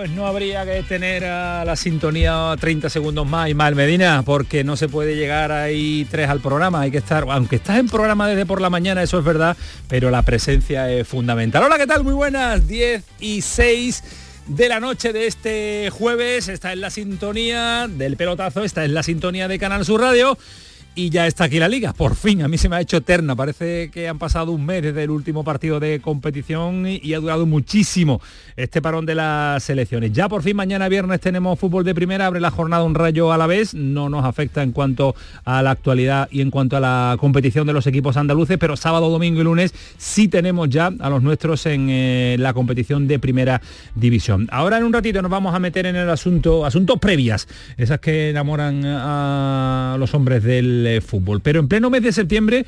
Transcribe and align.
Pues 0.00 0.12
no 0.12 0.26
habría 0.26 0.64
que 0.64 0.82
tener 0.82 1.26
a 1.26 1.62
la 1.62 1.76
sintonía 1.76 2.56
30 2.58 2.88
segundos 2.88 3.26
más 3.26 3.50
y 3.50 3.54
más 3.54 3.74
Medina, 3.74 4.22
porque 4.24 4.64
no 4.64 4.74
se 4.74 4.88
puede 4.88 5.14
llegar 5.14 5.52
ahí 5.52 6.06
tres 6.10 6.30
al 6.30 6.40
programa, 6.40 6.80
hay 6.80 6.90
que 6.90 6.96
estar, 6.96 7.26
aunque 7.28 7.56
estás 7.56 7.76
en 7.76 7.86
programa 7.86 8.26
desde 8.26 8.46
por 8.46 8.62
la 8.62 8.70
mañana, 8.70 9.02
eso 9.02 9.18
es 9.18 9.24
verdad, 9.26 9.58
pero 9.88 10.10
la 10.10 10.22
presencia 10.22 10.90
es 10.90 11.06
fundamental. 11.06 11.64
Hola, 11.64 11.76
¿qué 11.76 11.86
tal? 11.86 12.02
Muy 12.02 12.14
buenas, 12.14 12.66
10 12.66 13.04
y 13.20 13.42
6 13.42 14.02
de 14.46 14.68
la 14.70 14.80
noche 14.80 15.12
de 15.12 15.26
este 15.26 15.90
jueves, 15.90 16.48
está 16.48 16.72
en 16.72 16.80
la 16.80 16.88
sintonía 16.88 17.86
del 17.86 18.16
pelotazo, 18.16 18.64
está 18.64 18.86
en 18.86 18.94
la 18.94 19.02
sintonía 19.02 19.48
de 19.48 19.58
Canal 19.58 19.84
Sur 19.84 20.00
Radio 20.00 20.38
y 21.00 21.08
ya 21.08 21.26
está 21.26 21.44
aquí 21.44 21.58
la 21.58 21.66
liga. 21.66 21.94
Por 21.94 22.14
fin, 22.14 22.42
a 22.42 22.48
mí 22.48 22.58
se 22.58 22.68
me 22.68 22.76
ha 22.76 22.80
hecho 22.82 22.98
eterna. 22.98 23.34
Parece 23.34 23.90
que 23.90 24.06
han 24.06 24.18
pasado 24.18 24.52
un 24.52 24.66
mes 24.66 24.82
desde 24.82 25.04
el 25.04 25.10
último 25.10 25.44
partido 25.44 25.80
de 25.80 25.98
competición 26.00 26.86
y, 26.86 27.14
ha 27.14 27.18
durado 27.18 27.46
muchísimo 27.46 28.20
este 28.54 28.82
parón 28.82 29.06
de 29.06 29.14
las 29.14 29.62
selecciones. 29.62 30.12
Ya 30.12 30.28
por 30.28 30.42
fin 30.42 30.56
mañana 30.56 30.90
viernes 30.90 31.20
tenemos 31.20 31.58
fútbol 31.58 31.84
de 31.84 31.94
primera, 31.94 32.26
abre 32.26 32.38
la 32.38 32.50
jornada 32.50 32.84
un 32.84 32.94
rayo 32.94 33.32
a 33.32 33.38
la 33.38 33.46
vez. 33.46 33.72
No 33.72 34.10
nos 34.10 34.26
afecta 34.26 34.62
en 34.62 34.72
cuanto 34.72 35.14
a 35.46 35.62
la 35.62 35.70
actualidad 35.70 36.28
y 36.30 36.42
en 36.42 36.50
cuanto 36.50 36.76
a 36.76 36.80
la 36.80 37.16
competición 37.18 37.66
de 37.66 37.72
los 37.72 37.86
equipos 37.86 38.18
andaluces, 38.18 38.58
pero 38.58 38.76
sábado, 38.76 39.08
domingo 39.08 39.40
y 39.40 39.44
lunes 39.44 39.72
sí 39.96 40.28
tenemos 40.28 40.68
ya 40.68 40.92
a 41.00 41.08
los 41.08 41.22
nuestros 41.22 41.64
en 41.64 41.88
eh, 41.88 42.36
la 42.38 42.52
competición 42.52 43.08
de 43.08 43.18
primera 43.18 43.62
división. 43.94 44.48
Ahora 44.52 44.76
en 44.76 44.84
un 44.84 44.92
ratito 44.92 45.22
nos 45.22 45.30
vamos 45.30 45.54
a 45.54 45.58
meter 45.58 45.86
en 45.86 45.96
el 45.96 46.10
asunto, 46.10 46.66
asuntos 46.66 46.98
previas, 46.98 47.48
esas 47.78 48.00
que 48.00 48.30
enamoran 48.30 48.82
a 48.84 49.96
los 49.98 50.12
hombres 50.12 50.42
del 50.42 50.89
fútbol. 51.00 51.40
Pero 51.40 51.60
en 51.60 51.68
pleno 51.68 51.90
mes 51.90 52.02
de 52.02 52.12
septiembre, 52.12 52.66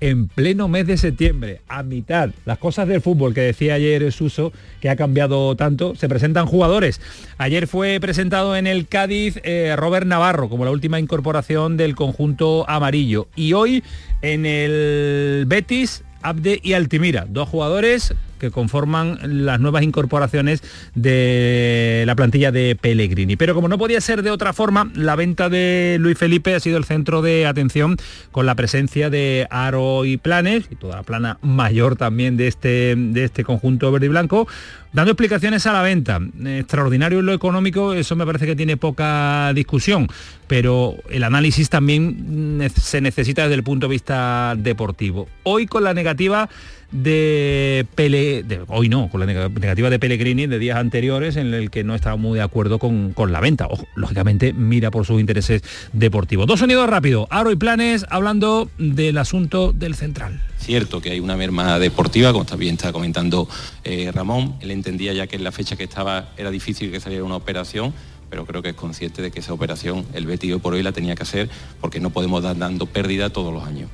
en 0.00 0.28
pleno 0.28 0.68
mes 0.68 0.86
de 0.86 0.98
septiembre, 0.98 1.60
a 1.68 1.82
mitad, 1.82 2.30
las 2.44 2.58
cosas 2.58 2.88
del 2.88 3.00
fútbol 3.00 3.32
que 3.32 3.40
decía 3.40 3.74
ayer 3.74 4.12
Suso, 4.12 4.52
que 4.80 4.90
ha 4.90 4.96
cambiado 4.96 5.56
tanto, 5.56 5.94
se 5.94 6.08
presentan 6.08 6.46
jugadores. 6.46 7.00
Ayer 7.38 7.66
fue 7.66 7.98
presentado 8.00 8.56
en 8.56 8.66
el 8.66 8.86
Cádiz 8.86 9.40
eh, 9.44 9.74
Robert 9.76 10.06
Navarro 10.06 10.48
como 10.48 10.64
la 10.64 10.70
última 10.70 11.00
incorporación 11.00 11.76
del 11.76 11.94
conjunto 11.94 12.68
amarillo. 12.68 13.28
Y 13.34 13.54
hoy 13.54 13.82
en 14.20 14.44
el 14.46 15.44
Betis, 15.46 16.04
Abde 16.22 16.60
y 16.62 16.72
Altimira, 16.74 17.26
dos 17.28 17.48
jugadores 17.48 18.14
que 18.38 18.50
conforman 18.50 19.18
las 19.44 19.60
nuevas 19.60 19.82
incorporaciones 19.82 20.62
de 20.94 22.04
la 22.06 22.14
plantilla 22.14 22.52
de 22.52 22.76
Pellegrini. 22.80 23.36
Pero 23.36 23.54
como 23.54 23.68
no 23.68 23.78
podía 23.78 24.00
ser 24.00 24.22
de 24.22 24.30
otra 24.30 24.52
forma, 24.52 24.90
la 24.94 25.16
venta 25.16 25.48
de 25.48 25.96
Luis 26.00 26.18
Felipe 26.18 26.54
ha 26.54 26.60
sido 26.60 26.76
el 26.78 26.84
centro 26.84 27.22
de 27.22 27.46
atención 27.46 27.96
con 28.30 28.46
la 28.46 28.54
presencia 28.54 29.10
de 29.10 29.46
Aro 29.50 30.04
y 30.04 30.16
Planes 30.16 30.64
y 30.70 30.76
toda 30.76 30.96
la 30.96 31.02
plana 31.02 31.38
mayor 31.42 31.96
también 31.96 32.36
de 32.36 32.48
este, 32.48 32.94
de 32.96 33.24
este 33.24 33.44
conjunto 33.44 33.90
verde 33.92 34.06
y 34.06 34.08
blanco, 34.08 34.46
dando 34.92 35.12
explicaciones 35.12 35.66
a 35.66 35.72
la 35.72 35.82
venta. 35.82 36.20
Extraordinario 36.44 37.20
en 37.20 37.26
lo 37.26 37.32
económico, 37.32 37.94
eso 37.94 38.16
me 38.16 38.24
parece 38.24 38.46
que 38.46 38.56
tiene 38.56 38.76
poca 38.76 39.52
discusión, 39.54 40.08
pero 40.46 40.96
el 41.10 41.24
análisis 41.24 41.68
también 41.68 42.60
se 42.80 43.00
necesita 43.00 43.42
desde 43.42 43.54
el 43.54 43.64
punto 43.64 43.88
de 43.88 43.92
vista 43.92 44.54
deportivo. 44.56 45.28
Hoy 45.42 45.66
con 45.66 45.84
la 45.84 45.94
negativa 45.94 46.48
de 46.94 47.86
Pele, 47.96 48.44
hoy 48.68 48.88
no, 48.88 49.08
con 49.08 49.18
la 49.18 49.26
negativa 49.26 49.90
de 49.90 49.98
Pellegrini 49.98 50.46
de 50.46 50.60
días 50.60 50.78
anteriores 50.78 51.34
en 51.34 51.52
el 51.52 51.70
que 51.70 51.82
no 51.82 51.96
estaba 51.96 52.14
muy 52.14 52.38
de 52.38 52.44
acuerdo 52.44 52.78
con, 52.78 53.12
la 53.28 53.40
venta. 53.40 53.66
lógicamente 53.96 54.52
mira 54.52 54.92
por 54.92 55.04
sus 55.04 55.18
intereses 55.18 55.62
deportivos. 55.92 56.46
Dos 56.46 56.60
sonidos 56.60 56.88
rápidos, 56.88 57.26
Aro 57.30 57.50
y 57.50 57.56
Planes 57.56 58.06
hablando 58.10 58.70
del 58.78 59.18
asunto 59.18 59.72
del 59.72 59.96
central. 59.96 60.40
Cierto 60.58 61.00
que 61.00 61.10
hay 61.10 61.18
una 61.18 61.36
merma 61.36 61.80
deportiva, 61.80 62.32
como 62.32 62.44
también 62.44 62.74
está 62.74 62.92
comentando 62.92 63.48
eh, 63.82 64.12
Ramón, 64.14 64.54
él 64.60 64.70
entendía 64.70 65.12
ya 65.12 65.26
que 65.26 65.34
en 65.34 65.42
la 65.42 65.50
fecha 65.50 65.74
que 65.74 65.84
estaba 65.84 66.28
era 66.36 66.52
difícil 66.52 66.92
que 66.92 67.00
saliera 67.00 67.24
una 67.24 67.36
operación, 67.36 67.92
pero 68.30 68.46
creo 68.46 68.62
que 68.62 68.68
es 68.68 68.76
consciente 68.76 69.20
de 69.20 69.32
que 69.32 69.40
esa 69.40 69.52
operación 69.52 70.06
el 70.14 70.26
Betis 70.26 70.54
por 70.58 70.74
hoy 70.74 70.84
la 70.84 70.92
tenía 70.92 71.16
que 71.16 71.24
hacer 71.24 71.50
porque 71.80 71.98
no 71.98 72.10
podemos 72.10 72.40
dar 72.40 72.56
dando 72.56 72.86
pérdida 72.86 73.30
todos 73.30 73.52
los 73.52 73.64
años. 73.64 73.90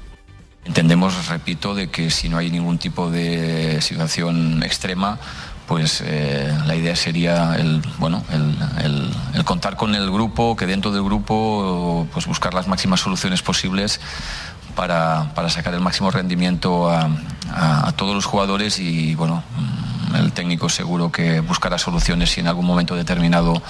Entendemos, 0.64 1.28
repito, 1.28 1.74
de 1.74 1.90
que 1.90 2.10
si 2.10 2.28
no 2.28 2.38
hay 2.38 2.50
ningún 2.50 2.78
tipo 2.78 3.10
de 3.10 3.80
situación 3.80 4.62
extrema, 4.62 5.18
pues 5.66 6.02
eh, 6.04 6.52
la 6.66 6.74
idea 6.74 6.96
sería 6.96 7.54
el, 7.56 7.80
bueno, 7.98 8.22
contar 9.44 9.76
con 9.76 9.94
el 9.94 10.10
grupo, 10.10 10.56
que 10.56 10.66
dentro 10.66 10.90
del 10.90 11.02
grupo 11.02 12.06
pues 12.12 12.26
buscar 12.26 12.54
las 12.54 12.66
máximas 12.66 13.00
soluciones 13.00 13.40
posibles 13.40 14.00
para, 14.74 15.32
sacar 15.48 15.74
el 15.74 15.80
máximo 15.80 16.10
rendimiento 16.10 16.90
a 16.90 17.92
todos 17.96 18.14
los 18.14 18.24
jugadores 18.26 18.78
y 18.78 19.14
bueno, 19.14 19.42
el 20.18 20.32
técnico 20.32 20.68
seguro 20.68 21.10
que 21.10 21.40
buscará 21.40 21.78
soluciones 21.78 22.30
si 22.30 22.40
en 22.40 22.48
algún 22.48 22.66
momento 22.66 22.96
determinado 22.96 23.62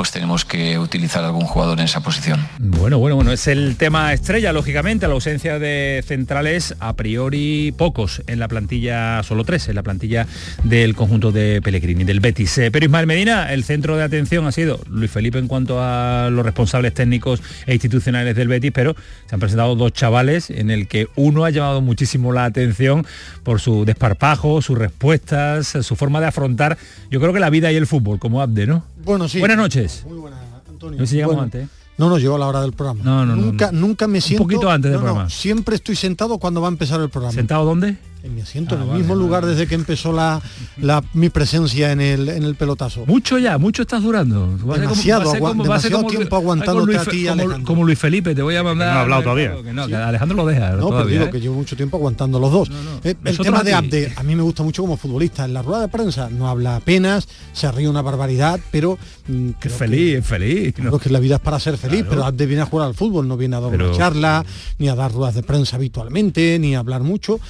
pues 0.00 0.12
tenemos 0.12 0.46
que 0.46 0.78
utilizar 0.78 1.24
algún 1.24 1.44
jugador 1.44 1.78
en 1.78 1.84
esa 1.84 2.00
posición. 2.00 2.40
Bueno, 2.58 2.98
bueno, 2.98 3.16
bueno, 3.16 3.32
es 3.32 3.46
el 3.46 3.76
tema 3.76 4.14
estrella, 4.14 4.50
lógicamente, 4.50 5.06
la 5.06 5.12
ausencia 5.12 5.58
de 5.58 6.02
centrales, 6.06 6.74
a 6.80 6.94
priori 6.94 7.74
pocos 7.76 8.22
en 8.26 8.38
la 8.38 8.48
plantilla, 8.48 9.22
solo 9.22 9.44
tres 9.44 9.68
en 9.68 9.74
la 9.74 9.82
plantilla 9.82 10.26
del 10.64 10.96
conjunto 10.96 11.32
de 11.32 11.60
Pellegrini, 11.60 12.04
del 12.04 12.20
Betis. 12.20 12.56
Eh, 12.56 12.70
pero 12.70 12.86
Ismael 12.86 13.06
Medina, 13.06 13.52
el 13.52 13.62
centro 13.62 13.94
de 13.98 14.02
atención 14.02 14.46
ha 14.46 14.52
sido 14.52 14.80
Luis 14.88 15.10
Felipe 15.10 15.38
en 15.38 15.48
cuanto 15.48 15.82
a 15.82 16.30
los 16.30 16.46
responsables 16.46 16.94
técnicos 16.94 17.42
e 17.66 17.74
institucionales 17.74 18.34
del 18.34 18.48
Betis, 18.48 18.72
pero 18.72 18.96
se 19.26 19.34
han 19.34 19.40
presentado 19.40 19.76
dos 19.76 19.92
chavales 19.92 20.48
en 20.48 20.70
el 20.70 20.88
que 20.88 21.08
uno 21.14 21.44
ha 21.44 21.50
llamado 21.50 21.82
muchísimo 21.82 22.32
la 22.32 22.46
atención 22.46 23.06
por 23.42 23.60
su 23.60 23.84
desparpajo, 23.84 24.62
sus 24.62 24.78
respuestas, 25.56 25.86
su 25.86 25.96
forma 25.96 26.20
de 26.20 26.26
afrontar, 26.26 26.78
yo 27.10 27.20
creo 27.20 27.32
que 27.32 27.40
la 27.40 27.50
vida 27.50 27.70
y 27.72 27.76
el 27.76 27.86
fútbol, 27.86 28.18
como 28.18 28.40
Abde, 28.40 28.66
¿no? 28.66 28.84
Bueno, 29.04 29.28
sí. 29.28 29.38
Buenas 29.38 29.56
noches. 29.56 30.04
Muy 30.08 30.18
buenas, 30.18 30.40
Antonio. 30.68 30.98
No 30.98 31.06
sé 31.06 31.10
si 31.10 31.16
llegamos 31.16 31.38
antes. 31.38 31.64
¿eh? 31.64 31.68
No, 31.98 32.08
no, 32.08 32.18
llegó 32.18 32.36
a 32.36 32.38
la 32.38 32.46
hora 32.46 32.62
del 32.62 32.72
programa. 32.72 33.04
No, 33.04 33.26
no, 33.26 33.36
nunca, 33.36 33.72
nunca 33.72 34.08
me 34.08 34.20
siento. 34.22 34.42
Un 34.42 34.48
poquito 34.48 34.70
antes 34.70 34.90
del 34.90 35.00
programa. 35.00 35.28
siempre 35.28 35.74
estoy 35.74 35.96
sentado 35.96 36.38
cuando 36.38 36.62
va 36.62 36.68
a 36.68 36.70
empezar 36.70 37.00
el 37.00 37.10
programa. 37.10 37.34
¿Sentado 37.34 37.64
dónde? 37.64 37.98
En 38.22 38.34
mi 38.34 38.42
asiento, 38.42 38.74
en 38.74 38.82
ah, 38.82 38.84
el 38.84 38.98
mismo 38.98 39.14
lugar 39.14 39.46
desde 39.46 39.66
que 39.66 39.74
empezó 39.74 40.12
la, 40.12 40.42
mi 41.14 41.30
presencia 41.30 41.90
en 41.90 42.00
el, 42.02 42.28
en 42.28 42.42
el 42.42 42.54
pelotazo. 42.54 43.06
Mucho 43.06 43.38
ya, 43.38 43.56
mucho 43.56 43.82
estás 43.82 44.02
durando. 44.02 44.58
Demasiado, 44.58 45.32
demasiado 45.32 46.04
tiempo 46.04 46.36
aguantándote 46.36 46.98
a 46.98 47.04
ti, 47.04 47.26
como, 47.26 47.64
como, 47.64 47.84
Luis 47.84 47.98
Felipe, 47.98 48.34
te 48.34 48.42
voy 48.42 48.56
a 48.56 48.62
mandar... 48.62 48.92
no 48.92 48.98
ha 48.98 49.02
hablado 49.02 49.22
todavía. 49.22 49.54
Alejandro 50.06 50.36
lo 50.36 50.46
deja. 50.46 50.72
No, 50.72 50.90
pero 50.90 51.06
digo 51.06 51.24
¿eh? 51.24 51.30
que 51.30 51.40
llevo 51.40 51.54
mucho 51.54 51.76
tiempo 51.76 51.96
aguantando 51.96 52.38
los 52.38 52.52
dos. 52.52 52.70
Eh, 53.04 53.14
el 53.24 53.38
tema 53.38 53.62
de 53.62 53.72
Abde, 53.72 54.12
a 54.14 54.22
mí 54.22 54.36
me 54.36 54.42
gusta 54.42 54.62
mucho 54.62 54.82
como 54.82 54.98
futbolista. 54.98 55.46
En 55.46 55.54
la 55.54 55.62
rueda 55.62 55.82
de 55.82 55.88
prensa 55.88 56.28
no 56.28 56.48
habla 56.48 56.76
apenas, 56.76 57.26
se 57.52 57.70
ríe 57.72 57.88
una 57.88 58.02
barbaridad, 58.02 58.60
pero... 58.70 58.98
Mm, 59.28 59.50
es 59.62 59.72
feliz, 59.72 60.18
es 60.18 60.26
feliz. 60.26 60.74
Creo 60.74 60.98
que 60.98 61.08
la 61.08 61.20
vida 61.20 61.36
es 61.36 61.40
para 61.40 61.58
ser 61.58 61.78
feliz, 61.78 62.04
pero 62.08 62.24
Abde 62.24 62.44
viene 62.44 62.62
a 62.62 62.66
jugar 62.66 62.86
al 62.86 62.94
fútbol, 62.94 63.26
no 63.26 63.38
viene 63.38 63.56
a 63.56 63.60
dar 63.60 63.72
una 63.72 63.92
charla, 63.92 64.44
ni 64.78 64.88
a 64.88 64.94
dar 64.94 65.10
ruedas 65.10 65.34
de 65.34 65.42
prensa 65.42 65.76
habitualmente, 65.76 66.58
ni 66.58 66.74
a 66.74 66.80
hablar 66.80 67.02
mucho 67.02 67.40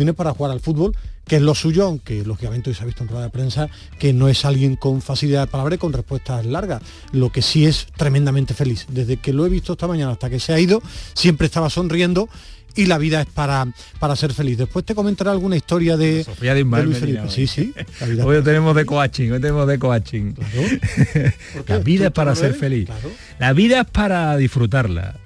viene 0.00 0.14
para 0.14 0.32
jugar 0.32 0.50
al 0.50 0.60
fútbol, 0.60 0.96
que 1.26 1.36
es 1.36 1.42
lo 1.42 1.54
suyo, 1.54 1.84
aunque 1.84 2.24
lógicamente 2.24 2.70
hoy 2.70 2.74
se 2.74 2.82
ha 2.82 2.86
visto 2.86 3.02
en 3.02 3.10
rueda 3.10 3.24
de 3.24 3.30
prensa 3.30 3.68
que 3.98 4.14
no 4.14 4.28
es 4.28 4.46
alguien 4.46 4.76
con 4.76 5.02
facilidad 5.02 5.42
de 5.42 5.46
palabra 5.46 5.74
y 5.74 5.78
con 5.78 5.92
respuestas 5.92 6.46
largas, 6.46 6.82
lo 7.12 7.30
que 7.30 7.42
sí 7.42 7.66
es 7.66 7.86
tremendamente 7.96 8.54
feliz. 8.54 8.86
Desde 8.88 9.18
que 9.18 9.34
lo 9.34 9.44
he 9.44 9.50
visto 9.50 9.72
esta 9.72 9.86
mañana 9.86 10.12
hasta 10.12 10.30
que 10.30 10.40
se 10.40 10.54
ha 10.54 10.58
ido, 10.58 10.82
siempre 11.12 11.46
estaba 11.46 11.68
sonriendo 11.68 12.30
y 12.74 12.86
la 12.86 12.96
vida 12.96 13.20
es 13.20 13.26
para, 13.26 13.68
para 13.98 14.16
ser 14.16 14.32
feliz. 14.32 14.56
Después 14.56 14.86
te 14.86 14.94
comentaré 14.94 15.28
alguna 15.28 15.56
historia 15.56 15.98
de, 15.98 16.24
Sofía 16.24 16.54
de, 16.54 16.64
Luis 16.64 16.96
Felipe. 16.96 17.28
Sí, 17.28 17.46
sí. 17.46 17.74
hoy 18.24 18.42
tenemos 18.42 18.74
de 18.74 18.86
coaching, 18.86 19.32
hoy 19.32 19.40
tenemos 19.40 19.68
de 19.68 19.78
coaching. 19.78 20.32
la 21.66 21.78
vida 21.78 22.06
es 22.06 22.12
para 22.12 22.34
ser 22.34 22.54
feliz. 22.54 22.88
La 23.38 23.52
vida 23.52 23.82
es 23.82 23.86
para 23.86 24.34
disfrutarla 24.38 25.20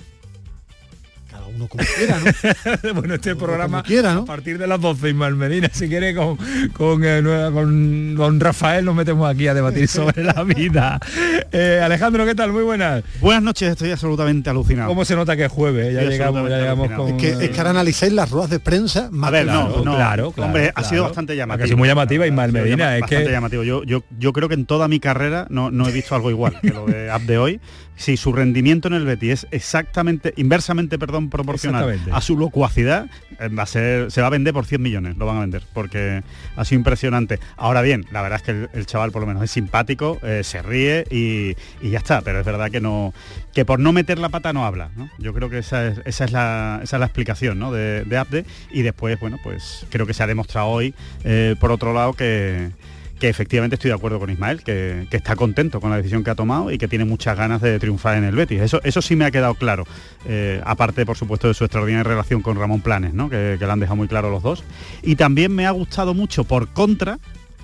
uno 1.54 1.68
como 1.68 1.84
quiera, 1.96 2.18
¿no? 2.18 2.94
bueno, 2.94 3.14
este 3.14 3.36
programa 3.36 3.82
quiera, 3.82 4.14
¿no? 4.14 4.20
a 4.20 4.24
partir 4.24 4.58
de 4.58 4.66
las 4.66 4.80
12, 4.80 5.10
Ismael 5.10 5.36
Medina, 5.36 5.70
si 5.72 5.88
quiere 5.88 6.14
con, 6.14 6.36
con, 6.72 7.02
eh, 7.04 7.22
con, 7.52 8.14
con, 8.16 8.40
Rafael 8.40 8.84
nos 8.84 8.94
metemos 8.94 9.28
aquí 9.28 9.46
a 9.48 9.54
debatir 9.54 9.88
sobre 9.88 10.22
la 10.22 10.42
vida. 10.44 11.00
Eh, 11.56 11.80
Alejandro, 11.80 12.26
¿qué 12.26 12.34
tal? 12.34 12.52
Muy 12.52 12.64
buenas. 12.64 13.04
Buenas 13.20 13.42
noches, 13.42 13.70
estoy 13.70 13.90
absolutamente 13.92 14.50
alucinado. 14.50 14.88
¿Cómo 14.88 15.04
se 15.04 15.14
nota 15.14 15.36
que 15.36 15.44
es 15.44 15.52
jueves? 15.52 15.94
Ya 15.94 16.02
llegamos, 16.02 16.48
ya 16.50 16.58
llegamos 16.58 16.90
con... 16.90 17.10
Es 17.10 17.14
que, 17.14 17.44
es 17.44 17.50
que 17.50 17.58
ahora 17.58 17.70
analicéis 17.70 18.12
las 18.12 18.30
ruedas 18.30 18.50
de 18.50 18.58
prensa 18.58 19.08
más 19.12 19.28
a 19.28 19.30
ver, 19.30 19.46
no, 19.46 19.68
no, 19.84 19.94
claro, 19.94 20.32
claro, 20.32 20.48
Hombre, 20.48 20.72
ha 20.74 20.82
sido 20.82 21.04
bastante 21.04 21.36
llamativo. 21.36 21.66
Es 21.66 21.76
muy 21.76 21.86
llamativa 21.86 22.26
Ismael 22.26 22.52
Medina. 22.52 22.96
Es 22.98 23.04
que... 23.04 23.24
llamativo. 23.30 23.62
Yo, 23.62 23.84
yo, 23.84 24.02
yo 24.18 24.32
creo 24.32 24.48
que 24.48 24.54
en 24.54 24.66
toda 24.66 24.88
mi 24.88 24.98
carrera 24.98 25.46
no, 25.48 25.70
no 25.70 25.88
he 25.88 25.92
visto 25.92 26.16
algo 26.16 26.30
igual 26.30 26.58
que 26.60 26.70
lo 26.70 26.86
de 26.86 27.10
App 27.10 27.22
de 27.22 27.38
hoy 27.38 27.60
si 27.96 28.16
su 28.16 28.32
rendimiento 28.32 28.88
en 28.88 28.94
el 28.94 29.04
Betis 29.04 29.46
es 29.50 29.64
exactamente, 29.74 30.34
inversamente, 30.36 30.98
perdón, 30.98 31.30
proporcional 31.30 32.00
a 32.12 32.20
su 32.20 32.36
locuacidad, 32.36 33.08
eh, 33.40 33.48
va 33.48 33.64
a 33.64 33.66
ser, 33.66 34.10
se 34.10 34.20
va 34.20 34.28
a 34.28 34.30
vender 34.30 34.52
por 34.52 34.66
100 34.66 34.82
millones, 34.82 35.16
lo 35.16 35.26
van 35.26 35.38
a 35.38 35.40
vender, 35.40 35.62
porque 35.72 36.22
ha 36.56 36.64
sido 36.64 36.78
impresionante. 36.78 37.40
Ahora 37.56 37.82
bien, 37.82 38.06
la 38.12 38.22
verdad 38.22 38.36
es 38.36 38.42
que 38.42 38.68
el, 38.72 38.86
chaval 38.86 39.10
por 39.10 39.22
lo 39.22 39.26
menos 39.26 39.42
es 39.42 39.50
simpático, 39.50 40.18
eh, 40.22 40.42
se 40.44 40.62
ríe 40.62 41.06
y, 41.10 41.56
ya 41.88 41.98
está, 41.98 42.20
pero 42.22 42.40
es 42.40 42.46
verdad 42.46 42.70
que 42.70 42.80
no, 42.80 43.12
que 43.52 43.64
por 43.64 43.80
no 43.80 43.92
meter 43.92 44.18
la 44.18 44.28
pata 44.28 44.52
no 44.52 44.64
habla. 44.64 44.90
Yo 45.18 45.32
creo 45.32 45.50
que 45.50 45.58
esa 45.58 45.86
es, 45.86 46.00
esa 46.04 46.24
es, 46.24 46.32
la, 46.32 46.80
esa 46.82 46.96
es 46.96 47.00
la 47.00 47.06
explicación 47.06 47.58
de, 47.72 48.04
de 48.04 48.16
Abde 48.16 48.44
y 48.70 48.82
después, 48.82 49.18
bueno, 49.18 49.38
pues 49.42 49.86
creo 49.90 50.06
que 50.06 50.14
se 50.14 50.22
ha 50.22 50.26
demostrado 50.26 50.68
hoy, 50.68 50.94
eh, 51.24 51.56
por 51.58 51.70
otro 51.70 51.92
lado, 51.92 52.12
que 52.12 52.70
que 53.18 53.28
efectivamente 53.28 53.74
estoy 53.74 53.90
de 53.90 53.94
acuerdo 53.94 54.18
con 54.18 54.30
Ismael, 54.30 54.62
que, 54.62 55.06
está 55.10 55.36
contento 55.36 55.80
con 55.80 55.90
la 55.90 55.96
decisión 55.96 56.24
que 56.24 56.30
ha 56.30 56.34
tomado 56.34 56.70
y 56.70 56.78
que 56.78 56.88
tiene 56.88 57.04
muchas 57.04 57.36
ganas 57.36 57.60
de 57.60 57.78
triunfar 57.78 58.16
en 58.16 58.24
el 58.24 58.34
Betis. 58.34 58.60
Eso, 58.60 58.80
eso 58.84 59.00
sí 59.00 59.16
me 59.16 59.24
ha 59.24 59.30
quedado 59.30 59.54
claro. 59.54 59.84
Eh, 60.26 60.60
aparte, 60.64 61.06
por 61.06 61.16
supuesto, 61.16 61.48
de 61.48 61.54
su 61.54 61.64
extraordinaria 61.64 62.04
relación 62.04 62.42
con 62.42 62.58
Ramón 62.58 62.80
Planes, 62.80 63.14
¿no? 63.14 63.30
que, 63.30 63.56
que 63.58 63.66
lo 63.66 63.72
han 63.72 63.80
dejado 63.80 63.96
muy 63.96 64.08
claro 64.08 64.30
los 64.30 64.42
dos. 64.42 64.64
Y 65.02 65.16
también 65.16 65.54
me 65.54 65.66
ha 65.66 65.70
gustado 65.70 66.14
mucho, 66.14 66.44
por 66.44 66.68
contra, 66.68 67.18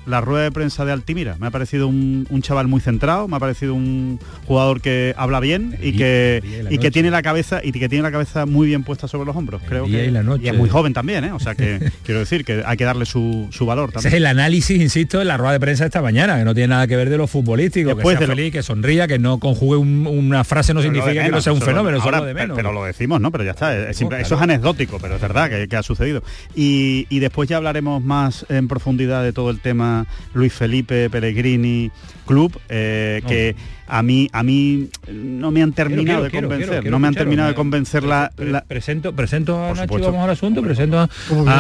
la 0.07 0.21
rueda 0.21 0.45
de 0.45 0.51
prensa 0.51 0.85
de 0.85 0.93
Altimira. 0.93 1.37
Me 1.39 1.47
ha 1.47 1.51
parecido 1.51 1.89
un, 1.89 2.27
chaval 2.43 2.69
muy 2.69 2.81
centrado, 2.81 3.29
me 3.29 3.37
ha 3.37 3.41
parecido 3.41 3.75
un 3.75 4.19
jugador 4.47 4.81
que 4.81 5.15
habla 5.17 5.41
bien 5.41 5.77
y 5.83 5.93
que, 5.93 6.43
y, 6.71 6.79
que 6.79 6.91
tiene 6.91 7.11
la 7.11 7.23
cabeza 7.23 7.61
y 7.63 7.73
que 7.73 7.89
tiene 7.89 8.03
la 8.03 8.11
cabeza 8.11 8.47
muy 8.47 8.69
bien 8.69 8.83
puesta 8.83 9.09
sobre 9.09 9.27
los 9.27 9.37
hombros. 9.37 9.63
Creo 9.69 9.85
que 9.85 10.11
y, 10.11 10.49
es 10.49 10.57
muy 10.57 10.69
joven 10.69 10.95
también, 10.95 11.25
¿eh? 11.25 11.33
o 11.33 11.39
sea 11.39 11.55
que 11.55 11.91
quiero 12.05 12.21
decir 12.21 12.45
que 12.45 12.63
hay 12.65 12.77
que 12.77 12.85
darle 12.85 13.05
su, 13.05 13.49
valor 13.61 13.93
también. 13.93 14.09
Ese 14.09 14.09
es 14.09 14.15
el 14.15 14.27
análisis, 14.27 14.81
insisto, 14.81 15.21
en 15.21 15.29
la 15.29 15.37
rueda 15.37 15.53
de 15.53 15.61
prensa 15.61 15.85
esta 15.85 16.03
mañana, 16.03 16.39
que 16.39 16.45
no 16.45 16.55
tiene 16.55 16.69
nada 16.69 16.87
que 16.87 16.97
ver 16.97 17.11
de 17.11 17.19
lo 17.19 17.27
futbolístico, 17.27 17.97
que 17.97 18.03
sea 18.03 18.19
feliz, 18.19 18.53
que 18.53 18.63
sonría, 18.63 19.07
que 19.07 19.19
no 19.19 19.39
conjugue 19.39 19.77
una 19.77 20.45
frase 20.45 20.75
no 20.75 20.83
significa 20.83 21.25
que 21.25 21.31
no 21.31 21.41
sea 21.41 21.53
un 21.53 21.61
fenómeno, 21.61 22.01
ahora, 22.01 22.23
de 22.23 22.35
menos. 22.35 22.57
Pero 22.57 22.73
lo 22.73 22.85
decimos, 22.85 23.21
¿no? 23.21 23.31
Pero 23.31 23.45
ya 23.45 23.51
está, 23.51 23.91
eso 23.91 24.11
es 24.11 24.33
anecdótico, 24.33 24.99
pero 25.01 25.17
es 25.17 25.21
verdad 25.21 25.51
que, 25.69 25.77
ha 25.77 25.83
sucedido. 25.83 26.23
Y, 26.55 27.07
y 27.09 27.21
después 27.21 27.49
ya 27.49 27.57
hablaremos 27.57 28.03
más 28.03 28.45
en 28.49 28.69
profundidad 28.69 29.23
de 29.23 29.33
todo 29.33 29.51
el 29.51 29.61
tema 29.61 29.90
Luis 30.35 30.53
Felipe 30.53 31.11
Pellegrini 31.11 31.91
Club, 32.27 32.59
eh, 32.69 33.23
que 33.27 33.57
a 33.89 34.03
mí 34.03 34.29
a 34.33 34.43
mí 34.45 34.89
no 35.13 35.51
me 35.51 35.63
han 35.63 35.73
terminado 35.73 36.23
de 36.23 36.31
convencer, 36.31 36.89
no 36.89 36.99
me 37.01 37.09
han 37.09 37.15
terminado 37.15 37.49
de 37.49 37.55
convencer 37.55 38.05
la, 38.05 38.33
Presento, 38.69 39.15
presento 39.15 39.65
a 39.65 39.75
Nacho, 39.75 39.99
vamos 39.99 40.25
al 40.25 40.31
asunto, 40.31 40.63
presento 40.63 40.99
a, 40.99 41.09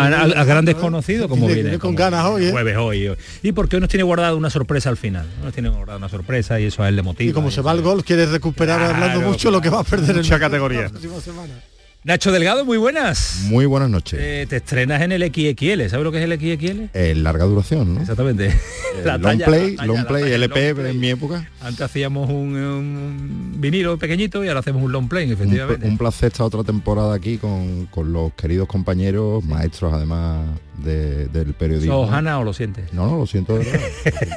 a, 0.06 0.44
grandes 0.44 0.76
conocidos 0.76 1.28
como 1.28 1.48
viene. 1.48 1.78
Con 1.78 1.94
ganas 1.94 2.24
hoy, 2.26 2.46
¿eh? 2.46 2.50
Jueves 2.50 2.76
hoy, 2.76 3.16
Y 3.42 3.52
porque 3.52 3.76
hoy 3.76 3.80
nos 3.80 3.90
tiene 3.90 4.04
guardado 4.04 4.36
una 4.36 4.50
sorpresa 4.50 4.90
al 4.90 4.96
final. 4.96 5.26
Nos 5.42 5.52
tiene 5.52 5.68
guardado 5.70 5.98
una 5.98 6.08
sorpresa 6.08 6.60
y 6.60 6.66
eso 6.66 6.82
a 6.82 6.88
él 6.88 6.96
le 6.96 7.02
motiva. 7.02 7.30
Y 7.30 7.32
como 7.32 7.50
se 7.50 7.62
va 7.62 7.72
el 7.72 7.82
gol, 7.82 8.04
quiere 8.04 8.26
recuperar 8.26 8.80
hablando 8.80 9.20
mucho 9.22 9.50
lo 9.50 9.60
que 9.60 9.70
va 9.70 9.80
a 9.80 9.84
perder 9.84 10.10
en 10.10 10.16
mucha 10.18 10.38
categoría. 10.38 10.90
Nacho 12.02 12.32
Delgado, 12.32 12.64
muy 12.64 12.78
buenas. 12.78 13.42
Muy 13.50 13.66
buenas 13.66 13.90
noches. 13.90 14.18
Eh, 14.22 14.46
te 14.48 14.56
estrenas 14.56 15.02
en 15.02 15.12
el 15.12 15.22
XXL, 15.22 15.86
¿sabes 15.90 16.02
lo 16.02 16.10
que 16.10 16.24
es 16.24 16.24
el 16.24 16.32
XXL? 16.32 16.96
El 16.96 17.22
larga 17.22 17.44
duración, 17.44 17.94
¿no? 17.94 18.00
Exactamente. 18.00 18.58
long 19.04 19.38
play, 19.38 19.76
long 19.84 20.06
play, 20.06 20.32
LP 20.32 20.70
en 20.70 20.98
mi 20.98 21.10
época. 21.10 21.46
Antes 21.60 21.82
hacíamos 21.82 22.30
un, 22.30 23.54
vinilo 23.58 23.98
pequeñito 23.98 24.42
y 24.42 24.48
ahora 24.48 24.60
hacemos 24.60 24.82
un 24.82 24.92
long 24.92 25.08
play, 25.10 25.30
efectivamente. 25.30 25.86
Un, 25.86 25.98
placer 25.98 26.28
estar 26.28 26.46
otra 26.46 26.64
temporada 26.64 27.14
aquí 27.14 27.36
con, 27.36 27.84
con 27.90 28.14
los 28.14 28.32
queridos 28.32 28.66
compañeros, 28.66 29.44
maestros 29.44 29.92
además 29.92 30.46
del 30.82 31.54
periodismo. 31.54 32.06
¿Sos 32.06 32.10
Hanna 32.12 32.38
o 32.38 32.44
lo 32.44 32.52
sientes? 32.52 32.92
No, 32.92 33.06
no, 33.06 33.18
lo 33.18 33.26
siento 33.26 33.58
de 33.58 33.64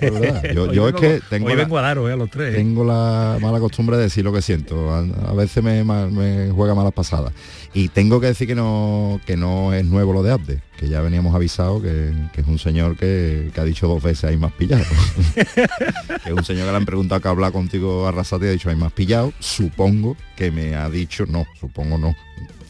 verdad. 0.01 0.43
Yo, 0.73 0.89
es 0.89 0.95
que 0.95 1.21
tengo 1.29 1.47
hoy 1.47 1.55
vengo 1.55 1.77
a 1.77 1.81
daros 1.81 2.09
eh, 2.09 2.13
a 2.13 2.15
los 2.15 2.29
tres. 2.29 2.55
Tengo 2.55 2.83
la 2.83 3.37
mala 3.41 3.59
costumbre 3.59 3.97
de 3.97 4.03
decir 4.03 4.23
lo 4.23 4.33
que 4.33 4.41
siento. 4.41 4.93
A, 4.93 5.33
veces 5.33 5.63
me, 5.63 5.83
me, 5.83 6.51
juega 6.51 6.75
malas 6.75 6.93
pasadas. 6.93 7.33
Y 7.73 7.89
tengo 7.89 8.19
que 8.19 8.27
decir 8.27 8.47
que 8.47 8.55
no, 8.55 9.19
que 9.25 9.37
no 9.37 9.73
es 9.73 9.85
nuevo 9.85 10.13
lo 10.13 10.23
de 10.23 10.31
Abde, 10.31 10.61
que 10.77 10.89
ya 10.89 11.01
veníamos 11.01 11.35
avisado 11.35 11.81
que, 11.81 12.11
es 12.35 12.47
un 12.47 12.59
señor 12.59 12.97
que, 12.97 13.51
ha 13.55 13.63
dicho 13.63 13.87
dos 13.87 14.01
veces 14.01 14.25
hay 14.25 14.37
más 14.37 14.51
pillado. 14.53 14.83
que 15.35 16.29
es 16.29 16.31
un 16.31 16.43
señor 16.43 16.65
que 16.65 16.71
le 16.71 16.77
han 16.77 16.85
preguntado 16.85 17.21
que 17.21 17.27
habla 17.27 17.51
contigo 17.51 18.07
arrasate 18.07 18.45
y 18.45 18.49
ha 18.49 18.51
dicho 18.51 18.69
hay 18.69 18.75
más 18.75 18.91
pillado. 18.93 19.33
Supongo 19.39 20.17
que 20.35 20.51
me 20.51 20.75
ha 20.75 20.89
dicho 20.89 21.25
no, 21.27 21.45
supongo 21.59 21.97
no 21.97 22.15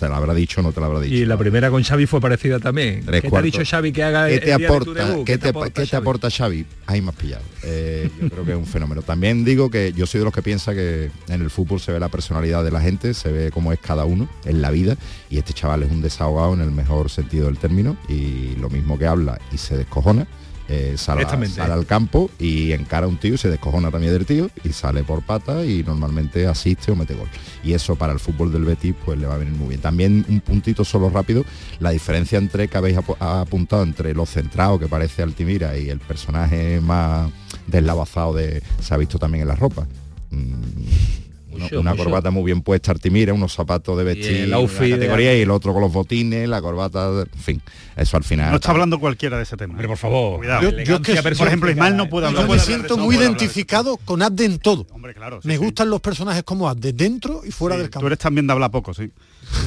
te 0.03 0.09
la 0.09 0.17
habrá 0.17 0.33
dicho 0.33 0.59
o 0.59 0.63
no 0.63 0.71
te 0.71 0.79
la 0.79 0.87
habrá 0.87 0.99
dicho. 0.99 1.15
Y 1.15 1.25
la 1.25 1.37
primera 1.37 1.69
con 1.69 1.83
Xavi 1.83 2.05
fue 2.05 2.19
parecida 2.19 2.59
también. 2.59 3.05
¿Qué 3.05 3.21
te 3.21 3.37
ha 3.37 3.41
dicho 3.41 3.61
Xavi 3.63 3.91
que 3.91 4.03
haga 4.03 4.27
¿Qué 4.27 4.39
te 4.39 4.53
aporta, 4.53 5.15
¿qué, 5.25 5.37
te, 5.37 5.95
aporta, 5.95 6.29
Xavi? 6.29 6.65
Ahí 6.87 7.01
más 7.01 7.15
pillado. 7.15 7.43
Eh, 7.63 8.09
yo 8.21 8.29
creo 8.29 8.45
que 8.45 8.51
es 8.51 8.57
un 8.57 8.65
fenómeno. 8.65 9.01
También 9.01 9.45
digo 9.45 9.69
que 9.69 9.93
yo 9.93 10.05
soy 10.05 10.19
de 10.19 10.25
los 10.25 10.33
que 10.33 10.41
piensa 10.41 10.73
que 10.73 11.09
en 11.29 11.41
el 11.41 11.49
fútbol 11.49 11.79
se 11.79 11.91
ve 11.91 11.99
la 11.99 12.09
personalidad 12.09 12.63
de 12.63 12.71
la 12.71 12.81
gente, 12.81 13.13
se 13.13 13.31
ve 13.31 13.51
cómo 13.51 13.71
es 13.71 13.79
cada 13.79 14.05
uno 14.05 14.27
en 14.45 14.61
la 14.61 14.71
vida 14.71 14.97
y 15.29 15.37
este 15.37 15.53
chaval 15.53 15.83
es 15.83 15.91
un 15.91 16.01
desahogado 16.01 16.53
en 16.53 16.61
el 16.61 16.71
mejor 16.71 17.09
sentido 17.09 17.45
del 17.45 17.57
término 17.57 17.92
y 18.07 18.55
lo 18.57 18.69
mismo 18.69 18.97
que 18.97 19.07
habla 19.07 19.39
y 19.51 19.57
se 19.57 19.77
descojona 19.77 20.27
eh, 20.69 20.93
sale, 20.97 21.25
al 21.59 21.85
campo 21.85 22.31
y 22.39 22.71
encara 22.71 23.05
a 23.05 23.09
un 23.09 23.17
tío 23.17 23.33
y 23.33 23.37
se 23.37 23.49
descojona 23.49 23.91
también 23.91 24.13
del 24.13 24.25
tío 24.25 24.49
y 24.63 24.71
sale 24.71 25.03
por 25.03 25.21
pata 25.21 25.65
y 25.65 25.83
normalmente 25.83 26.47
asiste 26.47 26.91
o 26.91 26.95
mete 26.95 27.15
gol. 27.15 27.27
Y 27.63 27.73
eso 27.73 27.95
para 27.97 28.13
el 28.13 28.19
fútbol 28.19 28.51
del 28.51 28.63
Betis 28.63 28.95
pues 29.05 29.19
le 29.19 29.27
va 29.27 29.35
a 29.35 29.37
venir 29.37 29.53
muy 29.53 29.69
bien. 29.69 29.81
También 29.81 30.25
un 30.29 30.39
puntito 30.39 30.85
solo 30.85 31.09
rápido, 31.09 31.43
la 31.79 31.89
diferencia 31.89 32.37
entre 32.37 32.69
que 32.69 32.77
habéis 32.77 32.97
apuntado 32.97 33.83
entre 33.83 34.13
lo 34.13 34.25
centrado 34.25 34.79
que 34.79 34.87
parece 34.87 35.21
Altimira 35.21 35.77
y 35.77 35.89
el 35.89 35.99
personaje 35.99 36.79
más 36.79 37.29
deslavazado 37.67 38.33
de 38.33 38.63
se 38.79 38.93
ha 38.93 38.97
visto 38.97 39.19
también 39.19 39.41
en 39.41 39.49
la 39.49 39.55
ropa. 39.55 39.85
Mm, 40.31 41.22
una, 41.53 41.95
corbata 41.95 42.31
muy 42.31 42.43
bien 42.43 42.61
puesta, 42.61 42.91
Artimira, 42.91 43.33
unos 43.33 43.53
zapatos 43.53 43.97
de 43.97 44.03
vestir, 44.03 44.47
la 44.47 44.59
categoría 44.65 45.37
y 45.37 45.41
el 45.41 45.51
otro 45.51 45.73
con 45.73 45.81
los 45.81 45.91
botines, 45.91 46.47
la 46.47 46.61
corbata, 46.61 47.21
en 47.21 47.39
fin, 47.39 47.61
eso 47.95 48.17
al 48.17 48.23
final. 48.23 48.49
No 48.51 48.55
está 48.57 48.71
hablando 48.71 48.99
cualquiera 48.99 49.37
de 49.37 49.43
ese 49.43 49.57
tema. 49.57 49.75
Pero 49.77 49.89
por 49.89 49.97
favor, 49.97 50.37
Cuidado. 50.37 50.69
Yo, 50.83 51.01
que, 51.01 51.21
por 51.21 51.47
ejemplo, 51.47 51.69
Ismael 51.69 51.95
no 51.95 52.09
puede 52.09 52.27
hablar. 52.27 52.45
Yo 52.45 52.53
me 52.53 52.59
siento 52.59 52.97
muy 52.97 53.15
identificado 53.15 53.97
con 53.97 54.21
Adde 54.21 54.45
en 54.45 54.59
todo. 54.59 54.87
Hombre, 54.91 55.13
claro, 55.13 55.39
me 55.43 55.57
gustan 55.57 55.89
los 55.89 56.01
personajes 56.01 56.43
como 56.43 56.67
Adde, 56.67 56.93
dentro 56.93 57.41
y 57.45 57.51
fuera 57.51 57.77
del 57.77 57.89
campo. 57.89 58.01
Tú 58.01 58.07
eres 58.07 58.19
también 58.19 58.47
de 58.47 58.53
hablar 58.53 58.71
poco, 58.71 58.93
sí. 58.93 59.11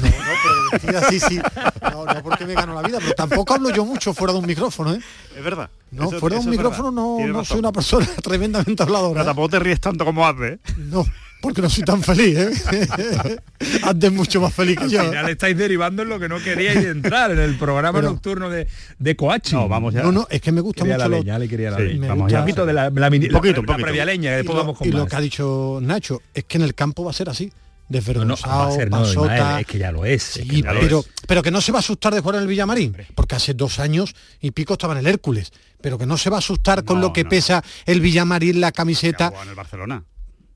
No, 0.03 0.09
no, 0.09 0.79
pero 0.85 0.99
así 0.99 1.21
sí. 1.21 1.39
No, 1.83 2.05
no 2.05 2.23
porque 2.23 2.45
me 2.45 2.55
gano 2.55 2.75
la 2.75 2.83
vida, 2.83 2.99
pero 3.01 3.15
tampoco 3.15 3.55
hablo 3.55 3.71
yo 3.71 3.85
mucho 3.85 4.13
fuera 4.15 4.33
de 4.33 4.41
un 4.41 4.47
micrófono, 4.47 4.95
¿eh? 4.95 5.01
Es 5.37 5.45
verdad. 5.45 5.71
No, 5.91 6.11
fuera 6.11 6.37
de 6.37 6.43
un 6.43 6.51
micrófono 6.51 6.91
no, 6.91 7.27
no 7.27 7.45
soy 7.45 7.61
una 7.61 7.73
persona 7.73 8.07
tremendamente 8.23 8.83
habladora. 8.83 9.15
Pero 9.15 9.25
tampoco 9.27 9.49
te 9.51 9.59
ríes 9.61 9.81
tanto 9.81 10.05
como 10.05 10.27
Adde, 10.27 10.55
¿eh? 10.55 10.59
No 10.77 11.05
porque 11.41 11.63
no 11.63 11.71
soy 11.71 11.85
tan 11.85 12.03
feliz, 12.03 12.37
¿eh? 12.37 13.37
Antes 13.83 14.13
mucho 14.13 14.41
más 14.41 14.53
feliz 14.53 14.79
que 14.79 14.89
yo. 14.89 15.01
Al 15.01 15.09
final 15.09 15.29
estáis 15.29 15.57
derivando 15.57 16.03
en 16.03 16.09
lo 16.09 16.19
que 16.19 16.29
no 16.29 16.39
queríais 16.39 16.85
entrar, 16.85 17.31
en 17.31 17.39
el 17.39 17.57
programa 17.57 18.01
nocturno 18.03 18.51
de, 18.51 18.67
de 18.99 19.17
Coachi. 19.17 19.55
No, 19.55 19.69
vamos 19.69 19.95
ya. 19.95 20.03
No, 20.03 20.13
no, 20.13 20.27
es 20.31 20.41
que 20.41 20.53
me 20.53 20.61
gusta 20.61 20.85
mucho 20.85 20.97
la 20.97 21.09
lo... 21.09 21.19
leña, 21.19 21.39
le 21.39 21.49
quería 21.49 21.71
la 21.71 21.79
leña. 21.79 22.09
vamos 22.09 22.31
ya. 22.31 22.39
Un 22.39 22.45
poquito 22.45 22.67
de 22.67 22.73
la, 22.73 22.91
la, 22.91 23.11
poquito, 23.33 23.63
la, 23.63 23.77
previa 23.77 24.05
leña, 24.05 24.31
que 24.31 24.37
después 24.37 24.59
vamos 24.59 24.79
con 24.79 24.89
Y 24.89 24.91
más. 24.91 25.01
lo 25.01 25.07
que 25.07 25.17
ha 25.17 25.21
dicho 25.21 25.79
Nacho, 25.83 26.23
es 26.35 26.45
que 26.45 26.59
en 26.59 26.65
el 26.65 26.75
campo 26.75 27.05
va 27.05 27.11
a 27.11 27.15
ser 27.15 27.29
así 27.29 27.53
desvergonzado, 27.89 28.65
no, 28.65 28.71
no, 28.71 28.75
ser, 28.75 28.91
pasota, 28.91 29.61
es 29.61 29.67
que 29.67 29.79
ya 29.79 29.93
lo 29.93 30.05
es, 30.05 30.21
sí, 30.21 30.41
es 30.41 30.49
que 30.49 30.63
ya 30.63 30.73
pero, 30.73 30.91
lo 30.91 30.99
es. 31.01 31.07
pero 31.29 31.41
que 31.41 31.53
no 31.53 31.61
se 31.61 31.71
va 31.71 31.79
a 31.79 31.81
asustar 31.81 32.13
de 32.13 32.21
jugar 32.21 32.37
en 32.37 32.43
el 32.43 32.49
Villamarín, 32.49 32.97
porque 33.15 33.37
hace 33.37 33.55
dos 33.55 33.79
años 33.79 34.17
y 34.41 34.51
pico 34.51 34.73
estaba 34.73 34.95
en 34.95 34.99
el 34.99 35.07
Hércules, 35.07 35.53
pero 35.81 35.97
que 35.97 36.05
no 36.05 36.17
se 36.17 36.29
va 36.29 36.37
a 36.37 36.39
asustar 36.41 36.85
con 36.85 37.01
lo 37.01 37.13
que 37.13 37.25
pesa 37.25 37.63
el 37.85 38.01
Villamarín, 38.01 38.61
la 38.61 38.73
camiseta. 38.73 39.33
En 39.41 39.51
el 39.51 39.55
Barcelona 39.55 40.03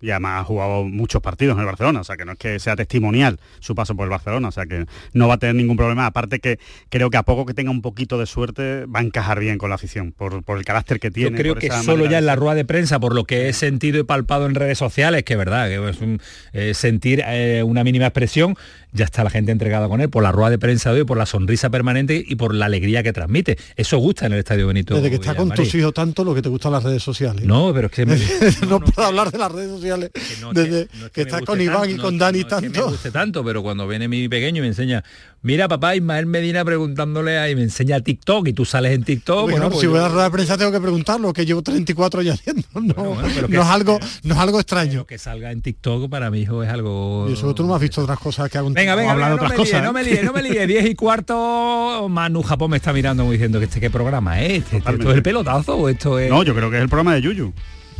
y 0.00 0.10
además 0.10 0.40
ha 0.40 0.44
jugado 0.44 0.84
muchos 0.84 1.20
partidos 1.22 1.54
en 1.54 1.60
el 1.60 1.66
Barcelona, 1.66 2.00
o 2.00 2.04
sea 2.04 2.16
que 2.16 2.24
no 2.24 2.32
es 2.32 2.38
que 2.38 2.58
sea 2.58 2.76
testimonial 2.76 3.38
su 3.60 3.74
paso 3.74 3.94
por 3.94 4.04
el 4.04 4.10
Barcelona, 4.10 4.48
o 4.48 4.52
sea 4.52 4.66
que 4.66 4.86
no 5.12 5.28
va 5.28 5.34
a 5.34 5.38
tener 5.38 5.54
ningún 5.54 5.76
problema, 5.76 6.06
aparte 6.06 6.40
que 6.40 6.58
creo 6.88 7.10
que 7.10 7.16
a 7.16 7.22
poco 7.22 7.46
que 7.46 7.54
tenga 7.54 7.70
un 7.70 7.82
poquito 7.82 8.18
de 8.18 8.26
suerte 8.26 8.86
va 8.86 9.00
a 9.00 9.02
encajar 9.02 9.40
bien 9.40 9.58
con 9.58 9.70
la 9.70 9.76
afición, 9.76 10.12
por, 10.12 10.42
el 10.48 10.64
carácter 10.64 11.00
que 11.00 11.10
tiene. 11.10 11.36
Yo 11.36 11.42
creo 11.42 11.54
que 11.54 11.70
solo 11.70 12.06
ya 12.06 12.18
en 12.18 12.26
la 12.26 12.36
rueda 12.36 12.54
de 12.54 12.64
prensa, 12.64 12.98
por 12.98 13.14
lo 13.14 13.24
que 13.24 13.48
he 13.48 13.52
sentido 13.52 13.98
y 13.98 14.02
palpado 14.04 14.46
en 14.46 14.54
redes 14.54 14.78
sociales, 14.78 15.22
que 15.24 15.34
es 15.34 15.38
verdad, 15.38 15.68
que 15.68 15.90
es 15.90 16.00
un, 16.00 16.20
eh, 16.52 16.74
sentir 16.74 17.22
eh, 17.26 17.62
una 17.64 17.84
mínima 17.84 18.06
expresión, 18.06 18.56
ya 18.92 19.04
está 19.04 19.22
la 19.22 19.30
gente 19.30 19.52
entregada 19.52 19.88
con 19.88 20.00
él, 20.00 20.10
por 20.10 20.22
la 20.22 20.32
rueda 20.32 20.50
de 20.50 20.58
prensa 20.58 20.92
de 20.92 21.00
hoy, 21.00 21.06
por 21.06 21.16
la 21.16 21.26
sonrisa 21.26 21.70
permanente 21.70 22.22
y 22.26 22.34
por 22.36 22.54
la 22.54 22.66
alegría 22.66 23.02
que 23.02 23.12
transmite. 23.12 23.58
Eso 23.76 23.98
gusta 23.98 24.26
en 24.26 24.32
el 24.32 24.40
Estadio 24.40 24.66
Benito. 24.66 24.94
Desde 24.94 25.10
que 25.10 25.16
está 25.16 25.34
con 25.34 25.50
tus 25.50 25.74
hijos 25.74 25.94
tanto 25.94 26.24
lo 26.24 26.34
que 26.34 26.42
te 26.42 26.48
gustan 26.48 26.72
las 26.72 26.82
redes 26.82 27.02
sociales. 27.02 27.44
No, 27.44 27.72
pero 27.72 27.86
es 27.86 27.92
que... 27.92 28.06
no, 28.68 28.80
puedo 28.80 29.06
hablar 29.06 29.30
de 29.30 29.38
las 29.38 29.52
redes 29.52 29.70
sociales 29.70 29.89
sociales 29.90 30.10
desde 30.52 30.88
que, 31.12 31.22
estás 31.22 31.42
con 31.42 31.60
Iván 31.60 31.90
y 31.90 31.96
con 31.96 32.18
Dani 32.18 32.44
tanto. 32.44 32.86
me 32.86 32.92
guste 32.92 33.10
tanto, 33.10 33.44
pero 33.44 33.62
cuando 33.62 33.86
viene 33.86 34.08
mi 34.08 34.28
pequeño 34.28 34.58
y 34.58 34.60
me 34.62 34.68
enseña, 34.68 35.04
mira 35.42 35.68
papá, 35.68 35.96
Ismael 35.96 36.26
Medina 36.26 36.64
preguntándole 36.64 37.38
ahí, 37.38 37.54
me 37.54 37.62
enseña 37.62 38.00
TikTok 38.00 38.48
y 38.48 38.52
tú 38.52 38.64
sales 38.64 38.92
en 38.92 39.04
TikTok. 39.04 39.50
Bueno, 39.50 39.68
pues 39.68 39.80
si 39.80 39.86
voy 39.86 39.98
a 39.98 40.08
la 40.08 40.24
de 40.24 40.30
prensa 40.30 40.56
tengo 40.56 40.72
que 40.72 40.80
preguntarlo, 40.80 41.32
que 41.32 41.44
llevo 41.44 41.62
34 41.62 42.20
años 42.20 42.34
haciendo. 42.34 42.62
No, 42.74 43.26
es 43.26 43.66
algo, 43.66 43.98
no 44.22 44.34
es 44.34 44.40
algo 44.40 44.60
extraño. 44.60 45.06
Que 45.06 45.18
salga 45.18 45.52
en 45.52 45.62
TikTok 45.62 46.08
para 46.08 46.30
mi 46.30 46.40
hijo 46.40 46.62
es 46.62 46.70
algo. 46.70 47.26
Y 47.28 47.34
eso 47.34 47.54
tú 47.54 47.66
no 47.66 47.74
has 47.74 47.80
visto 47.80 48.02
otras 48.02 48.18
cosas 48.18 48.50
que 48.50 48.58
hago 48.58 48.70
Venga, 48.70 48.94
venga, 48.94 49.14
venga 49.14 49.34
otras 49.34 49.52
cosas. 49.52 49.82
no 49.82 49.92
me 49.92 50.02
líe, 50.02 50.22
no 50.22 50.32
me 50.32 50.42
líe. 50.42 50.66
10 50.66 50.90
y 50.90 50.94
cuarto, 50.94 52.06
Manu 52.08 52.42
Japón 52.42 52.70
me 52.70 52.76
está 52.76 52.92
mirando 52.92 53.24
muy 53.24 53.34
diciendo 53.34 53.58
que 53.58 53.66
este 53.66 53.80
qué 53.80 53.90
programa 53.90 54.40
es. 54.40 54.64
Este, 54.64 54.78
¿Esto 54.78 55.10
es 55.10 55.16
el 55.16 55.22
pelotazo 55.22 55.76
o 55.76 55.88
esto 55.88 56.18
es.? 56.18 56.30
No, 56.30 56.42
yo 56.42 56.54
creo 56.54 56.70
que 56.70 56.76
es 56.76 56.82
el 56.82 56.88
programa 56.88 57.14
de 57.14 57.22
Yuyu. 57.22 57.52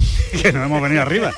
que 0.43 0.53
nos 0.53 0.67
hemos 0.67 0.83
venido 0.83 1.03
arriba. 1.03 1.33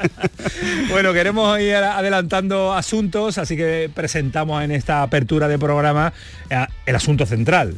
bueno, 0.90 1.12
queremos 1.12 1.58
ir 1.60 1.74
adelantando 1.76 2.74
asuntos, 2.74 3.38
así 3.38 3.56
que 3.56 3.90
presentamos 3.94 4.62
en 4.62 4.72
esta 4.72 5.02
apertura 5.02 5.48
de 5.48 5.58
programa 5.58 6.12
eh, 6.50 6.66
el 6.86 6.96
asunto 6.96 7.26
central, 7.26 7.74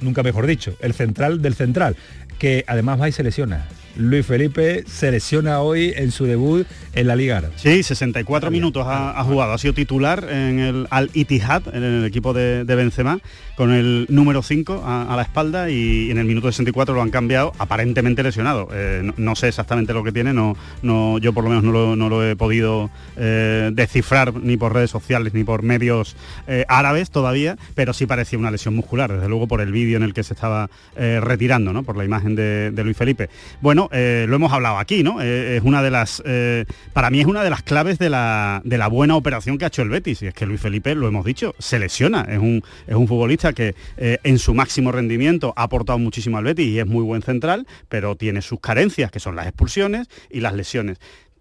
nunca 0.00 0.22
mejor 0.22 0.46
dicho, 0.46 0.76
el 0.80 0.94
central 0.94 1.42
del 1.42 1.54
central, 1.54 1.96
que 2.38 2.64
además 2.66 3.00
va 3.00 3.08
y 3.08 3.12
selecciona. 3.12 3.66
Luis 3.96 4.24
Felipe 4.26 4.84
selecciona 4.86 5.60
hoy 5.60 5.92
en 5.96 6.10
su 6.12 6.24
debut 6.24 6.66
en 6.92 7.06
la 7.06 7.16
Liga 7.16 7.42
Sí, 7.56 7.82
64 7.82 8.50
minutos 8.50 8.84
ha, 8.88 9.22
jugado, 9.24 9.52
ha 9.52 9.58
sido 9.58 9.74
titular 9.74 10.26
en 10.30 10.58
el 10.58 10.86
Al 10.90 11.10
Ittihad, 11.14 11.74
en 11.74 11.82
el 11.82 12.04
equipo 12.04 12.32
de, 12.32 12.64
Benzema, 12.64 13.20
con 13.56 13.72
el 13.72 14.06
número 14.08 14.42
5 14.42 14.82
a, 14.84 15.14
la 15.14 15.22
espalda 15.22 15.70
y 15.70 16.10
en 16.10 16.18
el 16.18 16.24
minuto 16.24 16.48
64 16.48 16.94
lo 16.94 17.02
han 17.02 17.10
cambiado, 17.10 17.52
aparentemente 17.58 18.22
lesionado. 18.22 18.68
Eh, 18.72 19.12
no, 19.16 19.36
sé 19.36 19.48
exactamente 19.48 19.92
lo 19.92 20.02
que 20.02 20.12
tiene, 20.12 20.32
no, 20.32 20.56
no, 20.82 21.18
yo 21.18 21.32
por 21.32 21.44
lo 21.44 21.50
menos 21.50 21.64
no 21.64 22.08
lo, 22.08 22.26
he 22.26 22.36
podido 22.36 22.90
eh, 23.16 23.70
descifrar 23.72 24.34
ni 24.34 24.56
por 24.56 24.74
redes 24.74 24.90
sociales 24.90 25.32
ni 25.34 25.44
por 25.44 25.62
medios 25.62 26.16
eh, 26.46 26.64
árabes 26.68 27.10
todavía, 27.10 27.56
pero 27.74 27.92
sí 27.92 28.06
parecía 28.06 28.38
una 28.38 28.50
lesión 28.50 28.74
muscular, 28.74 29.12
desde 29.12 29.28
luego 29.28 29.46
por 29.46 29.60
el 29.60 29.72
vídeo 29.72 29.96
en 29.96 30.02
el 30.02 30.14
que 30.14 30.24
se 30.24 30.34
estaba 30.34 30.68
retirando, 30.96 31.72
¿no? 31.72 31.82
por 31.82 31.96
la 31.96 32.04
imagen 32.04 32.34
de, 32.34 32.70
de 32.72 32.84
Luis 32.84 32.96
Felipe. 32.96 33.30
Bueno, 33.60 33.79
eh, 33.92 34.26
lo 34.28 34.36
hemos 34.36 34.52
hablado 34.52 34.78
aquí, 34.78 35.02
¿no? 35.02 35.22
Eh, 35.22 35.56
es 35.56 35.62
una 35.62 35.82
de 35.82 35.90
las, 35.90 36.22
eh, 36.26 36.64
para 36.92 37.10
mí 37.10 37.20
es 37.20 37.26
una 37.26 37.42
de 37.42 37.50
las 37.50 37.62
claves 37.62 37.98
de 37.98 38.10
la, 38.10 38.62
buena 38.90 39.16
operación 39.16 39.56
que 39.56 39.64
ha 39.64 39.68
hecho 39.68 39.82
el 39.82 39.88
Betis. 39.88 40.22
Y 40.22 40.26
es 40.26 40.34
que 40.34 40.46
Luis 40.46 40.60
Felipe, 40.60 40.94
lo 40.94 41.08
hemos 41.08 41.24
dicho, 41.24 41.54
se 41.58 41.78
lesiona. 41.78 42.26
Es 42.28 42.38
un, 42.38 42.62
es 42.86 42.94
un 42.94 43.06
futbolista 43.06 43.52
que 43.52 43.74
en 43.96 44.38
su 44.38 44.54
máximo 44.54 44.92
rendimiento 44.92 45.52
ha 45.56 45.64
aportado 45.64 45.98
muchísimo 45.98 46.38
al 46.38 46.44
Betis 46.44 46.66
y 46.66 46.78
es 46.78 46.86
muy 46.86 47.04
buen 47.04 47.22
central, 47.22 47.66
pero 47.88 48.16
tiene 48.16 48.42
sus 48.42 48.60
carencias, 48.60 49.10
que 49.10 49.20
son 49.20 49.36
las 49.36 49.46
expulsiones 49.46 50.08
y 50.30 50.40
las 50.40 50.54
lesiones 50.54 50.98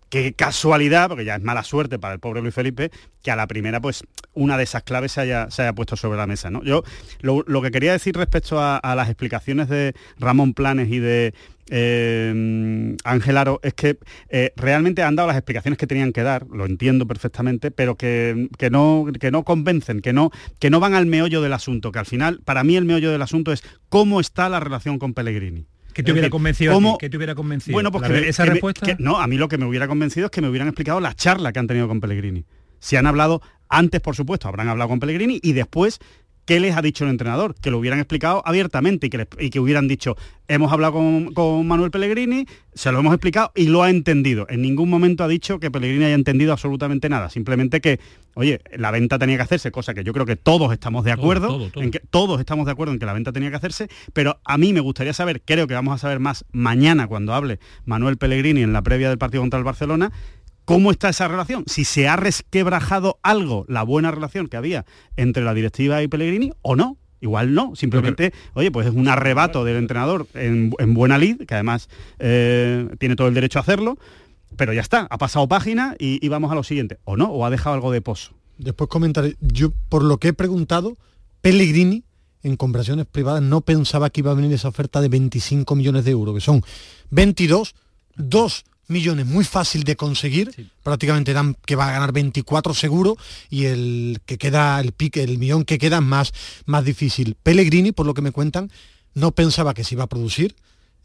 qué 0.10 0.34
casualidad, 0.34 1.08
porque 1.08 1.24
ya 1.24 1.36
es 1.36 1.43
mala 1.43 1.63
suerte 1.63 2.00
para 2.00 2.15
el 2.15 2.19
pobre 2.19 2.41
Luis 2.41 2.53
Felipe, 2.53 2.91
que 3.22 3.31
a 3.31 3.36
la 3.36 3.48
primera, 3.48 3.79
pues, 3.79 4.03
una 4.34 4.58
de 4.58 4.63
esas 4.63 4.84
claves 4.84 5.13
se 5.13 5.22
haya, 5.22 5.50
se 5.51 5.62
haya 5.62 5.74
puesto 5.74 5.96
sobre 5.96 6.17
la 6.17 6.27
mesa. 6.27 6.50
¿no? 6.50 6.63
Yo 6.63 6.84
lo, 7.22 7.62
que 7.62 7.72
quería 7.72 7.91
decir 7.91 8.15
respecto 8.15 8.60
a, 8.60 8.79
las 8.96 9.08
explicaciones 9.08 9.69
de 9.69 9.93
Ramón 10.17 10.53
Planes 10.53 10.89
y 10.89 11.00
de 11.00 11.34
eh, 11.69 12.95
Ángel 13.03 13.38
Aro 13.38 13.59
es 13.63 13.73
que 13.73 13.97
eh, 14.29 14.53
realmente 14.55 15.03
han 15.03 15.15
dado 15.15 15.27
las 15.27 15.38
explicaciones 15.38 15.77
que 15.77 15.88
tenían 15.88 16.11
que 16.11 16.23
dar, 16.23 16.47
lo 16.47 16.65
entiendo 16.65 17.07
perfectamente, 17.07 17.71
pero 17.71 17.95
que, 17.95 18.49
no, 18.71 19.05
que 19.19 19.31
no 19.31 19.43
convencen, 19.43 20.01
que 20.01 20.13
no, 20.13 20.31
que 20.59 20.69
no 20.69 20.79
van 20.79 20.93
al 20.93 21.05
meollo 21.05 21.41
del 21.41 21.53
asunto, 21.53 21.91
que 21.91 21.99
al 21.99 22.05
final, 22.05 22.41
para 22.43 22.63
mí 22.63 22.75
el 22.75 22.85
meollo 22.85 23.11
del 23.11 23.21
asunto 23.21 23.51
es 23.51 23.63
cómo 23.89 24.19
está 24.19 24.49
la 24.49 24.59
relación 24.59 24.99
con 24.99 25.13
Pellegrini. 25.13 25.65
¿Qué 25.93 26.03
te 26.03 26.11
hubiera 26.11 26.29
convencido? 26.29 26.97
¿Qué 26.97 27.09
te 27.09 27.17
hubiera 27.17 27.35
convencido? 27.35 27.73
Bueno, 27.73 27.91
pues 27.91 28.09
esa 28.09 28.45
respuesta. 28.45 28.95
no, 28.99 29.19
a 29.19 29.27
mí 29.27 29.38
lo 29.38 29.49
que 29.49 29.57
me 29.57 29.65
hubiera 29.65 29.88
convencido 29.88 30.27
es 30.27 30.31
que 30.31 30.41
me 30.41 30.47
hubieran 30.47 30.67
explicado 30.67 30.99
la 30.99 31.13
charla 31.13 31.51
que 31.51 31.59
han 31.59 31.67
tenido 31.67 31.88
con 31.88 31.99
Pellegrini. 31.99 32.45
Si 32.79 32.95
han 32.95 33.05
hablado 33.05 33.41
antes, 33.67 33.99
por 33.99 34.15
supuesto, 34.15 34.47
habrán 34.47 34.69
hablado 34.69 34.89
con 34.89 34.99
Pellegrini 34.99 35.39
y 35.43 35.53
después 35.53 35.99
¿qué 36.50 36.60
les 36.60 36.75
ha 36.75 36.82
dicho 36.82 37.03
el 37.03 37.12
entrenador? 37.12 37.53
Que 37.53 37.70
lo 37.70 37.77
hubieran 37.77 38.00
explicado 38.00 38.41
abiertamente 38.44 39.06
y 39.06 39.12
que, 39.12 39.27
y 39.38 39.51
que 39.51 39.60
hubieran 39.60 39.88
dicho, 39.88 40.18
hemos 40.48 40.74
hablado 40.74 40.94
con, 41.32 41.68
Manuel 41.68 41.91
Pellegrini, 41.91 42.48
se 42.74 42.91
lo 42.91 43.01
hemos 43.01 43.13
explicado 43.13 43.51
y 43.53 43.68
lo 43.68 43.84
ha 43.84 43.91
entendido. 43.91 44.48
En 44.50 44.63
ningún 44.63 44.89
momento 44.89 45.24
ha 45.24 45.27
dicho 45.27 45.60
que 45.60 45.70
Pellegrini 45.70 46.06
haya 46.06 46.15
entendido 46.15 46.51
absolutamente 46.51 47.08
nada, 47.08 47.29
simplemente 47.29 47.82
que, 47.82 48.00
oye, 48.34 48.62
la 48.75 48.89
venta 48.89 49.20
tenía 49.20 49.38
que 49.38 49.44
hacerse, 49.44 49.72
cosa 49.72 49.94
que 49.94 50.03
yo 50.03 50.12
creo 50.12 50.25
que 50.25 50.38
todos 50.38 50.74
estamos 50.74 51.06
de 51.06 51.12
acuerdo, 51.12 51.70
en 51.75 51.91
que 51.91 52.00
todos 52.00 52.39
estamos 52.39 52.65
de 52.65 52.72
acuerdo 52.72 52.94
en 52.94 53.00
que 53.00 53.06
la 53.06 53.13
venta 53.13 53.32
tenía 53.32 53.51
que 53.51 53.58
hacerse, 53.58 53.88
pero 54.13 54.39
a 54.44 54.58
mí 54.58 54.74
me 54.74 54.79
gustaría 54.79 55.13
saber, 55.13 55.44
creo 55.46 55.68
que 55.68 55.75
vamos 55.75 55.94
a 55.94 55.98
saber 56.00 56.20
más 56.20 56.46
mañana 56.51 57.06
cuando 57.06 57.36
hable 57.36 57.60
Manuel 57.86 58.18
Pellegrini 58.18 58.63
en 58.63 58.74
la 58.74 58.82
previa 58.82 59.10
del 59.10 59.20
partido 59.20 59.44
contra 59.44 59.60
el 59.60 59.65
Barcelona, 59.65 60.12
¿Cómo 60.69 60.91
está 60.91 61.09
esa 61.09 61.27
relación? 61.27 61.63
Si 61.65 61.83
se 61.83 62.07
ha 62.07 62.15
resquebrajado 62.15 63.17
algo 63.23 63.65
la 63.67 63.81
buena 63.81 64.11
relación 64.11 64.47
que 64.47 64.55
había 64.55 64.85
entre 65.17 65.43
la 65.43 65.55
directiva 65.55 66.03
y 66.03 66.07
Pellegrini 66.07 66.53
o 66.61 66.75
no. 66.75 66.95
Igual 67.21 67.55
no, 67.55 67.75
simplemente, 67.75 68.33
oye, 68.53 68.69
pues 68.69 68.85
es 68.85 68.93
un 68.93 69.07
arrebato 69.07 69.65
del 69.65 69.77
entrenador 69.77 70.27
en, 70.35 70.69
buena 70.93 71.17
lid, 71.17 71.47
que 71.47 71.55
además 71.55 71.89
eh, 72.19 72.88
tiene 72.99 73.15
todo 73.15 73.27
el 73.27 73.33
derecho 73.33 73.57
a 73.57 73.63
hacerlo, 73.63 73.97
pero 74.57 74.71
ya 74.71 74.81
está, 74.81 75.07
ha 75.09 75.17
pasado 75.17 75.47
página 75.47 75.95
y, 75.97 76.29
vamos 76.29 76.51
a 76.51 76.55
lo 76.55 76.61
siguiente. 76.61 76.99
¿O 77.03 77.17
no? 77.17 77.31
¿O 77.31 77.47
ha 77.47 77.49
dejado 77.49 77.73
algo 77.73 77.91
de 77.91 78.01
pozo? 78.01 78.33
Después 78.59 78.91
comentaré, 78.91 79.38
yo 79.41 79.71
por 79.89 80.03
lo 80.03 80.19
que 80.19 80.27
he 80.27 80.33
preguntado, 80.33 80.97
Pellegrini 81.41 82.03
en 82.43 82.57
conversaciones 82.57 83.07
privadas 83.07 83.41
no 83.41 83.61
pensaba 83.61 84.11
que 84.11 84.21
iba 84.21 84.29
a 84.29 84.35
venir 84.35 84.53
esa 84.53 84.67
oferta 84.67 85.01
de 85.01 85.09
25 85.09 85.75
millones 85.75 86.05
de 86.05 86.11
euros, 86.11 86.35
que 86.35 86.41
son 86.41 86.61
22, 87.09 87.73
2 88.17 88.65
millones 88.89 89.25
muy 89.25 89.46
fácil 89.46 89.84
de 89.84 89.96
conseguir, 89.96 90.72
prácticamente 90.84 91.34
dan 91.34 91.55
que 91.65 91.75
va 91.75 91.89
a 91.89 91.91
ganar 91.91 92.12
24 92.12 92.74
seguro 92.74 93.17
y 93.50 93.65
el 93.65 94.19
que 94.25 94.38
queda, 94.38 94.79
el 94.79 94.91
pique, 94.91 95.24
el 95.24 95.38
millón 95.38 95.63
que 95.63 95.77
queda 95.77 96.01
más, 96.01 96.34
más 96.65 96.84
difícil. 96.84 97.36
Pellegrini, 97.41 97.91
por 97.91 98.05
lo 98.05 98.13
que 98.13 98.22
me 98.22 98.31
cuentan, 98.31 98.72
no 99.13 99.31
pensaba 99.31 99.74
que 99.74 99.84
se 99.84 99.96
iba 99.96 100.03
a 100.03 100.08
producir 100.08 100.55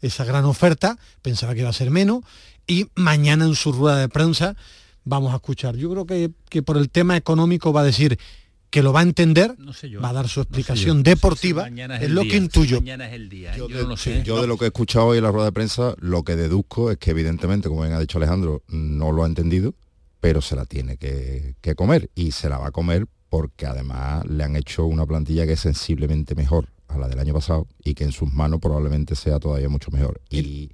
esa 0.01 0.25
gran 0.25 0.45
oferta, 0.45 0.97
pensaba 1.21 1.53
que 1.53 1.61
iba 1.61 1.69
a 1.69 1.73
ser 1.73 1.91
menos 1.91 2.23
y 2.67 2.87
mañana 2.95 3.45
en 3.45 3.55
su 3.55 3.71
rueda 3.71 3.97
de 3.97 4.09
prensa 4.09 4.55
vamos 5.03 5.33
a 5.33 5.37
escuchar. 5.37 5.75
Yo 5.77 5.89
creo 5.91 6.05
que, 6.05 6.31
que 6.49 6.63
por 6.63 6.77
el 6.77 6.89
tema 6.89 7.15
económico 7.15 7.71
va 7.71 7.81
a 7.81 7.85
decir 7.85 8.19
que 8.75 8.83
lo 8.83 8.91
va 8.91 8.99
a 8.99 9.03
entender, 9.03 9.55
va 10.03 10.09
a 10.09 10.11
dar 10.11 10.27
su 10.27 10.41
explicación 10.41 11.01
deportiva, 11.01 11.69
es, 11.69 12.09
lo 12.09 12.23
que 12.23 12.35
intuyo. 12.35 12.81
Yo, 12.83 14.41
de, 14.41 14.47
lo 14.47 14.57
que 14.57 14.65
he 14.65 14.67
escuchado 14.67 15.05
hoy 15.05 15.19
en 15.19 15.23
la 15.23 15.31
rueda 15.31 15.45
de 15.45 15.53
prensa, 15.53 15.95
lo 15.99 16.23
que 16.23 16.35
deduzco 16.35 16.91
es 16.91 16.97
que 16.97 17.11
evidentemente, 17.11 17.69
como 17.69 17.83
bien 17.83 17.93
ha 17.93 18.01
dicho 18.01 18.17
Alejandro, 18.17 18.63
no 18.67 19.13
lo 19.13 19.23
ha 19.23 19.27
entendido, 19.27 19.75
pero 20.19 20.41
se 20.41 20.57
la 20.57 20.65
tiene 20.65 20.97
que, 20.97 21.55
comer 21.77 22.09
y 22.15 22.31
se 22.31 22.49
la 22.49 22.57
va 22.57 22.67
a 22.67 22.71
comer 22.71 23.07
porque 23.29 23.65
además 23.65 24.25
le 24.25 24.43
han 24.43 24.57
hecho 24.57 24.85
una 24.85 25.05
plantilla 25.05 25.45
que 25.45 25.53
es 25.53 25.61
sensiblemente 25.61 26.35
mejor 26.35 26.67
a 26.89 26.97
la 26.97 27.07
del 27.07 27.19
año 27.19 27.33
pasado 27.33 27.67
y 27.81 27.93
que 27.93 28.03
en 28.03 28.11
sus 28.11 28.33
manos 28.33 28.59
probablemente 28.59 29.15
sea 29.15 29.39
todavía 29.39 29.69
mucho 29.69 29.89
mejor. 29.89 30.19
Y, 30.29 30.69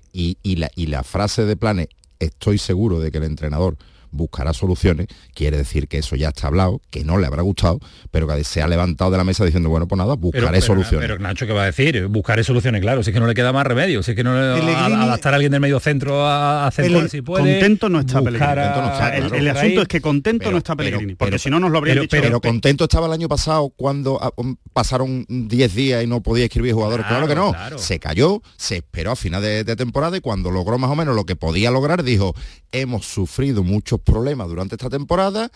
la, 0.55 0.71
y 0.75 0.87
la 0.87 1.03
frase 1.03 1.45
de 1.45 1.55
Planes, 1.55 1.89
estoy 2.17 2.57
seguro 2.57 2.99
de 2.99 3.11
que 3.11 3.19
el 3.19 3.25
entrenador 3.25 3.77
buscará 4.11 4.53
soluciones, 4.53 5.07
quiere 5.33 5.57
decir 5.57 5.87
que 5.87 5.97
eso 5.97 6.15
ya 6.15 6.29
está 6.29 6.47
hablado, 6.47 6.81
que 6.89 7.03
no 7.03 7.17
le 7.17 7.27
habrá 7.27 7.41
gustado, 7.41 7.79
pero 8.11 8.27
que 8.27 8.43
se 8.43 8.61
ha 8.61 8.67
levantado 8.67 9.11
de 9.11 9.17
la 9.17 9.23
mesa 9.23 9.45
diciendo, 9.45 9.69
bueno, 9.69 9.87
pues 9.87 9.97
nada, 9.97 10.15
buscaré 10.15 10.61
soluciones. 10.61 11.07
Pero 11.07 11.19
Nacho, 11.19 11.47
¿qué 11.47 11.53
va 11.53 11.63
a 11.63 11.65
decir? 11.65 12.07
Buscaré 12.07 12.43
soluciones, 12.43 12.81
claro, 12.81 13.03
si 13.03 13.09
es 13.09 13.13
que 13.13 13.19
no 13.19 13.27
le 13.27 13.33
queda 13.33 13.53
más 13.53 13.65
remedio, 13.65 14.03
si 14.03 14.11
es 14.11 14.17
que 14.17 14.23
no 14.23 14.33
le 14.33 14.73
a, 14.73 14.85
adaptar 14.85 15.33
a 15.33 15.35
alguien 15.35 15.51
del 15.51 15.61
medio 15.61 15.79
centro 15.79 16.25
a, 16.25 16.67
hacer 16.67 17.09
si 17.09 17.21
puede. 17.21 17.59
Contento 17.59 17.89
no 17.89 17.99
está 17.99 18.21
Pellegrini. 18.21 19.37
el, 19.37 19.49
asunto 19.49 19.81
es 19.81 19.87
que 19.87 20.01
contento 20.01 20.51
no 20.51 20.57
está 20.57 20.75
Pellegrini, 20.75 21.15
porque 21.15 21.39
si 21.39 21.49
no 21.49 21.59
nos 21.59 21.71
lo 21.71 21.77
habría 21.77 21.95
dicho. 21.95 22.09
Pero 22.09 22.41
contento 22.41 22.83
estaba 22.83 23.07
el 23.07 23.13
año 23.13 23.27
pasado 23.27 23.69
cuando 23.75 24.19
ah, 24.21 24.31
um, 24.35 24.55
pasaron 24.73 25.25
10 25.29 25.75
días 25.75 26.03
y 26.03 26.07
no 26.07 26.21
podía 26.21 26.45
escribir 26.45 26.73
jugadores. 26.73 27.05
Claro, 27.05 27.27
que 27.27 27.35
no. 27.35 27.53
Se 27.77 27.99
cayó, 27.99 28.41
se 28.57 28.77
esperó 28.77 29.11
a 29.11 29.15
final 29.15 29.41
de, 29.41 29.63
de 29.63 29.75
temporada 29.75 30.17
y 30.17 30.21
cuando 30.21 30.51
logró 30.51 30.77
más 30.77 30.91
o 30.91 30.95
menos 30.95 31.15
lo 31.15 31.25
que 31.25 31.35
podía 31.35 31.71
lograr, 31.71 32.03
dijo, 32.03 32.35
hemos 32.71 33.05
sufrido 33.05 33.63
muchos 33.63 34.00
problemas 34.01 34.47
durante 34.47 34.75
esta 34.75 34.89
temporada, 34.89 35.51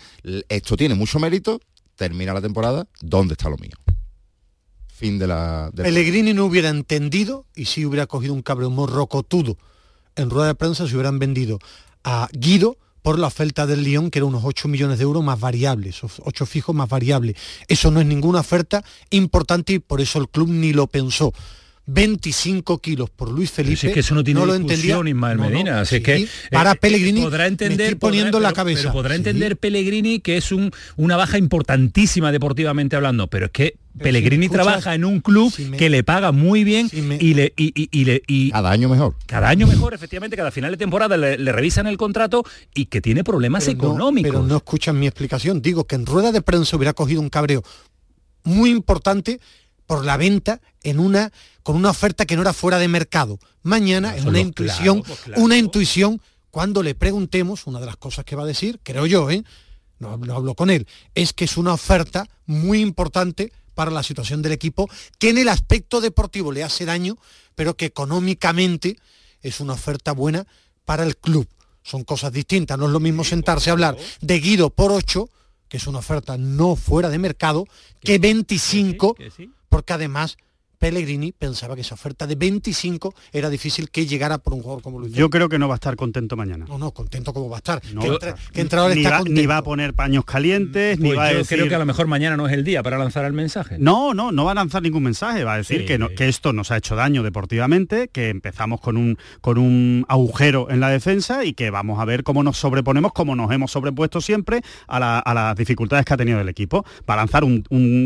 esto 0.49 0.77
tiene 0.77 0.95
mucho 0.95 1.19
mérito, 1.19 1.59
termina 1.95 2.33
la 2.33 2.41
temporada, 2.41 2.87
¿dónde 3.01 3.33
está 3.33 3.49
lo 3.49 3.57
mío? 3.57 3.73
Fin 4.87 5.19
de 5.19 5.27
la... 5.27 5.71
Pellegrini 5.75 6.33
no 6.33 6.45
hubiera 6.45 6.69
entendido 6.69 7.45
y 7.55 7.65
si 7.65 7.85
hubiera 7.85 8.07
cogido 8.07 8.33
un 8.33 8.41
cabrón 8.41 8.75
rocotudo 8.87 9.57
en 10.15 10.29
rueda 10.29 10.47
de 10.47 10.55
prensa 10.55 10.87
se 10.87 10.93
hubieran 10.95 11.19
vendido 11.19 11.59
a 12.03 12.29
Guido 12.31 12.77
por 13.01 13.19
la 13.19 13.27
oferta 13.27 13.67
del 13.67 13.83
Lyon, 13.83 14.09
que 14.09 14.19
era 14.19 14.25
unos 14.25 14.43
8 14.43 14.67
millones 14.67 14.97
de 14.97 15.03
euros 15.03 15.23
más 15.23 15.39
variables, 15.39 16.01
8 16.03 16.45
fijos 16.45 16.75
más 16.75 16.89
variables. 16.89 17.35
Eso 17.67 17.91
no 17.91 17.99
es 17.99 18.05
ninguna 18.07 18.39
oferta 18.39 18.83
importante 19.11 19.73
y 19.73 19.79
por 19.79 20.01
eso 20.01 20.19
el 20.19 20.27
club 20.27 20.49
ni 20.49 20.73
lo 20.73 20.87
pensó. 20.87 21.31
25 21.87 22.79
kilos 22.79 23.09
por 23.09 23.29
Luis 23.29 23.51
Felipe. 23.51 23.87
es 23.87 23.93
que 23.93 23.99
eso 23.99 24.15
no 24.15 24.23
tiene 24.23 24.43
lo 24.45 24.57
discusión, 24.57 25.07
Ismael 25.07 25.37
Medina. 25.37 25.81
es 25.83 25.89
que, 25.89 26.27
para 26.51 26.71
eh, 26.71 26.75
Pellegrini 26.75 27.21
podrá 27.21 27.45
entender, 27.47 27.97
poniendo 27.97 28.39
la 28.39 28.53
cabeza. 28.53 28.91
podrá 28.91 29.15
entender 29.15 29.57
Pellegrini 29.57 30.19
que 30.19 30.37
es 30.37 30.51
un, 30.51 30.71
una 30.95 31.15
baja 31.15 31.37
importantísima 31.37 32.31
deportivamente 32.31 32.95
hablando, 32.95 33.27
pero 33.27 33.47
es 33.47 33.51
que 33.51 33.77
Pellegrini 33.97 34.49
trabaja 34.49 34.95
en 34.95 35.05
un 35.05 35.21
club 35.21 35.53
que 35.77 35.89
le 35.89 36.03
paga 36.03 36.31
muy 36.31 36.63
bien 36.63 36.89
y, 36.91 37.33
le, 37.33 37.53
y, 37.55 38.05
le 38.05 38.21
y 38.27 38.51
cada 38.51 38.71
año 38.71 38.89
mejor. 38.89 39.15
Cada 39.25 39.47
año 39.49 39.67
mejor, 39.67 39.93
efectivamente, 39.93 40.35
cada 40.35 40.51
final 40.51 40.71
de 40.71 40.77
temporada 40.77 41.17
le, 41.17 41.37
revisan 41.51 41.87
el 41.87 41.97
contrato 41.97 42.43
y 42.73 42.85
que 42.85 42.99
tiene 42.99 43.23
problemas 43.23 43.67
económicos. 43.67 44.31
pero 44.31 44.43
no 44.43 44.57
escuchan 44.57 44.99
mi 44.99 45.07
explicación. 45.07 45.61
Digo 45.61 45.85
que 45.85 45.95
en 45.95 46.05
rueda 46.05 46.31
de 46.31 46.41
prensa 46.41 46.75
hubiera 46.75 46.93
cogido 46.93 47.21
un 47.21 47.29
cabreo 47.29 47.63
muy 48.43 48.69
importante 48.69 49.39
por 49.87 50.05
la 50.05 50.17
venta 50.17 50.61
en 50.83 50.99
una 50.99 51.31
con 51.63 51.75
una 51.75 51.89
oferta 51.89 52.25
que 52.25 52.35
no 52.35 52.43
era 52.43 52.53
fuera 52.53 52.77
de 52.77 52.87
mercado. 52.87 53.39
Mañana 53.63 54.15
es 54.15 54.25
una 54.25 54.39
intuición, 54.39 55.01
pues 55.01 55.19
una 55.35 55.57
intuición 55.57 56.21
cuando 56.51 56.83
le 56.83 56.95
preguntemos, 56.95 57.65
una 57.67 57.79
de 57.79 57.87
las 57.87 57.97
cosas 57.97 58.23
que 58.23 58.35
va 58.35 58.43
a 58.43 58.47
decir, 58.47 58.79
creo 58.83 59.05
yo, 59.07 59.29
¿eh? 59.31 59.43
no, 59.99 60.15
no 60.17 60.35
hablo 60.35 60.53
con 60.53 60.69
él, 60.69 60.87
es 61.15 61.33
que 61.33 61.45
es 61.45 61.57
una 61.57 61.73
oferta 61.73 62.27
muy 62.45 62.81
importante 62.81 63.51
para 63.73 63.91
la 63.91 64.03
situación 64.03 64.41
del 64.41 64.53
equipo, 64.53 64.89
que 65.19 65.29
en 65.29 65.37
el 65.37 65.49
aspecto 65.49 66.01
deportivo 66.01 66.51
le 66.51 66.63
hace 66.63 66.85
daño, 66.85 67.17
pero 67.55 67.75
que 67.75 67.85
económicamente 67.85 68.97
es 69.41 69.59
una 69.59 69.73
oferta 69.73 70.13
buena 70.13 70.47
para 70.85 71.03
el 71.03 71.17
club. 71.17 71.47
Son 71.83 72.03
cosas 72.03 72.31
distintas, 72.31 72.77
no 72.79 72.85
es 72.85 72.91
lo 72.91 72.99
mismo 72.99 73.23
sentarse 73.23 73.69
a 73.69 73.73
hablar 73.73 73.97
de 74.21 74.39
Guido 74.39 74.69
por 74.69 74.91
8, 74.91 75.29
que 75.67 75.77
es 75.77 75.87
una 75.87 75.99
oferta 75.99 76.37
no 76.37 76.75
fuera 76.75 77.09
de 77.09 77.19
mercado, 77.19 77.67
que 78.01 78.17
25, 78.17 79.15
porque 79.69 79.93
además 79.93 80.38
Pellegrini 80.77 81.32
pensaba 81.32 81.75
que 81.75 81.82
esa 81.82 81.96
oferta 81.96 82.27
de 82.27 82.36
25 82.36 83.13
era 83.32 83.50
difícil 83.50 83.89
que 83.89 84.05
llegara 84.05 84.38
por 84.38 84.53
un 84.53 84.62
jugador 84.62 84.84
como 84.84 85.00
Luis. 85.00 85.13
Yo 85.13 85.29
creo 85.29 85.50
que 85.50 85.60
no 85.60 85.67
va 85.67 85.75
a 85.75 85.77
estar 85.77 85.96
contento 85.96 86.36
mañana. 86.36 86.65
No, 86.67 86.77
no, 86.77 86.91
contento 86.91 87.34
como 87.34 87.50
va 87.50 87.58
a 87.58 87.60
estar. 87.60 87.82
que, 87.82 87.96
ni, 88.96 89.03
va, 89.03 89.22
ni, 89.24 89.46
va, 89.46 89.58
a 89.58 89.63
poner 89.63 89.94
paños 89.94 90.25
calientes, 90.25 91.00
ni 91.00 91.10
pues 91.10 91.20
va 91.20 91.25
a 91.25 91.34
decir... 91.34 91.58
creo 91.58 91.70
que 91.70 91.75
a 91.75 91.79
lo 91.79 91.86
mejor 91.86 92.08
mañana 92.08 92.38
no 92.38 92.48
es 92.48 92.53
el 92.53 92.63
día 92.63 92.84
para 92.84 92.98
lanzar 92.98 93.25
el 93.25 93.34
mensaje. 93.34 93.77
No, 93.79 94.13
no, 94.13 94.32
no 94.32 94.46
va 94.46 94.51
a 94.51 94.55
lanzar 94.55 94.82
ningún 94.82 95.03
mensaje. 95.03 95.44
Va 95.44 95.53
a 95.53 95.58
decir 95.58 95.86
que, 95.86 96.00
que 96.15 96.27
esto 96.27 96.53
nos 96.53 96.72
ha 96.72 96.77
hecho 96.77 96.96
daño 96.96 97.24
deportivamente, 97.24 98.10
que 98.10 98.29
empezamos 98.29 98.82
con 98.82 98.98
un, 98.98 99.17
con 99.41 99.58
un 99.58 100.05
agujero 100.08 100.70
en 100.70 100.79
la 100.79 100.89
defensa 100.89 101.44
y 101.44 101.53
que 101.53 101.70
vamos 101.70 102.00
a 102.00 102.05
ver 102.05 102.24
cómo 102.24 102.44
nos 102.44 102.58
sobreponemos, 102.58 103.13
como 103.13 103.36
nos 103.36 103.51
hemos 103.51 103.72
sobrepuesto 103.72 104.22
siempre 104.22 104.62
a, 104.88 105.34
las 105.34 105.55
dificultades 105.55 106.05
que 106.05 106.13
ha 106.13 106.17
tenido 106.17 106.39
el 106.39 106.50
equipo. 106.50 106.86
Va 107.10 107.15
a 107.15 107.17
lanzar 107.17 107.44
un, 107.44 107.63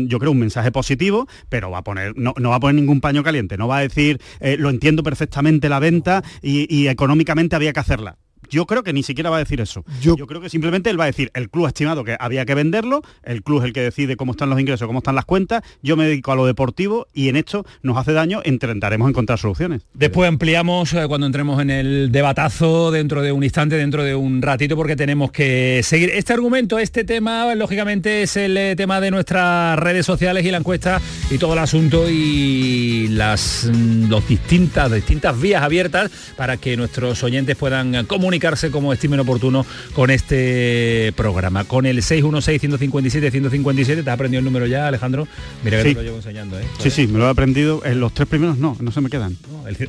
yo 0.08 0.18
creo, 0.18 0.32
un 0.32 0.38
mensaje 0.38 0.72
positivo, 0.72 1.26
pero 1.48 1.70
va 1.70 1.78
a 1.78 1.84
poner, 1.84 2.16
no, 2.16 2.34
no 2.38 2.50
va 2.50 2.56
a 2.56 2.59
poner 2.60 2.76
ningún 2.76 3.00
paño 3.00 3.22
caliente, 3.22 3.56
no 3.56 3.68
va 3.68 3.78
a 3.78 3.80
decir, 3.80 4.20
eh, 4.40 4.56
lo 4.58 4.70
entiendo 4.70 5.02
perfectamente 5.02 5.68
la 5.68 5.78
venta 5.78 6.22
y 6.42 6.86
económicamente 6.86 7.56
había 7.56 7.72
que 7.72 7.80
hacerla 7.80 8.16
yo 8.50 8.66
creo 8.66 8.82
que 8.82 8.92
ni 8.92 9.02
siquiera 9.02 9.30
va 9.30 9.36
a 9.36 9.38
decir 9.38 9.60
eso. 9.60 9.84
Yo, 10.00 10.16
creo 10.26 10.40
que 10.40 10.50
simplemente 10.50 10.90
él 10.90 10.98
va 10.98 11.04
a 11.04 11.06
decir, 11.06 11.30
el 11.34 11.48
club 11.48 11.66
ha 11.66 11.68
estimado 11.68 12.04
que 12.04 12.16
había 12.18 12.44
que 12.44 12.54
venderlo, 12.54 13.02
el 13.22 13.42
club 13.42 13.60
es 13.60 13.66
el 13.66 13.72
que 13.72 13.80
decide 13.80 14.16
cómo 14.16 14.32
están 14.32 14.50
los 14.50 14.60
ingresos, 14.60 14.86
cómo 14.86 14.98
están 14.98 15.14
las 15.14 15.24
cuentas, 15.24 15.62
yo 15.82 15.96
me 15.96 16.04
dedico 16.04 16.32
a 16.32 16.36
lo 16.36 16.46
deportivo 16.46 17.06
y 17.14 17.28
en 17.28 17.36
esto 17.36 17.64
nos 17.82 17.96
hace 17.96 18.12
daño, 18.12 18.42
intentaremos 18.44 19.08
encontrar 19.08 19.38
soluciones. 19.38 19.82
Después 19.94 20.28
ampliamos 20.28 20.92
eh, 20.92 21.04
cuando 21.06 21.26
entremos 21.26 21.62
en 21.62 21.70
el 21.70 22.12
debatazo 22.12 22.90
dentro 22.90 23.22
de 23.22 23.32
un 23.32 23.44
instante, 23.44 23.76
dentro 23.76 24.02
de 24.02 24.14
un 24.14 24.42
ratito, 24.42 24.76
porque 24.76 24.96
tenemos 24.96 25.30
que 25.30 25.80
seguir. 25.84 26.10
Este 26.10 26.32
argumento, 26.32 26.78
este 26.78 27.04
tema, 27.04 27.54
lógicamente 27.54 28.22
es 28.22 28.36
el 28.36 28.56
eh, 28.56 28.74
tema 28.76 29.00
de 29.00 29.10
nuestras 29.10 29.78
redes 29.78 30.04
sociales 30.04 30.44
y 30.44 30.50
la 30.50 30.58
encuesta 30.58 31.00
y 31.30 31.38
todo 31.38 31.52
el 31.52 31.60
asunto 31.60 32.08
y 32.10 33.08
las 33.08 33.70
mm, 33.72 34.12
distintas, 34.28 34.90
distintas 34.90 35.40
vías 35.40 35.62
abiertas 35.62 36.10
para 36.36 36.56
que 36.56 36.76
nuestros 36.76 37.22
oyentes 37.22 37.56
puedan 37.56 38.06
comunicar 38.06 38.39
como 38.70 38.92
estimen 38.92 39.20
oportuno 39.20 39.66
con 39.94 40.10
este 40.10 41.12
programa. 41.16 41.64
Con 41.64 41.86
el 41.86 41.98
616-157-157, 41.98 43.84
¿te 43.84 44.10
has 44.10 44.14
aprendido 44.14 44.38
el 44.38 44.44
número 44.44 44.66
ya, 44.66 44.88
Alejandro? 44.88 45.28
Mira 45.62 45.82
que 45.82 45.90
te 45.90 45.94
lo 45.94 46.02
llevo 46.02 46.16
enseñando, 46.16 46.58
¿eh? 46.58 46.64
Sí, 46.78 46.90
sí, 46.90 47.06
me 47.06 47.18
lo 47.18 47.26
he 47.26 47.30
aprendido. 47.30 47.84
En 47.84 48.00
los 48.00 48.14
tres 48.14 48.28
primeros 48.28 48.56
no, 48.58 48.76
no 48.80 48.90
se 48.92 49.00
me 49.00 49.10
quedan. 49.10 49.36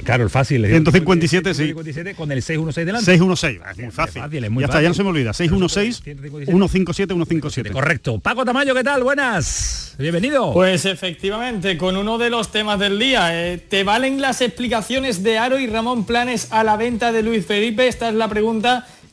claro, 0.03 0.24
el 0.24 0.29
fácil. 0.29 0.65
157, 0.65 1.53
sí. 1.53 1.74
con 2.15 2.31
el 2.31 2.41
616 2.41 2.86
delante. 2.86 3.05
616, 3.05 3.62
es 3.72 3.77
muy 3.77 3.91
fácil. 3.91 4.22
fácil 4.22 4.43
es 4.43 4.51
muy 4.51 4.62
ya 4.62 4.65
está, 4.67 4.81
ya 4.81 4.89
no 4.89 4.93
se 4.93 5.03
me 5.03 5.10
olvida. 5.10 5.34
616 5.34 6.01
157 6.03 7.13
157. 7.13 7.72
Correcto. 7.72 8.20
Paco 8.20 8.43
Tamayo, 8.43 8.75
¿qué 8.75 8.84
tal? 8.84 9.03
Buenas. 9.03 9.96
Bienvenido. 9.98 10.53
Pues 10.53 10.86
efectivamente, 10.86 11.77
con 11.77 11.96
uno 11.96 12.17
de 12.17 12.29
los 12.29 12.51
temas 12.51 12.79
del 12.79 13.00
día. 13.00 13.29
Eh, 13.31 13.58
¿Te 13.58 13.84
valen 13.84 14.22
las 14.22 14.41
explicaciones 14.41 15.24
de 15.24 15.38
Aro 15.38 15.60
y 15.60 15.67
Ramón 15.67 16.05
Planes 16.05 16.51
a 16.51 16.63
la 16.63 16.75
venta 16.75 17.12
de 17.12 17.24
Luis 17.24 17.46
Felipe? 17.46 17.88
Esta 17.88 18.10
es 18.10 18.15
la 18.15 18.27
pregunta 18.27 18.40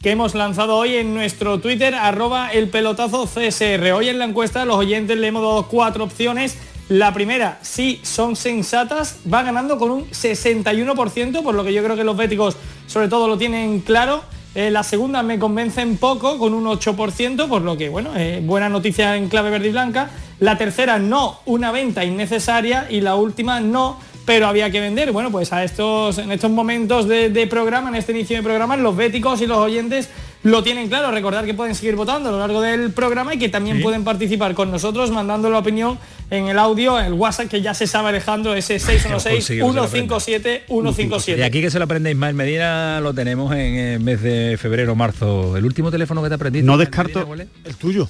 que 0.02 0.10
hemos 0.10 0.34
lanzado 0.34 0.76
hoy 0.76 0.94
en 0.94 1.12
nuestro 1.12 1.60
Twitter, 1.60 1.94
arroba 1.94 2.50
el 2.50 2.68
pelotazo 2.68 3.26
CSR. 3.26 3.92
Hoy 3.92 4.08
en 4.08 4.18
la 4.18 4.24
encuesta 4.24 4.64
los 4.64 4.76
oyentes 4.76 5.18
le 5.18 5.26
hemos 5.26 5.42
dado 5.42 5.68
cuatro 5.68 6.04
opciones. 6.04 6.56
La 6.88 7.12
primera, 7.12 7.58
sí, 7.60 8.00
son 8.02 8.36
sensatas, 8.36 9.18
va 9.30 9.42
ganando 9.42 9.76
con 9.76 9.90
un 9.90 10.10
61%, 10.10 11.42
por 11.42 11.54
lo 11.54 11.62
que 11.62 11.74
yo 11.74 11.84
creo 11.84 11.96
que 11.96 12.04
los 12.04 12.16
béticos 12.16 12.56
sobre 12.86 13.08
todo 13.08 13.28
lo 13.28 13.36
tienen 13.36 13.80
claro. 13.80 14.22
Eh, 14.54 14.70
la 14.70 14.82
segunda 14.82 15.22
me 15.22 15.38
convence 15.38 15.84
un 15.84 15.98
poco, 15.98 16.38
con 16.38 16.54
un 16.54 16.64
8%, 16.64 17.46
por 17.46 17.60
lo 17.60 17.76
que, 17.76 17.90
bueno, 17.90 18.10
eh, 18.16 18.40
buena 18.42 18.70
noticia 18.70 19.16
en 19.16 19.28
clave 19.28 19.50
verde 19.50 19.68
y 19.68 19.72
blanca. 19.72 20.10
La 20.40 20.56
tercera, 20.56 20.98
no, 20.98 21.40
una 21.44 21.70
venta 21.70 22.04
innecesaria. 22.04 22.86
Y 22.88 23.02
la 23.02 23.14
última, 23.16 23.60
no, 23.60 24.00
pero 24.28 24.46
había 24.46 24.70
que 24.70 24.78
vender. 24.78 25.10
Bueno, 25.10 25.30
pues 25.30 25.54
a 25.54 25.64
estos, 25.64 26.18
en 26.18 26.30
estos 26.30 26.50
momentos 26.50 27.08
de, 27.08 27.46
programa, 27.48 27.88
en 27.88 27.94
este 27.94 28.12
inicio 28.12 28.36
de 28.36 28.42
programa, 28.42 28.76
los 28.76 28.94
béticos 28.94 29.40
y 29.40 29.46
los 29.46 29.56
oyentes 29.56 30.10
lo 30.42 30.62
tienen 30.62 30.90
claro. 30.90 31.10
Recordar 31.10 31.46
que 31.46 31.54
pueden 31.54 31.74
seguir 31.74 31.96
votando 31.96 32.28
a 32.28 32.32
lo 32.32 32.38
largo 32.38 32.60
del 32.60 32.90
programa 32.90 33.32
y 33.32 33.38
que 33.38 33.48
también 33.48 33.80
pueden 33.80 34.04
participar 34.04 34.52
con 34.52 34.70
nosotros 34.70 35.10
mandando 35.10 35.48
la 35.48 35.56
opinión 35.56 35.98
en 36.28 36.48
el 36.48 36.58
audio, 36.58 37.00
en 37.00 37.06
el 37.06 37.14
WhatsApp 37.14 37.48
que 37.48 37.62
ya 37.62 37.72
se 37.72 37.86
sabe 37.86 38.10
Alejandro, 38.10 38.52
ese 38.52 38.76
616-157-157. 38.80 41.38
Y 41.38 41.42
aquí 41.42 41.62
que 41.62 41.70
se 41.70 41.78
lo 41.78 41.86
aprende 41.86 42.10
Ismael 42.10 42.34
Medina 42.34 43.00
lo 43.00 43.14
tenemos 43.14 43.50
en 43.52 43.76
el 43.76 44.00
mes 44.00 44.20
de 44.20 44.58
febrero, 44.60 44.94
marzo. 44.94 45.56
¿El 45.56 45.64
último 45.64 45.90
teléfono 45.90 46.22
que 46.22 46.28
te 46.28 46.34
aprendiste? 46.34 46.66
No 46.66 46.76
descarto 46.76 47.26
el 47.64 47.76
tuyo. 47.76 48.06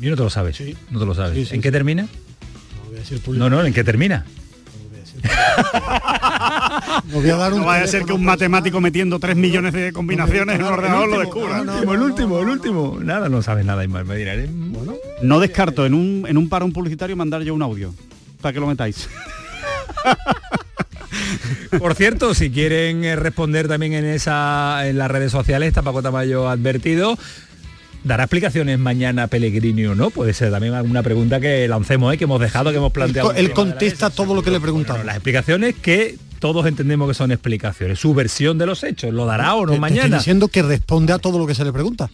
Y 0.00 0.06
no 0.06 0.14
te 0.14 0.22
lo 0.22 0.30
sabes. 0.30 0.62
No 0.90 1.00
te 1.00 1.06
lo 1.06 1.14
sabes. 1.16 1.50
¿En 1.50 1.60
qué 1.60 1.72
termina? 1.72 2.06
No, 3.26 3.50
no, 3.50 3.64
¿en 3.64 3.74
qué 3.74 3.82
termina? 3.82 4.24
no 7.12 7.20
voy 7.20 7.30
a 7.30 7.36
dar 7.36 7.52
un 7.52 7.60
no 7.60 7.66
vaya 7.66 7.84
a 7.84 7.86
ser 7.86 8.04
que 8.04 8.12
un 8.12 8.24
matemático 8.24 8.80
metiendo 8.80 9.18
3 9.18 9.36
millones 9.36 9.72
de 9.72 9.92
combinaciones 9.92 10.56
en 10.56 10.62
el 10.62 10.72
ordenador 10.72 11.08
lo 11.08 11.20
descubra. 11.20 11.60
el 11.60 12.00
último, 12.00 12.40
el 12.40 12.48
último. 12.48 12.98
Nada, 13.02 13.28
no 13.28 13.42
sabes 13.42 13.64
nada, 13.64 13.84
Ismael 13.84 14.48
Bueno, 14.50 14.94
no 15.22 15.40
descarto 15.40 15.86
en 15.86 15.94
un, 15.94 16.26
en 16.28 16.36
un 16.36 16.48
parón 16.48 16.72
publicitario 16.72 17.16
mandar 17.16 17.42
yo 17.42 17.54
un 17.54 17.62
audio 17.62 17.94
para 18.40 18.52
que 18.52 18.60
lo 18.60 18.66
metáis. 18.66 19.08
Por 21.78 21.94
cierto, 21.94 22.34
si 22.34 22.50
quieren 22.50 23.04
eh, 23.04 23.16
responder 23.16 23.68
también 23.68 23.94
en 23.94 24.04
esa 24.04 24.86
en 24.86 24.98
las 24.98 25.10
redes 25.10 25.32
sociales, 25.32 25.68
está 25.68 25.82
Paco 25.82 26.02
Tamayo 26.02 26.48
advertido. 26.48 27.18
¿Dará 28.06 28.22
explicaciones 28.22 28.78
mañana 28.78 29.26
Pellegrini 29.26 29.84
o 29.86 29.96
no? 29.96 30.10
Puede 30.10 30.32
ser 30.32 30.52
también 30.52 30.74
alguna 30.74 31.02
pregunta 31.02 31.40
que 31.40 31.66
lancemos, 31.66 32.14
¿eh? 32.14 32.16
que 32.16 32.22
hemos 32.22 32.40
dejado, 32.40 32.70
que 32.70 32.76
hemos 32.76 32.92
planteado. 32.92 33.32
Él, 33.32 33.50
contesta 33.50 34.10
todo 34.10 34.32
lo 34.32 34.44
que 34.44 34.52
le 34.52 34.60
preguntamos. 34.60 35.04
las 35.04 35.16
explicaciones 35.16 35.74
que 35.74 36.16
todos 36.38 36.66
entendemos 36.66 37.08
que 37.08 37.14
son 37.14 37.32
explicaciones. 37.32 37.98
Su 37.98 38.14
versión 38.14 38.58
de 38.58 38.66
los 38.66 38.84
hechos, 38.84 39.12
¿lo 39.12 39.26
dará 39.26 39.56
o 39.56 39.66
no 39.66 39.76
mañana? 39.78 40.04
estoy 40.04 40.18
diciendo 40.18 40.46
que 40.46 40.62
responde 40.62 41.14
a 41.14 41.18
todo 41.18 41.36
lo 41.36 41.48
que 41.48 41.56
se 41.56 41.64
le 41.64 41.72
pregunta. 41.72 42.08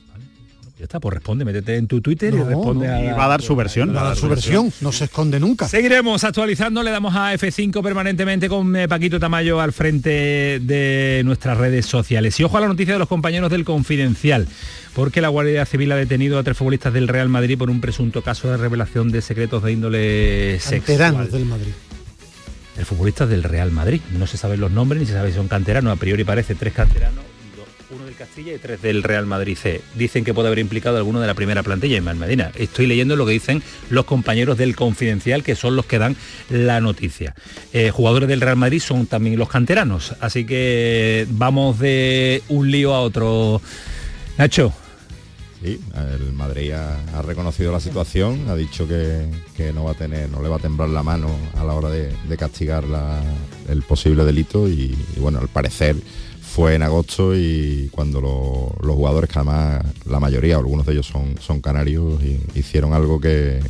Ya 0.82 0.86
está, 0.86 0.98
pues 0.98 1.14
responde, 1.14 1.44
métete 1.44 1.76
en 1.76 1.86
tu 1.86 2.00
Twitter 2.00 2.34
y 2.34 2.42
responde 2.42 2.88
a... 2.88 3.14
va 3.14 3.26
a 3.26 3.28
dar 3.28 3.40
su 3.40 3.54
versión. 3.54 3.94
Va 3.94 4.00
a 4.00 4.04
dar 4.06 4.16
su 4.16 4.28
versión, 4.28 4.72
no 4.80 4.90
se 4.90 5.04
esconde 5.04 5.38
nunca. 5.38 5.68
Seguiremos 5.68 6.24
actualizando, 6.24 6.82
le 6.82 6.90
damos 6.90 7.14
a 7.14 7.32
F5 7.34 7.80
permanentemente 7.84 8.48
con 8.48 8.74
eh, 8.74 8.88
Paquito 8.88 9.20
Tamayo 9.20 9.60
al 9.60 9.72
frente 9.72 10.58
de 10.58 11.22
nuestras 11.24 11.56
redes 11.56 11.86
sociales. 11.86 12.40
Y 12.40 12.42
ojo 12.42 12.58
a 12.58 12.62
la 12.62 12.66
noticia 12.66 12.94
de 12.94 12.98
los 12.98 13.06
compañeros 13.06 13.48
del 13.52 13.64
Confidencial, 13.64 14.48
porque 14.92 15.20
la 15.20 15.28
Guardia 15.28 15.64
Civil 15.66 15.92
ha 15.92 15.96
detenido 15.96 16.36
a 16.36 16.42
tres 16.42 16.56
futbolistas 16.56 16.92
del 16.92 17.06
Real 17.06 17.28
Madrid 17.28 17.56
por 17.56 17.70
un 17.70 17.80
presunto 17.80 18.22
caso 18.22 18.50
de 18.50 18.56
revelación 18.56 19.12
de 19.12 19.22
secretos 19.22 19.62
de 19.62 19.70
índole 19.70 20.58
sexual. 20.58 21.30
del 21.30 21.44
Madrid. 21.44 21.74
El 22.76 22.86
futbolista 22.86 23.24
del 23.24 23.44
Real 23.44 23.70
Madrid. 23.70 24.00
No 24.18 24.26
se 24.26 24.36
saben 24.36 24.58
los 24.58 24.72
nombres 24.72 25.00
ni 25.00 25.06
se 25.06 25.12
sabe 25.12 25.28
si 25.30 25.36
son 25.36 25.46
canteranos. 25.46 25.92
A 25.92 26.00
priori 26.00 26.24
parece 26.24 26.56
tres 26.56 26.72
canteranos 26.72 27.31
uno 27.92 28.04
del 28.04 28.14
Castilla 28.14 28.54
y 28.54 28.58
tres 28.58 28.80
del 28.82 29.02
Real 29.02 29.26
Madrid 29.26 29.56
C. 29.56 29.80
Dicen 29.94 30.24
que 30.24 30.34
puede 30.34 30.48
haber 30.48 30.58
implicado 30.58 30.96
alguno 30.96 31.20
de 31.20 31.26
la 31.26 31.34
primera 31.34 31.62
plantilla 31.62 31.96
en 31.96 32.18
Medina. 32.18 32.50
Estoy 32.56 32.86
leyendo 32.86 33.16
lo 33.16 33.26
que 33.26 33.32
dicen 33.32 33.62
los 33.90 34.04
compañeros 34.04 34.58
del 34.58 34.74
Confidencial, 34.74 35.42
que 35.42 35.54
son 35.54 35.76
los 35.76 35.86
que 35.86 35.98
dan 35.98 36.16
la 36.50 36.80
noticia. 36.80 37.34
Eh, 37.72 37.90
jugadores 37.90 38.28
del 38.28 38.40
Real 38.40 38.56
Madrid 38.56 38.80
son 38.80 39.06
también 39.06 39.38
los 39.38 39.48
canteranos, 39.48 40.14
así 40.20 40.44
que 40.44 41.26
vamos 41.30 41.78
de 41.78 42.42
un 42.48 42.70
lío 42.70 42.94
a 42.94 43.00
otro. 43.00 43.60
Nacho, 44.38 44.72
Sí, 45.62 45.80
el 45.94 46.32
Madrid 46.32 46.72
ha, 46.72 47.22
reconocido 47.22 47.70
la 47.70 47.78
situación, 47.78 48.48
ha 48.48 48.56
dicho 48.56 48.88
que, 48.88 49.28
no 49.72 49.84
va 49.84 49.92
a 49.92 49.94
tener, 49.94 50.28
no 50.28 50.42
le 50.42 50.48
va 50.48 50.56
a 50.56 50.58
temblar 50.58 50.88
la 50.88 51.04
mano 51.04 51.28
a 51.56 51.62
la 51.62 51.74
hora 51.74 51.88
de, 51.88 52.36
castigar 52.36 52.82
el 53.68 53.82
posible 53.82 54.24
delito 54.24 54.68
y, 54.68 54.96
bueno, 55.18 55.38
al 55.38 55.46
parecer 55.46 55.94
fue 56.52 56.74
en 56.74 56.82
agosto 56.82 57.34
y 57.34 57.88
cuando 57.92 58.20
los 58.20 58.94
jugadores, 58.94 59.30
que 59.30 59.38
además 59.38 59.84
la 60.04 60.20
mayoría, 60.20 60.56
algunos 60.56 60.84
de 60.84 60.92
ellos 60.92 61.06
son, 61.06 61.36
son 61.40 61.60
canarios, 61.60 62.20
hicieron 62.54 62.92
algo 62.92 63.18
que 63.20 63.60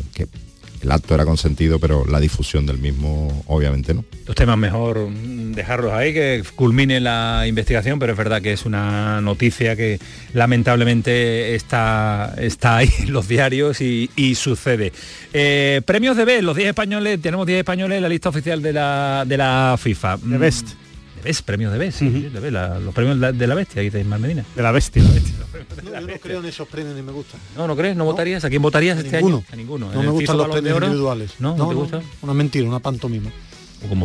el 0.82 0.90
acto 0.90 1.14
era 1.14 1.24
consentido, 1.24 1.78
pero 1.78 2.04
la 2.04 2.18
difusión 2.18 2.66
del 2.66 2.78
mismo 2.78 3.44
obviamente 3.46 3.94
no. 3.94 4.04
Los 4.26 4.34
temas 4.34 4.58
mejor 4.58 5.08
dejarlos 5.10 5.92
ahí, 5.92 6.12
que 6.12 6.42
culmine 6.56 7.00
la 7.00 7.44
investigación, 7.46 7.98
pero 7.98 8.12
es 8.12 8.18
verdad 8.18 8.42
que 8.42 8.52
es 8.52 8.66
una 8.66 9.20
noticia 9.20 9.76
que 9.76 10.00
lamentablemente 10.32 11.54
está, 11.54 12.34
está 12.36 12.78
ahí 12.78 12.90
en 12.98 13.12
los 13.12 13.28
diarios 13.28 13.80
y, 13.80 14.08
sucede. 14.34 14.92
Eh, 15.32 15.82
premios 15.84 16.16
de 16.16 16.24
B, 16.24 16.42
los 16.42 16.56
10 16.56 16.70
españoles, 16.70 17.20
tenemos 17.20 17.46
10 17.46 17.58
españoles 17.58 17.96
en 17.96 18.02
la 18.02 18.08
lista 18.08 18.30
oficial 18.30 18.60
de 18.60 18.72
la, 18.72 19.24
de 19.26 19.36
la 19.36 19.76
FIFA. 19.78 20.16
De 20.16 20.38
Best. 20.38 20.81
¿Ves? 21.22 21.42
Premios 21.42 21.72
de 21.72 21.78
B, 21.78 21.92
sí, 21.92 22.08
de 22.08 22.50
los 22.50 22.94
premios 22.94 23.38
de 23.38 23.46
la 23.46 23.54
bestia, 23.54 23.82
dice 23.82 24.00
Ismael 24.00 24.22
Medina. 24.22 24.44
De 24.56 24.62
la 24.62 24.72
bestia. 24.72 25.02
No, 25.02 25.90
yo 25.90 26.00
no 26.00 26.18
creo 26.20 26.40
en 26.40 26.46
esos 26.46 26.66
premios 26.66 26.96
ni 26.96 27.02
me 27.02 27.12
gusta. 27.12 27.38
No, 27.56 27.66
¿no 27.66 27.76
crees? 27.76 27.96
¿No, 27.96 28.04
votarías? 28.04 28.44
¿A 28.44 28.50
quién 28.50 28.62
votarías 28.62 28.98
este 28.98 29.16
año? 29.16 29.42
A 29.52 29.56
ninguno. 29.56 29.92
No 29.92 30.02
me 30.02 30.10
gustan 30.10 30.36
los 30.36 30.48
premios 30.48 30.82
individuales. 30.82 31.32
¿No? 31.38 31.56
¿No, 31.56 31.68
te 31.68 31.74
gusta? 31.74 32.02
Una 32.22 32.34
mentira, 32.34 32.68
una 32.68 32.80
pantomima. 32.80 33.30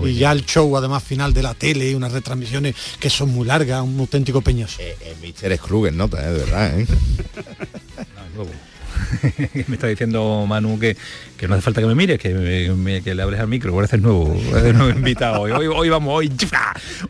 Y 0.06 0.16
ya 0.16 0.32
el 0.32 0.46
show 0.46 0.76
además 0.76 1.04
final 1.04 1.34
de 1.34 1.44
la 1.44 1.54
tele 1.54 1.92
y 1.92 1.94
unas 1.94 2.12
retransmisiones 2.12 2.76
que 3.00 3.10
son 3.10 3.30
muy 3.30 3.46
largas, 3.46 3.82
un 3.84 4.00
auténtico 4.00 4.42
peñazo. 4.42 4.82
Eh, 4.82 4.98
eh, 5.02 5.16
Mister 5.22 5.56
Scrooge 5.56 5.92
nota, 5.92 6.28
eh, 6.28 6.34
de 6.34 6.40
verdad. 6.40 6.80
¿eh? 6.80 6.88
me 9.68 9.76
está 9.76 9.88
diciendo 9.88 10.46
Manu 10.48 10.80
que, 10.80 10.96
que 11.38 11.48
no 11.48 11.56
hace 11.56 11.62
falta 11.62 11.82
que 11.82 11.88
me 11.88 11.96
mires, 11.96 12.20
que, 12.20 13.02
que 13.04 13.16
le 13.16 13.24
hables 13.24 13.40
al 13.40 13.48
micro, 13.48 13.76
parece 13.76 13.98
nuevo, 13.98 14.36
nuevo 14.74 14.90
invitado 14.90 15.42
hoy. 15.42 15.52
hoy. 15.52 15.90
vamos, 15.90 16.14
hoy, 16.14 16.32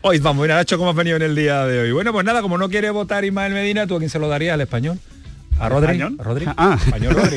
hoy 0.02 0.18
vamos, 0.18 0.42
mira, 0.42 0.60
hecho 0.60 0.78
como 0.78 0.90
has 0.90 0.96
venido 0.96 1.16
en 1.16 1.22
el 1.22 1.34
día 1.34 1.64
de 1.66 1.80
hoy. 1.80 1.92
Bueno, 1.92 2.12
pues 2.12 2.24
nada, 2.24 2.42
como 2.42 2.58
no 2.58 2.68
quiere 2.68 2.90
votar 2.90 3.24
Ismael 3.24 3.52
Medina, 3.52 3.86
¿tú 3.86 3.96
a 3.96 3.98
quién 3.98 4.10
se 4.10 4.18
lo 4.18 4.28
darías 4.28 4.54
al 4.54 4.60
español? 4.60 4.98
¿A 5.58 5.68
Rodri? 5.68 6.00
¿A 6.00 6.10
Rodri? 6.18 6.46
Ah. 6.56 6.78
Español 6.84 7.14
Rodri. 7.14 7.36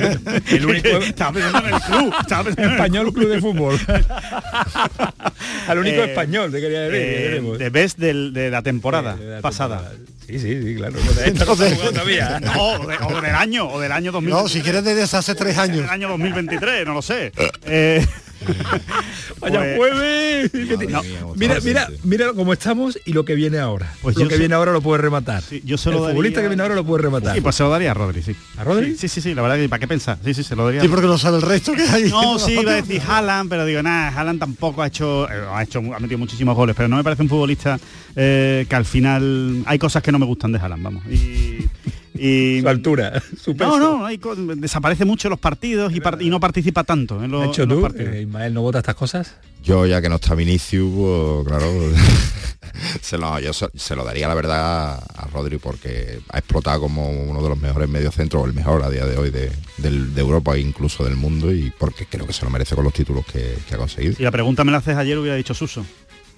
El 0.56 0.66
único... 0.66 0.88
Estaba 0.90 1.34
pensando 1.34 1.68
en 1.68 1.74
el 1.74 1.82
club. 1.82 2.14
español 2.58 3.14
Club 3.14 3.30
de 3.30 3.42
Fútbol. 3.42 3.80
Al 5.68 5.78
único 5.78 6.02
eh, 6.02 6.10
español, 6.10 6.52
te 6.52 6.62
quería 6.62 6.82
decir. 6.82 7.44
Eh, 7.44 7.58
de 7.58 7.70
best 7.70 7.98
del, 7.98 8.34
de 8.34 8.50
la 8.52 8.62
temporada 8.62 9.18
pasada. 9.42 9.92
Sí, 10.28 10.40
sí, 10.40 10.62
sí, 10.64 10.76
claro. 10.76 10.96
no, 12.42 12.64
o, 13.08 13.22
del 13.22 13.36
año, 13.36 13.68
o 13.68 13.80
del 13.80 13.92
año 13.92 14.12
2000. 14.12 14.34
No, 14.34 14.48
si 14.48 14.62
quieres 14.62 14.84
desde 14.84 15.18
hace 15.18 15.36
tres 15.36 15.58
años. 15.58 15.90
Año 15.90 16.08
2023, 16.10 16.86
no 16.86 16.94
lo 16.94 17.02
sé. 17.02 17.32
Eh, 17.66 18.06
Vaya 19.40 19.76
jueves. 19.76 20.52
mira, 21.36 21.60
mira, 21.62 21.90
mira 22.04 22.34
cómo 22.34 22.54
estamos 22.54 22.98
y 23.06 23.14
lo 23.14 23.26
que 23.26 23.36
viene 23.36 23.60
ahora. 23.60 23.94
Pues 24.02 24.18
lo 24.18 24.28
que 24.28 24.38
viene 24.38 24.56
ahora 24.56 24.72
lo 24.72 24.82
puede 24.82 25.02
rematar. 25.02 25.44
yo 25.64 25.78
se 25.78 25.90
lo 25.90 26.06
El 26.06 26.12
futbolista 26.12 26.42
que 26.42 26.48
viene 26.48 26.62
ahora 26.62 26.76
lo 26.76 26.86
puede 26.86 27.04
rematar. 27.04 27.36
Sí, 27.36 27.42
pues 27.42 27.56
se 27.56 27.64
lo 27.64 27.70
daría 27.70 27.92
a 27.92 27.94
Rodri, 27.94 28.22
sí. 28.22 28.36
¿A 28.58 28.64
Rodri? 28.64 28.96
Sí, 28.96 29.08
sí, 29.08 29.22
sí, 29.22 29.34
la 29.34 29.42
verdad 29.42 29.58
que 29.58 29.70
para 29.70 29.80
qué 29.80 29.88
pensar. 29.88 30.18
Sí, 30.24 30.34
sí, 30.34 30.44
se 30.44 30.56
lo 30.56 30.66
daría. 30.66 30.82
Sí, 30.82 30.88
porque 30.88 31.08
no 31.08 31.18
sabe 31.18 31.38
el 31.38 31.44
resto 31.44 31.74
que 31.74 31.84
hay. 31.84 32.10
No, 32.10 32.40
sí, 32.40 32.54
iba 32.60 32.72
a 32.72 32.76
decir 32.76 33.02
Haaland, 33.08 33.50
pero 33.50 33.66
digo, 33.66 33.82
nada, 33.82 34.10
Haaland 34.10 34.40
tampoco 34.40 34.82
ha 34.82 34.88
hecho, 34.88 35.30
eh, 35.30 35.46
ha 35.52 35.64
hecho, 35.64 35.80
ha 35.80 36.00
metido 36.00 36.18
muchísimos 36.18 36.56
goles, 36.56 36.76
pero 36.76 36.88
no 36.88 36.98
me 36.98 37.04
parece 37.04 37.22
un 37.22 37.30
futbolista 37.30 37.80
eh, 38.16 38.66
que 38.68 38.76
al 38.76 38.86
final 38.86 39.64
hay 39.66 39.80
cosas 39.80 40.04
que 40.04 40.12
no 40.12 40.20
me 40.20 40.26
gustan 40.26 40.52
de 40.52 40.60
Haaland, 40.60 40.84
vamos. 40.84 41.04
Y, 41.06 41.68
y 42.22 42.62
su 42.62 42.70
altura, 42.70 43.22
su 43.42 43.56
peso. 43.56 43.80
No, 43.80 43.98
no, 43.98 44.06
hay, 44.06 44.20
desaparece 44.58 45.06
mucho 45.06 45.28
en 45.28 45.32
los 45.32 45.40
partidos 45.40 45.92
y, 45.94 46.30
no 46.30 46.40
participa 46.40 46.84
tanto 46.84 47.24
en, 47.24 47.32
los, 47.32 47.48
hecho, 47.48 47.68
tú, 47.68 47.86
eh, 47.98 48.22
Ismael, 48.22 48.54
¿no 48.54 48.62
vota 48.62 48.78
estas 48.80 48.96
cosas? 48.96 49.36
Yo, 49.64 49.88
ya 49.88 50.02
que 50.02 50.10
no 50.10 50.16
está 50.16 50.36
Vinicius, 50.36 50.92
pues, 50.96 51.48
claro, 51.48 51.68
se, 53.02 53.18
lo, 53.18 53.40
yo 53.40 53.52
se, 53.54 53.96
lo 53.96 54.04
daría 54.04 54.28
la 54.28 54.36
verdad 54.36 55.04
a 55.16 55.28
Rodri 55.34 55.58
porque 55.58 56.20
ha 56.30 56.38
explotado 56.38 56.82
como 56.82 57.10
uno 57.10 57.42
de 57.42 57.50
los 57.50 57.60
mejores 57.60 57.90
mediocentros, 57.90 58.44
o 58.44 58.46
el 58.46 58.54
mejor 58.54 58.84
a 58.84 58.90
día 58.90 59.06
de 59.06 59.18
hoy 59.18 59.32
de, 59.32 59.52
Europa 60.16 60.56
e 60.56 60.60
incluso 60.60 61.04
del 61.04 61.16
mundo, 61.16 61.52
y 61.52 61.72
porque 61.78 62.06
creo 62.06 62.28
que 62.28 62.34
se 62.34 62.46
lo 62.46 62.52
merece 62.52 62.76
con 62.76 62.84
los 62.84 62.94
títulos 62.94 63.26
que, 63.26 63.58
que 63.68 63.76
ha 63.76 63.78
conseguido. 63.80 64.16
Y 64.20 64.24
la 64.24 64.32
pregunta 64.32 64.64
me 64.64 64.72
la 64.72 64.78
haces 64.78 64.96
ayer, 64.96 65.18
hubiera 65.18 65.36
dicho 65.36 65.56
Suso 65.56 65.84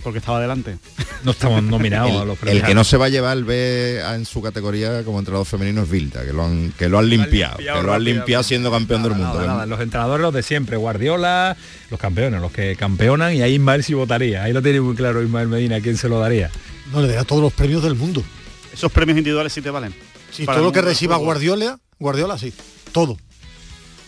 porque 0.03 0.19
estaba 0.19 0.37
adelante. 0.37 0.77
No 1.23 1.31
estamos 1.31 1.63
nominados 1.63 2.11
el, 2.11 2.17
a 2.17 2.25
los 2.25 2.37
premios. 2.37 2.61
El 2.61 2.67
que 2.67 2.75
no 2.75 2.83
se 2.83 2.97
va 2.97 3.05
a 3.05 3.09
llevar 3.09 3.37
el 3.37 3.45
B 3.45 4.01
en 4.13 4.25
su 4.25 4.41
categoría 4.41 5.03
como 5.03 5.19
entrenador 5.19 5.45
femenino 5.47 5.83
es 5.83 5.89
Vilda, 5.89 6.25
que 6.25 6.33
lo 6.33 6.43
han, 6.43 6.73
que 6.77 6.89
lo 6.89 6.99
han 6.99 7.09
limpiado, 7.09 7.57
que 7.57 7.63
lo 7.63 7.93
han 7.93 8.03
limpiado 8.03 8.43
siendo 8.43 8.69
campeón 8.69 9.03
del 9.03 9.13
mundo. 9.13 9.65
los 9.65 9.79
entrenadores 9.79 10.21
los 10.21 10.33
de 10.33 10.43
siempre, 10.43 10.77
Guardiola, 10.77 11.55
los 11.89 11.99
campeones, 11.99 12.41
los 12.41 12.51
que 12.51 12.75
campeonan 12.75 13.33
y 13.33 13.41
ahí 13.41 13.53
Ismael 13.53 13.83
sí 13.83 13.93
votaría. 13.93 14.43
Ahí 14.43 14.53
lo 14.53 14.61
tiene 14.61 14.81
muy 14.81 14.95
claro 14.95 15.23
Ismael 15.23 15.47
Medina, 15.47 15.79
¿quién 15.79 15.97
se 15.97 16.09
lo 16.09 16.19
daría? 16.19 16.51
No, 16.91 17.01
le 17.01 17.07
daría 17.07 17.23
todos 17.23 17.41
los 17.41 17.53
premios 17.53 17.81
del 17.83 17.95
mundo. 17.95 18.21
Esos 18.73 18.91
premios 18.91 19.17
individuales 19.17 19.53
sí 19.53 19.61
te 19.61 19.69
valen. 19.69 19.93
Sí, 20.31 20.45
todo 20.45 20.61
lo 20.61 20.71
que 20.71 20.81
reciba 20.81 21.15
Guardiola, 21.17 21.79
Guardiola 21.99 22.37
sí, 22.37 22.53
todo. 22.91 23.17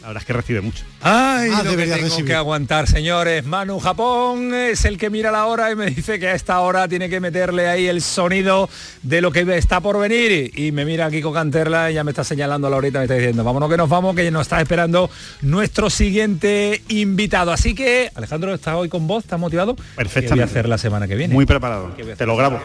La 0.06 0.10
verdad 0.10 0.22
es 0.22 0.28
que 0.28 0.34
recibe 0.34 0.62
mucho. 0.62 0.84
Ay, 1.02 1.50
ah, 1.52 1.63
lo 1.63 1.76
que 1.76 1.88
tengo 1.88 2.26
que 2.26 2.36
aguantar, 2.36 2.86
señores. 2.86 3.44
Manu 3.44 3.80
Japón 3.80 4.54
es 4.54 4.86
el 4.86 5.00
que 5.00 5.10
mira 5.10 5.32
la 5.32 5.48
hora 5.48 5.72
y 5.72 5.76
me 5.76 5.88
dice 5.88 6.20
que 6.20 6.28
a 6.28 6.36
esta 6.36 6.60
hora 6.60 6.88
tiene 6.88 7.10
que 7.10 7.20
meterle 7.20 7.68
ahí 7.68 7.88
el 7.88 8.04
sonido 8.04 8.70
de 9.02 9.20
lo 9.22 9.32
que 9.32 9.41
está 9.58 9.82
por 9.82 9.98
venir. 9.98 10.52
Y 10.56 10.72
me 10.72 10.86
mira 10.86 11.10
Kiko 11.10 11.34
Canterla 11.34 11.89
y 11.89 11.96
ya 11.96 12.04
me 12.04 12.12
está 12.12 12.24
señalando 12.24 12.70
la 12.70 12.76
horita, 12.76 13.00
me 13.00 13.06
está 13.06 13.15
diciendo, 13.15 13.44
vámonos 13.44 13.68
que 13.68 13.78
nos 13.78 13.89
vamos, 13.89 14.15
que 14.15 14.30
nos 14.30 14.44
está 14.44 14.62
esperando 14.62 15.10
nuestro 15.41 15.89
siguiente 15.89 16.84
invitado. 16.89 17.52
Así 17.52 17.74
que, 17.74 18.12
Alejandro, 18.13 18.54
¿está 18.54 18.78
hoy 18.78 18.89
con 18.89 19.08
vos? 19.08 19.24
¿Estás 19.24 19.39
motivado? 19.39 19.76
Perfectamente. 19.96 20.34
voy 20.36 20.41
a 20.41 20.46
hacer 20.46 20.70
la 20.70 20.78
semana 20.78 21.08
que 21.08 21.15
viene? 21.15 21.34
Muy 21.34 21.48
preparado. 21.48 21.96
Te 22.15 22.26
lo 22.28 22.38
grabo. 22.38 22.60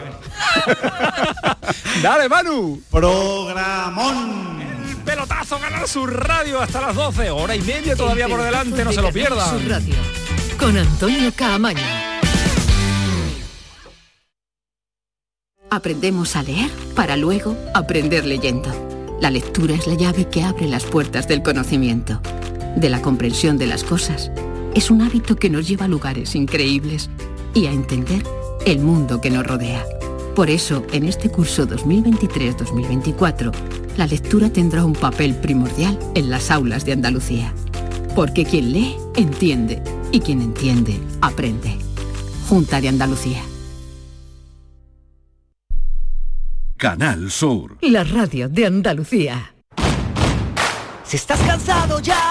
Dale, 2.03 2.29
Manu. 2.29 2.83
Programón 2.91 4.80
pelotazo 5.03 5.59
ganar 5.59 5.87
su 5.87 6.05
radio 6.05 6.61
hasta 6.61 6.81
las 6.81 6.95
12, 6.95 7.29
hora 7.31 7.55
y 7.55 7.61
media 7.61 7.95
todavía 7.95 8.27
por 8.27 8.41
delante, 8.41 8.83
no 8.83 8.91
se 8.91 9.01
lo 9.01 9.11
pierdan. 9.11 9.69
Radio, 9.69 9.95
con 10.59 10.77
Antonio 10.77 11.31
Caamaño. 11.35 11.81
Aprendemos 15.69 16.35
a 16.35 16.43
leer 16.43 16.69
para 16.95 17.15
luego 17.15 17.55
aprender 17.73 18.25
leyendo. 18.25 18.69
La 19.21 19.31
lectura 19.31 19.73
es 19.75 19.87
la 19.87 19.93
llave 19.93 20.27
que 20.27 20.43
abre 20.43 20.67
las 20.67 20.83
puertas 20.83 21.27
del 21.27 21.43
conocimiento, 21.43 22.21
de 22.75 22.89
la 22.89 23.01
comprensión 23.01 23.57
de 23.57 23.67
las 23.67 23.83
cosas. 23.83 24.31
Es 24.73 24.91
un 24.91 25.01
hábito 25.01 25.35
que 25.35 25.49
nos 25.49 25.67
lleva 25.67 25.85
a 25.85 25.87
lugares 25.87 26.35
increíbles 26.35 27.09
y 27.53 27.67
a 27.67 27.71
entender 27.71 28.23
el 28.65 28.79
mundo 28.79 29.21
que 29.21 29.29
nos 29.29 29.45
rodea. 29.45 29.85
Por 30.35 30.49
eso, 30.49 30.85
en 30.93 31.05
este 31.07 31.29
curso 31.29 31.67
2023-2024, 31.67 33.51
la 33.97 34.07
lectura 34.07 34.49
tendrá 34.49 34.85
un 34.85 34.93
papel 34.93 35.35
primordial 35.35 35.99
en 36.15 36.29
las 36.29 36.51
aulas 36.51 36.85
de 36.85 36.93
Andalucía. 36.93 37.53
Porque 38.15 38.45
quien 38.45 38.71
lee, 38.71 38.95
entiende, 39.15 39.83
y 40.11 40.21
quien 40.21 40.41
entiende, 40.41 40.99
aprende. 41.21 41.77
Junta 42.47 42.79
de 42.79 42.87
Andalucía. 42.87 43.41
Canal 46.77 47.29
Sur. 47.29 47.77
La 47.81 48.03
radio 48.03 48.47
de 48.47 48.65
Andalucía. 48.65 49.53
Si 51.03 51.17
estás 51.17 51.39
cansado 51.41 51.99
ya 51.99 52.30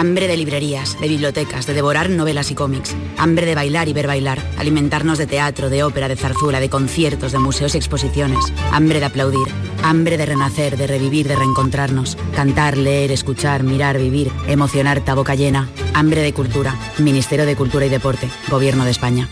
Hambre 0.00 0.28
de 0.28 0.36
librerías, 0.38 0.98
de 0.98 1.08
bibliotecas, 1.08 1.66
de 1.66 1.74
devorar 1.74 2.08
novelas 2.08 2.50
y 2.50 2.54
cómics. 2.54 2.96
Hambre 3.18 3.44
de 3.44 3.54
bailar 3.54 3.86
y 3.86 3.92
ver 3.92 4.06
bailar. 4.06 4.38
Alimentarnos 4.56 5.18
de 5.18 5.26
teatro, 5.26 5.68
de 5.68 5.84
ópera, 5.84 6.08
de 6.08 6.16
zarzuela, 6.16 6.58
de 6.58 6.70
conciertos, 6.70 7.32
de 7.32 7.38
museos 7.38 7.74
y 7.74 7.76
exposiciones. 7.76 8.38
Hambre 8.72 8.98
de 8.98 9.04
aplaudir. 9.04 9.46
Hambre 9.82 10.16
de 10.16 10.24
renacer, 10.24 10.78
de 10.78 10.86
revivir, 10.86 11.28
de 11.28 11.36
reencontrarnos. 11.36 12.16
Cantar, 12.34 12.78
leer, 12.78 13.12
escuchar, 13.12 13.62
mirar, 13.62 13.98
vivir. 13.98 14.32
Emocionarte 14.48 15.10
a 15.10 15.14
boca 15.16 15.34
llena. 15.34 15.68
Hambre 15.92 16.22
de 16.22 16.32
cultura. 16.32 16.74
Ministerio 16.96 17.44
de 17.44 17.54
Cultura 17.54 17.84
y 17.84 17.90
Deporte. 17.90 18.26
Gobierno 18.48 18.86
de 18.86 18.92
España. 18.92 19.28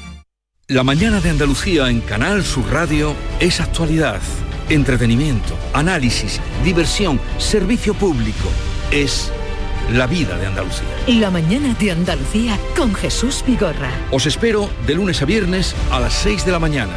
La 0.66 0.84
mañana 0.84 1.22
de 1.22 1.30
Andalucía 1.30 1.88
en 1.88 2.02
Canal 2.02 2.44
Sur 2.44 2.70
Radio 2.70 3.14
es 3.40 3.58
actualidad, 3.58 4.20
entretenimiento, 4.68 5.56
análisis, 5.72 6.42
diversión, 6.62 7.18
servicio 7.38 7.94
público. 7.94 8.50
Es 8.90 9.32
la 9.90 10.06
vida 10.06 10.36
de 10.36 10.46
Andalucía. 10.46 10.86
La 11.06 11.30
mañana 11.30 11.74
de 11.78 11.90
Andalucía 11.90 12.58
con 12.76 12.94
Jesús 12.94 13.42
Vigorra. 13.46 13.90
Os 14.10 14.26
espero 14.26 14.68
de 14.86 14.94
lunes 14.94 15.22
a 15.22 15.24
viernes 15.24 15.74
a 15.90 16.00
las 16.00 16.12
6 16.14 16.44
de 16.44 16.52
la 16.52 16.58
mañana. 16.58 16.92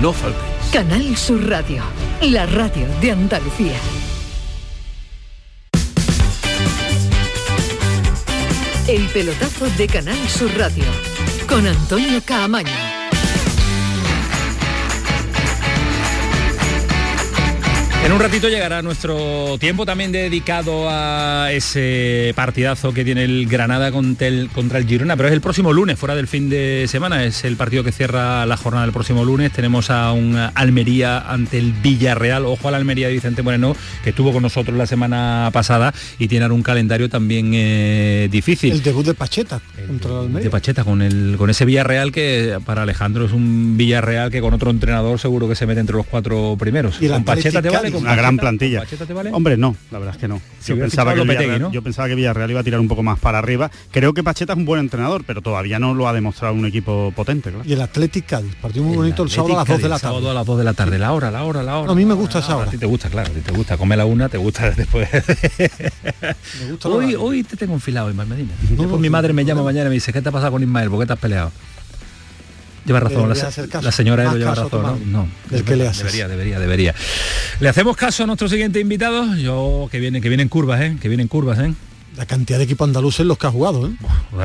No 0.00 0.12
faltéis. 0.12 0.70
Canal 0.72 1.16
Sur 1.16 1.48
Radio, 1.48 1.82
la 2.22 2.46
radio 2.46 2.86
de 3.00 3.12
Andalucía. 3.12 3.76
El 8.88 9.06
pelotazo 9.08 9.70
de 9.78 9.86
Canal 9.86 10.28
Sur 10.28 10.50
Radio 10.58 10.84
con 11.48 11.66
Antonio 11.66 12.20
Caamaño. 12.24 12.91
En 18.12 18.16
un 18.16 18.22
ratito 18.22 18.50
llegará 18.50 18.82
nuestro 18.82 19.56
tiempo 19.58 19.86
también 19.86 20.12
dedicado 20.12 20.86
a 20.90 21.48
ese 21.50 22.34
partidazo 22.36 22.92
que 22.92 23.06
tiene 23.06 23.24
el 23.24 23.46
Granada 23.46 23.90
contra 23.90 24.26
el, 24.26 24.50
contra 24.50 24.78
el 24.78 24.86
Girona, 24.86 25.16
pero 25.16 25.30
es 25.30 25.32
el 25.32 25.40
próximo 25.40 25.72
lunes, 25.72 25.98
fuera 25.98 26.14
del 26.14 26.28
fin 26.28 26.50
de 26.50 26.84
semana, 26.88 27.24
es 27.24 27.42
el 27.44 27.56
partido 27.56 27.82
que 27.82 27.90
cierra 27.90 28.44
la 28.44 28.58
jornada 28.58 28.84
del 28.84 28.92
próximo 28.92 29.24
lunes. 29.24 29.50
Tenemos 29.50 29.88
a 29.88 30.12
un 30.12 30.36
Almería 30.36 31.20
ante 31.20 31.56
el 31.56 31.72
Villarreal, 31.72 32.44
ojo 32.44 32.68
a 32.68 32.70
la 32.72 32.76
Almería 32.76 33.06
de 33.06 33.14
Vicente 33.14 33.42
Moreno, 33.42 33.74
que 34.04 34.10
estuvo 34.10 34.30
con 34.30 34.42
nosotros 34.42 34.76
la 34.76 34.86
semana 34.86 35.48
pasada 35.50 35.94
y 36.18 36.28
tiene 36.28 36.46
un 36.48 36.62
calendario 36.62 37.08
también 37.08 37.52
eh, 37.54 38.28
difícil. 38.30 38.72
El 38.72 38.82
debut 38.82 39.06
de 39.06 39.14
Pacheta 39.14 39.58
contra 39.86 40.10
el 40.10 40.16
Almería. 40.18 40.44
De 40.44 40.50
Pacheta 40.50 40.84
con, 40.84 41.00
el, 41.00 41.36
con 41.38 41.48
ese 41.48 41.64
Villarreal 41.64 42.12
que 42.12 42.58
para 42.66 42.82
Alejandro 42.82 43.24
es 43.24 43.32
un 43.32 43.78
Villarreal 43.78 44.30
que 44.30 44.42
con 44.42 44.52
otro 44.52 44.70
entrenador 44.70 45.18
seguro 45.18 45.48
que 45.48 45.54
se 45.54 45.64
mete 45.64 45.80
entre 45.80 45.96
los 45.96 46.04
cuatro 46.04 46.56
primeros. 46.58 47.00
¿Y 47.00 47.08
con 47.08 47.24
Pacheta 47.24 47.62
te 47.62 47.70
vale? 47.70 48.01
Una 48.02 48.14
gran 48.14 48.36
plantilla. 48.36 48.84
Hombre, 49.32 49.56
no, 49.56 49.76
la 49.90 49.98
verdad 49.98 50.14
es 50.14 50.20
que 50.20 50.28
no. 50.28 50.40
yo, 50.66 50.78
pensaba 50.78 51.14
que 51.14 51.22
Villarreal, 51.22 51.70
yo 51.70 51.82
pensaba 51.82 52.08
que 52.08 52.14
Villarreal 52.14 52.50
iba 52.50 52.60
a 52.60 52.64
tirar 52.64 52.80
un 52.80 52.88
poco 52.88 53.02
más 53.02 53.18
para 53.18 53.38
arriba. 53.38 53.70
Creo 53.90 54.14
que 54.14 54.22
Pacheta 54.22 54.52
es 54.52 54.58
un 54.58 54.64
buen 54.64 54.80
entrenador, 54.80 55.24
pero 55.24 55.42
todavía 55.42 55.78
no 55.78 55.94
lo 55.94 56.08
ha 56.08 56.12
demostrado 56.12 56.54
un 56.54 56.66
equipo 56.66 57.12
potente. 57.14 57.52
Y 57.64 57.72
el 57.72 57.80
Athletic 57.80 58.26
Cádiz, 58.26 58.54
partido 58.56 58.84
muy 58.84 58.96
bonito 58.96 59.22
el 59.22 59.30
sábado 59.30 59.54
a 59.54 59.58
las 59.58 59.68
2 59.68 59.82
de 59.82 59.88
la 59.88 59.98
tarde. 59.98 60.00
sábado 60.00 60.30
a 60.30 60.34
las 60.34 60.46
2 60.46 60.58
de 60.58 60.64
la 60.64 60.74
tarde, 60.74 60.98
la 60.98 61.12
hora, 61.12 61.30
la 61.30 61.44
hora, 61.44 61.62
la 61.62 61.78
hora. 61.78 61.92
a 61.92 61.94
mí 61.94 62.04
me 62.04 62.14
gusta 62.14 62.38
esa 62.40 62.56
hora. 62.56 62.68
A 62.68 62.70
ti 62.70 62.78
te 62.78 62.86
gusta, 62.86 63.08
claro, 63.08 63.30
a 63.30 63.34
ti 63.34 63.40
te 63.40 63.52
gusta. 63.52 63.76
Comer 63.76 63.98
la 63.98 64.04
una, 64.04 64.28
te 64.28 64.38
gusta 64.38 64.70
después. 64.76 65.08
me 65.12 66.70
gusta 66.70 66.88
hoy, 66.88 67.14
hoy 67.14 67.42
te 67.44 67.56
tengo 67.56 67.74
enfilado, 67.74 68.10
Ismael 68.10 68.28
Medina. 68.28 68.52
después 68.60 69.00
mi 69.00 69.10
madre 69.10 69.32
me 69.32 69.44
llama 69.44 69.62
mañana 69.62 69.86
y 69.86 69.90
me 69.90 69.94
dice, 69.94 70.12
¿qué 70.12 70.22
te 70.22 70.28
ha 70.28 70.32
pasado 70.32 70.52
con 70.52 70.62
Ismael? 70.62 70.90
¿Por 70.90 71.00
qué 71.00 71.06
te 71.06 71.12
has 71.12 71.18
peleado? 71.18 71.52
Lleva 72.84 72.98
razón, 72.98 73.28
la, 73.28 73.92
señora 73.92 74.24
Elo 74.24 74.36
lleva 74.36 74.54
razón, 74.56 75.02
¿no? 75.12 75.28
no 75.50 75.64
que 75.64 75.76
le 75.76 75.88
debería, 75.90 76.26
debería, 76.26 76.58
debería. 76.58 76.94
Le 77.60 77.68
hacemos 77.68 77.96
caso 77.96 78.24
a 78.24 78.26
nuestro 78.26 78.48
siguiente 78.48 78.80
invitado, 78.80 79.36
yo 79.36 79.88
que 79.90 80.00
viene, 80.00 80.20
que 80.20 80.28
vienen 80.28 80.48
curvas, 80.48 80.80
¿eh? 80.80 80.96
Que 81.00 81.08
vienen 81.08 81.28
curvas, 81.28 81.60
¿eh? 81.60 81.72
La 82.16 82.26
cantidad 82.26 82.58
de 82.58 82.64
equipos 82.64 82.88
andaluces 82.88 83.24
los 83.24 83.38
que 83.38 83.46
ha 83.46 83.50
jugado, 83.50 83.86
¿eh? 83.86 83.92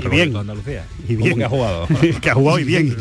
y 0.04 0.08
bien. 0.08 0.36
Andalucía. 0.36 0.86
Y 1.08 1.16
bien. 1.16 1.38
que 1.38 1.46
ha 1.46 1.50
jugado. 1.50 1.88
que 2.22 2.30
ha 2.30 2.36
jugado 2.36 2.60
y 2.60 2.64
bien. 2.64 2.96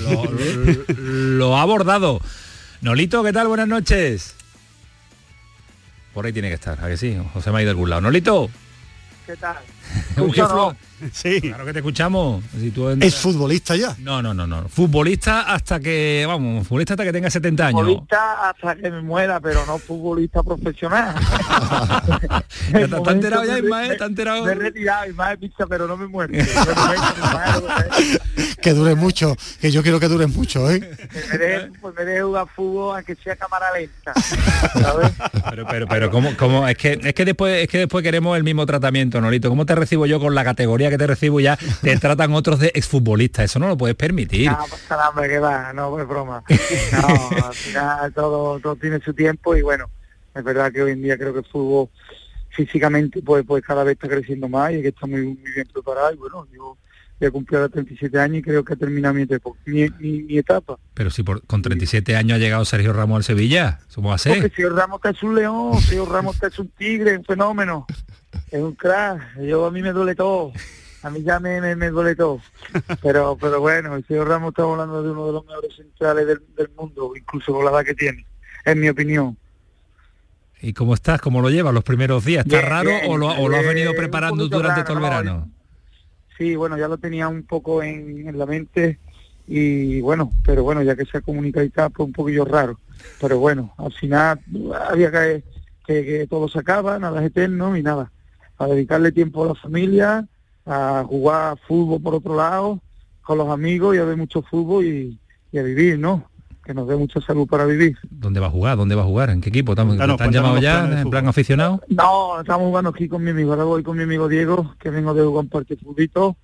Lo, 1.39 1.57
ha 1.57 1.63
abordado. 1.63 2.21
Nolito, 2.81 3.23
¿qué 3.23 3.33
tal? 3.33 3.47
Buenas 3.47 3.69
noches. 3.69 4.35
Por 6.15 6.25
ahí 6.25 6.33
tiene 6.33 6.49
que 6.49 6.55
estar, 6.55 6.83
¿a 6.83 6.89
que 6.89 6.97
sí? 6.97 7.17
José 7.35 7.53
me 7.53 7.59
ha 7.59 7.63
ido 7.63 7.71
algún 7.71 7.91
lado. 7.91 8.01
Nolito. 8.01 8.49
¿Qué 9.27 9.37
tal? 9.37 9.57
Sí. 11.13 11.41
Claro 11.41 11.65
que 11.65 11.73
te 11.73 11.79
escuchamos. 11.81 12.45
¿Es 13.01 13.17
futbolista 13.17 13.77
ya? 13.77 13.97
No, 14.01 14.23
no, 14.23 14.33
no, 14.33 14.47
no. 14.47 14.69
Futbolista 14.69 15.43
hasta 15.53 15.81
que, 15.81 16.25
vamos, 16.27 16.67
futbolista 16.67 16.95
hasta 16.95 17.05
que 17.05 17.13
tenga 17.13 17.31
70 17.31 17.67
años. 17.67 17.81
Futbolista 17.81 18.49
hasta 18.49 18.77
que 18.77 18.91
me 18.91 19.03
muera, 19.03 19.41
pero 19.41 19.67
no 19.67 19.79
futbolista 19.79 20.43
profesional. 20.43 21.15
¿Está 22.73 23.13
enterado 23.13 23.45
ya, 23.45 23.59
Ismael? 23.59 23.93
¿Está 23.93 24.07
enterado? 24.07 24.45
Me 24.45 24.53
he 24.53 24.55
retirado, 24.55 25.11
Ismael, 25.11 25.39
picha, 25.39 25.67
pero 25.67 25.87
no 25.87 25.97
me 25.97 26.07
muero. 26.07 26.33
que 28.63 28.73
dure 28.73 28.95
mucho, 28.95 29.37
que 29.61 29.71
yo 29.71 29.83
quiero 29.83 30.01
que 30.01 30.09
dure 30.09 30.27
mucho, 30.27 30.71
¿eh? 30.71 30.81
me 31.31 31.39
deje, 31.39 31.71
pues 31.81 31.95
me 31.95 32.05
deje 32.05 32.23
jugar 32.23 32.47
fútbol 32.55 32.97
aunque 32.97 33.15
sea 33.17 33.37
cámara 33.37 33.67
lenta. 33.73 34.13
Pero, 35.51 35.67
pero, 35.69 35.87
pero, 35.87 36.11
¿cómo, 36.11 36.37
cómo? 36.37 36.67
Es 36.67 36.77
que, 36.77 36.99
es 37.03 37.15
que 37.15 37.25
después, 37.25 37.63
es 37.63 37.69
que 37.69 37.79
después 37.79 38.03
queremos 38.03 38.37
el 38.37 38.45
mismo 38.45 38.67
tratamiento, 38.67 39.21
Nolito. 39.21 39.49
¿Cómo 39.49 39.67
te 39.67 39.75
recibo 39.75 40.07
yo 40.07 40.19
con 40.21 40.35
la 40.35 40.45
categoría 40.45 40.86
que 40.91 40.99
te 40.99 41.07
recibo 41.07 41.41
ya 41.41 41.59
te 41.83 41.97
tratan 41.99 42.33
otros 42.33 42.59
de 42.59 42.73
exfutbolistas. 42.75 43.47
Eso 43.47 43.59
no 43.59 43.69
lo 43.69 43.77
puedes 43.77 43.97
permitir. 43.97 44.51
No, 44.51 44.59
pues 44.69 44.83
caramba, 44.83 45.27
que 45.27 45.39
va, 45.39 45.73
no 45.73 46.01
es 46.01 46.09
broma. 46.09 46.43
No, 46.93 47.47
al 47.47 47.55
final 47.55 48.13
todo, 48.13 48.61
todo 48.61 48.77
tiene 48.77 49.01
su 49.01 49.13
tiempo 49.13 49.57
y 49.57 49.63
bueno, 49.63 49.91
es 50.35 50.45
verdad 50.45 50.73
que 50.73 50.83
hoy 50.83 50.93
en 50.93 51.03
día 51.03 51.17
creo 51.17 51.33
que 51.33 51.41
el 51.41 51.45
fútbol 51.47 51.89
físicamente 52.51 53.21
pues, 53.23 53.45
pues 53.47 53.63
cada 53.65 53.85
vez 53.85 53.95
está 53.95 54.09
creciendo 54.09 54.49
más 54.49 54.73
y 54.73 54.83
que 54.83 54.89
está 54.89 55.07
muy, 55.07 55.23
muy 55.23 55.53
bien 55.53 55.69
preparado 55.73 56.13
y 56.13 56.17
bueno, 56.17 56.47
yo 56.53 56.77
he 57.21 57.31
cumplido 57.31 57.63
los 57.63 57.73
37 57.73 58.19
años 58.19 58.39
y 58.39 58.43
creo 58.43 58.65
que 58.65 58.75
ha 58.75 58.77
terminado 58.77 59.15
mi, 59.15 59.27
mi, 59.99 60.39
etapa. 60.39 60.79
Pero 60.95 61.11
si 61.11 61.23
por, 61.23 61.43
con 61.47 61.63
37 61.63 62.17
años 62.17 62.37
ha 62.37 62.39
llegado 62.39 62.65
Sergio 62.65 62.93
Ramos 62.93 63.17
al 63.17 63.25
Sevilla, 63.25 63.81
¿cómo 63.95 64.11
va 64.11 64.17
a 64.17 64.19
ser? 64.19 64.35
Porque 64.35 64.49
Sergio 64.49 64.71
Ramos 64.71 65.01
es 65.05 65.23
un 65.23 65.35
león, 65.35 65.81
Sergio 65.81 66.07
Ramos 66.07 66.43
es 66.43 66.59
un 66.59 66.69
tigre, 66.69 67.17
un 67.17 67.25
fenómeno 67.25 67.87
es 68.51 68.63
un 68.63 68.75
crack, 68.75 69.41
yo 69.41 69.67
a 69.67 69.71
mí 69.71 69.83
me 69.83 69.93
duele 69.93 70.15
todo, 70.15 70.53
a 71.03 71.11
mí 71.11 71.23
ya 71.23 71.41
me, 71.41 71.61
me, 71.77 71.91
duele 71.91 72.15
todo, 72.15 72.41
pero 73.03 73.37
pero 73.41 73.61
bueno, 73.61 73.97
el 73.97 74.07
señor 74.07 74.29
Ramos 74.29 74.51
está 74.51 74.63
hablando 74.63 75.03
de 75.03 75.11
uno 75.11 75.27
de 75.27 75.33
los 75.33 75.47
mejores 75.47 75.77
centrales 75.77 76.27
del, 76.27 76.71
mundo, 76.77 77.13
incluso 77.17 77.53
con 77.53 77.65
la 77.65 77.71
edad 77.71 77.85
que 77.85 77.95
tiene, 77.95 78.27
en 78.65 78.81
mi 78.81 78.89
opinión. 78.89 79.37
¿Y 80.61 80.73
cómo 80.73 80.95
estás? 80.95 81.21
¿Cómo 81.21 81.43
lo 81.43 81.51
llevas 81.51 81.75
los 81.75 81.85
primeros 81.85 82.25
días? 82.25 82.47
¿Está 82.47 82.63
raro 82.63 82.91
o, 83.09 83.17
lo, 83.17 83.29
o, 83.29 83.49
lo, 83.49 83.57
has 83.57 83.67
venido 83.67 83.93
preparando 83.95 84.49
durante 84.49 84.85
todo 84.85 84.97
el 84.97 85.03
verano? 85.03 85.51
Sí, 86.39 86.57
bueno, 86.57 86.79
ya 86.79 86.89
lo 86.89 86.99
tenía 86.99 87.29
un 87.29 87.43
poco 87.43 87.83
en, 87.83 88.37
la 88.37 88.47
mente 88.47 88.99
y 89.47 90.01
bueno, 90.01 90.33
pero 90.45 90.63
bueno, 90.63 90.83
ya 90.83 90.97
que 90.97 91.05
se 91.05 91.19
ha 91.19 91.21
comunicado 91.21 91.65
y 91.65 91.69
está, 91.69 91.89
pues 91.89 92.07
un 92.07 92.13
poquillo 92.13 92.45
raro. 92.45 92.79
Pero 93.21 93.39
bueno, 93.39 93.75
al 93.77 93.93
final 93.93 94.41
había 94.89 95.11
que, 95.11 95.45
que, 95.87 96.05
que 96.05 96.27
todo 96.29 96.49
se 96.49 96.59
acaba, 96.59 96.99
nada 96.99 97.21
es 97.21 97.27
eterno 97.27 97.77
y 97.77 97.83
nada 97.83 98.11
a 98.59 98.67
dedicarle 98.67 99.13
tiempo 99.13 99.45
a 99.45 99.49
la 99.49 99.55
familia, 99.55 100.27
a 100.65 101.05
jugar 101.07 101.59
fútbol 101.67 102.01
por 102.01 102.15
otro 102.15 102.37
lado, 102.37 102.81
con 103.23 103.39
los 103.39 103.49
amigos 103.49 103.97
y 103.97 103.99
a 103.99 104.05
ver 104.05 104.17
mucho 104.17 104.43
fútbol 104.43 104.85
y, 104.85 105.19
a 105.59 105.63
vivir, 105.63 105.99
¿no? 105.99 106.29
Que 106.65 106.75
nos 106.75 106.87
dé 106.87 106.97
mucha 106.97 107.21
salud 107.21 107.47
para 107.47 107.65
vivir. 107.65 107.97
¿Dónde 108.11 108.41
va 108.41 108.49
a 108.49 108.51
jugar? 108.51 108.77
¿Dónde 108.77 108.95
va 108.95 109.03
a 109.03 109.07
jugar? 109.07 109.31
¿En 109.31 109.41
qué 109.41 109.49
equipo? 109.49 109.73
¿Están, 109.73 109.97
llamado 110.33 110.59
ya 110.59 111.01
en 111.01 111.09
plan 111.09 111.27
aficionado? 111.27 111.81
No, 111.89 112.41
estamos 112.41 112.67
jugando 112.67 112.91
aquí 112.91 113.09
con 113.09 113.25
mi 113.25 113.31
amigo. 113.31 113.53
Ahora 113.53 113.65
voy 113.65 113.83
con 113.83 113.97
mi 113.97 114.03
amigo 114.03 114.29
Diego, 114.29 114.75
que 114.79 114.91
vengo 114.91 115.15
de 115.15 115.25
jugar 115.25 115.45
un 115.45 115.49
partido 115.49 116.37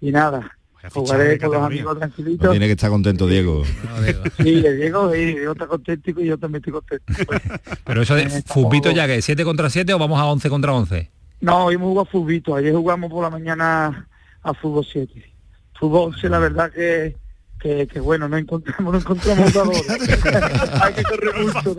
y 0.00 0.10
nada. 0.10 0.58
Jugaré 0.92 1.38
con 1.38 1.52
los 1.52 1.62
amigos 1.62 1.98
tranquilitos. 1.98 2.50
tiene 2.50 2.66
que 2.66 2.72
estar 2.72 2.90
contento 2.90 3.26
Diego. 3.26 3.64
sí, 4.36 4.62
Diego, 4.62 5.12
sí, 5.12 5.18
Diego 5.18 5.52
está 5.52 5.66
contento 5.66 6.10
y 6.20 6.26
yo 6.26 6.38
también 6.38 6.62
estoy 6.64 6.72
contento. 6.72 7.04
Pero 7.84 8.02
eso 8.02 8.14
de 8.14 8.28
fútbol 8.28 8.94
ya 8.94 9.06
que 9.06 9.20
7 9.20 9.44
contra 9.44 9.70
7 9.70 9.92
o 9.94 9.98
vamos 9.98 10.20
a 10.20 10.26
11 10.26 10.48
contra 10.48 10.72
11? 10.72 11.10
No, 11.40 11.66
hoy 11.66 11.74
hemos 11.76 11.88
jugado 11.88 12.06
fútbol. 12.06 12.58
Ayer 12.58 12.74
jugamos 12.74 13.10
por 13.10 13.22
la 13.22 13.30
mañana 13.30 14.08
a 14.42 14.54
fútbol 14.54 14.84
7. 14.84 15.34
fútbol, 15.78 16.14
sí, 16.20 16.28
la 16.28 16.38
verdad 16.38 16.70
que, 16.72 17.16
que, 17.60 18.00
bueno, 18.00 18.28
no 18.28 18.36
encontramos, 18.36 18.92
no 18.92 18.98
encontramos 18.98 19.52
Hay 20.82 20.94
que 20.94 21.02
correr 21.04 21.34
mucho, 21.40 21.76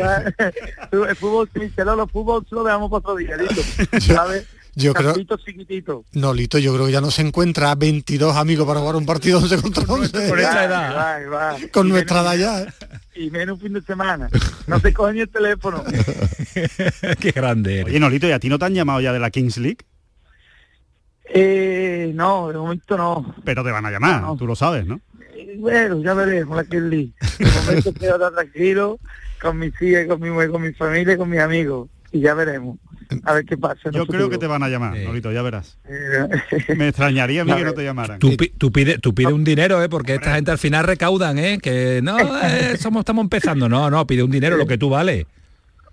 El 0.92 1.16
fútbol, 1.18 1.50
si 1.54 1.60
el 1.62 2.10
fútbol 2.10 2.46
se 2.48 2.56
lo 2.56 2.64
dejamos 2.64 2.90
para 2.90 3.00
otro 3.00 3.16
día, 3.16 3.38
¿sabes? 4.00 4.48
Yo 4.80 4.94
creo, 4.94 5.14
no, 6.14 6.34
Lito, 6.34 6.58
yo 6.58 6.74
creo 6.74 6.86
que 6.86 6.94
ya 6.94 7.02
no 7.02 7.12
se 7.12 7.22
encuentra 7.22 7.76
22 7.76 8.36
amigos 8.38 8.66
para 8.66 8.80
jugar 8.80 8.96
un 8.96 9.06
partido 9.06 9.40
11 9.40 9.62
contra 9.62 9.84
11. 9.84 10.12
Con 10.12 10.38
nuestra 10.38 10.64
edad. 10.64 11.72
Con 11.72 11.90
nuestra 11.90 12.22
edad 12.22 12.36
ya. 12.36 12.62
¿eh? 12.62 12.74
Y 13.16 13.30
menos 13.30 13.56
un 13.58 13.62
fin 13.62 13.74
de 13.74 13.82
semana. 13.82 14.30
No 14.68 14.80
se 14.80 14.94
coge 14.94 15.14
ni 15.14 15.20
el 15.20 15.30
teléfono. 15.30 15.84
Qué 17.20 17.32
grande 17.32 17.84
Oye, 17.84 18.00
Nolito, 18.00 18.28
¿y 18.28 18.32
a 18.32 18.40
ti 18.40 18.48
no 18.48 18.58
te 18.58 18.66
han 18.66 18.74
llamado 18.74 19.02
ya 19.02 19.12
de 19.12 19.20
la 19.20 19.30
Kings 19.30 19.58
League? 19.58 19.80
Eh, 21.26 22.12
no, 22.16 22.48
de 22.48 22.58
momento 22.58 22.98
no. 22.98 23.36
Pero 23.44 23.64
te 23.66 23.72
van 23.72 23.86
a 23.86 23.92
llamar, 23.92 24.38
tú 24.38 24.48
lo 24.48 24.56
sabes, 24.56 24.86
¿no? 24.86 25.02
Eh, 25.36 25.58
bueno, 25.60 26.02
ya 26.02 26.14
veremos 26.14 26.56
la 26.56 26.64
Kings 26.64 26.84
League. 26.84 27.12
De 27.38 27.52
momento 27.66 27.94
quedo 27.94 28.32
tranquilo 28.32 28.98
con 29.42 29.60
mis 29.60 29.74
hijas, 29.82 30.08
con 30.08 30.22
mi, 30.22 30.48
con 30.48 30.62
mi 30.62 30.72
familia 30.74 31.16
y 31.16 31.18
con 31.18 31.30
mis 31.30 31.40
amigos. 31.42 31.90
Y 32.12 32.22
ya 32.22 32.34
veremos 32.34 32.78
a 33.24 33.34
ver 33.34 33.46
qué 33.46 33.58
pasa. 33.58 33.90
Yo 33.92 34.06
creo 34.06 34.30
que 34.30 34.38
te 34.38 34.48
van 34.48 34.62
a 34.62 34.70
llamar, 34.70 34.96
Nolito, 34.98 35.32
ya 35.32 35.42
verás. 35.42 35.78
Eh, 35.88 36.76
Me 36.76 36.90
extrañaría 36.90 37.42
a 37.42 37.46
mí 37.46 37.54
que 37.58 37.64
no 37.64 37.74
te 37.74 37.84
llamaran. 37.84 38.20
Tú, 38.20 38.36
tú 38.58 38.72
pides 38.72 39.02
tú 39.02 39.14
pide 39.14 39.34
un 39.34 39.44
dinero, 39.44 39.82
¿eh? 39.84 39.90
porque 39.90 40.16
esta 40.16 40.36
gente 40.36 40.52
al 40.52 40.58
final 40.58 40.86
recaudan, 40.86 41.40
¿eh? 41.40 41.60
que 41.62 42.02
no, 42.04 42.18
eh, 42.44 42.78
somos, 42.78 43.02
estamos 43.02 43.24
empezando. 43.24 43.68
No, 43.68 43.90
no, 43.90 44.06
pide 44.06 44.24
un 44.24 44.32
dinero, 44.32 44.58
lo 44.58 44.68
que 44.68 44.78
tú 44.78 44.90
vale. 44.90 45.26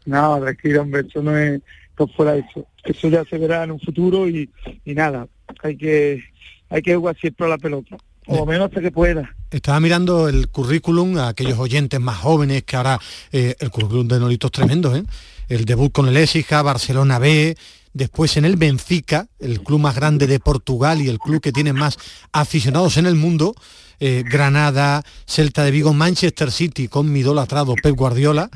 No, 0.04 0.38
tranquilo, 0.40 0.82
hombre, 0.82 1.04
eso 1.08 1.22
no 1.22 1.36
es 1.36 1.60
por 1.96 2.10
fuera 2.12 2.36
eso. 2.36 2.66
Eso 2.84 3.08
ya 3.08 3.24
se 3.24 3.38
verá 3.38 3.64
en 3.64 3.72
un 3.72 3.80
futuro 3.80 4.28
y, 4.28 4.48
nada, 4.84 5.26
hay 5.62 5.76
que 5.76 6.22
hay 6.68 6.82
que 6.82 6.96
jugar 6.96 7.16
siempre 7.16 7.46
a 7.46 7.50
la 7.50 7.58
pelota. 7.58 7.96
O 8.26 8.36
lo 8.36 8.46
menos 8.46 8.66
hasta 8.66 8.80
que 8.80 8.90
pueda. 8.90 9.34
Estaba 9.50 9.78
mirando 9.80 10.28
el 10.28 10.48
currículum 10.48 11.18
a 11.18 11.28
aquellos 11.28 11.58
oyentes 11.58 12.00
más 12.00 12.18
jóvenes 12.18 12.64
que 12.64 12.76
ahora 12.76 13.00
el 13.30 13.70
currículum 13.70 14.08
de 14.08 14.18
Nolito 14.18 14.48
es 14.48 14.52
tremendo, 14.52 14.94
¿eh? 14.94 15.04
el 15.48 15.64
debut 15.64 15.92
con 15.92 16.08
el 16.08 16.16
Écija, 16.16 16.62
Barcelona 16.62 17.18
B, 17.18 17.56
después 17.92 18.36
en 18.36 18.44
el 18.44 18.56
Benfica, 18.56 19.26
el 19.38 19.62
club 19.62 19.80
más 19.80 19.94
grande 19.94 20.26
de 20.26 20.40
Portugal 20.40 21.00
y 21.00 21.08
el 21.08 21.18
club 21.18 21.40
que 21.40 21.52
tiene 21.52 21.72
más 21.72 21.96
aficionados 22.32 22.96
en 22.96 23.06
el 23.06 23.14
mundo, 23.14 23.54
eh, 24.00 24.22
Granada, 24.30 25.02
Celta 25.26 25.64
de 25.64 25.70
Vigo, 25.70 25.94
Manchester 25.94 26.50
City 26.50 26.88
con 26.88 27.10
mi 27.10 27.20
idolatrado 27.20 27.74
Pep 27.74 27.96
Guardiola, 27.96 28.50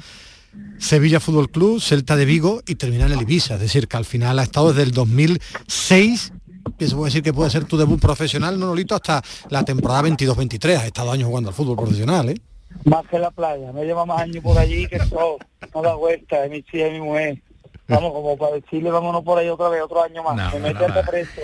Sevilla 0.79 1.21
Fútbol 1.21 1.51
Club, 1.51 1.81
Celta 1.81 2.17
de 2.17 2.25
Vigo 2.25 2.63
y 2.67 2.75
termina 2.75 3.07
en 3.07 3.13
el 3.13 3.23
Ibiza, 3.23 3.55
es 3.55 3.61
decir, 3.61 3.89
que 3.89 3.97
al 3.97 4.05
final 4.05 4.39
ha 4.39 4.43
estado 4.43 4.71
desde 4.71 4.83
el 4.83 4.91
2006 4.91 6.33
que 6.79 6.89
se 6.89 6.95
puede 6.95 7.07
decir 7.07 7.23
que 7.23 7.33
puede 7.33 7.51
ser 7.51 7.65
tu 7.65 7.77
debut 7.77 8.01
profesional, 8.01 8.59
Nolito, 8.59 8.95
hasta 8.95 9.23
la 9.49 9.65
temporada 9.65 10.03
22-23. 10.03 10.77
Has 10.77 10.85
estado 10.87 11.13
años 11.13 11.29
jugando 11.29 11.51
al 11.51 11.55
fútbol 11.55 11.77
profesional, 11.77 12.29
¿eh? 12.31 12.37
Más 12.85 13.07
que 13.09 13.19
la 13.19 13.31
playa, 13.31 13.73
me 13.73 13.85
lleva 13.85 14.07
más 14.07 14.23
años 14.23 14.43
por 14.43 14.57
allí 14.57 14.87
que 14.87 14.99
todo, 15.01 15.39
no 15.75 15.83
da 15.83 15.95
vuelta, 15.95 16.45
es 16.45 16.51
mi 16.51 16.63
tía 16.63 16.89
y 16.89 16.93
mi 16.93 17.01
mujer. 17.01 17.43
Vamos, 17.91 18.13
como 18.13 18.37
para 18.37 18.55
decirle, 18.55 18.91
vámonos 18.91 19.25
por 19.25 19.37
ahí 19.37 19.49
otra 19.49 19.69
vez, 19.69 19.83
otro 19.83 20.01
año 20.01 20.23
más. 20.23 20.55
me 20.55 20.61
mete 20.61 20.87
no. 20.87 20.95
preso. 21.03 21.41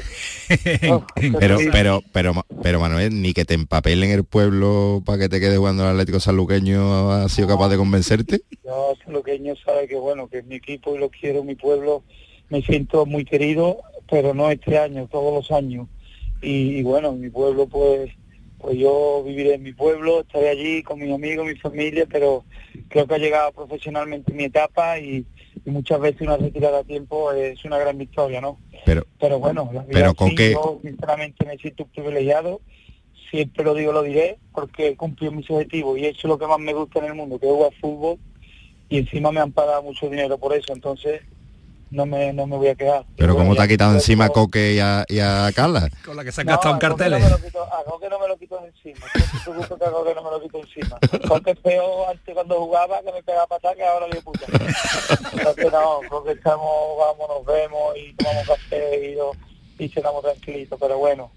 pero, 1.41 1.59
pero, 1.73 2.03
pero, 2.13 2.33
pero 2.63 2.81
Manuel, 2.81 3.21
ni 3.21 3.33
que 3.33 3.45
te 3.45 3.55
empapelen 3.55 4.11
el 4.11 4.23
pueblo 4.23 5.03
para 5.05 5.19
que 5.19 5.29
te 5.29 5.41
quede 5.41 5.57
jugando 5.57 5.83
el 5.83 5.91
Atlético 5.91 6.21
Sanluqueño 6.21 7.11
ha 7.11 7.29
sido 7.29 7.49
capaz 7.49 7.69
de 7.71 7.77
convencerte. 7.77 8.43
Yo, 8.65 8.95
Sanluqueño 9.05 9.55
sabe 9.57 9.89
que 9.89 9.97
bueno, 9.97 10.29
que 10.29 10.39
es 10.39 10.47
mi 10.47 10.55
equipo 10.55 10.95
y 10.95 10.99
lo 10.99 11.11
quiero, 11.11 11.43
mi 11.43 11.57
pueblo, 11.57 12.05
me 12.49 12.63
siento 12.63 13.07
muy 13.07 13.25
querido, 13.25 13.79
pero 14.09 14.35
no 14.35 14.51
este 14.51 14.79
año, 14.79 15.09
todos 15.09 15.35
los 15.35 15.51
años. 15.51 15.89
y 16.43 16.83
bueno, 16.83 17.13
mi 17.13 17.31
pueblo 17.31 17.67
pues 17.67 18.11
pues 18.59 18.79
yo 18.79 19.23
viviré 19.25 19.55
en 19.55 19.63
mi 19.63 19.73
pueblo, 19.73 20.21
estaré 20.21 20.49
allí 20.49 20.83
con 20.83 20.99
mis 20.99 21.13
amigos, 21.13 21.47
mi 21.47 21.57
familia, 21.57 22.07
pero 22.11 22.45
creo 22.89 23.07
que 23.07 23.15
ha 23.15 23.19
llegado 23.19 23.53
profesionalmente 23.53 24.33
mi 24.33 24.45
etapa 24.45 24.99
y, 24.99 25.25
muchas 25.65 25.99
veces 26.01 26.21
una 26.21 26.37
retirada 26.37 26.81
a 26.81 26.85
tiempo 26.85 27.33
es 27.33 27.65
una 27.65 27.79
gran 27.79 27.99
victoria, 27.99 28.41
¿no? 28.41 28.61
Pero, 28.85 29.05
pero 29.19 29.41
bueno, 29.41 29.69
la 29.73 29.85
pero 29.85 30.15
con 30.15 30.35
qué... 30.35 30.53
yo 30.53 30.79
sinceramente 30.83 31.45
me 31.45 31.57
siento 31.59 31.87
privilegiado, 31.87 32.61
siempre 33.31 33.65
lo 33.65 33.75
digo, 33.75 33.93
lo 33.93 34.03
diré, 34.03 34.39
porque 34.53 34.89
he 34.89 34.97
cumplido 34.97 35.33
mis 35.33 35.51
objetivos 35.51 35.99
y 35.99 36.05
he 36.05 36.09
hecho 36.11 36.29
lo 36.29 36.39
que 36.39 36.47
más 36.47 36.61
me 36.61 36.73
gusta 36.73 37.01
en 37.01 37.07
el 37.07 37.15
mundo, 37.15 37.39
que 37.41 37.47
es 37.47 37.53
jugar 37.53 37.73
fútbol, 37.81 38.19
y 38.89 38.99
encima 38.99 39.33
me 39.33 39.41
han 39.41 39.51
pagado 39.51 39.83
mucho 39.83 40.09
dinero 40.09 40.39
por 40.39 40.55
eso, 40.55 40.73
entonces 40.73 41.23
no 41.91 42.07
me, 42.07 42.33
no 42.33 42.47
me 42.47 42.57
voy 42.57 42.69
a 42.69 42.75
quedar. 42.75 43.05
Pero 43.17 43.37
¿cómo 43.37 43.55
te 43.55 43.63
ha 43.63 43.69
quitado 43.69 43.93
encima 43.93 44.27
a 44.27 44.29
Coque 44.29 44.75
y 44.75 44.79
a, 44.81 45.05
y 45.09 45.21
a 45.21 45.51
Carla? 45.55 45.89
Con 46.05 46.17
la 46.17 46.25
que 46.25 46.33
se 46.33 46.41
han 46.41 46.49
gastado 46.49 46.75
en 46.75 46.81
carteles. 46.81 47.25
a 47.25 47.85
Coque 47.85 48.09
no 48.09 48.19
me 48.19 48.29
lo 48.29 48.37
quito 48.37 48.59
encima. 48.65 49.07
No 49.47 49.77
que 49.77 49.85
a 49.85 49.91
Coque 49.91 50.15
no 50.15 50.23
me 50.23 50.31
lo 50.31 50.43
quito 50.43 50.59
encima. 50.59 50.99
Coque 51.29 51.51
es 51.53 51.61
peor 51.61 52.11
antes 52.11 52.35
cuando 52.35 52.57
jugaba 52.57 53.01
que 53.03 53.13
me 53.13 53.23
pegaba 53.23 53.47
patada 53.47 53.75
que 53.75 53.85
ahora 53.85 54.09
le 54.09 54.21
puta. 54.21 54.47
Entonces 55.33 55.73
no, 55.73 56.01
Coque 56.09 56.33
estamos, 56.33 56.99
vamos, 56.99 57.29
nos 57.29 57.47
vemos 57.47 57.97
y 57.97 58.13
tomamos 58.15 58.47
café 58.47 59.17
y, 59.79 59.85
y 59.85 59.89
cenamos 59.89 60.23
tranquilitos. 60.23 60.79
Pero 60.81 60.99
bueno, 60.99 61.31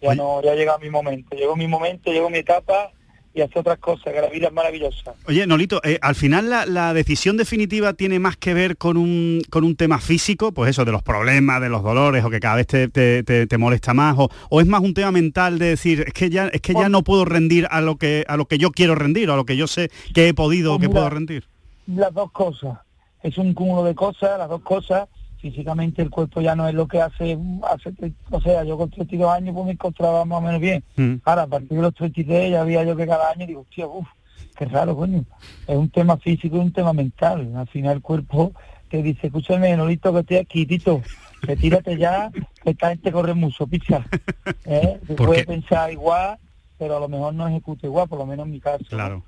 ya 0.00 0.14
no, 0.14 0.42
ya 0.42 0.54
llega 0.54 0.78
mi 0.78 0.90
momento. 0.90 1.36
Llegó 1.36 1.56
mi 1.56 1.66
momento, 1.66 2.10
llegó 2.10 2.30
mi 2.30 2.38
etapa 2.38 2.92
y 3.38 3.42
hace 3.42 3.60
otras 3.60 3.78
cosas, 3.78 4.12
que 4.12 4.20
la 4.20 4.28
vida 4.28 4.48
es 4.48 4.52
maravillosa. 4.52 5.14
Oye, 5.26 5.46
Nolito, 5.46 5.80
eh, 5.84 5.98
al 6.02 6.16
final 6.16 6.50
la, 6.50 6.92
decisión 6.92 7.36
definitiva 7.36 7.92
tiene 7.92 8.18
más 8.18 8.36
que 8.36 8.52
ver 8.52 8.76
con 8.76 8.96
un, 8.96 9.42
con 9.48 9.62
un 9.62 9.76
tema 9.76 10.00
físico, 10.00 10.50
pues 10.50 10.70
eso, 10.70 10.84
de 10.84 10.90
los 10.90 11.02
problemas, 11.02 11.60
de 11.60 11.68
los 11.68 11.84
dolores, 11.84 12.24
o 12.24 12.30
que 12.30 12.40
cada 12.40 12.56
vez 12.56 12.66
te, 12.66 12.88
te, 12.88 13.58
molesta 13.58 13.94
más, 13.94 14.16
o, 14.18 14.60
es 14.60 14.66
más 14.66 14.80
un 14.80 14.92
tema 14.92 15.12
mental 15.12 15.58
de 15.60 15.66
decir, 15.66 16.04
es 16.06 16.12
que 16.12 16.30
ya, 16.30 16.48
es 16.48 16.60
que 16.60 16.74
ya 16.74 16.88
no 16.88 17.04
puedo 17.04 17.24
rendir 17.24 17.68
a 17.70 17.80
lo 17.80 17.96
que 17.96 18.24
a 18.26 18.36
lo 18.36 18.46
que 18.46 18.58
yo 18.58 18.72
quiero 18.72 18.96
rendir, 18.96 19.30
o 19.30 19.34
a 19.34 19.36
lo 19.36 19.44
que 19.44 19.56
yo 19.56 19.68
sé 19.68 19.90
que 20.14 20.28
he 20.28 20.34
podido 20.34 20.74
o 20.74 20.78
que 20.80 20.88
puedo 20.88 21.08
rendir. 21.08 21.44
Las 21.86 22.12
dos 22.12 22.32
cosas. 22.32 22.78
Es 23.22 23.38
un 23.38 23.54
cúmulo 23.54 23.84
de 23.84 23.94
cosas, 23.94 24.38
las 24.38 24.48
dos 24.48 24.62
cosas 24.62 25.08
físicamente 25.40 26.02
el 26.02 26.10
cuerpo 26.10 26.40
ya 26.40 26.54
no 26.54 26.68
es 26.68 26.74
lo 26.74 26.86
que 26.86 27.00
hace, 27.00 27.38
hace 27.62 27.92
o 28.30 28.40
sea, 28.40 28.64
yo 28.64 28.76
con 28.76 28.90
32 28.90 29.30
años 29.30 29.54
pues 29.54 29.66
me 29.66 29.72
encontraba 29.72 30.24
más 30.24 30.38
o 30.38 30.42
menos 30.42 30.60
bien. 30.60 30.82
Mm. 30.96 31.14
Ahora, 31.24 31.42
a 31.42 31.46
partir 31.46 31.70
de 31.70 31.82
los 31.82 31.94
33 31.94 32.50
ya 32.50 32.60
había 32.60 32.84
yo 32.84 32.96
que 32.96 33.06
cada 33.06 33.30
año 33.30 33.46
digo, 33.46 33.60
hostia, 33.62 33.86
uff, 33.86 34.08
qué 34.56 34.64
raro, 34.66 34.96
coño. 34.96 35.24
Es 35.66 35.76
un 35.76 35.88
tema 35.90 36.16
físico 36.16 36.56
y 36.56 36.60
un 36.60 36.72
tema 36.72 36.92
mental. 36.92 37.52
Al 37.54 37.68
final 37.68 37.96
el 37.96 38.02
cuerpo 38.02 38.52
te 38.88 39.02
dice, 39.02 39.28
escúchame, 39.28 39.76
Nolito, 39.76 40.12
que 40.12 40.20
estoy 40.20 40.36
aquí, 40.38 40.66
Tito, 40.66 41.02
retírate 41.42 41.96
ya, 41.96 42.30
que 42.62 42.70
esta 42.70 42.90
gente 42.90 43.12
corre 43.12 43.34
mucho, 43.34 43.66
pizza. 43.66 44.04
¿Eh? 44.64 44.98
puede 45.16 45.44
pensar 45.44 45.92
igual, 45.92 46.38
pero 46.78 46.96
a 46.96 47.00
lo 47.00 47.08
mejor 47.08 47.34
no 47.34 47.46
ejecuta 47.46 47.86
igual, 47.86 48.08
por 48.08 48.18
lo 48.18 48.26
menos 48.26 48.46
en 48.46 48.52
mi 48.52 48.60
caso. 48.60 48.84
Claro. 48.88 49.24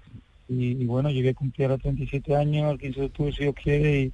Y, 0.49 0.85
bueno, 0.87 1.11
llegué 1.11 1.31
a 1.31 1.35
cumplir 1.35 1.67
a 1.67 1.73
los 1.73 1.81
37 1.81 2.35
años, 2.35 2.73
el 2.73 2.79
15 2.79 3.01
de 3.01 3.07
octubre, 3.07 3.33
si 3.33 3.43
Dios 3.45 3.55
quiere, 3.55 4.01
y 4.01 4.13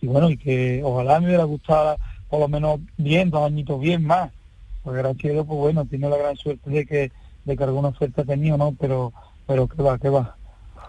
y 0.00 0.06
bueno, 0.06 0.30
y 0.30 0.36
que 0.36 0.80
ojalá 0.82 1.20
me 1.20 1.26
hubiera 1.26 1.44
gustado 1.44 1.96
por 2.28 2.40
lo 2.40 2.48
menos 2.48 2.80
bien, 2.96 3.30
dos 3.30 3.44
añitos 3.44 3.80
bien 3.80 4.04
más, 4.04 4.30
porque 4.82 5.00
gracias 5.00 5.30
a 5.30 5.32
Dios, 5.34 5.46
pues 5.46 5.58
bueno, 5.58 5.84
tiene 5.84 6.08
la 6.08 6.16
gran 6.16 6.36
suerte 6.36 6.70
de 6.70 6.86
que, 6.86 7.12
de 7.44 7.56
que 7.56 7.64
alguna 7.64 7.88
oferta 7.88 8.24
tenía, 8.24 8.56
¿no? 8.56 8.74
Pero, 8.78 9.12
pero 9.46 9.66
que 9.66 9.82
va, 9.82 9.98
que 9.98 10.08
va. 10.08 10.36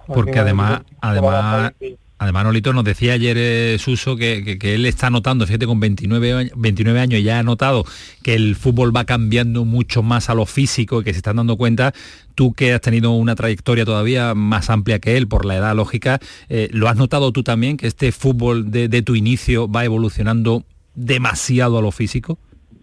Porque 0.08 0.40
además, 0.40 0.82
además, 1.02 1.74
Además, 2.22 2.44
Nolito 2.44 2.72
nos 2.72 2.84
decía 2.84 3.14
ayer 3.14 3.36
eh, 3.40 3.78
Suso 3.80 4.16
que, 4.16 4.60
él 4.62 4.86
está 4.86 5.10
notando, 5.10 5.48
fíjate, 5.48 5.66
con 5.66 5.80
29 5.80 6.34
años, 6.34 6.52
29 6.56 7.00
años 7.00 7.24
ya 7.24 7.40
ha 7.40 7.44
notado 7.44 7.84
que 8.22 8.36
el 8.36 8.56
fútbol 8.56 8.96
va 8.96 9.06
cambiando 9.06 9.66
mucho 9.66 10.04
más 10.04 10.30
a 10.30 10.36
lo 10.36 10.46
físico 10.46 11.02
y 11.02 11.04
que 11.04 11.14
se 11.14 11.18
están 11.18 11.38
dando 11.38 11.58
cuenta, 11.58 11.96
tú 12.34 12.54
que 12.54 12.74
has 12.74 12.82
tenido 12.82 13.12
una 13.12 13.36
trayectoria 13.36 13.86
todavía 13.86 14.34
más 14.34 14.70
amplia 14.70 15.00
que 15.00 15.18
él 15.18 15.28
por 15.28 15.46
la 15.46 15.56
edad 15.56 15.76
lógica, 15.76 16.20
eh, 16.50 16.70
¿lo 16.72 16.88
has 16.88 16.96
notado 16.96 17.32
tú 17.32 17.44
también 17.44 17.78
que 17.78 17.88
este 17.88 18.12
fútbol 18.12 18.72
de, 18.72 19.02
tu 19.02 19.16
inicio 19.16 19.70
va 19.70 19.86
evolucionando 19.86 20.64
demasiado 20.96 21.78
a 21.78 21.82
lo 21.82 21.92
físico? 21.92 22.38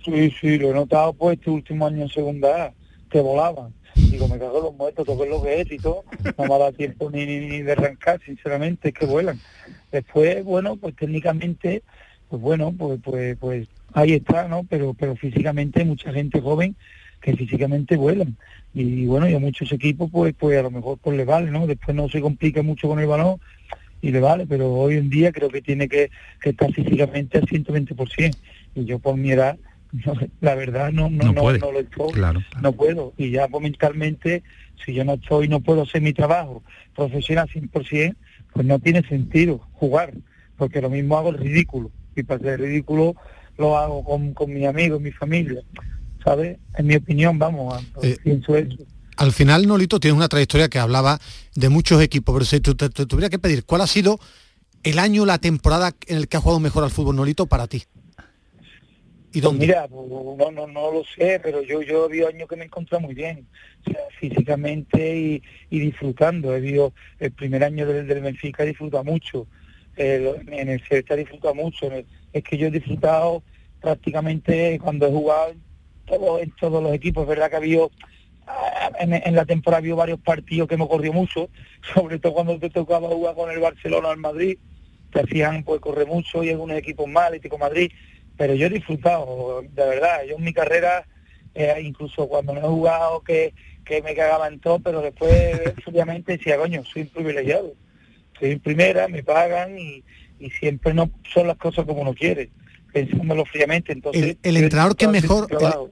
Sí, 0.05 0.33
sí, 0.41 0.59
lo 0.59 0.71
he 0.71 0.75
notado 0.75 1.13
pues 1.13 1.39
este 1.39 1.51
último 1.51 1.87
año 1.87 2.03
en 2.03 2.09
segunda 2.09 2.73
que 3.11 3.21
volaban 3.21 3.73
Digo, 3.95 4.29
me 4.29 4.39
cago 4.39 4.59
en 4.59 4.65
los 4.65 4.75
muertos, 4.75 5.07
todo 5.07 5.27
lo 5.27 5.43
que 5.43 5.61
es 5.61 5.73
y 5.73 5.79
todo. 5.79 6.05
No 6.39 6.45
me 6.45 6.55
ha 6.55 6.59
dado 6.59 6.73
tiempo 6.73 7.11
ni, 7.11 7.27
ni, 7.27 7.63
de 7.63 7.73
arrancar, 7.73 8.21
sinceramente, 8.25 8.89
es 8.89 8.95
que 8.95 9.07
vuelan. 9.07 9.41
Después, 9.91 10.45
bueno, 10.45 10.77
pues 10.77 10.95
técnicamente, 10.95 11.83
pues 12.29 12.41
bueno, 12.41 12.73
pues 12.79 13.01
pues 13.03 13.37
pues 13.39 13.69
ahí 13.93 14.13
está, 14.13 14.47
¿no? 14.47 14.65
Pero 14.69 14.95
pero 14.95 15.17
físicamente 15.17 15.85
mucha 15.85 16.13
gente 16.13 16.41
joven 16.41 16.77
que 17.21 17.37
físicamente 17.37 17.97
vuelan. 17.97 18.37
Y, 18.75 19.07
bueno, 19.07 19.29
y 19.29 19.35
a 19.35 19.39
muchos 19.39 19.73
equipos, 19.73 20.11
pues 20.11 20.35
pues 20.39 20.59
a 20.59 20.63
lo 20.63 20.71
mejor 20.71 20.99
pues 20.99 21.17
le 21.17 21.25
vale, 21.25 21.51
¿no? 21.51 21.67
Después 21.67 21.97
no 21.97 22.09
se 22.09 22.21
complica 22.21 22.63
mucho 22.63 22.89
con 22.89 23.01
el 23.01 23.07
balón 23.07 23.41
y 24.01 24.11
le 24.11 24.21
vale, 24.21 24.47
pero 24.47 24.73
hoy 24.73 24.97
en 24.97 25.11
día 25.11 25.33
creo 25.33 25.49
que 25.49 25.61
tiene 25.61 25.89
que, 25.89 26.11
que 26.41 26.51
estar 26.51 26.73
físicamente 26.73 27.39
al 27.39 27.47
120%. 27.47 28.37
Y 28.75 28.85
yo 28.85 28.99
por 28.99 29.17
mi 29.17 29.33
edad 29.33 29.59
la 30.41 30.55
verdad 30.55 30.93
no 30.93 31.09
no, 31.09 31.33
no, 31.33 31.33
no, 31.33 31.73
lo 31.73 31.81
estoy, 31.81 32.13
no 32.61 32.73
puedo. 32.73 33.15
Y 33.17 33.31
ya 33.31 33.49
mentalmente, 33.49 34.43
si 34.85 34.93
yo 34.95 35.05
no 35.05 35.15
estoy, 35.15 35.49
no 35.49 35.61
puedo 35.61 35.83
hacer 35.83 36.03
mi 36.03 36.13
trabajo 36.13 36.63
profesional 36.95 37.49
100%, 37.49 38.15
pues 38.53 38.67
no 38.67 38.79
tiene 38.79 39.03
sentido 39.03 39.67
jugar, 39.73 40.15
porque 40.57 40.81
lo 40.81 40.91
mismo 40.91 41.17
hago 41.17 41.31
el 41.31 41.39
ridículo. 41.39 41.91
Y 42.17 42.23
para 42.23 42.41
hacer 42.41 42.61
ridículo 42.61 43.15
lo 43.57 43.77
hago 43.77 44.05
con, 44.05 44.35
con 44.35 44.53
mis 44.53 44.67
amigos, 44.67 45.01
mi 45.01 45.13
familia. 45.13 45.63
¿Sabes? 46.29 46.59
En 46.77 46.87
mi 46.87 46.97
opinión, 46.97 47.39
vamos, 47.39 47.83
eh, 48.03 48.17
pienso 48.23 48.55
eso. 48.57 48.77
Al 49.17 49.33
final, 49.33 49.67
Nolito, 49.67 49.99
tienes 49.99 50.17
una 50.17 50.29
trayectoria 50.29 50.69
que 50.69 50.79
hablaba 50.79 51.19
de 51.55 51.69
muchos 51.71 52.03
equipos, 52.03 52.35
pero 52.35 52.45
si 52.45 52.61
te, 52.61 53.07
tuviera 53.07 53.31
que 53.31 53.39
pedir, 53.39 53.65
¿cuál 53.65 53.81
ha 53.81 53.87
sido 53.87 54.21
el 54.83 54.99
año, 54.99 55.25
la 55.25 55.39
temporada 55.39 55.95
en 56.07 56.19
el 56.19 56.29
que 56.29 56.37
ha 56.37 56.41
jugado 56.41 56.61
mejor 56.61 56.85
al 56.85 56.91
fútbol, 56.91 57.17
Nolito, 57.17 57.47
para 57.47 57.67
ti? 57.67 57.85
¿Y 59.31 59.41
pues 59.41 59.43
dónde? 59.43 59.67
mira, 59.67 59.89
pues, 59.89 60.07
no, 60.09 60.51
no, 60.51 60.67
no 60.67 60.93
lo 60.93 61.03
sé, 61.17 61.41
pero 61.43 61.63
yo, 61.63 61.83
yo 61.83 62.03
he 62.03 62.05
habido 62.07 62.29
años 62.29 62.47
que 62.49 62.57
me 62.57 62.63
he 62.63 62.67
encontrado 62.67 63.01
muy 63.01 63.15
bien, 63.15 63.47
físicamente 64.21 65.41
y, 65.71 65.79
disfrutando. 65.79 66.55
He 66.55 66.61
visto 66.61 66.93
el 67.19 67.33
primer 67.33 67.65
año 67.65 67.87
del, 67.87 68.07
del 68.07 68.21
Benfica 68.21 68.65
disfruta 68.65 69.03
mucho, 69.03 69.47
en 69.97 70.69
el 70.69 70.81
Celta 70.87 71.17
disfruta 71.17 71.55
mucho. 71.55 71.91
es 72.33 72.45
que 72.45 72.59
yo 72.59 72.67
he 72.69 72.71
disfrutado 72.71 73.43
prácticamente 73.81 74.79
cuando 74.81 75.07
he 75.07 75.11
jugado 75.11 75.55
todo, 76.09 76.41
en 76.41 76.51
todos 76.53 76.83
los 76.83 76.93
equipos. 76.93 77.23
Es 77.23 77.29
verdad 77.29 77.51
que 77.51 77.57
ha 77.57 77.59
habido 77.59 77.91
en, 78.99 79.35
la 79.35 79.45
temporada 79.45 79.87
ha 79.87 79.95
varios 79.95 80.21
partidos 80.21 80.69
que 80.69 80.75
hemos 80.75 80.89
corrido 80.89 81.13
mucho, 81.13 81.49
sobre 81.95 82.19
todo 82.19 82.35
cuando 82.35 82.59
te 82.59 82.71
tocaba 82.71 83.09
jugar 83.09 83.35
con 83.35 83.51
el 83.51 83.59
Barcelona 83.59 84.09
o 84.09 84.13
el 84.13 84.19
Madrid, 84.19 84.59
te 85.13 85.21
hacían 85.21 85.65
pues 85.65 85.81
correr 85.81 86.07
mucho 86.07 86.43
y 86.45 86.51
algunos 86.51 86.77
equipos 86.77 87.09
mal, 87.09 87.27
Atlético 87.27 87.59
Madrid, 87.59 87.91
pero 88.37 88.55
yo 88.55 88.67
he 88.67 88.71
disfrutado, 88.71 89.63
de 89.63 89.87
verdad, 89.87 90.23
yo 90.29 90.37
en 90.37 90.45
mi 90.45 90.53
carrera, 90.53 91.07
eh, 91.55 91.75
incluso 91.83 92.29
cuando 92.29 92.53
no 92.53 92.61
he 92.61 92.69
jugado, 92.69 93.21
que, 93.23 93.55
que 93.85 94.03
me 94.03 94.15
cagaba 94.15 94.49
en 94.49 94.61
todo, 94.61 94.79
pero 94.79 95.01
después 95.01 95.61
obviamente 95.87 96.37
decía, 96.37 96.57
coño, 96.57 96.85
soy 96.85 97.05
privilegiado, 97.05 97.75
soy 98.39 98.57
primera, 98.57 99.09
me 99.09 99.23
pagan 99.23 99.79
y 99.79 100.05
siempre 100.61 100.95
no 100.95 101.11
son 101.35 101.49
las 101.49 101.57
cosas 101.57 101.85
como 101.85 102.03
uno 102.03 102.15
quiere 102.15 102.51
pensándolo 103.07 103.45
fríamente 103.45 103.93
entonces 103.93 104.37
el, 104.43 104.57
entrenador 104.57 104.97
que 104.97 105.09
mejor 105.09 105.49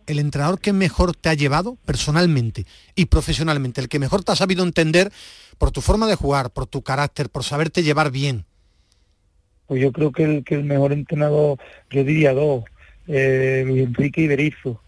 el, 0.06 0.18
entrenador 0.18 0.60
que 0.60 0.72
mejor 0.72 1.14
te 1.14 1.28
ha 1.28 1.34
llevado 1.34 1.76
personalmente 1.84 2.66
y 2.94 3.06
profesionalmente 3.06 3.80
el 3.80 3.88
que 3.88 3.98
mejor 3.98 4.24
te 4.24 4.32
ha 4.32 4.36
sabido 4.36 4.64
entender 4.64 5.10
por 5.58 5.70
tu 5.70 5.80
forma 5.80 6.06
de 6.06 6.14
jugar 6.14 6.50
por 6.50 6.66
tu 6.66 6.82
carácter 6.82 7.28
por 7.28 7.44
saberte 7.44 7.82
llevar 7.82 8.10
bien 8.10 8.44
pues 9.66 9.82
yo 9.82 9.92
creo 9.92 10.12
que 10.12 10.22
el, 10.22 10.44
que 10.44 10.54
el 10.54 10.64
mejor 10.64 10.92
entrenador, 10.92 11.58
yo 11.90 12.04
diría 12.04 12.32
dos, 12.32 12.64
eh, 13.08 13.64
Luis 13.66 13.82
Enrique 13.82 14.22
Iberizo. 14.22 14.80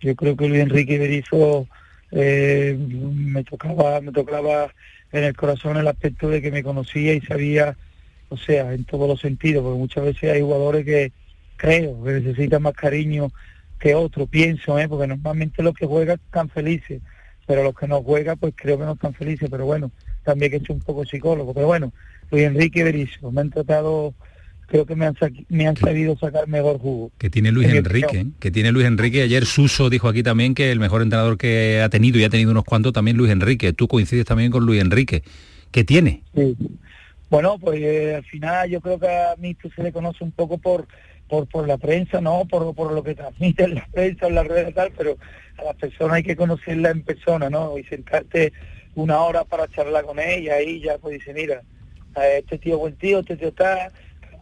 Yo 0.00 0.14
creo 0.14 0.36
que 0.36 0.48
Luis 0.48 0.62
Enrique 0.62 0.94
Iberizo 0.94 1.66
eh, 2.12 2.76
me 2.78 3.44
tocaba, 3.44 4.00
me 4.00 4.12
tocaba 4.12 4.72
en 5.12 5.24
el 5.24 5.36
corazón 5.36 5.76
el 5.76 5.88
aspecto 5.88 6.28
de 6.28 6.40
que 6.40 6.52
me 6.52 6.62
conocía 6.62 7.14
y 7.14 7.20
sabía, 7.20 7.76
o 8.28 8.36
sea, 8.36 8.72
en 8.72 8.84
todos 8.84 9.08
los 9.08 9.20
sentidos, 9.20 9.62
porque 9.62 9.78
muchas 9.78 10.04
veces 10.04 10.32
hay 10.32 10.40
jugadores 10.40 10.84
que 10.84 11.12
creo 11.60 12.02
que 12.02 12.12
necesitan 12.12 12.62
más 12.62 12.72
cariño 12.72 13.30
que 13.78 13.94
otros, 13.94 14.28
pienso, 14.28 14.78
¿eh? 14.78 14.88
porque 14.88 15.06
normalmente 15.06 15.62
los 15.62 15.74
que 15.74 15.86
juegan 15.86 16.18
están 16.24 16.48
felices, 16.48 17.00
pero 17.46 17.62
los 17.62 17.74
que 17.74 17.86
no 17.86 18.02
juegan, 18.02 18.38
pues 18.38 18.54
creo 18.56 18.78
que 18.78 18.84
no 18.84 18.92
están 18.92 19.14
felices, 19.14 19.48
pero 19.50 19.66
bueno, 19.66 19.90
también 20.24 20.50
que 20.50 20.56
he 20.56 20.60
hecho 20.60 20.72
un 20.72 20.80
poco 20.80 21.04
psicólogo, 21.04 21.52
pero 21.52 21.66
bueno, 21.66 21.92
Luis 22.30 22.44
Enrique 22.44 22.82
Berizzo. 22.82 23.30
Me 23.30 23.42
han 23.42 23.50
tratado, 23.50 24.14
creo 24.66 24.86
que 24.86 24.94
me 24.94 25.06
han, 25.06 25.16
me 25.48 25.66
han 25.66 25.76
sabido 25.76 26.16
sacar 26.16 26.48
mejor 26.48 26.78
jugo. 26.78 27.10
Que 27.18 27.28
tiene 27.28 27.52
Luis 27.52 27.68
Enrique, 27.68 28.26
que 28.38 28.50
tiene 28.50 28.72
Luis 28.72 28.86
Enrique. 28.86 29.22
Ayer 29.22 29.44
Suso 29.44 29.90
dijo 29.90 30.08
aquí 30.08 30.22
también 30.22 30.54
que 30.54 30.70
el 30.70 30.78
mejor 30.78 31.02
entrenador 31.02 31.36
que 31.36 31.80
ha 31.82 31.88
tenido 31.88 32.18
y 32.18 32.24
ha 32.24 32.30
tenido 32.30 32.50
unos 32.50 32.64
cuantos 32.64 32.92
también 32.92 33.16
Luis 33.16 33.32
Enrique. 33.32 33.72
Tú 33.72 33.88
coincides 33.88 34.24
también 34.24 34.50
con 34.50 34.64
Luis 34.64 34.80
Enrique. 34.80 35.22
¿Qué 35.70 35.84
tiene? 35.84 36.22
Sí. 36.34 36.56
Bueno, 37.30 37.58
pues 37.60 37.80
eh, 37.80 38.16
al 38.16 38.24
final 38.24 38.68
yo 38.68 38.80
creo 38.80 38.98
que 38.98 39.06
a 39.06 39.36
mí 39.38 39.56
se 39.74 39.82
le 39.82 39.92
conoce 39.92 40.24
un 40.24 40.32
poco 40.32 40.58
por 40.58 40.88
por, 41.30 41.46
por 41.46 41.66
la 41.68 41.78
prensa, 41.78 42.20
no 42.20 42.44
por, 42.44 42.74
por 42.74 42.92
lo 42.92 43.02
que 43.04 43.14
transmite 43.14 43.68
la 43.68 43.86
prensa, 43.92 44.26
en 44.26 44.34
las 44.34 44.46
redes 44.48 44.74
tal, 44.74 44.92
pero 44.96 45.16
a 45.56 45.62
la 45.62 45.74
persona 45.74 46.14
hay 46.14 46.24
que 46.24 46.34
conocerla 46.34 46.90
en 46.90 47.02
persona, 47.02 47.48
¿no? 47.48 47.78
Y 47.78 47.84
sentarte 47.84 48.52
una 48.96 49.20
hora 49.20 49.44
para 49.44 49.68
charlar 49.68 50.04
con 50.04 50.18
ella 50.18 50.60
y 50.60 50.80
ya 50.80 50.98
pues 50.98 51.18
dice, 51.18 51.32
mira, 51.32 51.62
este 52.36 52.58
tío 52.58 52.78
buen 52.78 52.96
tío, 52.96 53.20
este 53.20 53.36
tío 53.36 53.48
está, 53.48 53.92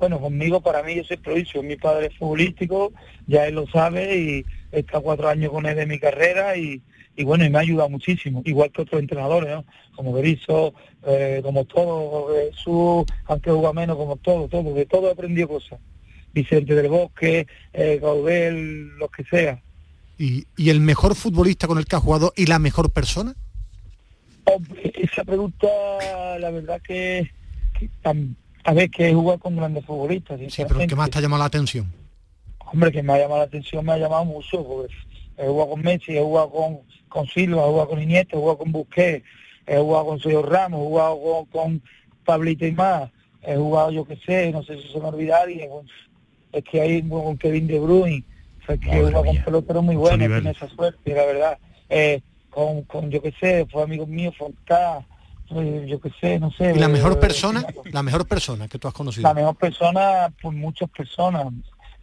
bueno, 0.01 0.19
conmigo 0.19 0.63
para 0.63 0.83
mí 0.83 0.95
yo 0.95 1.05
soy 1.05 1.19
provincia, 1.19 1.61
mi 1.61 1.77
padre 1.77 2.07
es 2.07 2.17
futbolístico, 2.17 2.93
ya 3.27 3.47
él 3.47 3.57
lo 3.57 3.67
sabe 3.67 4.17
y 4.17 4.47
está 4.73 5.01
cuatro 5.01 5.29
años 5.29 5.53
con 5.53 5.67
él 5.67 5.77
de 5.77 5.85
mi 5.85 5.99
carrera 5.99 6.57
y, 6.57 6.81
y 7.17 7.25
bueno, 7.25 7.45
y 7.45 7.51
me 7.51 7.59
ha 7.59 7.61
ayudado 7.61 7.91
muchísimo, 7.91 8.41
igual 8.47 8.73
que 8.73 8.81
otros 8.81 9.01
entrenadores, 9.01 9.51
¿no? 9.51 9.65
Como 9.95 10.15
Berizzo, 10.15 10.73
eh, 11.07 11.41
como 11.43 11.67
todo, 11.67 12.29
Jesús, 12.35 13.05
aunque 13.27 13.51
juega 13.51 13.75
menos, 13.75 13.97
como 13.97 14.17
todo, 14.17 14.49
todo, 14.49 14.73
de 14.73 14.87
todo 14.87 15.09
he 15.09 15.13
aprendido 15.13 15.49
cosas. 15.49 15.79
Vicente 16.43 16.75
del 16.75 16.89
Bosque, 16.89 17.47
eh, 17.73 17.99
Gaudel, 18.01 18.97
los 18.99 19.11
que 19.11 19.25
sea. 19.25 19.61
¿Y, 20.19 20.47
¿Y 20.57 20.71
el 20.71 20.81
mejor 20.81 21.15
futbolista 21.15 21.67
con 21.67 21.79
el 21.79 21.87
que 21.87 21.97
ha 21.97 22.01
jugado 22.01 22.33
y 22.37 22.47
la 22.47 22.59
mejor 22.59 22.91
persona? 22.91 23.35
esa 24.95 25.25
pregunta, 25.25 25.69
la 26.39 26.51
verdad 26.51 26.81
que 26.81 27.31
a 28.65 28.73
ver, 28.73 28.91
que 28.91 29.09
he 29.09 29.15
jugado 29.15 29.39
con 29.39 29.57
grandes 29.57 29.85
futbolistas. 29.85 30.41
Sí, 30.49 30.63
pero 30.67 30.87
¿qué 30.87 30.97
más 30.97 31.11
te 31.11 31.19
ha 31.19 31.23
llamado 31.23 31.41
la 31.41 31.47
atención? 31.47 31.93
Hombre, 32.59 32.93
que 32.93 33.03
me 33.03 33.15
ha 33.15 33.19
llamado 33.19 33.39
la 33.39 33.47
atención, 33.47 33.85
me 33.85 33.93
ha 33.93 33.99
llamado 33.99 34.25
mucho, 34.25 34.63
porque 34.67 34.95
he 35.37 35.47
jugado 35.47 35.71
con 35.71 35.81
Messi, 35.83 36.17
he 36.17 36.21
jugado 36.21 36.51
con, 36.51 36.81
con 37.09 37.27
Silva, 37.27 37.63
he 37.63 37.69
jugado 37.69 37.89
con 37.89 38.03
Iniesta, 38.03 38.37
he 38.37 38.39
jugado 38.39 38.59
con 38.59 38.73
Busquets, 38.73 39.25
he 39.67 39.79
jugado 39.79 40.07
con 40.07 40.21
Sergio 40.21 40.43
Ramos, 40.43 40.81
he 40.81 40.85
jugado 40.85 41.21
con, 41.21 41.47
con 41.47 41.83
Pablito 42.25 42.67
y 42.67 42.73
más, 42.73 43.11
he 43.43 43.57
jugado, 43.57 43.91
yo 43.91 44.05
qué 44.05 44.17
sé, 44.17 44.53
no 44.53 44.63
sé 44.63 44.81
si 44.83 44.89
se 44.89 45.01
me 45.01 45.07
olvida 45.07 45.41
alguien, 45.41 45.71
es 46.53 46.65
que 46.65 46.81
hay 46.81 47.03
con 47.09 47.37
Kevin 47.37 47.67
De 47.67 47.79
Bruyne, 47.79 48.25
fue 48.65 48.79
que 48.79 48.91
he 48.91 48.99
jugado 48.99 49.25
con 49.25 49.37
peloteros 49.45 49.85
muy 49.85 49.97
buenos, 49.97 50.29
tiene 50.29 50.51
esa 50.51 50.69
suerte, 50.69 51.15
la 51.15 51.25
verdad. 51.25 51.59
Eh, 51.89 52.21
con, 52.51 52.83
con, 52.83 53.11
yo 53.11 53.23
qué 53.23 53.33
sé, 53.41 53.67
fue 53.71 53.83
amigo 53.83 54.07
mío, 54.07 54.33
Fontá, 54.37 55.05
yo 55.51 56.01
qué 56.01 56.11
sé, 56.21 56.39
no 56.39 56.51
sé. 56.53 56.73
¿Y 56.75 56.79
la 56.79 56.89
mejor 56.89 57.19
persona? 57.19 57.65
La 57.93 58.03
mejor 58.03 58.27
persona 58.27 58.69
que 58.69 58.79
tú 58.79 58.89
has 58.89 58.95
conocido. 58.95 59.27
La 59.29 59.35
mejor 59.35 59.57
persona, 59.57 60.33
pues 60.41 60.55
muchas 60.55 60.91
personas. 60.91 61.47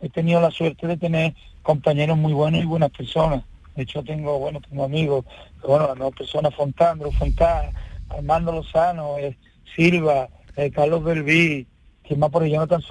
He 0.01 0.09
tenido 0.09 0.41
la 0.41 0.51
suerte 0.51 0.87
de 0.87 0.97
tener 0.97 1.35
compañeros 1.61 2.17
muy 2.17 2.33
buenos 2.33 2.61
y 2.61 2.65
buenas 2.65 2.91
personas. 2.91 3.43
De 3.75 3.83
hecho 3.83 4.03
tengo, 4.03 4.39
bueno, 4.39 4.61
tengo 4.61 4.85
amigos, 4.85 5.25
bueno, 5.67 5.87
la 5.87 5.95
mejor 5.95 6.15
persona 6.15 6.49
Fontandro, 6.51 7.11
Fontá, 7.11 7.71
Armando 8.09 8.51
Lozano, 8.51 9.17
eh, 9.17 9.37
Silva, 9.75 10.29
eh, 10.55 10.71
Carlos 10.71 11.03
Belví, 11.03 11.67
que 12.03 12.15
más 12.15 12.29
por 12.29 12.43
allá 12.43 12.59
no 12.59 12.67
tan 12.67 12.81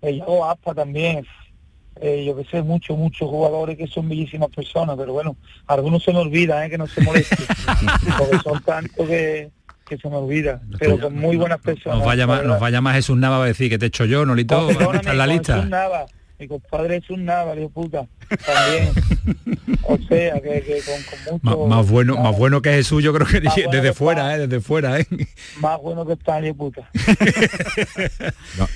Soriano, 0.00 0.26
eh, 0.28 0.50
Aspa 0.50 0.74
también, 0.74 1.26
eh, 2.00 2.24
yo 2.26 2.36
que 2.36 2.44
sé, 2.44 2.62
muchos, 2.62 2.96
muchos 2.96 3.28
jugadores 3.28 3.76
que 3.76 3.86
son 3.86 4.08
bellísimas 4.08 4.50
personas, 4.50 4.96
pero 4.96 5.12
bueno, 5.12 5.36
algunos 5.66 6.02
se 6.02 6.12
me 6.12 6.18
olvidan, 6.18 6.64
¿eh? 6.64 6.70
que 6.70 6.78
no 6.78 6.86
se 6.86 7.00
molesten, 7.00 7.38
porque 8.18 8.38
son 8.38 8.62
tantos 8.62 9.06
que, 9.06 9.50
que 9.86 9.96
se 9.96 10.08
me 10.08 10.16
olvida, 10.16 10.60
pero 10.78 10.98
con 10.98 11.14
muy 11.14 11.36
buenas 11.36 11.60
personas. 11.60 11.98
Nos 11.98 12.06
vaya, 12.06 12.26
más, 12.26 12.44
nos 12.44 12.60
vaya 12.60 12.80
más 12.80 12.96
Jesús 12.96 13.16
Nava 13.16 13.42
a 13.42 13.46
decir 13.46 13.70
que 13.70 13.78
te 13.78 13.86
he 13.86 13.88
hecho 13.88 14.04
yo, 14.04 14.26
Nolito, 14.26 14.70
está 14.70 15.12
en 15.12 15.18
la 15.18 15.26
lista. 15.26 15.64
Nava, 15.64 16.06
mi 16.38 16.48
compadre 16.48 16.96
es 16.96 17.10
un 17.10 17.24
Nava, 17.24 17.54
de 17.54 17.68
puta, 17.68 18.06
también. 18.44 18.88
o 19.82 19.96
sea, 19.98 20.40
que, 20.40 20.62
que 20.62 20.80
con, 20.84 21.02
con 21.02 21.40
mucho... 21.40 21.66
Más, 21.66 21.90
bueno, 21.90 22.16
más 22.16 22.36
bueno 22.36 22.60
que 22.60 22.70
Jesús, 22.70 23.02
yo 23.02 23.12
creo 23.14 23.26
que 23.26 23.40
desde 23.40 23.92
fuera, 23.92 24.34
eh, 24.34 24.46
desde 24.46 24.60
fuera, 24.60 25.00
eh. 25.00 25.06
Más 25.60 25.80
bueno 25.80 26.06
que 26.06 26.12
está, 26.12 26.40
de 26.40 26.52
puta. 26.52 26.90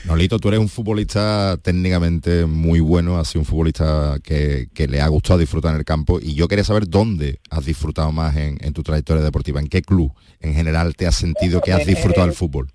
Nolito, 0.07 0.39
tú 0.39 0.49
eres 0.49 0.61
un 0.61 0.69
futbolista 0.69 1.59
técnicamente 1.63 2.47
muy 2.47 2.81
bueno, 2.81 3.19
has 3.19 3.29
sido 3.29 3.41
un 3.41 3.47
futbolista 3.47 4.17
que, 4.23 4.69
que, 4.73 4.89
le 4.89 5.01
ha 5.01 5.09
gustado 5.09 5.39
disfrutar 5.39 5.73
en 5.73 5.79
el 5.79 5.85
campo 5.85 6.19
y 6.21 6.35
yo 6.35 6.49
quería 6.49 6.65
saber 6.65 6.89
dónde 6.89 7.41
has 7.51 7.67
disfrutado 7.67 8.11
más 8.13 8.37
en, 8.37 8.59
en 8.61 8.73
tu 8.73 8.83
trayectoria 8.83 9.23
deportiva, 9.23 9.61
en 9.61 9.69
qué 9.69 9.83
club 9.83 10.13
en 10.41 10.55
general 10.55 10.97
te 10.97 11.07
has 11.07 11.17
sentido 11.17 11.61
que 11.61 11.73
has 11.73 11.87
disfrutado 11.87 12.27
el 12.27 12.33
fútbol? 12.33 12.69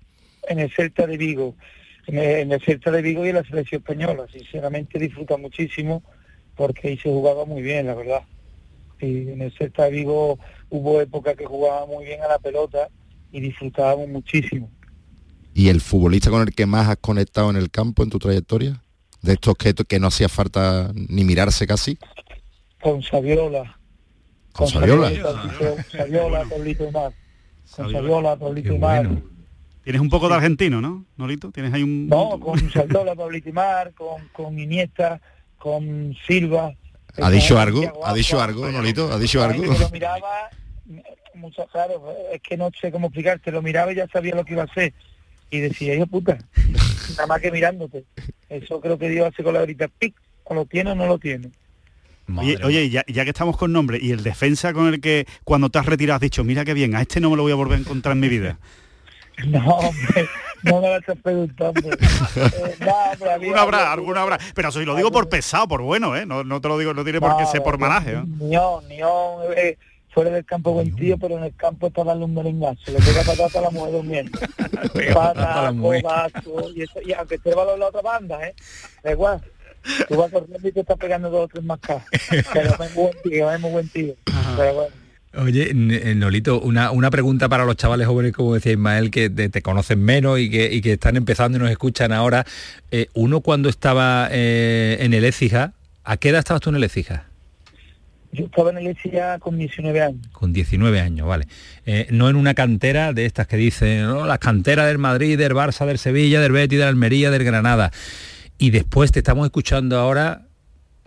En 0.48 0.60
el 0.60 0.72
Celta 0.72 1.06
de 1.06 1.16
Vigo, 1.16 1.56
en 2.06 2.52
el, 2.52 2.60
Celta 2.62 2.90
de 2.90 3.02
Vigo 3.02 3.24
y 3.24 3.30
en 3.30 3.36
la 3.36 3.44
selección 3.44 3.80
española. 3.80 4.26
Sinceramente 4.32 4.98
disfruta 4.98 5.36
muchísimo 5.36 6.02
porque 6.54 6.88
ahí 6.88 6.98
se 6.98 7.08
jugaba 7.08 7.44
muy 7.44 7.62
bien, 7.62 7.86
la 7.86 7.94
verdad. 7.94 8.22
Y 9.00 9.28
en 9.28 9.42
el 9.42 9.52
Celta 9.52 9.84
de 9.84 9.90
Vigo 9.90 10.38
hubo 10.70 11.00
época 11.00 11.34
que 11.34 11.44
jugaba 11.44 11.86
muy 11.86 12.04
bien 12.04 12.22
a 12.22 12.28
la 12.28 12.38
pelota 12.38 12.88
y 13.32 13.40
disfrutábamos 13.40 14.08
muchísimo. 14.08 14.70
¿Y 15.52 15.68
el 15.68 15.80
futbolista 15.80 16.30
con 16.30 16.42
el 16.42 16.54
que 16.54 16.66
más 16.66 16.88
has 16.88 16.98
conectado 16.98 17.50
en 17.50 17.56
el 17.56 17.70
campo 17.70 18.02
en 18.02 18.10
tu 18.10 18.18
trayectoria? 18.18 18.82
De 19.22 19.32
estos 19.32 19.56
que, 19.56 19.74
que 19.74 19.98
no 19.98 20.08
hacía 20.08 20.28
falta 20.28 20.92
ni 20.94 21.24
mirarse 21.24 21.66
casi. 21.66 21.98
Con 22.80 23.02
Saviola. 23.02 23.78
Con, 24.52 24.68
Saviola. 24.68 25.10
Saviola, 25.90 26.44
Pablito 26.48 26.90
Mar 26.90 27.12
con 27.74 27.92
Saviola, 27.92 28.36
Pablito 28.36 28.78
Mar. 28.78 29.08
Tienes 29.86 30.02
un 30.02 30.08
poco 30.08 30.28
de 30.28 30.34
argentino, 30.34 30.80
¿no, 30.80 31.04
Norito? 31.16 31.52
¿Tienes 31.52 31.72
ahí 31.72 31.84
un...? 31.84 32.08
No, 32.08 32.40
con 32.40 32.58
Saviola, 32.72 33.14
Pablito 33.14 33.52
Mar, 33.52 33.92
con, 33.94 34.26
con 34.32 34.58
Iniesta, 34.58 35.20
con 35.58 36.12
Silva. 36.26 36.74
¿Ha 37.22 37.30
dicho 37.30 37.56
algo? 37.56 38.04
¿Ha 38.04 38.12
dicho 38.12 38.42
algo, 38.42 38.68
Norito? 38.68 39.12
¿Ha 39.12 39.18
dicho 39.20 39.40
algo? 39.44 39.62
lo 39.64 39.90
miraba, 39.90 40.50
mucho, 41.34 41.64
claro, 41.70 42.02
es 42.32 42.42
que 42.42 42.56
no 42.56 42.68
sé 42.80 42.90
cómo 42.90 43.06
explicarte, 43.06 43.52
lo 43.52 43.62
miraba 43.62 43.92
y 43.92 43.94
ya 43.94 44.08
sabía 44.08 44.34
lo 44.34 44.44
que 44.44 44.54
iba 44.54 44.62
a 44.62 44.66
hacer. 44.66 44.92
Y 45.50 45.60
decía, 45.60 45.94
yo 45.94 46.08
puta, 46.08 46.36
nada 47.10 47.28
más 47.28 47.40
que 47.40 47.52
mirándote. 47.52 48.06
Eso 48.48 48.80
creo 48.80 48.98
que 48.98 49.08
Dios 49.08 49.28
hace 49.32 49.44
con 49.44 49.54
la 49.54 49.62
grita, 49.62 49.86
pic, 49.86 50.16
o 50.42 50.54
lo 50.54 50.66
tiene 50.66 50.90
o 50.90 50.94
no 50.96 51.06
lo 51.06 51.20
tiene. 51.20 51.52
Oye, 52.64 52.90
ya, 52.90 53.04
que 53.04 53.30
estamos 53.30 53.56
con 53.56 53.70
nombre, 53.70 54.00
y 54.02 54.10
el 54.10 54.24
defensa 54.24 54.72
con 54.72 54.92
el 54.92 55.00
que 55.00 55.28
cuando 55.44 55.70
te 55.70 55.78
has 55.78 55.86
retirado 55.86 56.16
has 56.16 56.22
dicho, 56.22 56.42
mira 56.42 56.64
qué 56.64 56.74
bien, 56.74 56.96
a 56.96 57.02
este 57.02 57.20
no 57.20 57.30
me 57.30 57.36
lo 57.36 57.44
voy 57.44 57.52
a 57.52 57.54
volver 57.54 57.78
a 57.78 57.82
encontrar 57.82 58.14
en 58.14 58.20
mi 58.20 58.28
vida. 58.28 58.58
No, 59.46 59.64
hombre, 59.76 60.28
no 60.62 60.80
me 60.80 60.88
lo 60.88 60.96
estás 60.96 61.18
preguntando. 61.22 61.90
Eh, 61.90 62.78
habrá, 63.56 63.92
alguna 63.92 64.22
habrá. 64.22 64.38
Pero 64.54 64.72
si 64.72 64.84
lo 64.84 64.94
digo 64.94 65.10
por 65.10 65.28
pesado, 65.28 65.68
por 65.68 65.82
bueno, 65.82 66.16
¿eh? 66.16 66.26
No, 66.26 66.44
no 66.44 66.60
te 66.60 66.68
lo 66.68 66.78
digo, 66.78 66.94
no 66.94 67.04
tiene 67.04 67.20
por 67.20 67.36
qué 67.36 67.46
ser 67.46 67.62
por 67.62 67.78
malaje. 67.78 68.12
¿eh? 68.12 68.22
Nión, 68.24 68.88
Nión, 68.88 69.42
eh, 69.56 69.76
fuera 70.10 70.30
del 70.30 70.44
campo 70.44 70.72
buen 70.72 70.94
tío, 70.96 71.18
pero 71.18 71.36
en 71.36 71.44
el 71.44 71.54
campo 71.54 71.88
está 71.88 72.02
darle 72.04 72.24
un 72.24 72.34
merengazo. 72.34 72.80
Le 72.86 72.98
pega 72.98 73.22
patata 73.22 73.58
a 73.58 73.62
la 73.62 73.70
mujer 73.70 73.92
durmiendo. 73.92 74.38
Pata, 75.14 75.72
codazo, 75.78 76.70
y, 76.74 76.82
eso, 76.82 77.00
y 77.04 77.12
aunque 77.12 77.34
esté 77.36 77.50
en 77.50 77.80
la 77.80 77.86
otra 77.86 78.02
banda, 78.02 78.46
¿eh? 78.46 78.54
Da 79.02 79.12
igual. 79.12 79.42
Tú 80.08 80.16
vas 80.16 80.32
corriendo 80.32 80.66
y 80.66 80.72
te 80.72 80.80
estás 80.80 80.98
pegando 80.98 81.30
dos 81.30 81.44
o 81.44 81.48
tres 81.48 81.64
más 81.64 81.78
cajas. 81.78 82.08
Pero 82.52 82.70
es 82.70 82.78
muy 82.78 82.88
buen 82.94 83.14
tío, 83.22 83.52
es 83.52 83.60
muy 83.60 83.70
buen 83.70 83.88
tío. 83.90 84.14
Pero 84.56 84.74
bueno. 84.74 85.05
Oye, 85.36 85.70
eh, 85.70 86.14
Nolito, 86.14 86.60
una, 86.60 86.90
una, 86.90 87.10
pregunta 87.10 87.48
para 87.48 87.66
los 87.66 87.76
chavales 87.76 88.06
jóvenes, 88.06 88.32
como 88.32 88.54
decía 88.54 88.72
Ismael, 88.72 89.10
que 89.10 89.28
te, 89.28 89.62
conocen 89.62 90.02
menos 90.02 90.38
y 90.38 90.48
que, 90.48 90.72
y 90.72 90.80
que, 90.80 90.94
están 90.94 91.16
empezando 91.16 91.58
y 91.58 91.60
nos 91.60 91.70
escuchan 91.70 92.12
ahora. 92.12 92.46
Eh, 92.90 93.08
uno 93.12 93.40
cuando 93.40 93.68
estaba 93.68 94.28
eh, 94.30 94.96
en 95.00 95.12
el 95.12 95.24
ECIJA, 95.24 95.72
¿a 96.04 96.16
qué 96.16 96.30
edad 96.30 96.38
estabas 96.38 96.62
tú 96.62 96.70
en 96.70 96.76
el 96.76 96.84
ECIJA? 96.84 97.24
Yo 98.32 98.46
estaba 98.46 98.70
en 98.70 98.78
el 98.78 98.86
ECIJA 98.86 99.38
con 99.38 99.58
19 99.58 100.02
años. 100.02 100.26
Con 100.32 100.54
19 100.54 101.00
años, 101.00 101.26
vale. 101.26 101.46
no 102.10 102.30
en 102.30 102.36
una 102.36 102.54
cantera 102.54 103.12
de 103.12 103.26
estas 103.26 103.46
que 103.46 103.56
dicen, 103.56 104.02
¿no? 104.02 104.26
las 104.26 104.38
canteras 104.38 104.86
del 104.86 104.98
Madrid, 104.98 105.36
del 105.36 105.52
Barça, 105.52 105.84
del 105.84 105.98
Sevilla, 105.98 106.40
del 106.40 106.52
Betis, 106.52 106.78
de 106.78 106.84
Almería, 106.84 107.30
del 107.30 107.44
Granada. 107.44 107.92
Y 108.58 108.70
después 108.70 109.12
te 109.12 109.18
estamos 109.18 109.44
escuchando 109.44 109.98
ahora 109.98 110.45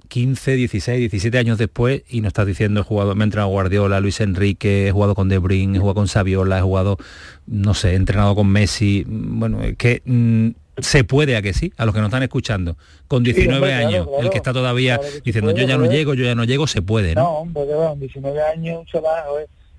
15, 0.10 0.56
16, 0.56 1.00
17 1.00 1.38
años 1.38 1.58
después 1.58 2.04
y 2.10 2.22
nos 2.22 2.30
estás 2.30 2.48
diciendo 2.48 2.82
he 2.82 2.84
jugado, 2.84 3.16
me 3.16 3.24
he 3.24 3.26
entrenado 3.26 3.50
Guardiola, 3.52 4.00
Luis 4.00 4.20
Enrique, 4.20 4.88
he 4.88 4.92
jugado 4.92 5.14
con 5.14 5.30
De 5.30 5.38
Bruyne, 5.38 5.78
he 5.78 5.80
jugado 5.80 5.96
con 5.96 6.08
Saviola, 6.08 6.58
he 6.58 6.62
jugado, 6.62 6.98
no 7.46 7.76
sé, 7.76 7.92
he 7.92 7.96
entrenado 7.96 8.36
con 8.36 8.48
Messi. 8.48 9.06
Bueno, 9.08 9.62
es 9.64 9.78
que 9.78 10.02
mm, 10.04 10.50
se 10.82 11.04
puede 11.04 11.38
a 11.38 11.44
que 11.44 11.54
sí, 11.54 11.72
a 11.78 11.86
los 11.86 11.94
que 11.94 12.02
nos 12.02 12.10
están 12.10 12.24
escuchando, 12.24 12.76
con 13.08 13.24
19 13.24 13.72
años, 13.72 14.08
el 14.20 14.32
que 14.32 14.38
está 14.38 14.52
todavía 14.52 15.00
diciendo 15.24 15.52
yo 15.52 15.66
ya 15.66 15.78
no 15.78 15.86
llego, 15.86 16.16
yo 16.16 16.26
ya 16.26 16.36
no 16.36 16.44
llego, 16.44 16.66
se 16.66 16.82
puede, 16.82 17.14
¿no? 17.14 17.22
No, 17.22 17.30
hombre, 17.40 17.66
19 18.00 18.42
años, 18.42 18.88
chaval, 18.88 19.24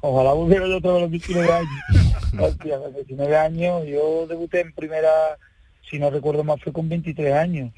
ojalá 0.01 0.33
volviera 0.33 0.69
yo 0.69 0.81
todos 0.81 1.03
los 1.03 1.11
19 1.11 1.53
años. 1.53 1.71
Hostia, 2.39 2.79
19 2.95 3.37
años, 3.37 3.83
yo 3.89 4.27
debuté 4.29 4.61
en 4.61 4.73
primera, 4.73 5.11
si 5.91 5.99
no 5.99 6.09
recuerdo 6.09 6.45
más, 6.45 6.61
fue 6.63 6.73
con 6.73 6.89
23 6.89 7.35
años 7.35 7.73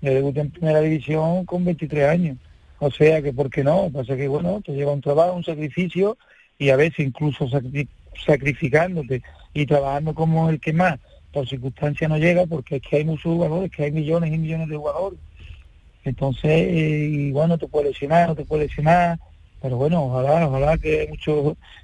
yo 0.00 0.14
debuté 0.14 0.40
en 0.40 0.50
primera 0.50 0.80
división 0.80 1.44
con 1.44 1.64
23 1.64 2.08
años. 2.08 2.38
O 2.78 2.90
sea 2.90 3.20
que, 3.20 3.32
¿por 3.32 3.50
qué 3.50 3.62
no? 3.62 3.90
Pasa 3.92 4.16
que, 4.16 4.26
bueno, 4.26 4.62
te 4.64 4.72
lleva 4.72 4.92
un 4.92 5.02
trabajo, 5.02 5.34
un 5.34 5.44
sacrificio 5.44 6.16
y 6.58 6.70
a 6.70 6.76
veces 6.76 7.06
incluso 7.06 7.46
sacrificándote 8.26 9.22
y 9.52 9.66
trabajando 9.66 10.14
como 10.14 10.48
el 10.48 10.60
que 10.60 10.72
más, 10.72 10.98
por 11.32 11.46
circunstancia 11.46 12.08
no 12.08 12.16
llega 12.16 12.46
porque 12.46 12.76
es 12.76 12.82
que 12.82 12.96
hay 12.96 13.04
muchos 13.04 13.24
jugadores, 13.24 13.70
que 13.70 13.84
hay 13.84 13.92
millones 13.92 14.32
y 14.32 14.38
millones 14.38 14.68
de 14.68 14.76
jugadores. 14.76 15.18
Entonces, 16.04 16.50
eh, 16.50 17.08
y 17.10 17.32
bueno, 17.32 17.58
te 17.58 17.68
puede 17.68 17.90
lesionar, 17.90 18.28
no 18.28 18.34
te 18.34 18.46
puede 18.46 18.64
lesionar, 18.64 19.18
pero 19.60 19.76
bueno, 19.76 20.04
ojalá, 20.04 20.48
ojalá 20.48 20.78
que 20.78 21.00
hay 21.00 21.08
mucha 21.08 21.32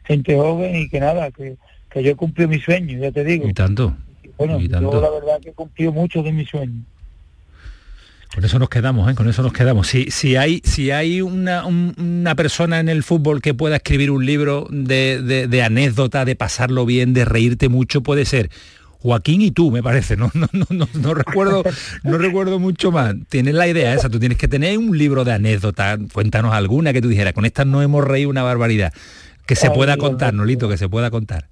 gente 0.04 0.34
joven 0.34 0.76
y 0.76 0.88
que 0.88 1.00
nada, 1.00 1.30
que, 1.30 1.56
que 1.90 2.02
yo 2.02 2.12
he 2.12 2.16
cumplido 2.16 2.48
mi 2.48 2.58
sueño, 2.58 2.98
ya 2.98 3.12
te 3.12 3.22
digo. 3.22 3.46
Y 3.46 3.52
tanto. 3.52 3.94
bueno, 4.38 4.58
yo 4.58 5.00
la 5.00 5.10
verdad 5.10 5.40
que 5.42 5.50
he 5.50 5.52
cumplido 5.52 5.92
muchos 5.92 6.24
de 6.24 6.32
mis 6.32 6.48
sueños. 6.48 6.84
Con 8.36 8.44
eso 8.44 8.58
nos 8.58 8.68
quedamos, 8.68 9.10
¿eh? 9.10 9.14
con 9.14 9.30
eso 9.30 9.42
nos 9.42 9.54
quedamos. 9.54 9.86
Si, 9.86 10.10
si 10.10 10.36
hay, 10.36 10.60
si 10.62 10.90
hay 10.90 11.22
una, 11.22 11.64
persona 12.36 12.80
en 12.80 12.90
el 12.90 13.02
fútbol 13.02 13.40
que 13.40 13.54
pueda 13.54 13.76
escribir 13.76 14.10
un 14.10 14.26
libro 14.26 14.66
de, 14.68 15.48
de, 15.48 15.62
anécdota, 15.62 16.26
de 16.26 16.36
pasarlo 16.36 16.84
bien, 16.84 17.14
de 17.14 17.24
reírte 17.24 17.70
mucho, 17.70 18.02
puede 18.02 18.26
ser 18.26 18.50
Joaquín 19.00 19.40
y 19.40 19.52
tú, 19.52 19.70
me 19.70 19.82
parece. 19.82 20.18
No, 20.18 20.30
no, 20.34 20.48
no, 20.52 20.86
no, 20.92 21.14
recuerdo, 21.14 21.62
no 22.04 22.18
recuerdo 22.18 22.58
mucho 22.58 22.92
más. 22.92 23.14
Tienes 23.30 23.54
la 23.54 23.68
idea 23.68 23.94
esa, 23.94 24.10
tú 24.10 24.20
tienes 24.20 24.36
que 24.36 24.48
tener 24.48 24.76
un 24.76 24.98
libro 24.98 25.24
de 25.24 25.32
anécdota. 25.32 25.96
Cuéntanos 26.12 26.52
alguna 26.52 26.92
que 26.92 27.00
tú 27.00 27.08
dijeras, 27.08 27.32
con 27.32 27.46
esta 27.46 27.64
no 27.64 27.80
hemos 27.80 28.04
reído 28.04 28.28
una 28.28 28.42
barbaridad. 28.42 28.92
Que 29.46 29.56
se 29.56 29.70
pueda 29.70 29.96
contar, 29.96 30.34
Nolito, 30.34 30.68
que 30.68 30.76
se 30.76 30.90
pueda 30.90 31.10
contar. 31.10 31.48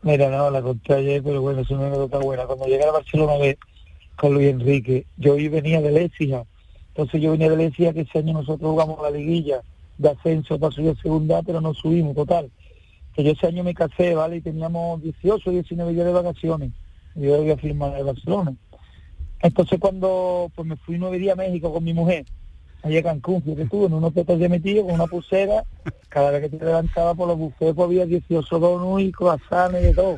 Mira, 0.00 0.30
no, 0.30 0.50
la 0.50 0.62
conté 0.62 0.94
ayer, 0.94 1.22
pero 1.22 1.42
bueno, 1.42 1.60
es 1.60 1.68
una 1.68 1.88
anécdota 1.88 2.16
buena. 2.16 2.44
Cuando 2.44 2.64
llegué 2.64 2.84
a 2.84 2.90
Barcelona 2.90 3.34
con 4.20 4.34
Luis 4.34 4.50
Enrique. 4.50 5.06
Yo 5.16 5.32
hoy 5.32 5.48
venía 5.48 5.80
de 5.80 5.90
Lecia, 5.90 6.44
entonces 6.88 7.22
yo 7.22 7.30
venía 7.30 7.48
de 7.48 7.56
Lecia 7.56 7.94
que 7.94 8.02
ese 8.02 8.18
año 8.18 8.34
nosotros 8.34 8.70
jugamos 8.70 9.00
la 9.00 9.10
liguilla 9.10 9.62
de 9.96 10.10
ascenso 10.10 10.58
para 10.58 10.70
subir 10.72 10.90
a 10.90 11.00
segunda, 11.00 11.42
pero 11.42 11.62
no 11.62 11.72
subimos 11.72 12.14
total. 12.14 12.50
Que 13.14 13.24
yo 13.24 13.32
ese 13.32 13.46
año 13.46 13.64
me 13.64 13.72
casé, 13.72 14.14
¿vale? 14.14 14.36
Y 14.36 14.40
teníamos 14.42 15.02
18, 15.02 15.50
19 15.50 15.94
días 15.94 16.04
de 16.04 16.12
vacaciones. 16.12 16.70
Y 17.16 17.22
yo 17.22 17.50
a 17.50 17.56
firmar 17.56 17.98
en 17.98 18.06
Barcelona. 18.06 18.54
Entonces 19.40 19.80
cuando 19.80 20.52
pues 20.54 20.68
me 20.68 20.76
fui 20.76 20.98
nueve 20.98 21.18
días 21.18 21.32
a 21.32 21.40
México 21.40 21.72
con 21.72 21.82
mi 21.82 21.94
mujer, 21.94 22.26
allá 22.82 23.00
a 23.00 23.02
Cancún, 23.02 23.40
que 23.40 23.64
tuve 23.64 23.86
en 23.86 23.94
unos 23.94 24.12
petos 24.12 24.38
de 24.38 24.50
metido 24.50 24.84
con 24.84 24.96
una 24.96 25.06
pulsera, 25.06 25.64
cada 26.10 26.30
vez 26.30 26.42
que 26.42 26.58
te 26.58 26.62
levantaba 26.62 27.14
por 27.14 27.26
los 27.26 27.38
bufés 27.38 27.72
pues 27.74 27.86
había 27.86 28.04
18 28.04 28.58
donuts 28.58 29.02
y 29.02 29.12
croissants 29.12 29.80
y 29.80 29.84
de 29.84 29.94
todo. 29.94 30.16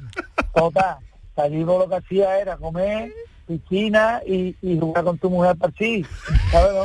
Total, 0.53 0.96
allí 1.36 1.62
lo 1.62 1.88
que 1.88 1.94
hacía 1.94 2.40
era 2.40 2.57
comer 2.57 3.12
piscina 3.59 4.20
y, 4.26 4.55
y 4.62 4.78
jugar 4.78 5.05
con 5.05 5.18
tu 5.18 5.30
mujer 5.30 5.57
para 5.57 5.72
sí, 5.78 6.05
¿sabes? 6.50 6.72
No? 6.72 6.84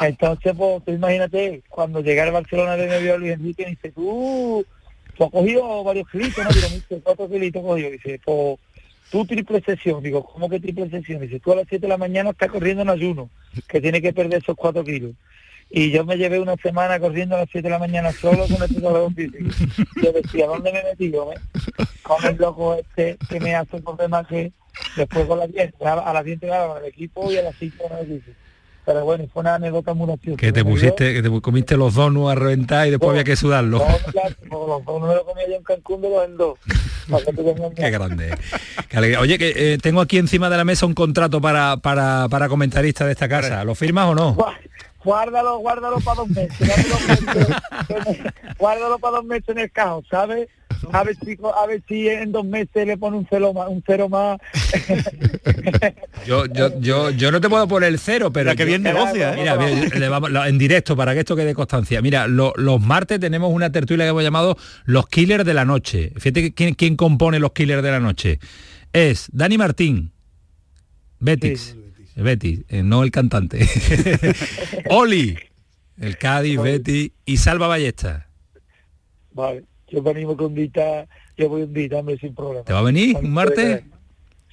Entonces, 0.06 0.54
pues, 0.56 0.84
tú 0.84 0.92
imagínate, 0.92 1.62
cuando 1.68 2.00
llegué 2.00 2.20
al 2.20 2.32
Barcelona 2.32 2.76
de 2.76 2.88
medio 2.88 3.18
Luis 3.18 3.32
Enrique, 3.32 3.66
dice, 3.66 3.92
tú, 3.92 4.64
tú 5.16 5.24
has 5.24 5.30
cogido 5.30 5.84
varios 5.84 6.08
kilitos, 6.08 6.44
¿no? 6.44 6.50
Digo, 6.50 7.02
cuatro 7.02 7.28
kilitos 7.28 7.62
cogido, 7.62 7.90
dice, 7.90 8.20
pues, 8.24 8.58
tú 9.10 9.24
triple 9.26 9.60
sesión, 9.60 10.02
digo, 10.02 10.24
¿cómo 10.24 10.48
que 10.48 10.58
triple 10.58 10.88
sesión? 10.90 11.20
Dice, 11.20 11.38
tú 11.38 11.52
a 11.52 11.56
las 11.56 11.66
7 11.68 11.82
de 11.82 11.88
la 11.88 11.98
mañana 11.98 12.30
estás 12.30 12.50
corriendo 12.50 12.82
en 12.82 12.90
ayuno, 12.90 13.30
que 13.68 13.80
tiene 13.80 14.00
que 14.00 14.12
perder 14.12 14.40
esos 14.42 14.56
cuatro 14.56 14.82
kilos. 14.82 15.12
Y 15.74 15.90
yo 15.90 16.04
me 16.04 16.18
llevé 16.18 16.38
una 16.38 16.54
semana 16.56 17.00
corriendo 17.00 17.34
a 17.34 17.40
las 17.40 17.48
7 17.50 17.66
de 17.66 17.70
la 17.70 17.78
mañana 17.78 18.12
solo 18.12 18.46
con 18.46 18.62
este 18.62 18.78
talón 18.78 19.14
físico. 19.14 19.48
Yo 20.02 20.12
decía, 20.12 20.46
¿dónde 20.46 20.70
me 20.70 20.82
metí 20.82 21.10
yo? 21.10 21.32
Eh? 21.32 21.40
Con 22.02 22.22
el 22.26 22.36
loco 22.36 22.74
este 22.74 23.16
que 23.26 23.40
me 23.40 23.54
hace 23.54 23.82
más 24.08 24.26
que 24.26 24.52
después 24.96 25.24
con 25.24 25.38
las 25.38 25.50
10, 25.50 25.72
a 25.80 26.12
las 26.12 26.24
10 26.24 26.40
con 26.40 26.76
el 26.82 26.84
equipo 26.84 27.32
y 27.32 27.38
a 27.38 27.42
las 27.42 27.56
5 27.58 27.88
con 27.88 27.98
el 27.98 28.04
equipo. 28.04 28.32
Pero 28.84 29.04
bueno, 29.04 29.24
fue 29.32 29.40
una 29.40 29.54
anécdota 29.54 29.94
muy 29.94 30.08
graciosa. 30.08 30.36
Que 30.36 30.52
te 30.52 30.62
pusiste, 30.62 31.14
que 31.14 31.22
te 31.22 31.40
comiste 31.40 31.76
los 31.78 31.94
donuts 31.94 32.32
a 32.32 32.34
reventar 32.34 32.86
y 32.86 32.90
después 32.90 33.10
había 33.10 33.24
que 33.24 33.36
sudarlo. 33.36 33.78
No, 33.78 34.66
los 34.66 34.84
donuts 34.84 35.08
me 35.08 35.14
los 35.14 35.24
comía 35.24 35.48
yo 35.48 35.54
en 35.54 35.62
Cancún 35.62 36.02
de 36.02 36.08
dos 36.10 36.24
en 36.26 36.36
dos. 36.36 36.58
Qué 37.76 37.90
grande. 37.90 38.36
Oye, 39.18 39.38
que 39.38 39.72
eh, 39.74 39.78
tengo 39.78 40.00
aquí 40.00 40.18
encima 40.18 40.50
de 40.50 40.56
la 40.56 40.64
mesa 40.64 40.86
un 40.86 40.94
contrato 40.94 41.40
para, 41.40 41.76
para, 41.78 42.28
para 42.28 42.48
comentarista 42.48 43.06
de 43.06 43.12
esta 43.12 43.28
casa. 43.28 43.64
¿Lo 43.64 43.74
firmas 43.74 44.06
o 44.06 44.14
no? 44.14 44.36
Guárdalo, 45.04 45.58
guárdalo 45.58 46.00
para 46.00 46.16
dos 46.16 46.28
meses. 46.28 46.68
guárdalo 48.58 48.98
para 48.98 49.16
dos 49.16 49.24
meses 49.24 49.48
en 49.48 49.58
el 49.58 49.70
cajón, 49.70 50.04
¿sabes? 50.10 50.48
a 50.90 51.04
ver 51.04 51.16
si 51.16 51.38
a 51.42 51.66
ver 51.66 51.82
si 51.86 52.08
en 52.08 52.32
dos 52.32 52.44
meses 52.44 52.86
le 52.86 52.96
pone 52.96 53.16
un 53.16 53.26
cero 53.28 53.52
más 53.52 53.68
un 53.68 53.82
cero 53.86 54.08
más. 54.08 54.38
Yo, 56.26 56.46
yo, 56.46 56.78
yo, 56.78 57.10
yo 57.10 57.32
no 57.32 57.40
te 57.40 57.48
puedo 57.48 57.66
poner 57.66 57.88
el 57.88 57.98
cero 57.98 58.32
pero 58.32 58.54
que 58.54 58.64
bien 58.64 58.82
negocia 58.82 59.34
mira, 59.36 60.48
en 60.48 60.56
directo 60.56 60.96
para 60.96 61.14
que 61.14 61.20
esto 61.20 61.34
quede 61.34 61.52
constancia. 61.52 62.00
Mira 62.00 62.28
los 62.28 62.80
martes 62.80 63.18
tenemos 63.18 63.52
una 63.52 63.72
tertulia 63.72 64.04
que 64.04 64.10
hemos 64.10 64.22
llamado 64.22 64.56
los 64.84 65.08
killers 65.08 65.44
de 65.44 65.54
la 65.54 65.64
noche. 65.64 66.12
Fíjate 66.16 66.54
quién, 66.54 66.74
quién 66.74 66.96
compone 66.96 67.40
los 67.40 67.52
killers 67.52 67.82
de 67.82 67.90
la 67.90 68.00
noche. 68.00 68.38
Es 68.92 69.28
Dani 69.32 69.58
Martín 69.58 70.12
Betis 71.18 71.76
Betis, 72.16 72.64
eh, 72.68 72.82
no 72.82 73.02
el 73.02 73.10
cantante 73.10 73.66
Oli 74.90 75.38
el 76.00 76.18
Cádiz, 76.18 76.60
Betty 76.60 77.12
y 77.24 77.36
Salva 77.36 77.68
Ballesta. 77.68 78.28
Vale 79.32 79.64
yo 79.92 80.02
venimos 80.02 80.36
con 80.36 80.54
dita, 80.54 81.06
yo 81.36 81.48
voy 81.48 81.62
un 81.62 81.74
día, 81.74 81.98
hombre, 81.98 82.16
sin 82.18 82.34
problema. 82.34 82.64
¿Te 82.64 82.72
va 82.72 82.80
a 82.80 82.82
venir 82.82 83.16
un 83.16 83.30
martes? 83.30 83.84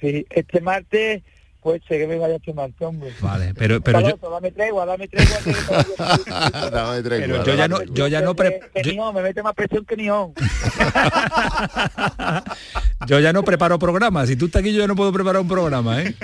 Sí, 0.00 0.24
este 0.30 0.60
martes 0.60 1.22
pues 1.62 1.82
sé 1.86 1.98
que 1.98 2.06
me 2.06 2.16
vaya 2.16 2.36
a 2.36 2.52
martes, 2.54 2.80
hombre. 2.80 3.12
Vale, 3.20 3.52
pero 3.54 3.82
pero 3.82 4.00
yo 4.00 4.16
dame 4.30 4.50
tregua, 4.50 4.86
dame 4.86 5.08
tregua. 5.08 5.36
dame 6.72 7.02
tregua. 7.02 7.26
Pero 7.26 7.44
yo 7.44 7.54
ya 7.54 7.68
no 7.68 7.82
yo 7.82 8.08
ya 8.08 8.22
no 8.22 8.34
pre... 8.34 8.60
yo... 8.82 9.12
me 9.12 9.22
mete 9.22 9.42
más 9.42 9.54
presión 9.54 9.84
que 9.84 9.96
Nihon. 9.96 10.32
yo 13.06 13.20
ya 13.20 13.34
no 13.34 13.42
preparo 13.42 13.78
programas, 13.78 14.28
si 14.28 14.36
tú 14.36 14.46
estás 14.46 14.60
aquí 14.60 14.72
yo 14.72 14.80
ya 14.80 14.86
no 14.86 14.96
puedo 14.96 15.12
preparar 15.12 15.42
un 15.42 15.48
programa, 15.48 16.02
¿eh? 16.02 16.14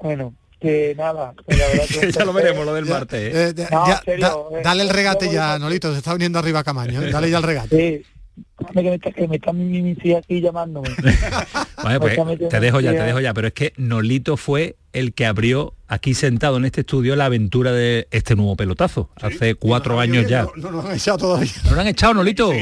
Bueno, 0.00 0.34
que 0.60 0.94
nada, 0.96 1.34
que 1.46 2.12
ya 2.12 2.24
lo 2.24 2.32
veremos 2.32 2.64
lo 2.64 2.74
del 2.74 2.86
martes. 2.86 3.34
¿eh? 3.34 3.54
Eh, 3.56 4.60
dale 4.62 4.82
el 4.82 4.88
regate 4.88 5.30
ya, 5.30 5.58
Nolito, 5.58 5.92
se 5.92 5.98
está 5.98 6.12
viniendo 6.12 6.38
arriba 6.38 6.64
Camaño, 6.64 7.02
¿eh? 7.02 7.10
dale 7.10 7.30
ya 7.30 7.38
el 7.38 7.42
regate. 7.42 7.76
Sí. 7.76 8.17
Que 8.74 8.82
me 8.82 8.94
está, 8.94 9.10
que 9.12 9.28
me 9.28 9.36
está 9.36 9.52
mi, 9.52 9.82
mi 9.82 10.12
aquí 10.14 10.40
llamándome. 10.40 10.88
Vale, 11.82 12.00
pues, 12.00 12.18
te 12.50 12.60
dejo 12.60 12.80
ya, 12.80 12.92
te 12.92 13.02
dejo 13.02 13.20
ya, 13.20 13.32
pero 13.34 13.48
es 13.48 13.52
que 13.52 13.72
Nolito 13.76 14.36
fue 14.36 14.76
el 14.92 15.12
que 15.14 15.26
abrió 15.26 15.74
aquí 15.86 16.14
sentado 16.14 16.56
en 16.56 16.64
este 16.64 16.80
estudio 16.80 17.14
la 17.14 17.26
aventura 17.26 17.72
de 17.72 18.08
este 18.10 18.34
nuevo 18.34 18.56
pelotazo, 18.56 19.10
hace 19.20 19.54
cuatro 19.54 20.00
años 20.00 20.26
ya. 20.26 20.42
No, 20.42 20.50
no 20.56 20.70
nos 20.72 20.84
han 20.86 20.96
echado 20.96 21.18
todavía. 21.18 21.50
¿No 21.64 21.74
lo 21.74 21.80
han 21.80 21.86
echado, 21.86 22.14
Nolito? 22.14 22.52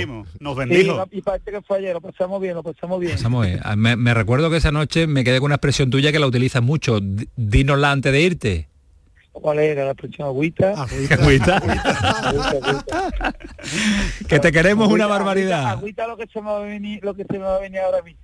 Nos 0.40 0.56
Sí, 0.68 0.86
y 1.12 1.22
parece 1.22 1.50
que 1.50 1.62
fue 1.62 1.78
ayer, 1.78 1.94
lo 1.94 2.00
pasamos 2.00 2.40
bien, 2.40 2.54
lo 2.54 2.62
pasamos 2.62 3.00
bien. 3.00 3.12
Pasamos, 3.12 3.46
eh. 3.46 3.58
me, 3.76 3.96
me 3.96 4.12
recuerdo 4.14 4.50
que 4.50 4.56
esa 4.58 4.72
noche 4.72 5.06
me 5.06 5.24
quedé 5.24 5.38
con 5.38 5.46
una 5.46 5.54
expresión 5.56 5.90
tuya 5.90 6.12
que 6.12 6.18
la 6.18 6.26
utilizas 6.26 6.62
mucho. 6.62 7.00
D- 7.00 7.28
Dínosla 7.36 7.92
antes 7.92 8.12
de 8.12 8.20
irte. 8.20 8.68
¿Cuál 9.40 9.58
era 9.60 9.84
la 9.84 9.90
expresión? 9.92 10.28
Agüita. 10.28 10.72
Agüita. 10.82 11.62
Que 14.28 14.38
te 14.40 14.52
queremos 14.52 14.90
una 14.90 15.06
barbaridad. 15.06 15.66
Agüita 15.68 16.06
lo 16.06 16.16
que 16.16 16.26
se 16.26 16.40
me 16.40 16.46
va 16.50 16.56
a 16.58 16.60
venir, 16.60 17.04
lo 17.04 17.14
que 17.14 17.24
se 17.24 17.34
me 17.34 17.44
va 17.44 17.56
a 17.56 17.60
venir 17.60 17.80
ahora 17.80 17.98
a 17.98 18.02
mí. 18.02 18.16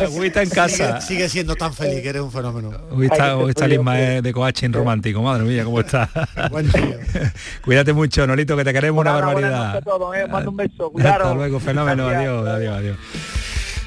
Agüita 0.00 0.42
en 0.42 0.50
casa. 0.50 1.00
Sigue, 1.00 1.16
sigue 1.16 1.28
siendo 1.28 1.54
tan 1.56 1.72
feliz 1.72 2.02
que 2.02 2.08
eres 2.08 2.22
un 2.22 2.32
fenómeno. 2.32 2.70
Hoy 2.90 3.06
está, 3.06 3.36
hoy 3.36 3.50
está 3.50 3.66
el 3.66 3.74
Ismael 3.74 4.22
de 4.22 4.32
Coaching 4.32 4.72
romántico, 4.72 5.22
madre 5.22 5.44
mía, 5.44 5.64
¿cómo 5.64 5.80
está? 5.80 6.08
Cuídate 7.64 7.92
mucho, 7.92 8.26
Nolito, 8.26 8.56
que 8.56 8.64
te 8.64 8.72
queremos 8.72 9.00
una 9.00 9.12
buenas 9.12 9.26
barbaridad. 9.34 9.66
noches 9.74 9.82
a 9.82 9.84
todos, 9.84 10.16
eh, 10.16 10.26
mando 10.26 10.50
un 10.50 10.56
beso. 10.56 10.72
Hasta 10.72 10.90
Cuidaros. 10.90 11.36
luego, 11.36 11.60
fenómeno, 11.60 12.08
adiós, 12.08 12.48
adiós, 12.48 12.76
adiós. 12.76 12.96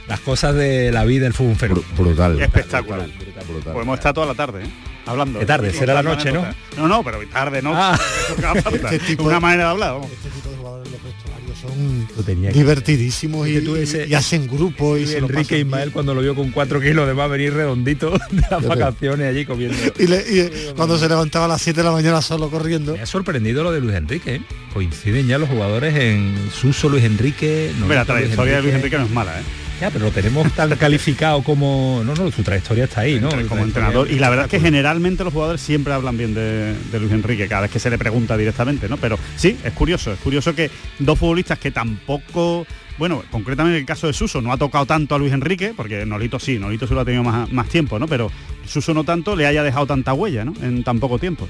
Las 0.09 0.19
cosas 0.21 0.55
de 0.55 0.91
la 0.91 1.05
vida 1.05 1.23
del 1.23 1.33
fútbol 1.33 1.55
fenómeno. 1.55 1.87
Brutal. 1.97 2.41
Espectacular. 2.41 3.07
Podemos 3.71 3.97
estar 3.99 4.13
toda 4.13 4.25
la 4.27 4.33
tarde, 4.33 4.63
¿eh? 4.63 4.67
Hablando. 5.05 5.39
¿Qué 5.39 5.45
tarde? 5.45 5.69
Y 5.69 5.73
Será 5.73 5.93
la 5.93 6.03
noche, 6.03 6.31
¿no? 6.31 6.45
No, 6.77 6.87
no, 6.87 7.03
pero 7.03 7.19
tarde, 7.31 7.61
¿no? 7.61 7.71
Ah. 7.75 7.97
Falta. 8.61 8.69
Este 8.93 8.99
tipo 8.99 9.23
Una 9.23 9.35
de- 9.35 9.39
manera 9.39 9.63
de 9.65 9.69
hablar, 9.69 9.93
vamos. 9.93 10.09
Son 11.61 12.07
Lo 12.15 12.23
tenía 12.23 12.51
que- 12.51 12.57
divertidísimos 12.59 13.45
y, 13.47 13.55
Es 13.55 13.59
que 13.59 13.65
tú 13.65 13.75
ese- 13.75 14.07
y 14.07 14.13
hacen 14.13 14.47
grupo 14.47 14.97
y, 14.97 15.03
Y 15.03 15.15
Enrique 15.15 15.59
Ismael 15.59 15.91
cuando 15.91 16.13
lo 16.13 16.21
vio 16.21 16.33
con 16.33 16.51
cuatro 16.51 16.79
kilos 16.79 17.05
de 17.05 17.13
más 17.13 17.29
venir 17.29 17.53
redondito 17.53 18.11
de 18.31 18.41
las 18.49 18.65
vacaciones 18.65 19.27
allí 19.29 19.45
comiendo. 19.45 19.75
Y, 19.99 20.07
le- 20.07 20.21
y 20.29 20.73
cuando 20.75 20.97
se 20.97 21.09
levantaba 21.09 21.45
a 21.45 21.47
las 21.49 21.61
7 21.61 21.81
de 21.81 21.83
la 21.85 21.91
mañana 21.91 22.21
solo 22.21 22.49
corriendo. 22.49 22.93
Me 22.93 23.01
ha 23.01 23.05
sorprendido 23.05 23.63
lo 23.63 23.71
de 23.73 23.81
Luis 23.81 23.95
Enrique. 23.95 24.35
¿eh? 24.35 24.41
Coinciden 24.73 25.27
ya 25.27 25.37
los 25.37 25.49
jugadores 25.49 25.93
en 25.95 26.35
Suso, 26.53 26.87
Luis 26.87 27.03
Enrique. 27.03 27.71
Hombre, 27.81 27.97
la 27.97 28.05
trayectoria 28.05 28.55
de 28.57 28.61
Luis 28.63 28.75
Enrique 28.75 28.97
no 28.97 29.05
es 29.05 29.11
mala, 29.11 29.39
¿eh? 29.39 29.43
Ya, 29.79 29.89
pero 29.89 30.05
lo 30.05 30.11
tenemos 30.11 30.51
tan 30.53 30.75
calificado 30.75 31.41
como... 31.41 32.01
No, 32.05 32.13
no, 32.13 32.31
su 32.31 32.43
trayectoria 32.43 32.83
está 32.83 33.01
ahí, 33.01 33.19
¿no? 33.19 33.29
como 33.47 33.63
entrenador. 33.63 34.11
Y 34.11 34.19
la 34.19 34.29
verdad 34.29 34.45
es 34.45 34.51
que 34.51 34.59
generalmente 34.59 35.23
los 35.23 35.31
jugadores 35.31 35.61
siempre 35.61 35.93
hablan 35.93 36.17
bien 36.17 36.33
de, 36.33 36.73
de 36.73 36.99
Luis 36.99 37.13
Enrique, 37.13 37.47
cada 37.47 37.61
vez 37.61 37.71
que 37.71 37.79
se 37.79 37.89
le 37.89 37.97
pregunta 37.97 38.35
directamente, 38.35 38.89
¿no? 38.89 38.97
Pero 38.97 39.17
sí, 39.37 39.57
es 39.63 39.73
curioso, 39.73 40.11
es 40.11 40.19
curioso 40.19 40.53
que 40.53 40.69
dos 40.99 41.17
futbolistas 41.17 41.59
que 41.59 41.71
tampoco, 41.71 42.67
bueno, 42.97 43.23
concretamente 43.31 43.77
en 43.77 43.81
el 43.81 43.85
caso 43.85 44.07
de 44.07 44.13
Suso, 44.13 44.41
no 44.41 44.51
ha 44.51 44.57
tocado 44.57 44.85
tanto 44.85 45.15
a 45.15 45.17
Luis 45.17 45.31
Enrique, 45.31 45.73
porque 45.75 46.05
Nolito 46.05 46.39
sí, 46.39 46.59
Nolito 46.59 46.85
se 46.85 46.93
lo 46.93 46.99
ha 46.99 47.05
tenido 47.05 47.23
más, 47.23 47.49
más 47.51 47.69
tiempo, 47.69 47.99
¿no? 47.99 48.07
Pero 48.07 48.29
Suso 48.65 48.93
no 48.93 49.05
tanto, 49.05 49.35
le 49.35 49.45
haya 49.45 49.63
dejado 49.63 49.87
tanta 49.87 50.13
huella, 50.13 50.43
¿no? 50.43 50.53
En 50.61 50.83
tan 50.83 50.99
poco 50.99 51.19
tiempo. 51.19 51.47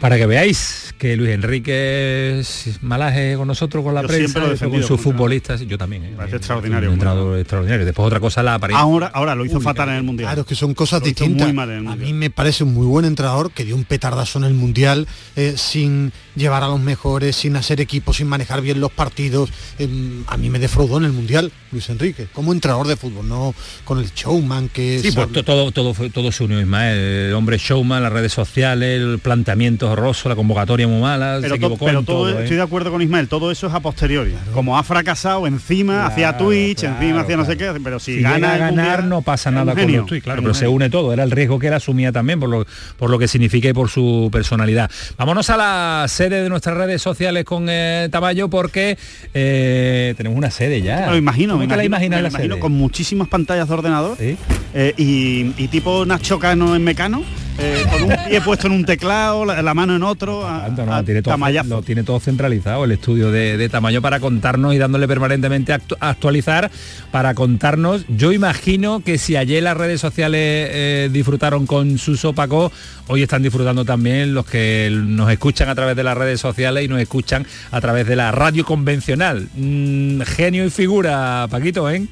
Para 0.00 0.16
que 0.18 0.26
veáis 0.26 0.94
que 0.98 1.16
Luis 1.16 1.30
Enrique 1.30 2.38
es 2.40 2.78
malaje 2.82 3.34
con 3.36 3.48
nosotros, 3.48 3.82
con 3.82 3.94
la 3.94 4.02
Yo 4.02 4.08
prensa, 4.08 4.38
lo 4.40 4.70
con 4.70 4.82
sus 4.82 5.00
futbolistas, 5.00 5.60
yo 5.62 5.78
también. 5.78 6.04
¿eh? 6.04 6.12
Parece 6.16 6.36
extraordinario. 6.36 6.90
Un 6.90 6.94
entrenador 6.94 7.38
extraordinario. 7.38 7.84
Después 7.86 8.06
otra 8.06 8.20
cosa 8.20 8.42
la 8.42 8.54
apariencia. 8.54 8.82
Ahora, 8.82 9.06
ahora 9.08 9.34
lo 9.34 9.44
hizo 9.46 9.60
fatal 9.60 9.88
en 9.90 9.94
el 9.96 10.02
Mundial. 10.02 10.28
Claro, 10.28 10.42
es 10.42 10.46
que 10.46 10.54
son 10.54 10.74
cosas 10.74 11.00
Lo 11.00 11.08
hizo 11.08 11.24
distintas. 11.24 11.46
muy 11.48 11.56
mal 11.56 11.70
en 11.70 11.78
el 11.78 11.88
a 11.88 11.96
mí 11.96 12.12
me 12.12 12.28
parece 12.30 12.64
un 12.64 12.74
muy 12.74 12.86
buen 12.86 13.04
entrenador 13.06 13.50
que 13.52 13.64
dio 13.64 13.74
un 13.74 13.84
petardazo 13.84 14.38
en 14.38 14.44
el 14.44 14.54
Mundial 14.54 15.06
eh, 15.34 15.54
sin 15.56 16.12
llevar 16.34 16.62
a 16.62 16.68
los 16.68 16.80
mejores, 16.80 17.34
sin 17.36 17.56
hacer 17.56 17.80
equipo, 17.80 18.12
sin 18.12 18.26
manejar 18.26 18.60
bien 18.60 18.80
los 18.80 18.92
partidos. 18.92 19.50
Eh, 19.78 19.88
a 20.26 20.36
mí 20.36 20.50
me 20.50 20.58
defraudó 20.58 20.98
en 20.98 21.04
el 21.04 21.12
Mundial 21.12 21.50
Luis 21.72 21.88
Enrique, 21.88 22.26
como 22.32 22.52
entrenador 22.52 22.86
de 22.86 22.96
fútbol, 22.96 23.26
no 23.28 23.54
con 23.84 23.98
el 23.98 24.10
showman 24.14 24.68
que 24.68 24.98
Sí, 25.00 25.10
pues 25.12 25.32
to- 25.32 25.42
todo, 25.42 25.72
todo, 25.72 25.94
fue- 25.94 26.10
todo 26.10 26.30
se 26.32 26.44
unió 26.44 26.60
Ismael. 26.60 26.98
El 27.28 27.34
hombre 27.34 27.56
showman, 27.58 28.02
las 28.02 28.12
redes 28.12 28.32
sociales, 28.32 29.00
el 29.00 29.18
planteamiento 29.20 29.85
horroroso, 29.92 30.28
la 30.28 30.36
convocatoria 30.36 30.86
muy 30.88 31.00
mala, 31.00 31.38
Pero, 31.40 31.54
se 31.54 31.60
to- 31.60 31.66
equivocó 31.66 31.84
pero 31.86 31.98
en 32.00 32.04
todo, 32.04 32.16
todo. 32.30 32.38
¿eh? 32.38 32.42
estoy 32.42 32.56
de 32.56 32.62
acuerdo 32.62 32.90
con 32.90 33.02
Ismael, 33.02 33.28
todo 33.28 33.50
eso 33.50 33.66
es 33.66 33.74
a 33.74 33.80
posteriori. 33.80 34.34
Como 34.52 34.76
ha 34.78 34.82
fracasado, 34.82 35.46
encima 35.46 36.06
hacía 36.06 36.36
Twitch, 36.36 36.84
encima 36.84 37.20
hacía 37.20 37.36
no 37.36 37.44
sé 37.44 37.56
qué, 37.56 37.72
pero 37.82 37.98
si, 37.98 38.16
si 38.16 38.22
gana 38.22 38.54
a 38.54 38.58
ganar 38.58 38.72
Mundial, 38.74 39.08
no 39.08 39.22
pasa 39.22 39.50
nada 39.50 39.74
con 39.74 39.92
los 39.92 40.06
claro, 40.22 40.42
pero 40.42 40.54
se 40.54 40.68
une 40.68 40.90
todo, 40.90 41.12
era 41.12 41.22
el 41.22 41.30
riesgo 41.30 41.58
que 41.58 41.68
él 41.68 41.74
asumía 41.74 42.12
también 42.12 42.40
por 42.40 42.48
lo, 42.48 42.66
por 42.98 43.10
lo 43.10 43.18
que 43.18 43.28
significa 43.28 43.68
y 43.68 43.72
por 43.72 43.88
su 43.88 44.28
personalidad. 44.32 44.90
Vámonos 45.16 45.48
a 45.50 45.56
la 45.56 46.06
sede 46.08 46.42
de 46.42 46.48
nuestras 46.48 46.76
redes 46.76 47.02
sociales 47.02 47.44
con 47.44 47.66
eh, 47.68 48.08
Tamayo 48.10 48.48
porque 48.48 48.96
eh, 49.34 50.14
tenemos 50.16 50.36
una 50.38 50.50
sede 50.50 50.82
ya. 50.82 51.10
Lo 51.10 51.16
imagino, 51.16 51.54
¿Cómo 51.54 51.66
me 51.66 51.76
la 51.76 51.84
imagino, 51.84 51.86
imaginas 51.86 52.18
me 52.18 52.22
la 52.22 52.28
imagino 52.28 52.54
sede? 52.54 52.60
con 52.60 52.72
muchísimas 52.72 53.28
pantallas 53.28 53.68
de 53.68 53.74
ordenador 53.74 54.16
eh, 54.20 54.94
y, 54.96 55.52
y 55.62 55.68
tipo 55.68 56.04
Nacho 56.06 56.38
Cano 56.38 56.74
en 56.76 56.84
Mecano, 56.84 57.22
eh, 57.58 57.84
con 57.90 58.02
un 58.04 58.16
pie 58.28 58.40
puesto 58.40 58.66
en 58.66 58.72
un 58.74 58.84
teclado, 58.84 59.44
la, 59.44 59.62
la 59.62 59.74
mano 59.76 59.94
en 59.94 60.02
otro, 60.02 60.44
a- 60.44 60.68
No, 60.70 60.92
a 60.92 61.04
tiene 61.04 61.22
todo, 61.22 61.34
tamallazo. 61.34 61.68
lo 61.68 61.82
tiene 61.82 62.02
todo 62.02 62.18
centralizado 62.18 62.84
el 62.84 62.90
estudio 62.92 63.30
de, 63.30 63.56
de 63.56 63.68
tamaño 63.68 64.02
para 64.02 64.18
contarnos 64.18 64.74
y 64.74 64.78
dándole 64.78 65.06
permanentemente 65.06 65.72
a 65.72 65.78
actu- 65.80 65.96
a 66.00 66.10
actualizar 66.10 66.68
para 67.12 67.34
contarnos 67.34 68.04
yo 68.08 68.32
imagino 68.32 69.00
que 69.04 69.18
si 69.18 69.36
ayer 69.36 69.62
las 69.62 69.76
redes 69.76 70.00
sociales 70.00 70.40
eh, 70.72 71.10
disfrutaron 71.12 71.66
con 71.66 71.98
Suso 71.98 72.32
Paco 72.32 72.72
hoy 73.06 73.22
están 73.22 73.42
disfrutando 73.42 73.84
también 73.84 74.34
los 74.34 74.46
que 74.46 74.90
nos 74.92 75.30
escuchan 75.30 75.68
a 75.68 75.74
través 75.76 75.94
de 75.94 76.02
las 76.02 76.16
redes 76.18 76.40
sociales 76.40 76.84
y 76.84 76.88
nos 76.88 77.00
escuchan 77.00 77.46
a 77.70 77.80
través 77.80 78.06
de 78.08 78.16
la 78.16 78.32
radio 78.32 78.64
convencional 78.64 79.46
Mm, 79.54 80.22
genio 80.22 80.64
y 80.64 80.70
figura 80.70 81.46
Paquito 81.50 81.88
¿eh? 81.90 82.06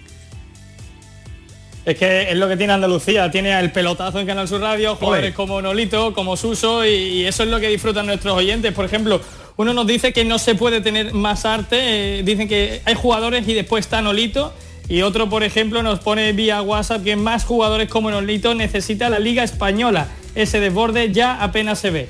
Es 1.87 1.99
que 1.99 2.31
es 2.31 2.37
lo 2.39 2.49
que 2.49 2.57
tiene 2.57 2.73
Andalucía, 2.73 3.31
tiene 3.31 3.59
el 3.61 3.71
pelotazo 3.71 4.19
en 4.19 4.27
Canal 4.27 4.49
Sur 4.49 4.61
Radio, 4.63 4.97
jugadores 4.97 5.35
como 5.35 5.61
Nolito, 5.61 6.15
como 6.15 6.37
Suso, 6.37 6.85
y, 6.85 6.89
y 6.89 7.25
eso 7.27 7.43
es 7.43 7.51
lo 7.51 7.61
que 7.61 7.69
disfrutan 7.69 8.07
nuestros 8.07 8.35
oyentes. 8.37 8.73
Por 8.73 8.87
ejemplo, 8.87 9.21
uno 9.57 9.75
nos 9.75 9.87
dice 9.87 10.13
que 10.15 10.25
no 10.25 10.39
se 10.39 10.55
puede 10.55 10.81
tener 10.81 11.13
más 11.13 11.45
arte, 11.45 11.77
eh, 12.21 12.23
dicen 12.25 12.49
que 12.49 12.81
hay 12.87 12.95
jugadores 12.95 13.47
y 13.47 13.53
después 13.53 13.85
está 13.85 14.01
Nolito, 14.01 14.55
y 14.89 15.03
otro, 15.03 15.29
por 15.29 15.43
ejemplo, 15.45 15.83
nos 15.83 15.99
pone 16.01 16.33
vía 16.33 16.63
WhatsApp 16.63 17.05
que 17.05 17.17
más 17.17 17.45
jugadores 17.45 17.89
como 17.91 18.11
Nolito 18.11 18.55
necesita 18.55 19.11
la 19.11 19.19
Liga 19.19 19.45
Española. 19.45 20.09
Ese 20.35 20.61
desborde 20.61 21.13
ya 21.13 21.43
apenas 21.43 21.79
se 21.79 21.91
ve. 21.91 22.09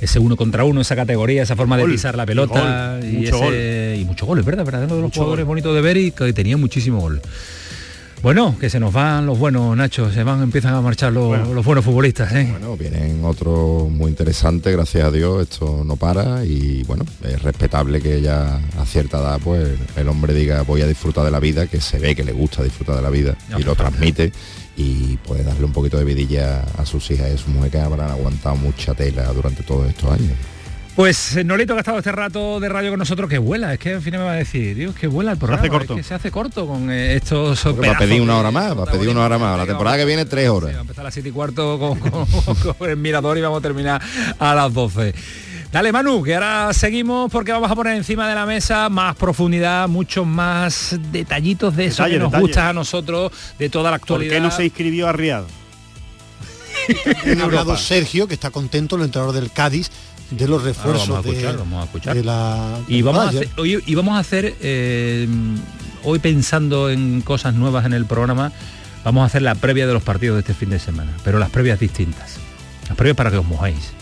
ese 0.00 0.18
uno 0.18 0.36
contra 0.36 0.64
uno, 0.64 0.82
esa 0.82 0.96
categoría, 0.96 1.42
esa 1.42 1.56
forma 1.56 1.78
Gol, 1.78 1.88
de 1.88 1.94
pisar 1.94 2.14
la 2.14 2.24
y 2.24 2.26
pelota 2.26 2.98
gol, 3.00 3.04
y, 3.08 3.12
mucho 3.16 3.44
ese- 3.44 3.96
y 4.00 4.04
mucho 4.04 4.26
gol, 4.26 4.38
es 4.38 4.44
verdad, 4.44 4.64
verdad, 4.66 4.84
uno 4.84 4.96
de 4.96 5.00
los 5.00 5.08
Mucho 5.08 5.20
jugadores 5.20 5.46
bonitos 5.46 5.74
de 5.74 5.80
ver 5.80 5.96
y 5.96 6.10
que 6.12 6.30
tenía 6.34 6.58
muchísimo 6.58 7.00
gol. 7.00 7.22
Bueno, 8.24 8.56
que 8.58 8.70
se 8.70 8.80
nos 8.80 8.90
van 8.90 9.26
los 9.26 9.38
buenos, 9.38 9.76
Nacho, 9.76 10.10
se 10.10 10.24
van, 10.24 10.42
empiezan 10.42 10.72
a 10.72 10.80
marchar 10.80 11.12
los, 11.12 11.46
los 11.46 11.62
buenos 11.62 11.84
futbolistas, 11.84 12.32
¿eh? 12.32 12.48
Bueno, 12.52 12.74
vienen 12.74 13.22
otros 13.22 13.90
muy 13.90 14.08
interesantes, 14.08 14.72
gracias 14.72 15.04
a 15.04 15.10
Dios, 15.10 15.42
esto 15.42 15.82
no 15.84 15.96
para 15.96 16.42
y 16.42 16.84
bueno, 16.84 17.04
es 17.22 17.42
respetable 17.42 18.00
que 18.00 18.22
ya 18.22 18.62
a 18.78 18.86
cierta 18.86 19.18
edad 19.18 19.38
pues 19.44 19.78
el 19.96 20.08
hombre 20.08 20.32
diga 20.32 20.62
voy 20.62 20.80
a 20.80 20.86
disfrutar 20.86 21.22
de 21.26 21.32
la 21.32 21.38
vida, 21.38 21.66
que 21.66 21.82
se 21.82 21.98
ve 21.98 22.14
que 22.14 22.24
le 22.24 22.32
gusta 22.32 22.62
disfrutar 22.62 22.96
de 22.96 23.02
la 23.02 23.10
vida 23.10 23.36
No, 23.50 23.60
y 23.60 23.62
lo 23.62 23.74
transmite 23.74 24.32
y 24.74 25.18
puede 25.18 25.44
darle 25.44 25.66
un 25.66 25.72
poquito 25.72 25.98
de 25.98 26.04
vidilla 26.04 26.62
a 26.78 26.86
sus 26.86 27.10
hijas 27.10 27.28
y 27.30 27.34
a 27.34 27.36
su 27.36 27.50
mujer 27.50 27.72
que 27.72 27.78
habrán 27.78 28.10
aguantado 28.10 28.56
mucha 28.56 28.94
tela 28.94 29.30
durante 29.34 29.62
todos 29.64 29.86
estos 29.86 30.10
años. 30.10 30.32
Pues 30.96 31.34
eh, 31.36 31.42
Nolito 31.42 31.74
que 31.74 31.78
ha 31.78 31.80
estado 31.80 31.98
este 31.98 32.12
rato 32.12 32.60
de 32.60 32.68
radio 32.68 32.90
con 32.90 33.00
nosotros, 33.00 33.28
que 33.28 33.38
vuela, 33.38 33.72
es 33.74 33.80
que 33.80 33.94
al 33.94 34.00
final 34.02 34.20
me 34.20 34.26
va 34.26 34.32
a 34.32 34.36
decir, 34.36 34.76
Dios, 34.76 34.94
que 34.94 35.08
vuela 35.08 35.32
el 35.32 35.38
programa, 35.38 35.60
hace 35.62 35.68
corto. 35.70 35.94
es 35.94 35.98
que 35.98 36.02
se 36.04 36.14
hace 36.14 36.30
corto 36.30 36.68
con 36.68 36.88
eh, 36.88 37.16
estos 37.16 37.64
va 37.66 37.90
a 37.92 37.98
pedir 37.98 38.20
una 38.22 38.38
hora 38.38 38.52
más, 38.52 38.78
va 38.78 38.84
a 38.84 38.86
pedir 38.86 39.08
una 39.08 39.24
hora 39.24 39.36
más. 39.36 39.58
La 39.58 39.66
temporada 39.66 39.96
que 39.96 40.04
viene 40.04 40.24
tres 40.24 40.48
horas. 40.48 40.72
Va 40.72 40.78
a 40.78 40.80
empezar 40.82 41.00
a 41.02 41.04
las 41.06 41.14
7 41.14 41.28
y 41.28 41.32
cuarto 41.32 41.78
con, 41.80 41.98
con- 41.98 42.74
con 42.78 42.90
el 42.90 42.96
mirador 42.96 43.36
y 43.36 43.40
vamos 43.40 43.58
a 43.58 43.62
terminar 43.62 44.00
a 44.38 44.54
las 44.54 44.72
12. 44.72 45.14
Dale 45.72 45.90
Manu, 45.90 46.22
que 46.22 46.34
ahora 46.36 46.72
seguimos 46.72 47.28
porque 47.32 47.50
vamos 47.50 47.68
a 47.68 47.74
poner 47.74 47.96
encima 47.96 48.28
de 48.28 48.36
la 48.36 48.46
mesa 48.46 48.88
más 48.88 49.16
profundidad, 49.16 49.88
muchos 49.88 50.24
más 50.24 50.96
detallitos 51.10 51.74
de 51.74 51.86
eso 51.86 52.04
Detalle, 52.04 52.14
que 52.14 52.18
nos 52.20 52.30
detalle. 52.30 52.42
gusta 52.46 52.68
a 52.68 52.72
nosotros, 52.72 53.32
de 53.58 53.68
toda 53.68 53.90
la 53.90 53.98
¿Por 53.98 54.02
actualidad. 54.04 54.34
qué 54.34 54.40
no 54.40 54.52
se 54.52 54.64
inscribió 54.66 55.08
a 55.08 55.12
Riad? 55.12 55.42
Ha 57.40 57.42
hablado 57.42 57.76
Sergio, 57.76 58.28
que 58.28 58.34
está 58.34 58.50
contento, 58.50 58.94
el 58.96 59.02
entrenador 59.02 59.34
del 59.34 59.50
Cádiz, 59.50 59.90
de 60.30 60.48
los 60.48 60.62
refuerzos 60.64 61.08
vamos 61.08 61.24
a 61.24 61.28
de- 61.28 61.36
escuchar, 61.36 61.58
vamos 61.58 61.80
a 61.82 61.84
escuchar. 61.84 62.16
de 62.16 62.24
la 62.24 62.78
Y 62.88 63.02
vamos, 63.02 63.24
a 63.24 63.28
hacer, 63.28 63.48
hoy, 63.56 63.82
y 63.86 63.94
vamos 63.94 64.14
a 64.16 64.18
hacer, 64.18 64.54
eh, 64.60 65.28
hoy 66.02 66.18
pensando 66.18 66.90
en 66.90 67.20
cosas 67.20 67.54
nuevas 67.54 67.84
en 67.86 67.92
el 67.92 68.06
programa, 68.06 68.52
vamos 69.04 69.22
a 69.22 69.26
hacer 69.26 69.42
la 69.42 69.54
previa 69.54 69.86
de 69.86 69.92
los 69.92 70.02
partidos 70.02 70.36
de 70.36 70.40
este 70.40 70.54
fin 70.54 70.70
de 70.70 70.78
semana, 70.78 71.12
pero 71.24 71.38
las 71.38 71.50
previas 71.50 71.78
distintas. 71.78 72.36
Las 72.88 72.96
previas 72.96 73.16
para 73.16 73.30
que 73.30 73.36
os 73.38 73.46
mojáis. 73.46 73.92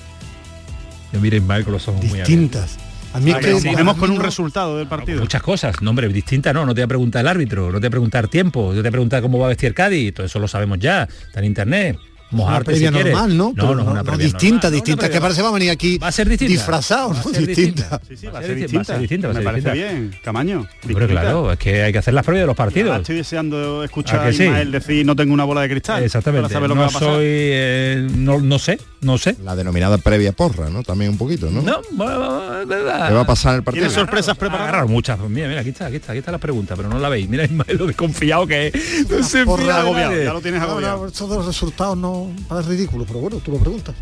Yo 1.12 1.20
mire 1.20 1.36
Ismael 1.36 1.64
con 1.64 1.74
los 1.74 1.86
ojos 1.88 2.04
muy 2.04 2.18
distintas. 2.18 2.78
A 3.12 3.20
mí 3.20 3.30
es 3.30 3.36
Para 3.36 3.46
que 3.48 3.54
mojemos 3.70 3.96
con 3.98 4.10
un 4.10 4.20
resultado 4.20 4.78
del 4.78 4.86
partido. 4.86 5.20
Muchas 5.20 5.42
cosas, 5.42 5.82
no 5.82 5.90
hombre, 5.90 6.08
distinta 6.08 6.54
no, 6.54 6.64
no 6.64 6.74
te 6.74 6.80
voy 6.80 6.84
a 6.84 6.88
preguntar 6.88 7.20
el 7.20 7.28
árbitro, 7.28 7.66
no 7.70 7.74
te 7.74 7.80
voy 7.80 7.86
a 7.88 7.90
preguntar 7.90 8.28
tiempo, 8.28 8.68
yo 8.72 8.76
te 8.76 8.80
voy 8.82 8.88
a 8.88 8.92
preguntar 8.92 9.20
cómo 9.20 9.38
va 9.38 9.46
a 9.46 9.48
vestir 9.50 9.74
Cádiz, 9.74 10.14
todo 10.14 10.24
eso 10.24 10.38
lo 10.38 10.48
sabemos 10.48 10.78
ya, 10.78 11.02
está 11.26 11.40
en 11.40 11.44
internet. 11.44 11.98
Mojarte 12.32 12.70
una 12.70 12.76
si 12.78 12.82
previa 12.84 12.90
quieres. 12.92 13.12
normal, 13.12 13.36
¿no? 13.36 13.44
No, 13.48 13.54
Pero 13.54 13.74
no, 13.76 13.90
una 13.90 14.02
previa 14.04 14.24
distinta, 14.26 14.54
normal, 14.68 14.72
distinta, 14.72 15.06
no, 15.06 15.12
que 15.12 15.20
parece 15.20 15.42
va 15.42 15.48
a 15.48 15.52
venir 15.52 15.70
aquí 15.70 15.98
Va 15.98 16.08
a 16.08 16.12
ser 16.12 16.28
distinta. 16.28 16.52
disfrazado, 16.52 17.14
¿no? 17.14 17.30
Distinta. 17.30 18.00
Sí, 18.08 18.16
sí, 18.16 18.26
va 18.26 18.30
a 18.30 18.34
Va 18.34 18.38
a 18.38 18.42
ser 18.42 18.54
distinta. 18.56 18.98
distinta, 18.98 19.28
va 19.28 19.34
a 19.34 19.36
Me 19.38 19.42
parece 19.42 19.70
bien, 19.72 20.14
Camaño. 20.24 20.66
Distinta. 20.82 21.06
claro, 21.06 21.52
es 21.52 21.58
que 21.58 21.82
hay 21.82 21.92
que 21.92 21.98
hacer 21.98 22.14
las 22.14 22.24
previas 22.24 22.42
de 22.42 22.46
los 22.46 22.58
Ahora 22.58 22.64
partidos. 22.70 22.96
estoy 23.00 23.16
deseando 23.16 23.84
escuchar 23.84 24.20
¿A 24.26 24.32
sí? 24.32 24.44
Ismael 24.44 24.70
decir 24.72 25.06
no 25.06 25.14
tengo 25.16 25.32
una 25.34 25.44
bola 25.44 25.60
de 25.62 25.68
cristal. 25.68 26.02
Exactamente. 26.02 26.42
Para 26.48 26.52
saber 26.54 26.68
lo 26.68 26.74
que 26.74 26.78
no 26.78 26.82
va 26.82 26.88
a 26.88 26.92
pasar. 26.92 27.08
soy, 27.08 27.24
eh, 27.26 28.08
no, 28.16 28.40
no 28.40 28.58
sé, 28.58 28.78
no 29.02 29.18
sé. 29.18 29.36
La 29.44 29.54
denominada 29.56 29.98
previa 29.98 30.32
porra, 30.32 30.70
¿no? 30.70 30.82
También 30.82 31.10
un 31.10 31.18
poquito, 31.18 31.50
¿no? 31.50 31.62
No, 31.62 31.80
bueno, 31.92 32.66
verdad. 32.66 33.08
¿Qué 33.08 33.14
va 33.14 33.20
a 33.22 33.26
pasar 33.26 33.52
en 33.52 33.56
el 33.58 33.62
partido? 33.64 33.82
¿Tienes 33.86 33.94
sorpresas 33.94 34.36
Agarrar 34.36 34.50
preparadas? 34.58 34.88
muchas. 34.90 35.18
Mira, 35.20 35.48
mira, 35.48 35.60
aquí 35.60 35.70
está, 35.70 35.86
aquí 35.86 35.96
está, 35.96 36.12
aquí 36.12 36.18
está 36.20 36.32
la 36.32 36.38
pregunta, 36.38 36.76
pero 36.76 36.88
no 36.88 36.98
la 36.98 37.08
veis. 37.08 37.28
Mira 37.28 37.44
Ismael 37.44 37.76
lo 37.76 37.86
desconfiado 37.86 38.46
que 38.46 38.68
es. 38.68 39.10
No 39.10 39.22
se 39.22 39.40
agobiado, 39.40 40.22
ya 40.22 40.32
lo 40.32 40.40
tienes 40.40 40.60
No, 40.60 40.68
agobiado. 40.68 41.06
no, 41.06 41.26
de 41.28 41.36
los 41.36 41.46
resultados 41.46 41.96
no 41.96 42.21
parece 42.48 42.70
ridículo, 42.70 43.04
pero 43.06 43.20
bueno, 43.20 43.36
tú 43.38 43.52
lo 43.52 43.58
preguntas. 43.58 43.94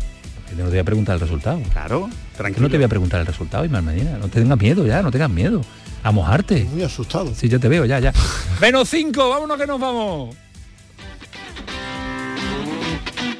No 0.57 0.65
te 0.65 0.69
voy 0.69 0.79
a 0.79 0.83
preguntar 0.83 1.15
el 1.15 1.21
resultado. 1.21 1.61
Claro, 1.71 2.09
tranquilo. 2.35 2.67
no 2.67 2.71
te 2.71 2.77
voy 2.77 2.83
a 2.83 2.89
preguntar 2.89 3.21
el 3.21 3.25
resultado, 3.25 3.63
Ismael 3.63 3.85
Medina. 3.85 4.17
No 4.17 4.27
tengas 4.27 4.59
miedo 4.59 4.85
ya, 4.85 5.01
no 5.01 5.11
tengas 5.11 5.29
miedo. 5.29 5.61
A 6.03 6.11
mojarte. 6.11 6.65
Muy 6.65 6.83
asustado. 6.83 7.31
Sí, 7.35 7.47
yo 7.47 7.59
te 7.59 7.67
veo, 7.69 7.85
ya, 7.85 7.99
ya. 7.99 8.13
Menos 8.61 8.89
cinco, 8.89 9.29
vámonos 9.29 9.57
que 9.57 9.67
nos 9.67 9.79
vamos. 9.79 10.35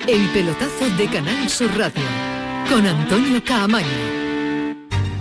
El 0.07 0.29
pelotazo 0.29 0.89
de 0.97 1.07
Canal 1.07 1.49
Sur 1.49 1.69
Radio 1.77 2.03
con 2.69 2.86
Antonio 2.86 3.43
Caamaño. 3.43 4.30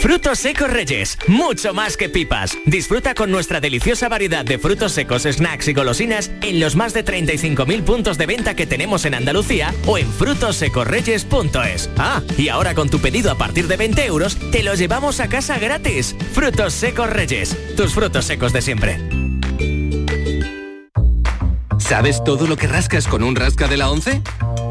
Frutos 0.00 0.38
secos 0.38 0.70
Reyes, 0.70 1.18
mucho 1.26 1.74
más 1.74 1.96
que 1.96 2.08
pipas. 2.08 2.56
Disfruta 2.64 3.14
con 3.14 3.32
nuestra 3.32 3.60
deliciosa 3.60 4.08
variedad 4.08 4.44
de 4.44 4.56
frutos 4.56 4.92
secos, 4.92 5.24
snacks 5.24 5.66
y 5.66 5.74
golosinas 5.74 6.30
en 6.40 6.60
los 6.60 6.76
más 6.76 6.94
de 6.94 7.04
35.000 7.04 7.82
puntos 7.82 8.16
de 8.16 8.26
venta 8.26 8.54
que 8.54 8.64
tenemos 8.64 9.04
en 9.06 9.14
Andalucía 9.14 9.74
o 9.86 9.98
en 9.98 10.08
frutosecorreyes.es. 10.08 11.90
Ah, 11.98 12.22
y 12.36 12.48
ahora 12.48 12.76
con 12.76 12.88
tu 12.88 13.00
pedido 13.00 13.32
a 13.32 13.38
partir 13.38 13.66
de 13.66 13.76
20 13.76 14.06
euros, 14.06 14.36
te 14.52 14.62
lo 14.62 14.74
llevamos 14.74 15.18
a 15.18 15.28
casa 15.28 15.58
gratis. 15.58 16.14
Frutos 16.32 16.74
secos 16.74 17.10
Reyes, 17.10 17.56
tus 17.76 17.92
frutos 17.92 18.24
secos 18.24 18.52
de 18.52 18.62
siempre. 18.62 19.00
¿Sabes 21.78 22.22
todo 22.22 22.46
lo 22.46 22.56
que 22.56 22.68
rascas 22.68 23.08
con 23.08 23.24
un 23.24 23.34
rasca 23.34 23.66
de 23.66 23.78
la 23.78 23.90
11? 23.90 24.22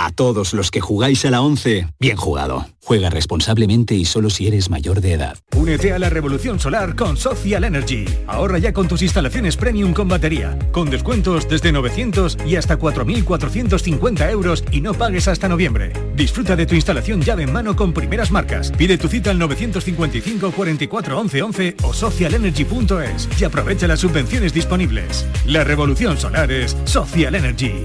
A 0.00 0.12
todos 0.12 0.54
los 0.54 0.70
que 0.70 0.80
jugáis 0.80 1.24
a 1.24 1.30
la 1.32 1.42
11, 1.42 1.88
bien 1.98 2.16
jugado. 2.16 2.68
Juega 2.84 3.10
responsablemente 3.10 3.96
y 3.96 4.04
solo 4.04 4.30
si 4.30 4.46
eres 4.46 4.70
mayor 4.70 5.00
de 5.00 5.14
edad. 5.14 5.38
Únete 5.56 5.92
a 5.92 5.98
la 5.98 6.08
revolución 6.08 6.60
solar 6.60 6.94
con 6.94 7.16
Social 7.16 7.64
Energy. 7.64 8.04
Ahorra 8.28 8.58
ya 8.58 8.72
con 8.72 8.86
tus 8.86 9.02
instalaciones 9.02 9.56
premium 9.56 9.92
con 9.92 10.06
batería, 10.06 10.56
con 10.70 10.88
descuentos 10.88 11.48
desde 11.48 11.72
900 11.72 12.38
y 12.46 12.54
hasta 12.54 12.78
4.450 12.78 14.30
euros 14.30 14.62
y 14.70 14.82
no 14.82 14.94
pagues 14.94 15.26
hasta 15.26 15.48
noviembre. 15.48 15.92
Disfruta 16.14 16.54
de 16.54 16.66
tu 16.66 16.76
instalación 16.76 17.20
llave 17.20 17.42
en 17.42 17.52
mano 17.52 17.74
con 17.74 17.92
primeras 17.92 18.30
marcas. 18.30 18.70
Pide 18.70 18.98
tu 18.98 19.08
cita 19.08 19.32
al 19.32 19.38
955 19.40 20.52
44 20.52 21.18
11 21.18 21.42
11 21.42 21.76
o 21.82 21.92
socialenergy.es 21.92 23.28
y 23.40 23.42
aprovecha 23.42 23.88
las 23.88 23.98
subvenciones 23.98 24.54
disponibles. 24.54 25.26
La 25.44 25.64
revolución 25.64 26.16
solar 26.18 26.52
es 26.52 26.76
Social 26.84 27.34
Energy. 27.34 27.84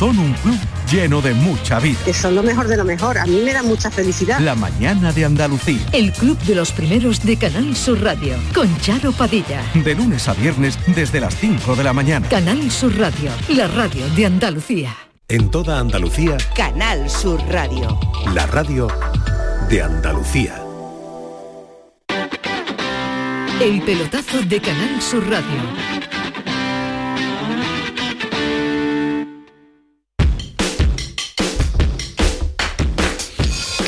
Son 0.00 0.18
un 0.18 0.32
club 0.32 0.58
lleno 0.90 1.20
de 1.20 1.34
mucha 1.34 1.78
vida. 1.78 1.98
Que 2.06 2.14
son 2.14 2.34
lo 2.34 2.42
mejor 2.42 2.66
de 2.68 2.78
lo 2.78 2.86
mejor. 2.86 3.18
A 3.18 3.26
mí 3.26 3.42
me 3.44 3.52
da 3.52 3.62
mucha 3.62 3.90
felicidad. 3.90 4.40
La 4.40 4.54
mañana 4.54 5.12
de 5.12 5.26
Andalucía. 5.26 5.86
El 5.92 6.10
Club 6.10 6.38
de 6.44 6.54
los 6.54 6.72
Primeros 6.72 7.22
de 7.22 7.36
Canal 7.36 7.76
Sur 7.76 8.00
Radio 8.02 8.36
con 8.54 8.74
Charo 8.78 9.12
Padilla. 9.12 9.60
De 9.74 9.94
lunes 9.94 10.26
a 10.26 10.32
viernes 10.32 10.78
desde 10.86 11.20
las 11.20 11.36
5 11.36 11.76
de 11.76 11.84
la 11.84 11.92
mañana. 11.92 12.26
Canal 12.30 12.70
Sur 12.70 12.96
Radio, 12.96 13.30
la 13.50 13.68
radio 13.68 14.08
de 14.16 14.24
Andalucía. 14.24 14.96
En 15.28 15.50
toda 15.50 15.78
Andalucía, 15.78 16.38
Canal 16.56 17.10
Sur 17.10 17.38
Radio. 17.50 18.00
la 18.32 18.46
radio 18.46 18.88
de 19.68 19.82
Andalucía. 19.82 20.62
El 23.60 23.82
pelotazo 23.82 24.40
de 24.48 24.62
Canal 24.62 25.02
Sur 25.02 25.28
Radio. 25.28 26.19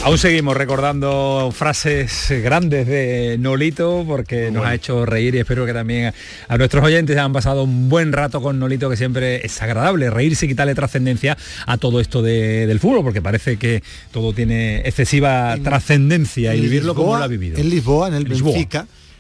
Aún 0.05 0.19
seguimos 0.19 0.57
recordando 0.57 1.53
frases 1.55 2.27
grandes 2.43 2.89
de 2.89 3.37
Nolito 3.39 4.05
porque 4.05 4.51
nos 4.51 4.67
ha 4.67 4.75
hecho 4.75 5.07
reír 5.07 5.37
y 5.37 5.39
espero 5.39 5.65
que 5.65 5.73
también 5.73 6.13
a, 6.49 6.59
nuestros 6.59 6.85
oyentes 6.85 7.17
han 7.19 7.33
pasado 7.33 7.63
un 7.63 7.89
buen 7.89 8.13
rato 8.13 8.43
con 8.43 8.59
Nolito 8.59 8.91
que 8.91 8.97
siempre 8.97 9.47
es 9.47 9.63
agradable 9.63 10.11
reírse 10.11 10.47
y 10.47 10.49
quitarle 10.49 10.75
trascendencia 10.75 11.39
a 11.67 11.77
todo 11.79 12.01
esto 12.01 12.21
de- 12.21 12.67
del 12.67 12.81
fútbol 12.81 13.05
porque 13.05 13.23
parece 13.23 13.59
que 13.59 13.85
todo 14.11 14.33
tiene 14.33 14.79
excesiva 14.81 15.57
trascendencia 15.63 16.53
y 16.57 16.63
vivirlo 16.63 16.97
como 16.97 17.17
lo 17.17 17.23
ha 17.23 17.29
vivido. 17.29 17.59
En 17.59 17.71
Lisboa, 17.71 18.09
en 18.09 18.15
el 18.15 18.25
Lisboa. 18.25 18.55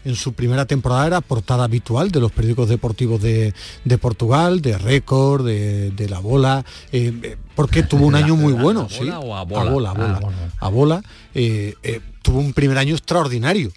En 0.04 0.16
su 0.16 0.32
primera 0.32 0.66
temporada 0.66 1.06
era 1.06 1.20
portada 1.20 1.64
habitual 1.64 2.10
de 2.10 2.20
los 2.20 2.32
periódicos 2.32 2.68
deportivos 2.68 3.22
de, 3.22 3.54
de 3.84 3.98
Portugal, 3.98 4.60
de 4.60 4.76
Récord, 4.78 5.46
de, 5.46 5.90
de 5.92 6.08
La 6.08 6.18
Bola, 6.18 6.64
eh, 6.90 7.12
eh, 7.22 7.36
porque 7.54 7.82
tuvo 7.84 8.06
un 8.06 8.12
¿La- 8.14 8.18
año 8.20 8.34
muy 8.36 8.52
bueno. 8.52 8.88
la 8.90 8.96
sí. 8.96 9.04
Bola 9.04 9.38
a 9.40 9.44
Bola? 9.44 9.60
A 9.60 9.72
Bola. 9.72 9.90
Ah, 9.90 10.18
bueno. 10.20 10.36
A 10.58 10.68
Bola, 10.68 11.02
eh, 11.34 11.74
eh, 11.82 12.00
tuvo 12.22 12.40
un 12.40 12.52
primer 12.52 12.78
año 12.78 12.94
extraordinario. 12.94 13.70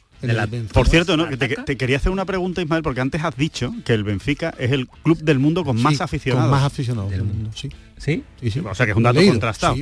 Por 0.73 0.87
cierto, 0.87 1.15
te, 1.37 1.47
te 1.49 1.77
quería 1.77 1.97
hacer 1.97 2.11
una 2.11 2.25
pregunta, 2.25 2.59
Ismael, 2.61 2.81
porque 2.81 3.01
antes 3.01 3.23
has 3.23 3.35
dicho 3.37 3.71
que 3.85 3.93
el 3.93 4.03
Benfica 4.03 4.55
es 4.57 4.71
el 4.71 4.87
club 4.87 5.19
del 5.19 5.37
mundo 5.37 5.63
con 5.63 5.79
más 5.79 6.01
aficionados. 6.01 6.49
Con 6.49 6.57
más 6.59 6.63
aficionados 6.65 7.11
del 7.11 7.23
mundo, 7.23 7.51
sí. 7.53 7.69
¿Sí? 7.97 8.23
Sí, 8.41 8.49
sí. 8.49 8.59
O 8.59 8.73
sea 8.73 8.85
que 8.87 8.91
es 8.93 8.97
un 8.97 9.03
dato 9.03 9.19
leído, 9.19 9.33
contrastado. 9.33 9.75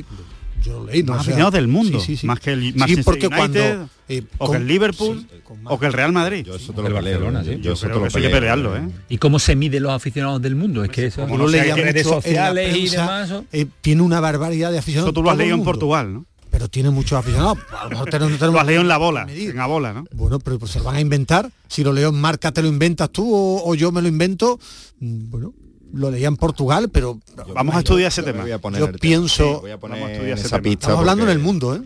Yo 0.64 0.78
lo 0.80 0.86
leí, 0.86 1.02
no 1.02 1.12
más 1.12 1.20
o 1.20 1.24
sea, 1.24 1.30
aficionados 1.32 1.54
del 1.54 1.68
mundo, 1.68 2.00
sí, 2.00 2.06
sí, 2.06 2.16
sí. 2.18 2.26
más 2.26 2.40
que 2.40 2.52
el 2.52 2.62
Sí, 2.62 2.72
Manchester 2.76 3.04
porque 3.04 3.26
United, 3.26 3.38
cuando, 3.38 3.88
eh, 4.08 4.22
o 4.38 4.50
que 4.50 4.56
el 4.56 4.66
Liverpool, 4.66 5.26
o 5.64 5.78
que 5.78 5.86
el 5.86 5.92
Real 5.92 6.12
Madrid. 6.12 6.44
Yo 6.46 6.54
eso 6.56 6.72
te 6.72 6.80
lo 6.82 6.88
El 6.88 6.94
peleo, 6.94 7.20
Barcelona, 7.20 7.44
¿sí? 7.44 7.60
Yo 7.60 7.72
eso 7.72 7.80
te 7.82 7.86
creo 7.86 7.96
lo 7.98 8.02
que 8.02 8.08
eso 8.08 8.18
hay 8.18 8.22
que 8.24 8.28
peleo. 8.30 8.40
pelearlo, 8.40 8.76
¿eh? 8.76 8.88
¿Y 9.08 9.18
cómo 9.18 9.38
se 9.38 9.54
miden 9.56 9.82
los 9.84 9.92
aficionados 9.92 10.40
del 10.42 10.56
mundo? 10.56 10.82
Es 10.84 10.90
que 10.90 11.06
eso, 11.06 11.22
Como 11.22 11.36
no 11.38 11.44
lo 11.44 11.50
leía 11.50 11.74
redes 11.76 12.06
y 12.06 12.88
demás. 12.88 13.32
eh, 13.52 13.66
tiene 13.80 14.02
una 14.02 14.20
barbaridad 14.20 14.72
de 14.72 14.78
aficionados. 14.78 15.08
Eso 15.08 15.14
tú 15.14 15.22
lo 15.22 15.30
has 15.30 15.36
leído 15.36 15.54
en 15.54 15.58
mundo. 15.60 15.70
Portugal, 15.70 16.12
¿no? 16.14 16.26
Pero 16.50 16.68
tiene 16.68 16.90
muchos 16.90 17.18
aficionados. 17.18 17.58
A 17.80 17.84
lo 17.84 17.90
mejor 17.90 18.10
tenemos- 18.10 18.32
tenemos 18.38 18.54
Lo 18.54 18.60
has 18.60 18.66
leído 18.66 18.82
en 18.82 18.88
la 18.88 18.96
bola, 18.96 19.26
en 19.28 19.56
la 19.56 19.66
bola, 19.66 19.92
¿no? 19.92 20.04
Bueno, 20.12 20.38
pero 20.38 20.58
pues 20.58 20.70
se 20.70 20.78
lo 20.78 20.84
van 20.84 20.96
a 20.96 21.00
inventar. 21.00 21.50
Si 21.68 21.82
lo 21.82 21.92
leo 21.92 22.10
en 22.10 22.14
marca, 22.20 22.52
te 22.52 22.62
lo 22.62 22.68
inventas 22.68 23.10
tú 23.10 23.28
o, 23.34 23.68
o 23.68 23.74
yo 23.74 23.90
me 23.90 24.00
lo 24.00 24.06
invento. 24.08 24.60
Mm, 25.00 25.30
Bueno, 25.30 25.52
lo 25.94 26.10
leía 26.10 26.28
en 26.28 26.36
Portugal, 26.36 26.88
pero 26.92 27.18
Vamos 27.54 27.74
a 27.74 27.78
estudiar 27.78 28.08
ese 28.08 28.20
Yo 28.22 28.26
tema. 28.26 28.42
voy 28.42 28.52
a 28.52 28.58
poner 28.58 28.80
yo 28.80 28.86
tema. 28.86 28.98
pienso. 28.98 29.44
Sí, 29.54 29.60
voy 29.62 29.70
a 29.70 29.78
poner 29.78 29.96
Vamos 29.98 30.08
a 30.08 30.12
estudiar 30.12 30.32
en 30.32 30.38
ese 30.38 30.46
esa 30.48 30.56
tema. 30.56 30.62
pista 30.64 30.86
Estamos 30.86 31.00
hablando 31.00 31.24
en 31.24 31.30
el 31.30 31.38
mundo, 31.38 31.74
¿eh? 31.76 31.80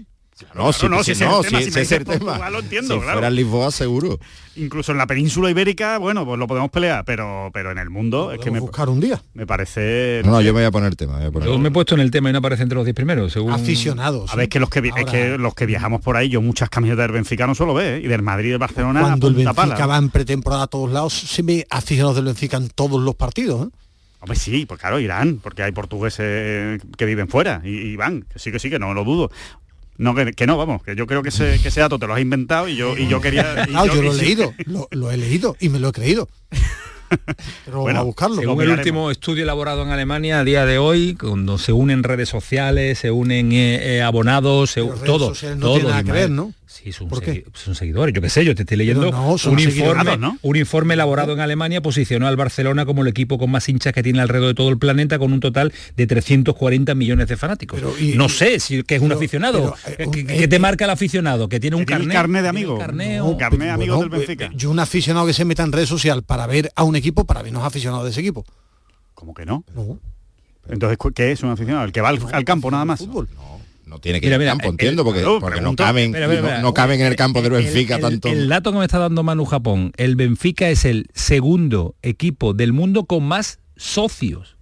No, 0.54 0.66
no, 0.66 0.72
sí, 0.72 0.80
si 0.80 0.88
no, 0.88 1.00
ese 1.00 1.10
es 1.12 1.20
el 1.20 1.42
tema, 1.50 1.58
sí, 1.62 1.70
si 1.72 1.80
es 1.80 1.90
el 1.92 2.04
tema. 2.04 2.18
Portugal, 2.26 2.52
lo 2.52 2.58
entiendo, 2.60 2.94
si 2.94 3.00
claro. 3.00 3.12
fuera 3.14 3.28
Lisboa, 3.30 3.72
seguro. 3.72 4.20
Incluso 4.54 4.92
en 4.92 4.98
la 4.98 5.08
península 5.08 5.50
ibérica, 5.50 5.98
bueno, 5.98 6.24
pues 6.24 6.38
lo 6.38 6.46
podemos 6.46 6.70
pelear, 6.70 7.04
pero 7.04 7.50
pero 7.52 7.72
en 7.72 7.78
el 7.78 7.90
mundo 7.90 8.30
es 8.30 8.38
que 8.38 8.52
me, 8.52 8.60
buscar 8.60 8.88
un 8.88 9.00
día. 9.00 9.20
me 9.34 9.48
parece... 9.48 10.22
No, 10.24 10.30
no, 10.30 10.40
yo 10.40 10.52
me 10.54 10.60
voy 10.60 10.66
a 10.66 10.70
poner 10.70 10.94
tema. 10.94 11.16
a 11.26 11.30
poner 11.32 11.48
Yo 11.48 11.58
me 11.58 11.70
he 11.70 11.72
puesto 11.72 11.96
en 11.96 12.02
el 12.02 12.12
tema 12.12 12.30
y 12.30 12.32
no 12.32 12.38
aparece 12.38 12.62
entre 12.62 12.76
los 12.76 12.84
10 12.84 12.94
primeros, 12.94 13.32
según... 13.32 13.50
Aficionados. 13.52 14.32
A 14.32 14.36
ver, 14.36 14.44
es 14.44 14.48
que 14.48 14.60
los 14.60 14.70
que, 14.70 14.80
vi- 14.80 14.92
es 14.96 15.06
que 15.06 15.36
los 15.38 15.54
que 15.54 15.66
viajamos 15.66 16.02
por 16.02 16.16
ahí, 16.16 16.28
yo 16.28 16.40
muchas 16.40 16.70
camisetas 16.70 17.02
del 17.06 17.12
Benfica 17.12 17.44
no 17.48 17.56
suelo 17.56 17.74
ver, 17.74 17.94
¿eh? 17.94 18.02
y 18.04 18.06
del 18.06 18.22
Madrid 18.22 18.46
y 18.46 18.50
del 18.50 18.58
Barcelona 18.58 19.00
Cuando 19.00 19.26
el 19.26 19.34
Benfica 19.34 19.54
pala. 19.54 19.86
va 19.86 19.96
en 19.98 20.10
pretemporada 20.10 20.62
a 20.62 20.66
todos 20.68 20.92
lados, 20.92 21.14
se 21.14 21.42
ve 21.42 21.66
aficionados 21.68 22.14
del 22.14 22.26
Benfica 22.26 22.58
en 22.58 22.68
todos 22.68 23.02
los 23.02 23.16
partidos. 23.16 23.66
¿eh? 23.66 23.70
Hombre, 24.20 24.36
sí, 24.36 24.66
pues 24.66 24.80
claro, 24.80 24.98
irán, 24.98 25.38
porque 25.42 25.62
hay 25.62 25.72
portugueses 25.72 26.80
que 26.96 27.04
viven 27.04 27.28
fuera 27.28 27.60
y, 27.64 27.68
y 27.70 27.96
van, 27.96 28.22
que 28.22 28.38
sí, 28.38 28.50
que 28.50 28.58
sí, 28.58 28.68
que 28.70 28.78
no 28.78 28.92
lo 28.94 29.04
dudo. 29.04 29.30
No, 29.96 30.14
que, 30.14 30.32
que 30.32 30.46
no, 30.46 30.56
vamos, 30.56 30.82
que 30.82 30.94
yo 30.94 31.06
creo 31.06 31.22
que 31.22 31.28
ese, 31.30 31.58
que 31.60 31.68
ese 31.68 31.80
dato 31.80 31.98
te 31.98 32.06
lo 32.06 32.14
has 32.14 32.20
inventado 32.20 32.68
y 32.68 32.76
yo, 32.76 32.96
y 32.96 33.08
yo 33.08 33.20
quería... 33.20 33.64
y 33.68 33.74
Ah, 33.74 33.84
yo, 33.86 34.00
lo 34.02 34.12
he 34.12 34.16
leído, 34.16 34.54
lo, 34.66 34.88
lo 34.92 35.10
he 35.10 35.16
leído 35.16 35.56
y 35.60 35.68
me 35.68 35.78
lo 35.80 35.88
he 35.88 35.92
creído. 35.92 36.28
Pero 37.64 37.84
vamos 37.84 37.98
a 38.00 38.02
buscarlo. 38.02 38.36
Según 38.36 38.60
el 38.62 38.70
último 38.70 39.10
estudio 39.10 39.42
elaborado 39.42 39.82
en 39.82 39.88
Alemania 39.90 40.40
a 40.40 40.44
día 40.44 40.66
de 40.66 40.78
hoy, 40.78 41.14
cuando 41.14 41.56
se 41.58 41.72
unen 41.72 42.02
redes 42.02 42.28
sociales, 42.28 42.98
se 42.98 43.10
unen 43.10 43.52
eh, 43.52 43.96
eh, 43.96 44.02
abonados, 44.02 44.70
se, 44.72 44.82
redes 44.82 45.04
todo, 45.04 45.28
sociales 45.28 45.58
no 45.58 45.66
todo, 45.66 45.74
tiene 45.76 45.88
nada 45.88 46.02
que 46.02 46.08
Ismael. 46.08 46.22
ver, 46.28 46.30
¿no? 46.30 46.52
Sí, 46.70 46.92
son, 46.92 47.08
¿Por 47.08 47.22
qué? 47.22 47.44
son 47.54 47.74
seguidores, 47.74 48.14
yo 48.14 48.20
qué 48.20 48.28
sé, 48.28 48.44
yo 48.44 48.54
te 48.54 48.60
estoy 48.62 48.76
leyendo 48.76 49.10
no, 49.10 49.32
un, 49.32 49.58
informe, 49.58 50.18
¿no? 50.18 50.38
un 50.42 50.54
informe 50.56 50.92
elaborado 50.92 51.32
en 51.32 51.40
Alemania 51.40 51.80
posicionó 51.80 52.26
al 52.26 52.36
Barcelona 52.36 52.84
como 52.84 53.00
el 53.00 53.08
equipo 53.08 53.38
con 53.38 53.50
más 53.50 53.66
hinchas 53.70 53.94
que 53.94 54.02
tiene 54.02 54.20
alrededor 54.20 54.48
de 54.48 54.54
todo 54.54 54.68
el 54.68 54.78
planeta, 54.78 55.18
con 55.18 55.32
un 55.32 55.40
total 55.40 55.72
de 55.96 56.06
340 56.06 56.94
millones 56.94 57.26
de 57.26 57.38
fanáticos. 57.38 57.80
y- 57.98 58.12
no 58.18 58.28
sé 58.28 58.60
si 58.60 58.82
que 58.82 58.96
es 58.96 59.00
un 59.00 59.08
pero- 59.08 59.18
aficionado. 59.18 59.74
pero, 59.82 59.94
eh, 59.94 59.96
¿Qué- 60.12 60.20
un- 60.20 60.26
¿Qué, 60.26 60.36
qué 60.40 60.48
te 60.48 60.58
marca 60.58 60.84
el 60.84 60.90
aficionado? 60.90 61.48
Que 61.48 61.58
tiene 61.58 61.74
un 61.76 61.86
carnet. 61.86 62.12
carnet 62.12 62.42
de 62.42 62.48
amigo. 62.50 62.76
carnet, 62.78 63.18
No, 63.20 63.38
carnet 63.38 63.70
amigos 63.70 64.00
del 64.00 64.10
Benfica. 64.10 64.44
eh, 64.46 64.50
Yo 64.54 64.70
un 64.70 64.78
aficionado 64.78 65.26
que 65.26 65.32
se 65.32 65.46
meta 65.46 65.62
en 65.62 65.72
redes 65.72 65.88
sociales 65.88 66.22
para 66.26 66.46
ver 66.46 66.70
a 66.76 66.84
un 66.84 66.96
equipo, 66.96 67.24
para 67.24 67.42
mí 67.42 67.50
no 67.50 67.60
es 67.60 67.64
aficionado 67.64 68.04
de 68.04 68.10
ese 68.10 68.20
equipo. 68.20 68.44
¿Cómo 69.14 69.32
que 69.32 69.46
no? 69.46 69.64
Entonces, 70.68 70.98
¿cu- 70.98 71.12
¿qué 71.12 71.32
es 71.32 71.42
un 71.42 71.48
aficionado? 71.48 71.86
El 71.86 71.92
que 71.92 72.02
va 72.02 72.10
al, 72.10 72.18
al 72.30 72.44
campo 72.44 72.70
nada 72.70 72.84
más. 72.84 73.00
No 73.88 73.98
tiene 74.00 74.20
que 74.20 74.26
Mira, 74.26 74.36
ir 74.36 74.40
mira, 74.40 74.52
al 74.52 74.58
campo, 74.58 74.68
el- 74.68 74.74
entiendo, 74.74 75.02
porque, 75.04 75.20
claro, 75.20 75.40
porque 75.40 75.60
no 75.62 75.74
caben, 75.74 76.10
Mira, 76.12 76.28
mira, 76.28 76.40
no- 76.42 76.46
mira. 76.46 76.60
no, 76.60 76.74
caben 76.74 77.00
en 77.00 77.06
el 77.06 77.16
campo 77.16 77.40
del 77.42 77.54
El- 77.54 77.64
Benfica 77.64 77.96
el- 77.96 78.02
tanto. 78.02 78.28
El 78.28 78.48
dato 78.48 78.70
que 78.72 78.78
me 78.78 78.84
está 78.84 78.98
dando 78.98 79.22
Manu 79.22 79.44
Japón, 79.46 79.92
el 79.96 80.14
Benfica 80.14 80.68
es 80.68 80.84
el 80.84 81.06
segundo 81.14 81.94
equipo 82.02 82.52
del 82.52 82.72
mundo 82.74 83.06
con 83.06 83.24
más 83.24 83.60
socios, 83.76 84.56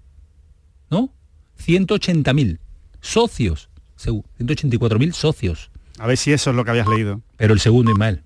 ¿no? 0.90 1.12
180.000 1.58 2.60
socios, 3.00 3.68
segu- 3.98 4.24
184.000 4.38 5.12
socios, 5.12 5.70
A 5.98 6.06
ver 6.06 6.16
si 6.16 6.32
eso 6.32 6.50
es 6.50 6.56
lo 6.56 6.64
que 6.64 6.70
habías 6.70 6.86
leído. 6.88 7.20
pero 7.36 7.52
el 7.52 7.60
segundo 7.60 7.90
Ismael. 7.90 8.22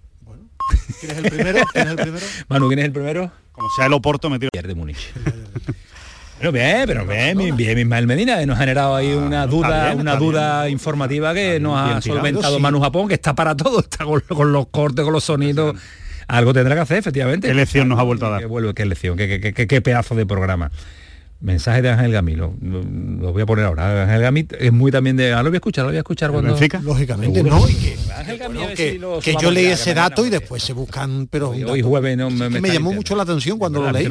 ¿Quién 1.01 1.13
es 1.13 1.19
el 1.19 1.31
primero? 1.31 1.61
¿Quién 1.73 1.87
es 1.87 1.91
el 1.93 1.97
primero? 1.97 2.27
Manu, 2.49 2.69
¿quién 2.69 2.79
es 2.81 2.85
el 2.85 2.93
primero? 2.93 3.33
Como 3.53 3.69
sea 3.77 3.87
el 3.87 3.93
Oporto 3.93 4.29
metido. 4.31 4.51
Bayern 4.53 4.69
de 4.69 4.75
Múnich. 4.75 4.99
Pero 6.41 6.53
bien, 6.53 6.85
pero 6.87 7.07
bien, 7.07 7.37
bien, 7.37 7.55
bien, 7.57 7.79
Ismael 7.79 8.07
Medina, 8.07 8.45
nos 8.47 8.57
ha 8.57 8.61
generado 8.61 8.97
ahí 8.97 9.13
una 9.13 9.47
duda, 9.47 9.89
bien, 9.89 10.01
una 10.01 10.17
duda 10.17 10.69
informativa 10.71 11.35
que 11.35 11.61
nos 11.61 11.85
bien 11.85 11.97
ha 11.99 12.01
solventado 12.01 12.57
Sí. 12.57 12.63
Manu 12.63 12.81
Japón, 12.81 13.09
que 13.09 13.15
está 13.15 13.35
para 13.35 13.55
todo, 13.57 13.81
está 13.81 14.05
con, 14.05 14.21
con 14.21 14.53
los 14.53 14.67
cortes, 14.69 15.05
con 15.05 15.13
los 15.13 15.23
sonidos. 15.25 15.77
Algo 16.29 16.53
tendrá 16.55 16.75
que 16.77 16.81
hacer, 16.81 16.99
efectivamente. 16.99 17.49
¿Qué 17.49 17.55
lección 17.55 17.89
nos 17.89 17.99
ha 17.99 18.05
vuelto 18.05 18.25
a 18.27 18.31
dar? 18.31 18.41
Que 18.41 18.47
vuelve, 18.47 18.73
qué 18.73 18.87
lección, 18.87 19.17
qué, 19.19 19.41
qué- 19.41 19.53
qué- 19.53 19.67
qué 19.67 19.81
pedazo 19.83 20.15
de 20.15 20.25
programa. 20.27 20.71
Mensaje 21.43 21.81
de 21.81 21.89
Ángel 21.89 22.13
Gamí, 22.13 22.35
lo, 22.37 22.53
lo- 22.61 22.83
lo 22.83 23.33
voy 23.33 23.41
a 23.43 23.47
poner 23.47 23.65
ahora. 23.65 24.03
Ángel 24.03 24.21
Gamí 24.21 24.47
es 24.59 24.73
muy 24.73 24.93
también 24.93 25.17
de. 25.17 25.33
Ah, 25.33 25.43
lo 25.43 25.49
voy 25.49 25.57
a 25.57 25.59
escuchar, 25.59 25.85
lo 25.85 25.91
voy 25.91 25.97
a 25.97 26.01
escuchar 26.01 26.31
cuando. 26.31 26.51
Benfica? 26.51 26.81
Lógicamente, 26.83 27.39
Seguro. 27.41 27.61
¿no? 27.61 27.69
Y 27.69 27.75
que, 27.75 27.97
Ángel 28.15 28.39
Gamí, 28.39 28.59
bueno, 28.59 28.75
que- 28.75 28.93
si 28.93 28.99
lo 28.99 29.19
que 29.21 29.35
yo 29.41 29.51
leí 29.51 29.67
ese 29.67 29.95
dato 29.95 30.27
y 30.27 30.31
después 30.31 30.63
se 30.63 30.75
buscan, 30.75 31.27
pero 31.31 31.51
Hoy, 31.51 31.81
jueves 31.83 32.17
no 32.19 32.29
me, 32.31 32.61
llamó 32.71 32.93
mucho 32.93 33.17
la 33.17 33.23
atención 33.23 33.59
cuando 33.59 33.81
lo 33.81 33.91
leí. 33.91 34.07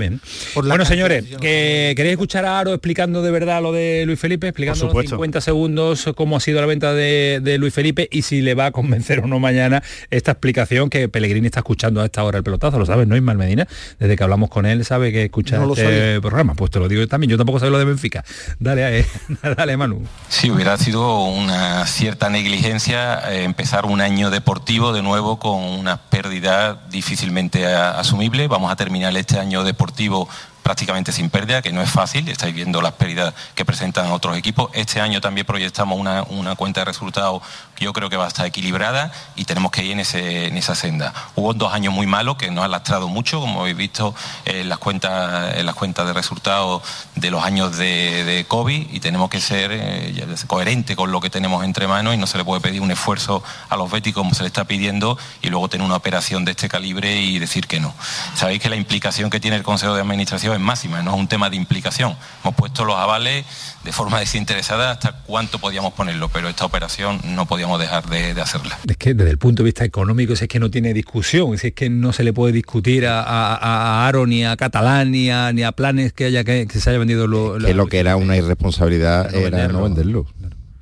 por 0.56 0.68
Bueno, 0.68 0.86
señores, 0.86 1.24
que 1.40 1.94
queréis 1.96 2.14
escuchar 2.14 2.46
a 2.46 2.60
Aro 2.60 2.74
explicando 2.74 3.22
de 3.22 3.30
verdad 3.32 3.62
lo 3.62 3.72
de 3.74 4.04
Luis 4.08 4.20
Felipe, 4.20 4.48
explicando 4.48 4.84
en 4.86 4.90
supuesto. 4.90 5.12
50 5.16 5.42
segundos 5.42 6.10
cómo 6.16 6.36
ha 6.38 6.40
sido 6.40 6.60
la 6.62 6.68
venta 6.68 6.94
de, 6.94 7.42
de 7.44 7.58
Luis 7.60 7.74
Felipe 7.74 8.08
y 8.12 8.24
si 8.24 8.42
le 8.42 8.56
va 8.56 8.68
a 8.68 8.72
convencer 8.72 9.20
o 9.20 9.28
no 9.28 9.40
mañana 9.40 9.84
esta 10.10 10.32
explicación 10.32 10.90
que 10.90 11.10
Pellegrini 11.10 11.46
está 11.46 11.60
escuchando 11.60 12.02
a 12.02 12.06
esta 12.06 12.24
hora 12.24 12.40
el 12.40 12.44
pelotazo, 12.44 12.80
lo 12.80 12.86
sabes, 12.88 13.08
¿no, 13.08 13.16
Ismael 13.16 13.38
Medina? 13.38 13.68
Desde 14.00 14.16
que 14.16 14.24
hablamos 14.24 14.50
con 14.50 14.66
él 14.66 14.84
sabe 14.84 15.12
que 15.12 15.26
escucha 15.26 15.58
No 15.60 15.70
este 15.74 15.84
sabía. 15.84 16.22
programa, 16.22 16.56
pues 16.56 16.72
te 16.72 16.80
lo 16.80 16.88
digo 16.88 17.02
yo 17.02 17.08
también, 17.08 17.19
yo 17.28 17.38
tampoco 17.38 17.60
sabía 17.60 17.72
lo 17.72 17.80
de 17.80 17.86
Benfica. 17.86 18.24
Dale, 18.60 19.00
eh, 19.00 19.06
dale, 19.58 19.78
Manu. 19.78 20.06
Sí, 20.28 20.50
hubiera 20.52 20.78
sido 20.78 21.24
una 21.24 21.86
cierta 21.86 22.30
negligencia 22.30 23.32
eh, 23.32 23.44
empezar 23.44 23.86
un 23.86 24.02
año 24.02 24.30
deportivo 24.30 24.94
de 24.94 25.02
nuevo 25.02 25.40
con 25.40 25.64
una 25.64 25.98
pérdida 25.98 26.82
difícilmente 26.90 27.66
asumible. 27.66 28.48
Vamos 28.48 28.72
a 28.72 28.76
terminar 28.76 29.16
este 29.18 29.40
año 29.40 29.64
deportivo 29.64 30.28
prácticamente 30.70 31.12
sin 31.12 31.32
pérdida, 31.32 31.64
que 31.64 31.72
no 31.72 31.82
es 31.82 31.90
fácil, 31.90 32.30
estáis 32.30 32.54
viendo 32.54 32.80
las 32.80 32.92
pérdidas 32.94 33.34
que 33.56 33.66
presentan 33.66 34.12
otros 34.12 34.38
equipos. 34.38 34.70
Este 34.74 35.02
año 35.02 35.20
también 35.20 35.48
proyectamos 35.48 35.98
una, 36.00 36.22
una 36.30 36.54
cuenta 36.56 36.82
de 36.82 36.86
resultados 36.86 37.42
que 37.76 37.86
yo 37.86 37.92
creo 37.92 38.08
que 38.08 38.18
va 38.18 38.26
a 38.26 38.28
estar 38.28 38.46
equilibrada 38.46 39.12
y 39.36 39.46
tenemos 39.46 39.72
que 39.72 39.84
ir 39.84 39.94
en, 39.94 40.02
ese- 40.02 40.46
en 40.46 40.58
esa 40.58 40.76
senda. 40.76 41.12
Hubo 41.36 41.56
dos 41.56 41.74
años 41.74 41.92
muy 41.92 42.06
malos 42.06 42.38
que 42.38 42.52
nos 42.52 42.64
han 42.66 42.70
lastrado 42.70 43.08
mucho, 43.08 43.40
como 43.40 43.62
habéis 43.62 43.78
visto 43.78 44.14
en 44.46 44.70
las 44.70 44.78
cuentas, 44.78 45.56
en 45.58 45.66
las 45.66 45.74
cuentas 45.74 46.06
de 46.06 46.14
resultados 46.14 46.84
de 47.16 47.32
los 47.32 47.44
años 47.44 47.76
de, 47.76 48.46
COVID 48.48 48.94
y 48.94 49.00
tenemos 49.00 49.32
que 49.32 49.42
ser 49.42 49.72
eh, 49.74 50.36
coherente 50.46 50.96
con 50.96 51.12
lo 51.12 51.20
que 51.20 51.32
tenemos 51.32 51.64
entre 51.64 51.88
manos 51.88 52.14
y 52.14 52.18
no 52.18 52.28
se 52.28 52.38
le 52.38 52.46
puede 52.46 52.62
pedir 52.62 52.82
un 52.82 52.92
esfuerzo 52.92 53.42
a 53.70 53.76
los 53.76 53.90
Betis 53.90 54.14
como 54.14 54.36
se 54.36 54.44
le 54.44 54.48
está 54.48 54.66
pidiendo 54.66 55.18
y 55.42 55.50
luego 55.50 55.68
tener 55.68 55.84
una 55.84 55.96
operación 55.96 56.46
de 56.46 56.52
este 56.52 56.70
calibre 56.70 57.20
y 57.22 57.40
decir 57.40 57.66
que 57.66 57.80
no. 57.80 57.92
Sabéis 58.36 58.62
que 58.62 58.70
la 58.70 58.76
implicación 58.76 59.32
que 59.32 59.40
tiene 59.40 59.58
el 59.58 59.64
Consejo 59.64 59.96
de 59.96 60.02
Administración 60.02 60.59
es 60.60 60.66
máxima, 60.66 61.02
no 61.02 61.14
es 61.14 61.20
un 61.20 61.28
tema 61.28 61.50
de 61.50 61.56
implicación. 61.56 62.16
Hemos 62.44 62.56
puesto 62.56 62.86
los 62.86 62.96
avales 62.96 63.46
de 63.84 63.92
forma 63.92 64.20
desinteresada 64.20 64.92
hasta 64.92 65.14
cuánto 65.26 65.60
podíamos 65.60 65.94
ponerlo, 65.94 66.30
pero 66.30 66.50
esta 66.50 66.66
operación 66.66 67.20
no 67.24 67.46
podíamos 67.46 67.80
dejar 67.80 68.08
de, 68.08 68.34
de 68.34 68.42
hacerla. 68.42 68.78
Es 68.88 68.98
que 68.98 69.14
desde 69.14 69.32
el 69.32 69.38
punto 69.38 69.64
de 69.64 69.66
vista 69.66 69.86
económico 69.86 70.36
si 70.36 70.46
es 70.46 70.50
que 70.50 70.60
no 70.60 70.70
tiene 70.70 70.94
discusión, 70.94 71.58
si 71.58 71.68
es 71.68 71.74
que 71.74 71.90
no 71.90 72.14
se 72.14 72.24
le 72.24 72.34
puede 72.34 72.54
discutir 72.54 73.08
a, 73.08 73.22
a, 73.22 73.56
a 73.56 74.08
Aro 74.08 74.28
ni 74.28 74.46
a 74.46 74.56
Catalán 74.58 75.12
ni 75.12 75.30
a, 75.32 75.54
ni 75.54 75.64
a 75.64 75.72
planes 75.72 76.14
que 76.14 76.26
haya 76.26 76.44
que, 76.44 76.68
que 76.68 76.80
se 76.80 76.90
haya 76.90 77.00
vendido 77.00 77.28
lo, 77.28 77.58
que 77.58 77.74
lo 77.74 77.88
que 77.88 78.00
era 78.00 78.16
una 78.16 78.38
irresponsabilidad 78.38 79.32
No 79.32 79.40
era 79.40 79.68
no 79.68 79.84
venderlo. 79.84 80.28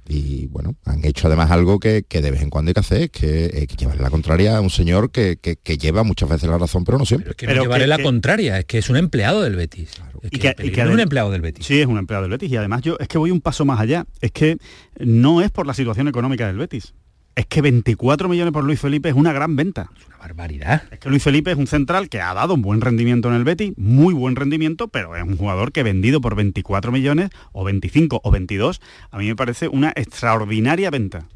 Y 0.10 0.48
bueno, 0.48 0.76
han 0.86 1.04
hecho 1.06 1.28
además 1.28 1.52
algo 1.52 1.80
que, 1.80 2.04
que 2.08 2.22
de 2.22 2.32
vez 2.32 2.42
en 2.42 2.50
cuando 2.50 2.70
hay 2.70 2.74
que 2.74 2.80
hacer, 2.80 3.12
que 3.12 3.46
es 3.54 3.68
que 3.68 3.76
llevar 3.76 4.00
la 4.00 4.10
contraria 4.10 4.56
a 4.58 4.62
un 4.62 4.70
señor 4.70 5.12
que, 5.12 5.38
que- 5.42 5.58
que 5.58 5.78
lleva 5.78 6.04
muchas 6.04 6.30
veces 6.30 6.50
la 6.50 6.58
razón, 6.58 6.84
pero 6.86 6.98
no 6.98 7.06
siempre. 7.06 7.34
que 7.36 7.46
no 7.48 7.62
llevaré 7.62 7.88
la 7.88 8.02
contraria, 8.02 8.60
es 8.60 8.66
que 8.66 8.78
es 8.78 8.90
un 8.90 8.98
empleado 8.98 9.42
del 9.42 9.56
Betis. 9.56 9.90
Es 10.24 10.30
Y 10.32 10.40
que 10.40 10.56
y 10.64 10.70
es 10.80 10.88
un 10.88 11.00
empleado 11.00 11.30
del 11.32 11.42
Betis. 11.42 11.66
Sí, 11.66 11.80
es 11.80 11.88
un 11.88 11.98
empleado 11.98 12.24
del 12.24 12.32
Betis. 12.32 12.50
Y 12.52 12.56
además 12.56 12.82
yo 12.84 12.98
es 13.00 13.08
que 13.08 13.18
voy 13.18 13.32
un 13.32 13.42
paso 13.42 13.66
más 13.66 13.80
allá. 13.80 14.06
Es 14.22 14.32
que 14.32 14.58
no 15.00 15.42
es 15.42 15.52
por 15.52 15.68
la 15.68 15.74
situación 15.74 16.08
económica 16.08 16.48
del 16.48 16.58
Betis. 16.58 16.94
Es 17.38 17.46
que 17.46 17.62
24 17.62 18.28
millones 18.28 18.52
por 18.52 18.64
Luis 18.64 18.80
Felipe 18.80 19.10
es 19.10 19.16
una 19.16 19.32
gran 19.32 19.56
venta. 19.56 19.92
Es 19.96 20.08
una 20.08 20.18
barbaridad. 20.18 20.84
Es 20.92 20.98
que 20.98 21.08
Luis 21.08 21.22
Felipe 21.22 21.52
es 21.52 21.58
un 21.58 21.68
central 21.68 22.10
que 22.10 22.20
ha 22.20 22.34
dado 22.34 22.56
un 22.56 22.64
buen 22.64 22.82
rendimiento 22.82 23.30
en 23.30 23.36
el 23.36 23.44
Betis, 23.44 23.74
muy 23.78 24.16
buen 24.16 24.36
rendimiento, 24.36 24.88
pero 24.88 25.16
es 25.16 25.22
un 25.22 25.38
jugador 25.38 25.72
que 25.72 25.84
vendido 25.84 26.20
por 26.20 26.34
24 26.36 26.92
millones, 26.92 27.30
o 27.52 27.64
25 27.64 28.22
o 28.24 28.32
22, 28.32 28.82
a 29.12 29.18
mí 29.20 29.28
me 29.28 29.36
parece 29.36 29.68
una 29.68 29.94
extraordinaria 29.96 30.90
venta. 30.90 31.28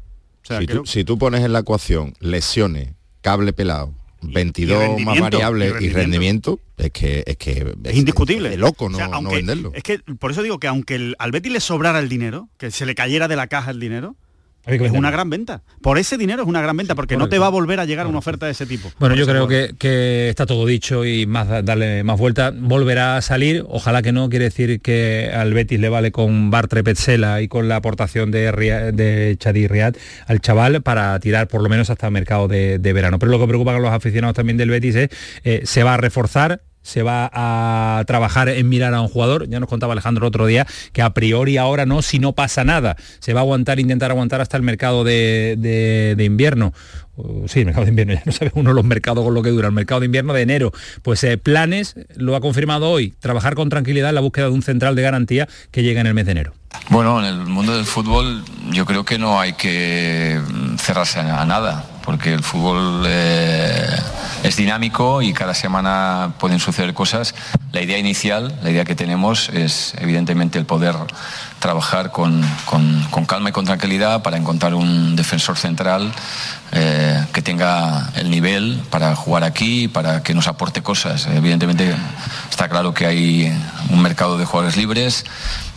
O 0.42 0.44
sea, 0.46 0.58
si, 0.58 0.66
creo- 0.66 0.80
tú, 0.82 0.86
si 0.86 1.04
tú 1.04 1.18
pones 1.18 1.44
en 1.44 1.52
la 1.52 1.60
ecuación 1.60 2.14
lesiones, 2.18 2.88
cable 3.20 3.52
pelado, 3.52 3.94
22 4.22 5.00
más 5.02 5.20
variables 5.20 5.74
y 5.80 5.84
y 5.84 5.88
rendimiento, 5.90 6.58
es 6.78 6.90
que 6.90 7.22
es 7.26 7.36
que 7.36 7.74
es 7.84 7.96
indiscutible. 7.96 8.50
de 8.50 8.56
loco 8.56 8.88
no, 8.88 8.96
O 8.96 8.98
sea, 8.98 9.06
no 9.08 9.14
aunque- 9.18 9.36
venderlo. 9.36 9.70
Es 9.74 9.84
que 9.84 10.00
por 10.18 10.32
eso 10.32 10.42
digo 10.42 10.58
que 10.58 10.66
aunque 10.66 10.96
el- 10.96 11.16
al 11.20 11.30
Betis 11.30 11.52
le 11.52 11.60
sobrara 11.60 12.00
el 12.00 12.08
dinero, 12.08 12.48
que 12.58 12.70
se 12.72 12.86
le 12.86 12.96
cayera 12.96 13.28
de 13.28 13.36
la 13.36 13.46
caja 13.46 13.70
el 13.70 13.78
dinero, 13.80 14.16
es 14.66 14.92
una 14.92 15.10
gran 15.10 15.28
venta. 15.30 15.62
Por 15.80 15.98
ese 15.98 16.16
dinero 16.16 16.42
es 16.42 16.48
una 16.48 16.60
gran 16.62 16.76
venta, 16.76 16.94
porque 16.94 17.16
no 17.16 17.28
te 17.28 17.38
va 17.38 17.46
a 17.46 17.50
volver 17.50 17.80
a 17.80 17.84
llegar 17.84 18.06
una 18.06 18.18
oferta 18.18 18.46
de 18.46 18.52
ese 18.52 18.66
tipo. 18.66 18.90
Bueno, 18.98 19.14
yo 19.14 19.26
creo 19.26 19.48
que, 19.48 19.74
que 19.78 20.28
está 20.28 20.46
todo 20.46 20.66
dicho 20.66 21.04
y 21.04 21.26
más 21.26 21.48
da- 21.48 21.62
darle 21.62 22.04
más 22.04 22.18
vuelta. 22.18 22.52
Volverá 22.54 23.16
a 23.16 23.22
salir, 23.22 23.64
ojalá 23.68 24.02
que 24.02 24.12
no, 24.12 24.28
quiere 24.28 24.46
decir 24.46 24.80
que 24.80 25.30
al 25.34 25.52
Betis 25.52 25.80
le 25.80 25.88
vale 25.88 26.12
con 26.12 26.50
Bartre 26.50 26.84
Petzela 26.84 27.42
y 27.42 27.48
con 27.48 27.68
la 27.68 27.76
aportación 27.76 28.30
de, 28.30 28.52
Ria- 28.52 28.92
de 28.92 29.36
Chadi 29.38 29.66
Riad 29.66 29.94
al 30.26 30.40
chaval 30.40 30.82
para 30.82 31.18
tirar 31.20 31.48
por 31.48 31.62
lo 31.62 31.68
menos 31.68 31.90
hasta 31.90 32.06
el 32.06 32.12
mercado 32.12 32.46
de, 32.48 32.78
de 32.78 32.92
verano. 32.92 33.18
Pero 33.18 33.32
lo 33.32 33.38
que 33.40 33.46
preocupa 33.48 33.74
a 33.74 33.78
los 33.80 33.90
aficionados 33.92 34.36
también 34.36 34.56
del 34.56 34.70
Betis 34.70 34.94
es, 34.94 35.08
eh, 35.44 35.62
se 35.64 35.82
va 35.82 35.94
a 35.94 35.96
reforzar, 35.96 36.60
se 36.82 37.02
va 37.02 37.30
a 37.32 38.04
trabajar 38.06 38.48
en 38.48 38.68
mirar 38.68 38.92
a 38.94 39.00
un 39.00 39.08
jugador. 39.08 39.48
Ya 39.48 39.60
nos 39.60 39.68
contaba 39.68 39.92
Alejandro 39.92 40.24
el 40.26 40.28
otro 40.28 40.46
día 40.46 40.66
que 40.92 41.02
a 41.02 41.10
priori 41.14 41.56
ahora 41.56 41.86
no, 41.86 42.02
si 42.02 42.18
no 42.18 42.32
pasa 42.32 42.64
nada. 42.64 42.96
Se 43.20 43.32
va 43.32 43.40
a 43.40 43.42
aguantar, 43.42 43.80
intentar 43.80 44.10
aguantar 44.10 44.40
hasta 44.40 44.56
el 44.56 44.62
mercado 44.62 45.04
de, 45.04 45.56
de- 45.58 46.24
invierno. 46.24 46.72
Uh, 47.16 47.46
Sí, 47.46 47.60
el 47.60 47.66
mercado 47.66 47.84
de 47.84 47.90
invierno, 47.90 48.14
ya 48.16 48.22
no 48.24 48.32
sabe 48.32 48.50
uno 48.54 48.72
los 48.72 48.84
mercados 48.84 49.24
con 49.24 49.34
lo 49.34 49.42
que 49.42 49.50
dura. 49.50 49.68
El 49.68 49.74
mercado 49.74 50.00
de 50.00 50.06
invierno 50.06 50.32
de 50.32 50.42
enero. 50.42 50.72
Pues 51.02 51.22
eh, 51.24 51.36
planes, 51.38 51.94
lo 52.16 52.34
ha 52.36 52.40
confirmado 52.40 52.88
hoy, 52.90 53.14
trabajar 53.20 53.54
con 53.54 53.68
tranquilidad 53.68 54.08
en 54.08 54.14
la 54.14 54.20
búsqueda 54.20 54.46
de 54.46 54.52
un 54.52 54.62
central 54.62 54.94
de 54.96 55.02
garantía 55.02 55.48
que 55.70 55.82
llega 55.82 56.00
en 56.00 56.06
el 56.06 56.14
mes 56.14 56.26
de 56.26 56.32
enero. 56.32 56.54
Bueno, 56.88 57.18
en 57.20 57.26
el 57.26 57.36
mundo 57.46 57.76
del 57.76 57.84
fútbol 57.84 58.42
yo 58.70 58.86
creo 58.86 59.04
que 59.04 59.18
no 59.18 59.38
hay 59.38 59.52
que 59.52 60.40
mm, 60.48 60.76
cerrarse 60.78 61.20
a 61.20 61.44
nada, 61.44 61.84
porque 62.04 62.32
el 62.32 62.42
fútbol 62.42 63.04
eh, 63.06 63.86
es 64.42 64.56
dinámico 64.56 65.22
y 65.22 65.32
cada 65.32 65.54
semana 65.54 66.34
pueden 66.38 66.58
suceder 66.58 66.94
cosas. 66.94 67.34
La 67.72 67.80
idea 67.80 67.98
inicial, 67.98 68.58
la 68.62 68.70
idea 68.70 68.84
que 68.84 68.94
tenemos 68.94 69.48
es 69.48 69.94
evidentemente 69.98 70.58
el 70.58 70.66
poder 70.66 70.94
trabajar 71.58 72.10
con, 72.10 72.44
calma 73.26 73.50
y 73.50 73.52
con 73.52 73.64
tranquilidad 73.64 74.22
para 74.22 74.36
encontrar 74.36 74.74
un 74.74 75.16
defensor 75.16 75.56
central 75.56 76.12
eh, 76.72 77.24
que 77.32 77.42
tenga 77.42 78.10
el 78.16 78.30
nivel 78.30 78.80
para 78.90 79.14
jugar 79.14 79.44
aquí, 79.44 79.88
para 79.88 80.22
que 80.22 80.34
nos 80.34 80.48
aporte 80.48 80.82
cosas. 80.82 81.28
Evidentemente 81.28 81.94
está 82.50 82.68
claro 82.68 82.92
que 82.92 83.06
hay 83.06 83.52
un 83.90 84.02
mercado 84.02 84.38
de 84.38 84.44
jugadores 84.44 84.76
libres 84.76 85.24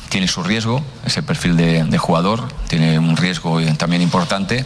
tiene 0.10 0.28
su 0.28 0.44
riesgo, 0.44 0.82
ese 1.06 1.24
perfil 1.24 1.58
de, 1.58 1.98
jugador, 1.98 2.48
tiene 2.70 3.00
un 3.00 3.18
riesgo 3.18 3.60
también 3.78 4.02
importante. 4.02 4.66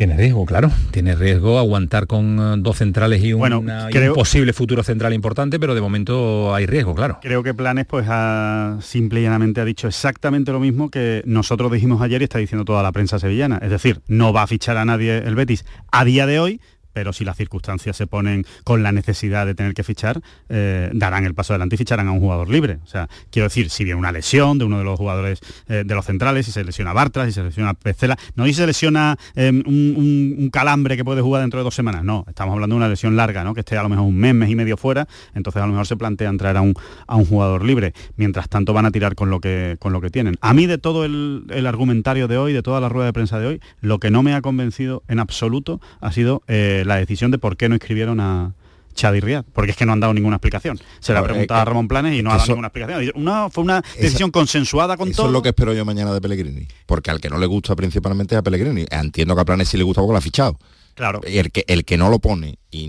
Tiene 0.00 0.16
riesgo, 0.16 0.46
claro. 0.46 0.70
Tiene 0.92 1.14
riesgo 1.14 1.58
aguantar 1.58 2.06
con 2.06 2.38
eh, 2.38 2.54
dos 2.62 2.78
centrales 2.78 3.22
y, 3.22 3.34
un 3.34 3.70
posible 4.14 4.54
futuro 4.54 4.82
central 4.82 5.12
importante, 5.12 5.60
pero 5.60 5.74
de 5.74 5.82
momento 5.82 6.54
hay 6.54 6.64
riesgo, 6.64 6.94
claro. 6.94 7.18
Creo 7.20 7.42
que 7.42 7.52
Planes 7.52 7.84
pues 7.84 8.06
ha, 8.08 8.78
simple 8.80 9.20
y 9.20 9.24
llanamente 9.24 9.60
ha 9.60 9.66
dicho 9.66 9.88
exactamente 9.88 10.52
lo 10.52 10.58
mismo 10.58 10.88
que 10.88 11.22
nosotros 11.26 11.70
dijimos 11.70 12.00
ayer 12.00 12.22
y 12.22 12.24
está 12.24 12.38
diciendo 12.38 12.64
toda 12.64 12.82
la 12.82 12.92
prensa 12.92 13.18
sevillana. 13.18 13.58
Es 13.60 13.68
decir, 13.68 14.00
no 14.08 14.32
va 14.32 14.44
a 14.44 14.46
fichar 14.46 14.78
a 14.78 14.86
nadie 14.86 15.18
el 15.18 15.34
Betis 15.34 15.66
a 15.92 16.02
día 16.06 16.24
de 16.24 16.40
hoy, 16.40 16.62
pero 16.92 17.12
si 17.12 17.24
las 17.24 17.36
circunstancias 17.36 17.96
se 17.96 18.06
ponen 18.06 18.44
con 18.64 18.82
la 18.82 18.92
necesidad 18.92 19.46
de 19.46 19.54
tener 19.54 19.74
que 19.74 19.82
fichar, 19.82 20.20
eh, 20.48 20.90
darán 20.94 21.24
el 21.24 21.34
paso 21.34 21.52
adelante 21.52 21.74
y 21.74 21.78
ficharán 21.78 22.08
a 22.08 22.12
un 22.12 22.20
jugador 22.20 22.48
libre. 22.48 22.78
O 22.84 22.86
sea, 22.86 23.08
quiero 23.30 23.48
decir, 23.48 23.70
si 23.70 23.84
viene 23.84 23.98
una 23.98 24.12
lesión 24.12 24.58
de 24.58 24.64
uno 24.64 24.78
de 24.78 24.84
los 24.84 24.98
jugadores 24.98 25.40
eh, 25.68 25.82
de 25.84 25.94
los 25.94 26.04
centrales, 26.04 26.46
si 26.46 26.52
se 26.52 26.64
lesiona 26.64 26.92
Bartra, 26.92 27.26
si 27.26 27.32
se 27.32 27.42
lesiona 27.42 27.74
Pecela, 27.74 28.18
no 28.34 28.46
si 28.46 28.54
se 28.54 28.66
lesiona 28.66 29.16
em, 29.34 29.62
un, 29.66 30.50
calambre 30.52 30.96
que 30.96 31.04
puede 31.04 31.22
jugar 31.22 31.42
dentro 31.42 31.60
de 31.60 31.64
dos 31.64 31.74
semanas, 31.74 32.02
no, 32.02 32.24
estamos 32.28 32.54
hablando 32.54 32.74
de 32.74 32.78
una 32.78 32.88
lesión 32.88 33.14
larga, 33.14 33.44
¿no? 33.44 33.54
que 33.54 33.60
esté 33.60 33.76
a 33.76 33.82
lo 33.82 33.88
mejor 33.88 34.06
un 34.06 34.16
mes, 34.16 34.34
mes 34.34 34.50
y 34.50 34.56
medio 34.56 34.76
fuera, 34.76 35.06
entonces 35.34 35.62
a 35.62 35.66
lo 35.66 35.72
mejor 35.72 35.86
se 35.86 35.96
plantea 35.96 36.30
traer 36.36 36.56
a 36.56 36.60
un, 36.60 36.74
a 37.06 37.16
un 37.16 37.24
jugador 37.24 37.64
libre. 37.64 37.92
Mientras 38.16 38.48
tanto 38.48 38.72
van 38.72 38.86
a 38.86 38.90
tirar 38.90 39.14
con 39.14 39.30
lo 39.30 39.40
que, 39.40 39.76
con 39.78 39.92
lo 39.92 40.00
que 40.00 40.10
tienen. 40.10 40.36
A 40.40 40.54
mí 40.54 40.66
de 40.66 40.78
todo 40.78 41.04
el, 41.04 41.44
el 41.50 41.66
argumentario 41.66 42.28
de 42.28 42.38
hoy, 42.38 42.52
de 42.52 42.62
toda 42.62 42.80
la 42.80 42.88
rueda 42.88 43.06
de 43.06 43.12
prensa 43.12 43.38
de 43.38 43.46
hoy, 43.46 43.60
lo 43.80 43.98
que 43.98 44.10
no 44.10 44.22
me 44.22 44.34
ha 44.34 44.42
convencido 44.42 45.02
en 45.08 45.18
absoluto 45.18 45.80
ha 46.00 46.12
sido 46.12 46.42
eh, 46.48 46.79
la 46.84 46.96
decisión 46.96 47.30
de 47.30 47.38
por 47.38 47.56
qué 47.56 47.68
no 47.68 47.74
escribieron 47.74 48.20
a, 48.20 48.52
Chadi 48.94 49.20
Riad, 49.20 49.44
porque 49.52 49.70
es 49.70 49.76
que 49.76 49.86
no 49.86 49.92
han 49.92 50.00
dado 50.00 50.12
ninguna 50.14 50.36
explicación. 50.36 50.78
Se 51.00 51.12
la 51.12 51.20
ha 51.20 51.24
preguntado 51.24 51.60
a 51.60 51.64
Ramón 51.64 51.88
Planes 51.88 52.18
y 52.18 52.22
no 52.22 52.30
ha 52.30 52.36
dado 52.36 52.48
ninguna 52.48 52.68
explicación. 52.68 53.12
Una, 53.14 53.48
fue 53.50 53.64
una 53.64 53.82
decisión 53.98 54.30
consensuada 54.30 54.96
con 54.96 55.08
eso 55.08 55.22
Eso 55.22 55.26
es 55.26 55.32
lo 55.32 55.42
que 55.42 55.50
espero 55.50 55.72
yo 55.72 55.84
mañana 55.84 56.12
de 56.12 56.20
Pellegrini, 56.20 56.66
porque 56.86 57.10
al 57.10 57.20
que 57.20 57.30
no 57.30 57.38
le 57.38 57.46
gusta 57.46 57.74
principalmente 57.76 58.36
a 58.36 58.42
Pellegrini. 58.42 58.86
Entiendo 58.90 59.34
que 59.34 59.40
a 59.40 59.44
Planes 59.44 59.68
sí 59.68 59.76
le 59.76 59.84
gusta 59.84 60.00
porque 60.00 60.12
lo 60.12 60.18
ha 60.18 60.22
fichado. 60.22 60.58
Claro. 60.94 61.20
Y 61.26 61.38
el 61.38 61.50
que, 61.50 61.64
el 61.66 61.84
que 61.84 61.96
no 61.96 62.10
lo 62.10 62.18
pone 62.18 62.58
y, 62.70 62.88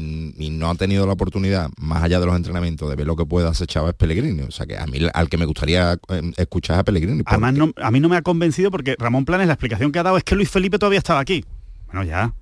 no 0.52 0.70
ha 0.70 0.76
tenido 0.76 1.06
la 1.06 1.14
oportunidad, 1.14 1.70
más 1.78 2.04
allá 2.04 2.20
de 2.20 2.26
los 2.26 2.36
entrenamientos, 2.36 2.90
de 2.90 2.96
ver 2.96 3.08
lo 3.08 3.16
que 3.16 3.26
puede 3.26 3.48
hacer 3.48 3.68
Chava 3.68 3.90
es 3.90 3.96
Pellegrini. 3.96 4.42
O 4.42 4.52
sea 4.52 4.66
que 4.66 4.78
a 4.78 4.86
mí 4.86 5.00
al 5.14 5.30
que 5.30 5.38
me 5.38 5.46
gustaría 5.46 5.94
eh, 5.94 6.32
escuchar 6.36 6.80
a 6.80 6.84
Pellegrini. 6.84 7.24
Además, 7.26 7.56
a 7.78 7.92
mí 7.92 8.00
no 8.00 8.10
me 8.10 8.18
ha 8.18 8.22
convencido 8.22 8.70
porque 8.70 8.96
Ramón 9.00 9.24
Planes 9.24 9.48
la 9.48 9.54
explicación 9.54 9.92
que 9.92 10.00
ha 10.00 10.04
dado 10.04 10.18
es 10.18 10.24
que 10.24 10.36
Luis 10.36 10.50
Felipe 10.50 10.78
todavía 10.78 11.00
estaba 11.00 11.22
aquí. 11.22 11.46
Bueno, 11.86 12.04
ya, 12.04 12.34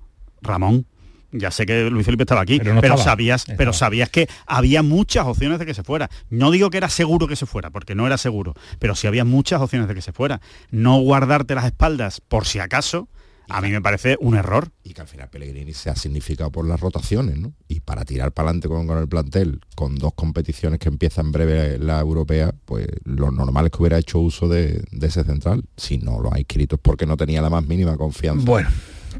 Ramón, 0.42 0.86
ya 1.32 1.50
sé 1.50 1.66
que 1.66 1.90
Luis 1.90 2.04
Felipe 2.04 2.24
estaba 2.24 2.40
aquí, 2.40 2.60
pero, 2.60 2.96
sabías, 2.96 3.44
pero 3.56 3.72
sabías 3.72 4.08
que 4.10 4.28
había 4.46 4.82
muchas 4.82 5.26
opciones 5.26 5.58
de 5.58 5.66
que 5.66 5.74
se 5.74 5.82
fuera. 5.82 6.10
No 6.28 6.50
digo 6.50 6.70
que 6.70 6.78
era 6.78 6.88
seguro 6.88 7.28
que 7.28 7.36
se 7.36 7.46
fuera, 7.46 7.70
porque 7.70 7.94
no 7.94 8.06
era 8.06 8.18
seguro, 8.18 8.54
pero 8.78 8.94
sí 8.94 9.06
había 9.06 9.24
muchas 9.24 9.60
opciones 9.60 9.88
de 9.88 9.94
que 9.94 10.02
se 10.02 10.12
fuera. 10.12 10.40
No 10.70 10.98
guardarte 11.00 11.54
las 11.54 11.66
espaldas 11.66 12.20
por 12.20 12.46
si 12.46 12.58
acaso, 12.58 13.08
a 13.50 13.60
mí 13.60 13.70
me 13.70 13.82
parece 13.82 14.16
un 14.20 14.36
error. 14.36 14.70
Y 14.84 14.94
que 14.94 15.00
al 15.00 15.08
final 15.08 15.28
Pellegrini 15.28 15.72
se 15.72 15.90
ha 15.90 15.96
significado 15.96 16.50
por 16.52 16.66
las 16.66 16.80
rotaciones, 16.80 17.38
¿no? 17.38 17.52
Y 17.68 17.80
para 17.80 18.04
tirar 18.04 18.32
para 18.32 18.50
adelante 18.50 18.68
con, 18.68 18.88
el 18.96 19.08
plantel, 19.08 19.60
con 19.74 19.96
dos 19.96 20.14
competiciones 20.14 20.78
que 20.78 20.88
empiezan 20.88 21.26
en 21.26 21.32
breve 21.32 21.78
la 21.78 22.00
europea, 22.00 22.54
pues 22.64 22.86
lo 23.04 23.30
normal 23.30 23.66
es 23.66 23.72
que 23.72 23.78
hubiera 23.78 23.98
hecho 23.98 24.20
uso 24.20 24.48
de, 24.48 24.84
de 24.90 25.06
ese 25.06 25.24
central. 25.24 25.64
Si 25.76 25.98
no 25.98 26.20
lo 26.20 26.32
ha 26.32 26.38
inscrito 26.38 26.76
es 26.76 26.80
porque 26.80 27.06
no 27.06 27.16
tenía 27.16 27.42
la 27.42 27.50
más 27.50 27.66
mínima 27.66 27.96
confianza. 27.96 28.44
Bueno, 28.44 28.68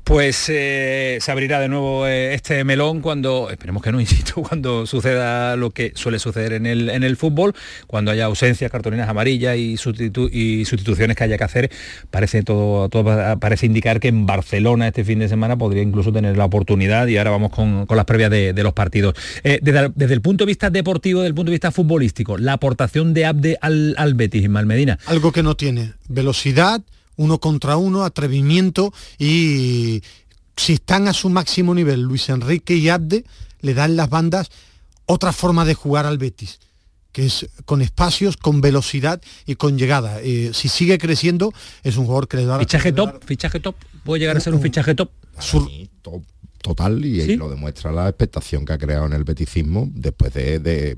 pues 0.05 0.47
eh, 0.49 1.19
se 1.21 1.33
abrirá 1.33 1.61
de 1.61 1.69
nuevo 1.69 2.07
eh, 2.07 2.35
este 2.35 2.65
melón 2.65 3.01
cuando, 3.01 3.51
esperemos 3.51 3.83
que 3.83 3.93
no, 3.93 4.01
insisto, 4.01 4.43
cuando 4.43 4.87
suceda 4.87 5.57
lo 5.57 5.71
que 5.71 5.93
suele 5.95 6.19
suceder 6.19 6.53
en 6.53 6.67
el, 6.67 6.91
en 6.91 7.03
el 7.03 7.17
fútbol, 7.17 7.55
cuando 7.87 8.11
haya 8.11 8.27
ausencias, 8.27 8.71
cartulinas 8.71 9.09
amarillas 9.09 9.57
y, 9.57 9.77
y 10.33 10.65
sustituciones 10.65 11.17
que 11.17 11.25
haya 11.25 11.39
que 11.39 11.45
hacer, 11.45 11.71
parece 12.11 12.43
todo, 12.43 12.89
todo 12.89 13.39
parece 13.39 13.67
indicar 13.67 14.01
que 14.01 14.09
en 14.09 14.27
Barcelona 14.27 14.89
este 14.89 15.05
fin 15.05 15.19
de 15.19 15.29
semana 15.29 15.57
podría 15.57 15.83
incluso 15.83 16.13
tener 16.13 16.37
la 16.37 16.45
oportunidad 16.45 17.07
y 17.07 17.19
ahora 17.19 17.31
vamos 17.31 17.51
con, 17.51 17.87
las 17.89 18.05
previas 18.05 18.31
de, 18.31 18.63
los 18.63 18.73
partidos. 18.73 19.15
Eh, 19.43 19.59
desde, 19.63 20.15
el 20.15 20.21
punto 20.21 20.45
de 20.45 20.49
vista 20.49 20.71
deportivo, 20.71 21.21
desde 21.21 21.29
el 21.29 21.35
punto 21.35 21.51
de 21.51 21.55
vista 21.55 21.73
futbolístico, 21.73 22.39
la 22.39 22.55
aportación 22.55 23.15
de 23.15 23.27
Abde 23.27 23.59
al, 23.61 23.95
al 23.99 24.15
Betis, 24.15 24.49
Malmedina. 24.49 24.99
Algo 25.07 25.33
que 25.33 25.43
no 25.43 25.57
tiene, 25.57 25.93
velocidad, 26.09 26.83
uno 27.21 27.39
contra 27.39 27.77
uno, 27.77 28.03
atrevimiento 28.03 28.95
y 29.19 30.03
si 30.57 30.73
están 30.73 31.07
a 31.07 31.13
su 31.13 31.29
máximo 31.29 31.75
nivel 31.75 32.01
Luis 32.01 32.31
Enrique 32.31 32.75
y 32.75 32.89
Abde, 32.89 33.27
le 33.61 33.75
dan 33.75 33.95
las 33.95 34.09
bandas 34.09 34.51
otra 35.05 35.33
forma 35.33 35.67
de 35.67 35.75
jugar 35.75 36.07
al 36.07 36.17
Betis 36.17 36.61
que 37.13 37.27
es 37.27 37.49
con 37.67 37.83
espacios, 37.83 38.37
con 38.37 38.61
velocidad 38.61 39.21
y 39.45 39.57
con 39.57 39.77
llegada. 39.77 40.21
Eh, 40.23 40.53
si 40.55 40.69
sigue 40.69 40.97
creciendo, 40.97 41.53
es 41.83 41.97
un 41.97 42.05
jugador 42.05 42.29
que 42.29 42.37
le 42.37 42.45
da... 42.47 42.59
Fichaje 42.61 42.93
top, 42.93 43.23
fichaje 43.25 43.59
top, 43.59 43.75
puede 44.05 44.21
llegar 44.21 44.37
a 44.37 44.41
ser 44.41 44.55
un, 44.55 44.63
fichaje 44.63 44.95
top. 44.95 45.11
top 46.03 46.23
total 46.63 47.05
y, 47.05 47.37
lo 47.37 47.49
demuestra 47.49 47.93
la 47.93 48.09
expectación 48.09 48.65
que 48.65 48.73
ha 48.73 48.79
creado 48.79 49.07
en 49.07 49.13
el 49.13 49.25
beticismo 49.25 49.89
después 49.93 50.33
de, 50.35 50.97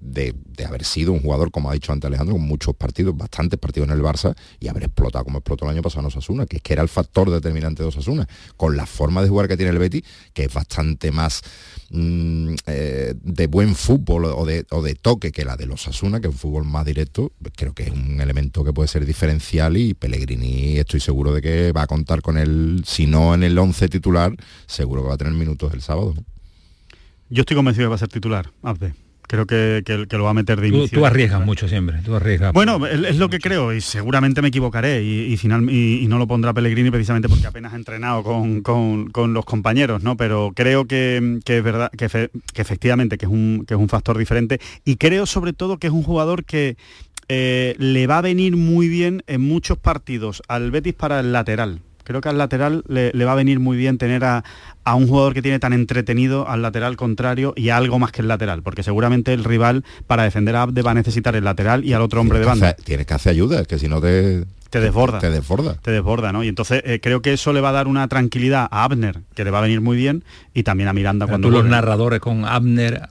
haber 0.67 0.85
sido 0.85 1.13
un 1.13 1.21
jugador, 1.21 1.51
como 1.51 1.71
ha 1.71 1.75
dicho 1.75 1.93
antes 1.93 2.09
Alejandro, 2.09 2.35
con 2.35 2.47
muchos 2.47 2.75
partidos, 2.75 3.17
bastantes 3.17 3.59
partidos 3.59 3.89
en 3.89 3.95
el 3.95 4.03
Barça 4.03 4.35
y 4.61 4.69
haber 4.69 4.85
explotado 4.85 5.25
como 5.25 5.39
explotó 5.39 5.65
el 5.67 5.73
año 5.73 5.83
pasado 5.83 6.01
en 6.01 6.07
Osasuna, 6.07 6.47
que 6.47 6.57
es 6.57 6.63
que 6.63 6.73
era 6.73 6.83
el 6.83 6.89
factor 6.89 7.31
determinante 7.31 7.83
de 7.83 7.89
Osasuna, 7.89 8.27
con 8.57 8.77
la 8.77 8.87
forma 8.87 9.23
de 9.23 9.29
jugar 9.29 9.49
que 9.49 9.57
tiene 9.57 9.71
el 9.71 9.79
Betis, 9.79 10.03
que 10.33 10.45
es 10.45 10.53
bastante 10.53 11.11
más 11.11 11.43
Mm, 11.95 12.55
eh, 12.69 13.13
de 13.23 13.47
buen 13.49 13.75
fútbol 13.75 14.25
o 14.25 14.47
de, 14.47 14.95
toque 14.95 15.31
que 15.31 15.45
la 15.45 15.59
de 15.59 15.67
los 15.67 15.87
Asuna, 15.87 16.23
que 16.23 16.29
es 16.29 16.33
un 16.33 16.39
fútbol 16.39 16.65
más 16.65 16.87
directo, 16.87 17.33
creo 17.55 17.75
que 17.75 17.83
es 17.83 17.91
un 17.91 18.19
elemento 18.19 18.65
que 18.65 18.73
puede 18.73 18.89
ser 18.89 19.05
diferencial 19.05 19.77
y 19.77 19.93
Pellegrini 19.93 20.79
estoy 20.79 21.01
seguro 21.01 21.35
de 21.35 21.43
que 21.43 21.71
va 21.73 21.83
a 21.83 21.87
contar 21.87 22.23
con 22.23 22.39
él, 22.39 22.83
si 22.87 23.07
no 23.07 23.35
en 23.35 23.43
el 23.43 23.59
11 23.59 23.91
titular, 23.91 24.35
seguro 24.67 25.03
que 25.03 25.09
va 25.09 25.15
a 25.15 25.19
tener 25.19 25.35
minutos 25.35 25.52
el 25.73 25.83
sábado. 25.83 26.15
Yo 27.31 27.41
estoy 27.43 27.57
convencido 27.57 27.85
de 27.85 27.87
que 27.87 27.91
va 27.91 27.95
a 27.97 27.99
ser 27.99 28.09
titular, 28.09 28.51
Abde 28.63 28.95
creo 29.33 29.47
que, 29.47 29.83
que, 29.85 30.17
lo 30.19 30.25
va 30.25 30.31
a 30.31 30.35
meter 30.35 30.61
de 30.61 30.69
inicio. 30.69 30.99
Tú, 30.99 31.07
arriesgas 31.07 31.43
mucho 31.45 31.67
siempre, 31.67 32.01
tú 32.05 32.15
arriesgas. 32.15 32.53
Bueno, 32.53 32.87
es, 32.87 33.17
lo 33.17 33.31
que 33.31 33.39
creo 33.39 33.73
y 33.73 33.81
seguramente 33.81 34.43
me 34.43 34.49
equivocaré 34.49 35.03
y, 35.03 35.35
final, 35.39 35.71
y, 35.71 36.07
no 36.07 36.19
lo 36.19 36.27
pondrá 36.27 36.53
Pellegrini 36.53 36.91
precisamente 36.91 37.31
porque 37.31 37.47
apenas 37.47 37.73
ha 37.73 37.77
entrenado 37.77 38.23
con, 38.23 39.33
los 39.33 39.45
compañeros, 39.47 40.03
¿no? 40.03 40.19
Pero 40.19 40.53
creo 40.55 40.85
que, 40.85 41.41
es 41.47 41.65
verdad, 41.65 41.91
que, 41.91 42.31
efectivamente 42.57 43.17
que 43.17 43.25
es, 43.25 43.33
un, 43.33 43.65
que 43.67 43.73
es 43.73 43.81
un 43.81 43.89
factor 43.89 44.19
diferente 44.19 44.61
y 44.85 44.97
creo 44.97 45.25
sobre 45.25 45.55
todo 45.55 45.79
que 45.79 45.87
es 45.87 45.93
un 45.95 46.03
jugador 46.03 46.45
que 46.45 46.77
eh, 47.29 47.75
le 47.79 48.07
va 48.07 48.19
a 48.19 48.23
venir 48.23 48.57
muy 48.57 48.89
bien 48.89 49.23
en 49.27 49.41
muchos 49.41 49.79
partidos 49.79 50.43
al 50.47 50.71
Betis 50.71 50.93
para 50.93 51.21
el 51.21 51.33
lateral 51.33 51.81
Creo 52.05 52.21
que 52.21 52.29
al 52.29 52.39
lateral 52.39 52.85
le, 52.89 53.13
va 53.25 53.33
a 53.33 53.37
venir 53.37 53.61
muy 53.61 53.77
bien 53.77 53.99
tener 53.99 54.25
a, 54.25 54.45
un 54.85 55.07
jugador 55.07 55.35
que 55.35 55.43
tiene 55.43 55.59
tan 55.59 55.73
entretenido 55.73 56.49
al 56.49 56.63
lateral 56.63 56.97
contrario 56.97 57.53
y 57.57 57.69
algo 57.69 57.99
más 57.99 58.13
que 58.13 58.23
el 58.23 58.29
lateral, 58.29 58.63
porque 58.63 58.83
seguramente 58.83 59.33
el 59.33 59.45
rival 59.45 59.85
para 60.07 60.25
defender 60.25 60.57
a 60.57 60.63
Abde 60.63 60.83
va 60.83 60.93
a 60.93 60.95
necesitar 60.95 61.37
el 61.37 61.45
lateral 61.45 61.85
y 61.85 61.93
al 61.93 62.03
otro 62.03 62.21
hombre 62.21 62.39
de 62.39 62.47
banda. 62.47 62.75
tienes 62.75 63.07
que 63.07 63.15
hacer 63.15 63.31
ayuda, 63.31 63.65
que 63.65 63.79
si 63.79 63.89
no 63.89 64.01
te... 64.01 64.45
Te 64.71 64.81
desborda. 64.81 65.19
Te 65.19 65.29
desborda. 65.29 65.75
Te 65.75 65.91
desborda, 65.91 66.33
¿no? 66.33 66.43
Y 66.43 66.49
entonces 66.49 66.83
eh, 66.87 66.99
creo 67.03 67.21
que 67.21 67.35
eso 67.35 67.53
le 67.53 67.61
va 67.61 67.69
a 67.69 67.73
dar 67.73 67.87
una 67.87 68.09
tranquilidad 68.09 68.69
a 68.71 68.85
Abner, 68.85 69.21
que 69.35 69.45
le 69.45 69.51
va 69.51 69.59
a 69.59 69.61
venir 69.61 69.83
muy 69.83 69.99
bien, 69.99 70.25
y 70.55 70.63
también 70.63 70.89
a 70.89 70.95
Miranda 70.95 71.27
cuando... 71.27 71.49
Tú 71.49 71.53
los 71.53 71.67
narradores 71.67 72.21
con 72.21 72.47
Abner, 72.47 73.03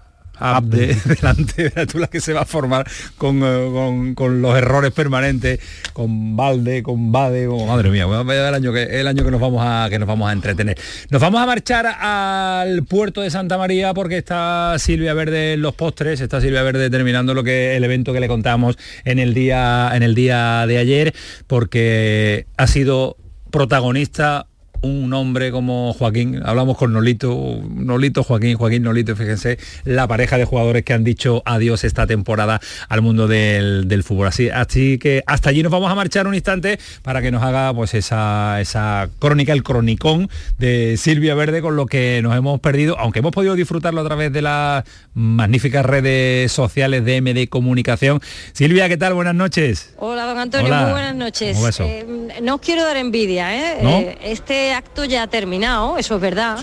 Abde 0.41 0.97
delante, 1.05 1.69
de 1.69 1.99
la 1.99 2.07
que 2.07 2.19
se 2.19 2.33
va 2.33 2.41
a 2.41 2.45
formar 2.45 2.87
eh, 2.87 4.13
con, 4.15 4.41
los 4.41 4.57
errores 4.57 4.91
permanentes, 4.91 5.59
con 5.93 6.35
Valde, 6.35 6.81
con 6.81 7.11
Bade, 7.11 7.47
oh, 7.47 7.65
madre 7.65 7.89
mía, 7.89 8.05
el 8.05 8.53
año 8.53 8.73
que 8.73 8.83
el 8.99 9.07
año 9.07 9.23
que 9.23 9.31
nos 9.31 9.39
vamos 9.39 9.61
a 9.63 9.87
que 9.89 9.99
nos 9.99 10.07
vamos 10.07 10.29
a 10.29 10.33
entretener. 10.33 10.77
Nos 11.09 11.21
vamos 11.21 11.41
a 11.41 11.45
marchar 11.45 11.85
al 11.85 12.83
puerto 12.83 13.21
de 13.21 13.29
Santa 13.29 13.57
María 13.57 13.93
porque 13.93 14.17
está 14.17 14.75
Silvia 14.79 15.13
Verde 15.13 15.53
en 15.53 15.61
los 15.61 15.75
postres, 15.75 16.21
está 16.21 16.41
Silvia 16.41 16.63
Verde 16.63 16.89
terminando 16.89 17.33
lo 17.33 17.43
que 17.43 17.75
el 17.75 17.83
evento 17.83 18.13
que 18.13 18.19
le 18.19 18.27
contamos 18.27 18.77
en 19.05 19.19
el 19.19 19.33
día 19.33 19.91
en 19.93 20.03
el 20.03 20.15
día 20.15 20.65
de 20.67 20.77
ayer 20.77 21.13
porque 21.47 22.47
ha 22.57 22.67
sido 22.67 23.17
protagonista 23.51 24.47
un 24.81 25.13
hombre 25.13 25.51
como 25.51 25.93
Joaquín, 25.93 26.41
hablamos 26.43 26.77
con 26.77 26.93
Nolito, 26.93 27.61
Nolito 27.69 28.23
Joaquín, 28.23 28.57
Joaquín 28.57 28.83
Nolito, 28.83 29.15
fíjense, 29.15 29.59
la 29.85 30.07
pareja 30.07 30.37
de 30.37 30.45
jugadores 30.45 30.83
que 30.83 30.93
han 30.93 31.03
dicho 31.03 31.43
adiós 31.45 31.83
esta 31.83 32.07
temporada 32.07 32.59
al 32.89 33.01
mundo 33.01 33.27
del, 33.27 34.03
fútbol. 34.03 34.27
Así, 34.27 34.49
así 34.49 34.97
que 34.97 35.23
hasta 35.27 35.49
allí 35.49 35.61
nos 35.61 35.71
vamos 35.71 35.91
a 35.91 35.95
marchar 35.95 36.27
un 36.27 36.33
instante 36.33 36.79
para 37.03 37.21
que 37.21 37.31
nos 37.31 37.43
haga 37.43 37.73
pues 37.73 37.93
esa, 37.93 38.59
esa 38.59 39.09
crónica, 39.19 39.53
el 39.53 39.63
cronicón 39.63 40.29
de 40.57 40.95
Silvia 40.97 41.35
Verde 41.35 41.61
con 41.61 41.75
lo 41.75 41.85
que 41.85 42.21
nos 42.23 42.35
hemos 42.35 42.59
perdido, 42.59 42.97
aunque 42.97 43.19
hemos 43.19 43.31
podido 43.31 43.55
disfrutarlo 43.55 44.01
a 44.01 44.05
través 44.05 44.33
de 44.33 44.41
las 44.41 44.83
magníficas 45.13 45.85
redes 45.85 46.51
sociales 46.51 47.05
de 47.05 47.21
MD 47.21 47.47
Comunicación. 47.49 48.21
Silvia, 48.53 48.89
¿qué 48.89 48.97
tal? 48.97 49.13
Buenas 49.13 49.35
noches. 49.35 49.93
Hola, 49.97 50.25
don 50.25 50.39
Antonio, 50.39 50.73
muy 50.73 50.91
buenas 50.91 51.15
noches. 51.15 51.57
Eh, 51.79 52.05
no 52.41 52.55
os 52.55 52.61
quiero 52.61 52.83
dar 52.83 52.97
envidia, 52.97 53.55
¿eh? 53.55 53.77
¿eh? 53.81 54.17
Este 54.23 54.70
acto 54.73 55.05
ya 55.05 55.23
ha 55.23 55.27
terminado, 55.27 55.97
eso 55.97 56.15
es 56.15 56.21
verdad. 56.21 56.57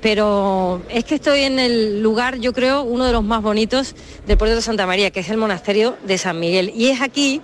Pero 0.00 0.82
es 0.88 1.04
que 1.04 1.16
estoy 1.16 1.40
en 1.40 1.58
el 1.58 2.02
lugar, 2.02 2.38
yo 2.38 2.52
creo, 2.52 2.82
uno 2.82 3.04
de 3.04 3.12
los 3.12 3.24
más 3.24 3.42
bonitos 3.42 3.94
del 4.26 4.36
puerto 4.36 4.56
de 4.56 4.62
Santa 4.62 4.86
María, 4.86 5.10
que 5.10 5.20
es 5.20 5.28
el 5.28 5.36
monasterio 5.36 5.96
de 6.04 6.18
San 6.18 6.38
Miguel. 6.38 6.72
Y 6.74 6.88
es 6.88 7.00
aquí 7.00 7.40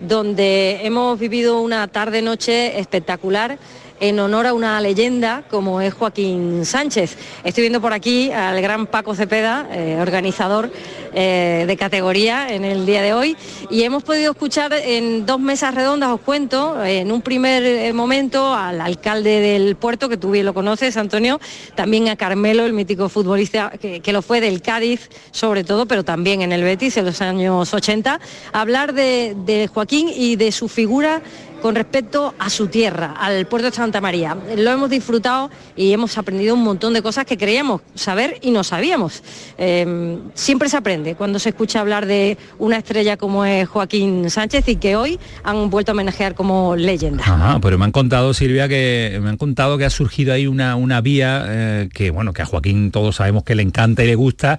donde 0.00 0.80
hemos 0.82 1.18
vivido 1.18 1.60
una 1.60 1.86
tarde-noche 1.88 2.78
espectacular 2.78 3.58
en 4.00 4.18
honor 4.18 4.46
a 4.46 4.54
una 4.54 4.80
leyenda 4.80 5.44
como 5.48 5.80
es 5.80 5.94
Joaquín 5.94 6.64
Sánchez. 6.64 7.16
Estoy 7.44 7.62
viendo 7.62 7.80
por 7.80 7.92
aquí 7.92 8.32
al 8.32 8.60
gran 8.62 8.86
Paco 8.86 9.14
Cepeda, 9.14 9.68
eh, 9.70 9.98
organizador 10.00 10.72
eh, 11.12 11.64
de 11.66 11.76
categoría 11.76 12.52
en 12.52 12.64
el 12.64 12.86
día 12.86 13.02
de 13.02 13.12
hoy, 13.12 13.36
y 13.68 13.82
hemos 13.82 14.02
podido 14.02 14.32
escuchar 14.32 14.72
en 14.72 15.26
dos 15.26 15.38
mesas 15.38 15.74
redondas, 15.74 16.10
os 16.10 16.20
cuento, 16.20 16.82
en 16.84 17.12
un 17.12 17.20
primer 17.20 17.62
eh, 17.62 17.92
momento 17.92 18.54
al 18.54 18.80
alcalde 18.80 19.40
del 19.40 19.76
puerto, 19.76 20.08
que 20.08 20.16
tú 20.16 20.30
bien 20.30 20.46
lo 20.46 20.54
conoces, 20.54 20.96
Antonio, 20.96 21.38
también 21.74 22.08
a 22.08 22.16
Carmelo, 22.16 22.64
el 22.64 22.72
mítico 22.72 23.08
futbolista 23.08 23.70
que, 23.70 24.10
lo 24.10 24.22
fue 24.22 24.40
del 24.40 24.60
Cádiz 24.60 25.08
sobre 25.30 25.62
todo, 25.62 25.86
pero 25.86 26.04
también 26.04 26.42
en 26.42 26.50
el 26.50 26.64
Betis 26.64 26.96
en 26.96 27.04
los 27.04 27.20
años 27.20 27.72
80, 27.72 28.18
hablar 28.52 28.92
de 28.94 29.70
Joaquín 29.72 30.10
y 30.12 30.34
de 30.36 30.50
su 30.50 30.68
figura 30.68 31.22
con 31.60 31.74
respecto 31.74 32.34
a 32.38 32.50
su 32.50 32.68
tierra, 32.68 33.14
al 33.18 33.46
puerto 33.46 33.70
de 33.70 33.76
Santa 33.76 34.00
María. 34.00 34.36
Lo 34.56 34.70
hemos 34.70 34.90
disfrutado 34.90 35.50
y 35.76 35.92
hemos 35.92 36.16
aprendido 36.18 36.54
un 36.54 36.62
montón 36.62 36.94
de 36.94 37.02
cosas 37.02 37.26
que 37.26 37.36
creíamos 37.36 37.82
saber 37.94 38.38
y 38.42 38.50
no 38.50 38.64
sabíamos. 38.64 39.22
Em, 39.58 40.18
siempre 40.34 40.68
se 40.68 40.76
aprende 40.76 41.14
cuando 41.14 41.38
se 41.38 41.50
escucha 41.50 41.80
hablar 41.80 42.06
de 42.06 42.38
una 42.58 42.78
estrella 42.78 43.16
como 43.16 43.44
es 43.44 43.68
Joaquín 43.68 44.30
Sánchez 44.30 44.68
y 44.68 44.76
que 44.76 44.96
hoy 44.96 45.18
han 45.44 45.70
vuelto 45.70 45.92
a 45.92 45.94
homenajear 45.94 46.34
como 46.34 46.76
leyenda. 46.76 47.24
Ah, 47.26 47.58
pero 47.60 47.78
me 47.78 47.84
han 47.84 47.92
contado, 47.92 48.34
Silvia, 48.34 48.68
que 48.68 49.18
me 49.22 49.28
han 49.28 49.36
contado 49.36 49.78
que 49.78 49.84
ha 49.84 49.90
surgido 49.90 50.32
ahí 50.32 50.46
una, 50.46 50.76
una 50.76 51.00
vía 51.00 51.44
eh, 51.46 51.88
que, 51.92 52.10
bueno, 52.10 52.32
que 52.32 52.42
a 52.42 52.46
Joaquín 52.46 52.90
todos 52.90 53.16
sabemos 53.16 53.44
que 53.44 53.54
le 53.54 53.62
encanta 53.62 54.02
y 54.02 54.06
le 54.06 54.14
gusta, 54.14 54.58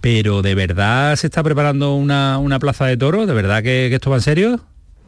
pero 0.00 0.42
¿de 0.42 0.54
verdad 0.54 1.16
se 1.16 1.26
está 1.26 1.42
preparando 1.42 1.94
una, 1.94 2.58
plaza 2.60 2.86
de 2.86 2.96
toros? 2.96 3.26
¿De 3.26 3.34
verdad 3.34 3.62
que 3.62 3.92
esto 3.92 4.10
va 4.10 4.16
en 4.16 4.22
serio? 4.22 4.60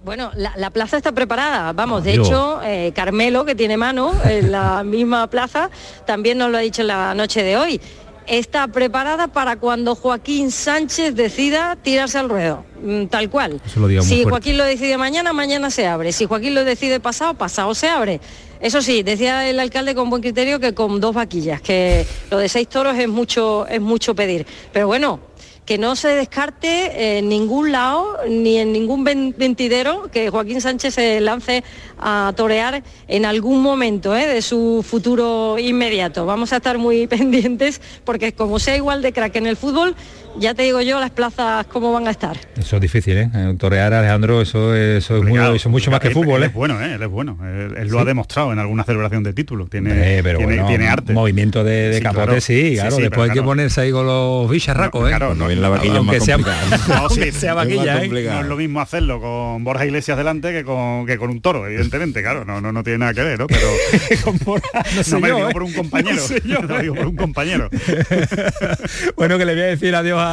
Bueno, 0.04 0.30
la, 0.34 0.70
plaza 0.70 0.96
está 0.96 1.12
preparada, 1.12 1.72
vamos, 1.72 2.04
de 2.04 2.14
hecho, 2.14 2.60
eh, 2.62 2.92
Carmelo, 2.94 3.44
que 3.44 3.54
tiene 3.54 3.76
mano 3.76 4.12
en 4.24 4.52
la 4.52 4.82
misma 4.84 5.28
plaza, 5.28 5.70
también 6.06 6.38
nos 6.38 6.50
lo 6.50 6.58
ha 6.58 6.60
dicho 6.60 6.82
en 6.82 6.88
la 6.88 7.14
noche 7.14 7.42
de 7.42 7.56
hoy. 7.56 7.80
Está 8.26 8.68
preparada 8.68 9.28
para 9.28 9.56
cuando 9.56 9.94
Joaquín 9.94 10.50
Sánchez 10.50 11.14
decida 11.14 11.76
tirarse 11.76 12.18
al 12.18 12.28
ruedo, 12.28 12.64
mm, 12.82 13.06
tal 13.06 13.30
cual. 13.30 13.60
si 14.02 14.24
Joaquín 14.24 14.58
lo 14.58 14.64
decide 14.64 14.98
mañana, 14.98 15.32
mañana 15.32 15.70
se 15.70 15.86
abre. 15.86 16.12
Si 16.12 16.26
Joaquín 16.26 16.54
lo 16.54 16.64
decide 16.64 17.00
pasado, 17.00 17.34
pasado 17.34 17.74
se 17.74 17.88
abre. 17.88 18.20
Eso 18.60 18.82
sí, 18.82 19.02
decía 19.02 19.48
el 19.48 19.58
alcalde 19.60 19.94
con 19.94 20.10
buen 20.10 20.20
criterio 20.20 20.60
que 20.60 20.74
con 20.74 21.00
dos 21.00 21.14
vaquillas, 21.14 21.60
que 21.60 22.06
lo 22.30 22.38
de 22.38 22.48
seis 22.48 22.68
toros 22.68 22.96
es 22.98 23.08
mucho, 23.08 23.66
es 23.66 23.80
mucho 23.80 24.14
pedir. 24.14 24.46
Pero 24.72 24.88
bueno, 24.88 25.20
que 25.68 25.76
no 25.76 25.96
se 25.96 26.08
descarte 26.08 27.18
en 27.18 27.28
ningún 27.28 27.72
lado 27.72 28.16
ni 28.26 28.56
en 28.56 28.72
ningún 28.72 29.04
ventidero 29.04 30.08
que 30.10 30.30
Joaquín 30.30 30.62
Sánchez 30.62 30.94
se 30.94 31.20
lance 31.20 31.62
a 31.98 32.32
torear 32.34 32.82
en 33.06 33.26
algún 33.26 33.60
momento 33.60 34.16
¿eh? 34.16 34.26
de 34.26 34.40
su 34.40 34.82
futuro 34.82 35.58
inmediato. 35.58 36.24
Vamos 36.24 36.54
a 36.54 36.56
estar 36.56 36.78
muy 36.78 37.06
pendientes 37.06 37.82
porque 38.04 38.32
como 38.32 38.58
sea 38.58 38.76
igual 38.76 39.02
de 39.02 39.12
crack 39.12 39.36
en 39.36 39.46
el 39.46 39.58
fútbol, 39.58 39.94
ya 40.38 40.54
te 40.54 40.62
digo 40.62 40.80
yo 40.80 41.00
las 41.00 41.10
plazas 41.10 41.66
cómo 41.66 41.92
van 41.92 42.06
a 42.08 42.10
estar. 42.10 42.36
Eso 42.56 42.76
es 42.76 42.82
difícil, 42.82 43.16
¿eh? 43.16 43.30
Torear 43.58 43.92
Alejandro, 43.94 44.40
eso, 44.40 44.74
eso 44.74 45.16
es, 45.16 45.24
muy, 45.24 45.38
eso 45.56 45.68
mucho 45.70 45.90
más 45.90 46.00
que 46.00 46.10
fútbol. 46.10 46.42
Él 46.42 46.44
es 46.44 46.50
¿eh? 46.50 46.54
bueno, 46.54 46.80
¿eh? 46.80 46.94
él 46.94 47.02
es 47.02 47.08
bueno. 47.08 47.38
Él, 47.42 47.88
lo 47.88 48.00
ha 48.00 48.04
demostrado 48.04 48.52
en 48.52 48.58
alguna 48.58 48.84
celebración 48.84 49.22
de 49.22 49.32
título. 49.32 49.66
Tiene, 49.66 50.22
tiene, 50.22 50.88
arte. 50.88 51.12
Movimiento 51.12 51.64
de, 51.64 52.00
capote, 52.02 52.40
sí, 52.40 52.74
claro. 52.74 52.96
después 52.96 53.30
hay 53.30 53.36
que 53.36 53.42
ponerse 53.42 53.80
ahí 53.80 53.90
con 53.90 54.06
los 54.06 54.50
bicharracos, 54.50 55.06
¿eh? 55.06 55.10
Claro, 55.10 55.34
no 55.34 55.46
viene 55.46 55.62
la 55.62 55.68
vaquilla 55.70 55.98
aunque 55.98 56.18
más 56.18 56.24
sea, 56.24 56.36
no, 56.88 57.08
sea 57.08 57.54
vaquilla, 57.54 58.02
¿eh? 58.02 58.08
No 58.08 58.40
es 58.40 58.46
lo 58.46 58.56
mismo 58.56 58.80
hacerlo 58.80 59.20
con 59.20 59.64
Borja 59.64 59.86
Iglesias 59.86 60.16
delante 60.16 60.52
que 60.52 60.64
con, 60.64 61.06
que 61.06 61.18
con 61.18 61.30
un 61.30 61.40
toro, 61.40 61.66
evidentemente, 61.66 62.22
claro. 62.22 62.44
No, 62.44 62.60
no, 62.60 62.72
no 62.72 62.82
tiene 62.82 62.98
nada 62.98 63.14
que 63.14 63.22
ver, 63.22 63.38
¿no? 63.38 63.46
Pero 63.46 63.68
con 64.24 64.38
Borja, 64.44 64.84
no, 65.10 65.20
me 65.20 65.28
digo 65.28 65.48
¿eh? 65.48 65.52
por 65.52 65.62
un 65.62 65.72
compañero. 65.72 66.22
No 66.68 66.78
digo 66.78 66.94
por 66.94 67.06
un 67.06 67.16
compañero. 67.16 67.68
bueno, 69.16 69.38
que 69.38 69.44
le 69.44 69.54
voy 69.54 69.62
a 69.62 69.66
decir 69.66 69.94
adiós 69.94 70.18
a 70.20 70.27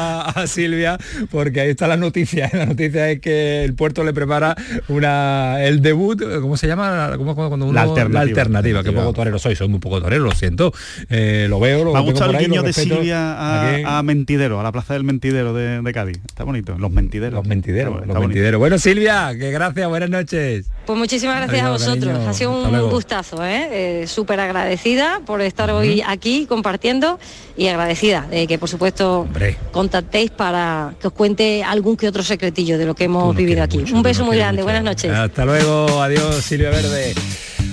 Silvia 0.47 0.97
porque 1.31 1.61
ahí 1.61 1.69
está 1.69 1.87
la 1.87 1.97
noticia. 1.97 2.49
La 2.53 2.65
noticia 2.65 3.09
es 3.11 3.19
que 3.19 3.63
el 3.63 3.73
puerto 3.73 4.03
le 4.03 4.13
prepara 4.13 4.55
una 4.87 5.63
el 5.63 5.81
debut, 5.81 6.21
¿cómo 6.41 6.57
se 6.57 6.67
llama? 6.67 7.13
¿Cómo, 7.17 7.35
cuando 7.35 7.71
la 7.71 7.81
alternativa. 7.81 8.13
La 8.13 8.21
alternativa, 8.21 8.83
que 8.83 8.91
poco 8.91 9.13
torero 9.13 9.39
soy, 9.39 9.55
soy 9.55 9.67
muy 9.67 9.79
poco 9.79 10.01
torero, 10.01 10.23
lo 10.23 10.31
siento. 10.31 10.73
Eh, 11.09 11.47
lo 11.49 11.59
veo, 11.59 11.83
lo 11.83 11.93
Me 11.93 11.99
ha 11.99 12.01
gustado 12.01 12.31
el 12.31 12.37
guiño 12.37 12.63
de 12.63 12.73
Silvia 12.73 13.97
a, 13.97 14.03
Mentidero, 14.03 14.59
a 14.59 14.63
la 14.63 14.71
plaza 14.71 14.93
del 14.93 15.03
Mentidero 15.03 15.53
de, 15.53 15.93
Cádiz. 15.93 16.17
Está 16.27 16.43
bonito, 16.43 16.77
los 16.77 16.91
mentideros. 16.91 17.33
Los 17.33 17.47
mentideros, 17.47 18.05
los 18.05 18.19
mentideros. 18.19 18.59
Bueno, 18.59 18.77
Silvia, 18.77 19.31
que 19.37 19.51
gracias, 19.51 19.87
buenas 19.87 20.09
noches. 20.09 20.65
Pues 20.85 20.99
muchísimas 20.99 21.37
gracias 21.37 21.63
a 21.63 21.69
vosotros. 21.69 22.27
Ha 22.27 22.33
sido 22.33 22.51
un 22.51 22.89
gustazo, 22.89 23.43
¿eh? 23.45 24.01
eh 24.03 24.07
súper 24.07 24.39
agradecida 24.39 25.21
por 25.25 25.41
estar 25.41 25.71
hoy 25.71 26.03
aquí 26.05 26.45
compartiendo 26.47 27.19
y 27.57 27.67
agradecida 27.67 28.27
de 28.29 28.47
que 28.47 28.57
por 28.57 28.69
supuesto 28.69 29.27
contactéis 29.75 30.31
para 30.31 30.95
que 31.01 31.07
os 31.07 31.13
cuente 31.13 31.61
algún 31.61 31.97
que 31.97 32.07
otro 32.07 32.23
secretillo 32.23 32.77
de 32.77 32.85
lo 32.85 32.95
que 32.95 33.03
hemos 33.03 33.35
vivido 33.35 33.61
aquí. 33.61 33.83
Un 33.91 34.03
beso 34.03 34.23
muy 34.23 34.37
grande, 34.37 34.63
buenas 34.63 34.81
noches. 34.81 35.11
Hasta 35.11 35.43
luego, 35.43 36.01
adiós 36.01 36.35
Silvia 36.45 36.69
Verde. 36.69 37.13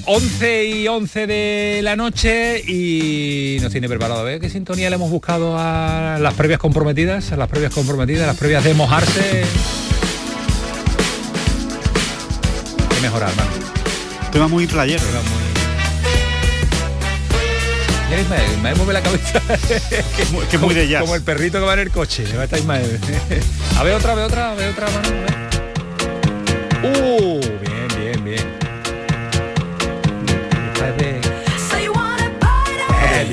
11 0.06 0.64
y 0.64 0.88
11 0.88 1.26
de 1.28 1.80
la 1.80 1.94
noche 1.94 2.60
y 2.66 3.58
nos 3.62 3.70
tiene 3.70 3.88
preparado. 3.88 4.18
A 4.18 4.24
ver 4.24 4.40
qué 4.40 4.50
sintonía 4.50 4.90
le 4.90 4.96
hemos 4.96 5.12
buscado 5.12 5.56
a 5.56 6.18
las 6.20 6.34
previas 6.34 6.58
comprometidas, 6.58 7.30
a 7.30 7.36
las 7.36 7.48
previas 7.48 7.72
comprometidas, 7.72 8.26
las 8.26 8.36
previas 8.36 8.64
de 8.64 8.74
mojarse. 8.74 9.44
Hay 12.80 12.96
que 12.96 13.00
mejorar, 13.00 13.30
hermano. 13.30 13.50
Tema 14.32 14.48
muy 14.48 14.66
playero. 14.66 15.04
Ismael, 18.20 18.76
mueve 18.76 18.92
la 18.92 19.02
cabeza. 19.02 19.40
que 20.50 20.58
muy 20.58 20.74
de 20.74 20.88
jazz. 20.88 21.02
Como 21.02 21.14
el 21.14 21.22
perrito 21.22 21.58
que 21.58 21.64
va 21.64 21.74
en 21.74 21.80
el 21.80 21.90
coche. 21.90 22.24
Va 22.36 22.42
a 22.42 22.44
estar 22.44 22.58
Ismael. 22.58 23.00
a 23.78 23.82
ver 23.82 23.94
otra, 23.94 24.12
a 24.12 24.14
ver 24.14 24.24
otra, 24.26 24.50
a 24.50 24.54
ver 24.54 24.70
otra 24.70 24.86
mano. 24.90 25.08
Uh, 26.84 27.40
bien, 27.40 27.88
bien, 27.98 28.24
bien. 28.24 28.62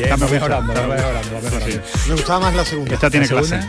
Está 0.03 0.17
mejorando, 0.17 0.73
está 0.73 0.87
mejorando, 0.87 1.41
Me 2.07 2.13
gustaba 2.13 2.39
más 2.39 2.55
la 2.55 2.65
segunda. 2.65 2.93
Esta 2.93 3.09
tiene 3.09 3.27
clase. 3.27 3.59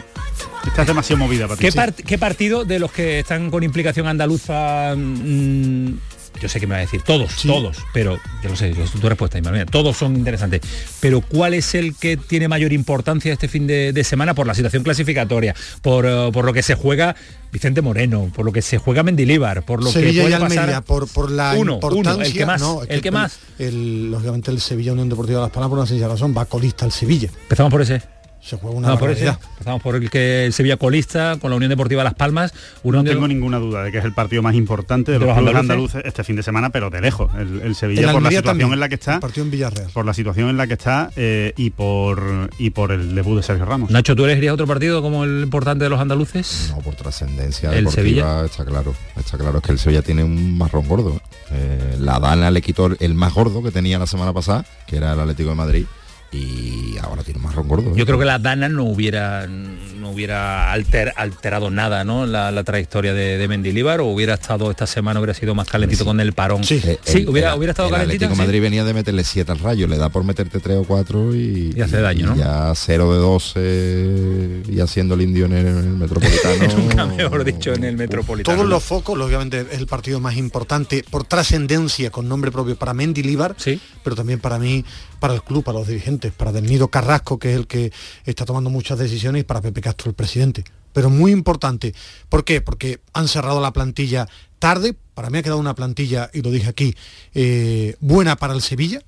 Esta 0.67 0.83
es 0.83 0.87
demasiado 0.87 1.19
movida 1.19 1.49
para 1.49 1.59
¿Qué, 1.59 1.71
¿Qué, 2.07 2.19
partido 2.19 2.65
de 2.65 2.79
los 2.79 2.93
que 2.93 3.21
están 3.21 3.51
con 3.51 3.63
implicación 3.63 4.07
andaluza 4.07 4.95
mmm, 4.95 5.95
yo 6.41 6.49
sé 6.49 6.61
que 6.61 6.67
me 6.67 6.73
va 6.73 6.79
a 6.79 6.81
decir 6.81 7.03
todos, 7.03 7.43
todos, 7.43 7.79
pero 7.93 8.19
yo 8.43 8.49
lo 8.49 8.57
sé, 8.57 8.73
tu 8.73 9.09
respuesta, 9.09 9.39
Ismael, 9.39 9.67
todos 9.67 9.97
son 9.97 10.17
interesantes. 10.17 10.63
Pero 11.01 11.21
¿cuál 11.21 11.55
es 11.55 11.75
el 11.75 11.95
que 11.95 12.17
tiene 12.17 12.49
mayor 12.49 12.73
importancia 12.73 13.33
este 13.33 13.49
fin 13.49 13.67
de, 13.67 14.05
semana 14.05 14.35
por 14.35 14.47
la 14.47 14.55
situación 14.55 14.83
clasificatoria, 14.83 15.55
por, 15.83 16.07
eh, 16.07 16.31
por, 16.33 16.45
lo 16.45 16.53
que 16.53 16.63
se 16.63 16.75
juega 16.75 17.15
Vicente 17.53 17.83
Moreno, 17.83 18.31
por 18.35 18.47
lo 18.47 18.53
que 18.53 18.63
se 18.63 18.79
juega 18.79 19.03
Mendilíbar, 19.03 19.65
por 19.65 19.85
lo 19.85 19.93
que 19.93 20.13
puede 20.13 20.39
pasar... 20.39 20.83
por, 20.85 21.09
por 21.09 21.31
la 21.31 21.57
importancia, 21.57 22.25
el 22.25 22.33
que 22.33 23.11
más, 23.11 23.39
el 23.59 23.71
que, 23.71 24.11
lógicamente 24.11 24.51
el 24.51 24.61
Sevilla 24.61 24.93
Unión 24.93 25.09
Deportiva 25.09 25.41
de 25.41 25.45
Las 25.47 25.53
Palmas 25.53 25.69
por 25.69 25.79
una 25.79 25.87
sencilla 25.87 26.09
razón, 26.09 26.35
va 26.37 26.47
colista 26.47 26.87
el 26.87 26.93
Sevilla. 26.93 27.29
Empezamos 27.43 27.71
por 27.71 27.83
ese. 27.83 28.20
Se 28.43 28.57
juega 28.57 28.77
una 28.77 28.89
no, 28.89 28.99
por 28.99 29.11
Empezamos 29.11 29.83
por 29.83 29.97
el 29.97 30.11
que 30.11 30.47
el 30.47 30.53
Sevilla 30.53 30.77
colista 30.77 31.37
con 31.41 31.51
la 31.51 31.57
Unión 31.57 31.69
Deportiva 31.69 32.03
Las 32.03 32.15
Palmas. 32.15 32.53
no 32.83 33.05
tengo 33.05 33.29
ninguna 33.29 33.59
duda 33.59 33.85
de 33.85 33.93
que 33.93 33.99
es 33.99 34.05
el 34.05 34.15
partido 34.15 34.43
más 34.43 34.55
importante 34.55 35.13
de, 35.13 35.19
los, 35.19 35.37
andaluces? 35.37 36.03
este 36.05 36.25
fin 36.25 36.37
de 36.37 36.43
semana, 36.43 36.71
pero 36.71 36.91
de 36.91 37.01
lejos. 37.01 37.31
El, 37.35 37.75
Sevilla 37.75 38.13
por 38.13 38.23
la 38.23 38.31
situación 38.31 38.73
en 38.73 38.81
la 38.81 38.89
que 38.89 38.95
está. 38.95 39.21
Partido 39.21 39.45
en 39.45 39.51
Villarreal. 39.51 39.91
Por 39.93 40.07
la 40.07 40.15
situación 40.15 40.49
en 40.49 40.57
la 40.57 40.67
que 40.67 40.75
está 40.75 41.11
eh, 41.17 41.53
y 41.57 41.71
por 41.71 42.51
y 42.59 42.71
por 42.71 42.93
el 42.93 43.15
debut 43.15 43.37
de 43.37 43.43
Sergio 43.43 43.65
Ramos. 43.65 43.91
Nacho, 43.91 44.17
¿tú 44.17 44.25
elegirías 44.25 44.55
otro 44.55 44.67
partido 44.67 45.03
como 45.03 45.25
el 45.25 45.43
importante 45.43 45.85
de 45.85 45.91
los 45.91 46.01
andaluces? 46.01 46.73
No, 46.75 46.83
por 46.83 46.95
trascendencia 46.95 47.73
el 47.73 47.89
Sevilla 47.91 48.45
está 48.45 48.65
claro. 48.65 48.95
Está 49.17 49.37
claro, 49.37 49.59
es 49.59 49.65
que 49.65 49.73
el 49.73 49.79
Sevilla 49.79 50.03
tiene 50.03 50.25
un 50.25 50.57
marrón 50.57 50.89
gordo. 50.89 51.21
Eh, 51.53 51.97
la 51.99 52.19
Dana 52.19 52.51
le 52.51 52.63
quitó 52.63 52.91
el 52.99 53.15
más 53.15 53.35
gordo 53.35 53.63
que 53.63 53.71
tenía 53.71 53.99
la 53.99 54.07
semana 54.07 54.33
pasada, 54.33 54.65
que 54.87 54.97
era 54.97 55.13
el 55.13 55.21
Atlético 55.21 55.51
de 55.51 55.57
Madrid 55.57 55.87
y 56.33 56.97
ahora 56.99 57.23
tiene 57.25 57.41
más 57.41 57.55
gordo. 57.57 57.95
Yo 57.97 58.07
creo 58.07 58.19
que 58.19 58.25
la 58.25 58.39
Dana 58.39 58.69
no 58.69 58.85
hubiera 58.85 59.47
no 59.47 60.11
hubiera 60.11 60.73
alterado 60.73 61.71
nada, 61.71 62.05
¿no? 62.05 62.27
La, 62.27 62.65
trayectoria 62.65 63.13
de, 63.13 63.39
de 63.39 63.49
Mendilibar 63.49 64.01
o 64.01 64.07
hubiera 64.07 64.35
estado 64.35 64.71
esta 64.71 64.87
semana 64.87 65.21
hubiera 65.21 65.35
sido 65.35 65.55
más 65.55 65.69
calentito 65.69 66.05
con 66.05 66.21
el 66.21 66.33
parón. 66.33 66.65
Sí, 66.65 66.81
sí 67.03 67.27
hubiera, 67.27 67.55
hubiera 67.55 67.73
estado 67.73 67.89
el 67.89 67.95
calentito. 67.95 68.25
Atlético 68.27 68.43
Madrid 68.43 68.63
venía 68.63 68.85
de 68.85 68.95
meterle 68.95 69.25
7 69.25 69.51
al 69.53 69.59
rayo, 69.59 69.87
le 69.87 69.99
da 69.99 70.09
por 70.09 70.25
meterte 70.25 70.61
3 70.61 70.79
o 70.79 70.85
4 70.85 71.35
y, 71.35 71.75
y 71.77 71.81
hace 71.81 72.01
daño, 72.01 72.29
¿no? 72.29 72.37
Ya 72.37 72.73
0 72.75 73.13
de 73.13 73.19
12 73.19 74.63
y 74.69 74.81
haciendo 74.81 75.15
el 75.15 75.23
indio 75.23 75.47
en 75.47 75.53
el, 75.53 75.75
metropolitano. 75.97 76.77
Nunca 76.77 77.07
mejor 77.07 77.45
dicho 77.45 77.73
en 77.73 77.85
el 77.85 77.97
metropolitano. 77.97 78.57
Todos 78.57 78.69
los 78.69 78.83
focos, 78.83 79.19
lógicamente 79.19 79.67
es 79.71 79.79
el 79.79 79.87
partido 79.87 80.21
más 80.21 80.37
importante 80.37 81.05
por 81.09 81.25
trascendencia 81.25 82.11
con 82.11 82.29
nombre 82.29 82.51
propio 82.51 82.77
para 82.77 82.95
Mendilibar, 82.95 83.55
sí. 83.59 83.81
pero 84.03 84.17
también 84.17 84.41
para 84.41 84.59
mí 84.59 84.85
para 85.21 85.35
el 85.35 85.43
club, 85.43 85.63
para 85.63 85.79
los 85.79 85.87
dirigentes, 85.87 86.33
para 86.33 86.51
Del 86.51 86.67
Nido 86.67 86.89
Carrasco, 86.89 87.39
que 87.39 87.53
es 87.53 87.57
el 87.57 87.67
que 87.67 87.93
está 88.25 88.45
tomando 88.45 88.71
muchas 88.71 88.99
decisiones, 88.99 89.41
y 89.41 89.45
para 89.45 89.61
Pepe 89.61 89.81
Castro, 89.81 90.09
el 90.11 90.17
presidente. 90.17 90.65
Pero 90.93 91.11
muy 91.11 91.31
importante. 91.31 91.95
¿Por 92.29 92.45
qué? 92.45 92.61
Porque 92.61 93.01
han 93.13 93.29
cerrado 93.29 93.61
la 93.61 93.73
plantilla 93.73 94.29
tarde. 94.59 94.97
Para 95.15 95.31
mí 95.31 95.39
ha 95.39 95.43
quedado 95.43 95.61
una 95.61 95.75
plantilla, 95.75 96.31
y 96.33 96.43
lo 96.43 96.51
dije 96.51 96.69
aquí, 96.69 96.97
eh, 97.35 97.95
buena 98.01 98.35
para 98.35 98.55
el 98.55 98.63
Sevilla, 98.63 99.03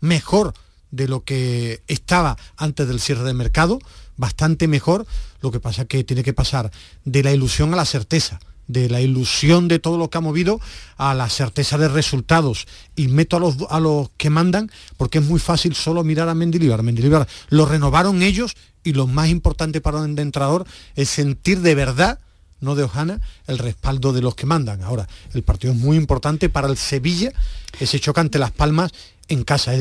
mejor 0.00 0.54
de 0.92 1.08
lo 1.08 1.24
que 1.24 1.82
estaba 1.88 2.36
antes 2.56 2.86
del 2.86 3.00
cierre 3.00 3.24
de 3.24 3.34
mercado, 3.34 3.80
bastante 4.16 4.68
mejor. 4.68 5.06
Lo 5.40 5.50
que 5.50 5.58
pasa 5.58 5.82
es 5.82 5.88
que 5.88 6.04
tiene 6.04 6.22
que 6.22 6.32
pasar 6.32 6.70
de 7.04 7.22
la 7.22 7.32
ilusión 7.32 7.72
a 7.72 7.76
la 7.76 7.84
certeza 7.84 8.38
de 8.68 8.88
la 8.88 9.00
ilusión 9.00 9.68
de 9.68 9.78
todo 9.78 9.98
lo 9.98 10.10
que 10.10 10.18
ha 10.18 10.20
movido 10.20 10.60
a 10.96 11.14
la 11.14 11.28
certeza 11.28 11.78
de 11.78 11.88
resultados 11.88 12.66
y 12.96 13.08
meto 13.08 13.36
a 13.36 13.40
los, 13.40 13.56
a 13.70 13.80
los 13.80 14.10
que 14.16 14.30
mandan 14.30 14.70
porque 14.96 15.18
es 15.18 15.24
muy 15.24 15.40
fácil 15.40 15.74
solo 15.74 16.04
mirar 16.04 16.28
a 16.28 16.34
Mendilibar. 16.34 16.82
Mendilibar 16.82 17.28
lo 17.48 17.66
renovaron 17.66 18.22
ellos 18.22 18.54
y 18.82 18.92
lo 18.92 19.06
más 19.06 19.28
importante 19.28 19.80
para 19.80 19.98
un 19.98 20.18
entrenador 20.18 20.66
es 20.94 21.08
sentir 21.08 21.60
de 21.60 21.74
verdad 21.74 22.20
no 22.60 22.74
de 22.74 22.84
Ojana, 22.84 23.20
el 23.46 23.58
respaldo 23.58 24.12
de 24.12 24.22
los 24.22 24.34
que 24.34 24.46
mandan. 24.46 24.82
Ahora, 24.82 25.06
el 25.34 25.42
partido 25.42 25.72
es 25.72 25.78
muy 25.78 25.96
importante 25.96 26.48
para 26.48 26.68
el 26.68 26.76
Sevilla, 26.76 27.32
ese 27.78 28.00
choque 28.00 28.20
ante 28.20 28.38
Las 28.38 28.50
Palmas 28.50 28.92
en 29.28 29.44
casa 29.44 29.72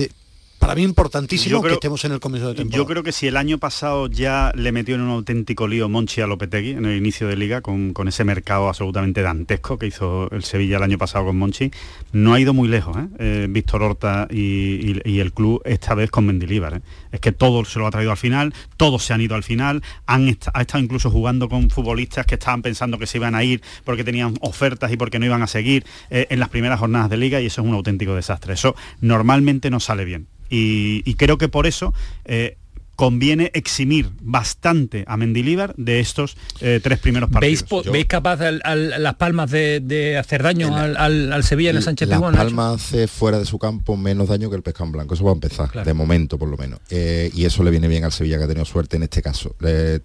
para 0.66 0.76
mí 0.76 0.84
importantísimo 0.84 1.62
que 1.62 1.74
estemos 1.74 2.04
en 2.06 2.14
el 2.14 2.20
comienzo 2.20 2.50
de 2.50 2.56
temporada. 2.56 2.78
Yo 2.82 2.88
creo 2.88 3.04
que 3.04 3.12
si 3.12 3.28
el 3.28 3.38
año 3.38 3.60
pasado 3.60 4.08
ya 4.08 4.52
le 4.56 4.72
metió 4.72 4.96
en 4.96 5.02
un 5.02 5.12
auténtico 5.12 5.68
lío 5.68 5.90
Monchi 5.90 6.22
a 6.22 6.28
Lopetegui 6.28 6.72
en 6.72 6.86
el 6.86 6.98
inicio 6.98 7.28
de 7.28 7.36
liga 7.36 7.62
con, 7.62 7.94
ese 8.08 8.24
mercado 8.24 8.68
absolutamente 8.68 9.22
dantesco 9.22 9.78
que 9.78 9.86
hizo 9.86 10.28
el 10.32 10.44
Sevilla 10.44 10.78
el 10.78 10.84
año 10.84 10.98
pasado 10.98 11.26
con 11.26 11.38
Monchi, 11.38 11.70
no 12.14 12.34
ha 12.34 12.40
ido 12.40 12.56
muy 12.56 12.68
lejos 12.68 12.98
¿eh? 12.98 13.08
Eh, 13.20 13.48
Víctor 13.48 13.84
Horta 13.84 14.28
y, 14.32 15.20
el 15.20 15.34
club 15.34 15.62
esta 15.66 15.94
vez 15.94 16.10
con 16.10 16.26
Mendilíbar. 16.26 16.78
¿eh? 16.78 16.82
Es 17.12 17.20
que 17.20 17.32
todo 17.32 17.64
se 17.66 17.78
lo 17.78 17.86
ha 17.86 17.92
traído 17.92 18.10
al 18.10 18.18
final, 18.18 18.52
todos 18.76 19.06
se 19.06 19.14
han 19.14 19.22
ido 19.22 19.36
al 19.36 19.44
final, 19.44 19.84
han 20.08 20.36
ha 20.52 20.62
estado 20.62 20.84
incluso 20.84 21.12
jugando 21.12 21.48
con 21.48 21.70
futbolistas 21.70 22.26
que 22.26 22.36
estaban 22.36 22.64
pensando 22.64 22.98
que 22.98 23.06
se 23.06 23.20
iban 23.20 23.36
a 23.36 23.44
ir 23.44 23.62
porque 23.84 24.04
tenían 24.04 24.34
ofertas 24.42 24.92
y 24.92 24.98
porque 24.98 25.20
no 25.20 25.28
iban 25.28 25.44
a 25.44 25.48
seguir 25.48 25.86
en 26.10 26.40
las 26.40 26.50
primeras 26.50 26.80
jornadas 26.80 27.12
de 27.12 27.18
liga 27.18 27.40
y 27.40 27.46
eso 27.46 27.62
es 27.62 27.68
un 27.68 27.76
auténtico 27.76 28.16
desastre. 28.16 28.54
Eso 28.54 28.76
normalmente 29.00 29.70
no 29.70 29.80
sale 29.80 30.06
bien 30.06 30.28
y, 30.56 31.14
creo 31.16 31.38
que 31.38 31.50
por 31.50 31.68
eso 31.68 31.94
eh, 32.26 32.58
conviene 32.96 33.52
eximir 33.54 34.10
bastante 34.22 35.04
a 35.08 35.18
Mendilíbar 35.18 35.76
de 35.76 36.00
estos 36.00 36.38
eh, 36.62 36.80
tres 36.82 37.00
primeros 37.00 37.30
partidos. 37.30 37.86
¿Veis, 37.92 38.06
capaz 38.06 38.40
las 38.40 39.16
palmas 39.16 39.52
de, 39.52 40.18
hacer 40.18 40.44
daño 40.44 40.74
al, 40.76 41.44
Sevilla 41.44 41.72
en 41.72 41.78
el 41.78 41.84
Sánchez 41.84 42.08
Las 42.08 42.22
palmas 42.22 42.76
hace 42.76 43.08
fuera 43.08 43.38
de 43.38 43.46
su 43.46 43.60
campo 43.60 43.98
menos 43.98 44.30
daño 44.30 44.50
que 44.50 44.56
el 44.56 44.62
pescado 44.62 44.92
blanco, 44.92 45.14
eso 45.14 45.24
va 45.24 45.32
a 45.32 45.34
empezar, 45.34 45.84
de 45.84 45.94
momento 45.94 46.38
por 46.38 46.50
lo 46.50 46.58
menos. 46.58 46.80
Eh, 46.90 47.32
y 47.34 47.46
eso 47.46 47.64
le 47.64 47.72
viene 47.72 47.88
bien 47.88 48.04
al 48.06 48.12
Sevilla 48.12 48.38
que 48.38 48.46
ha 48.46 48.48
tenido 48.48 48.66
suerte 48.66 48.96
en 48.96 49.04
este 49.04 49.22
caso. 49.22 49.56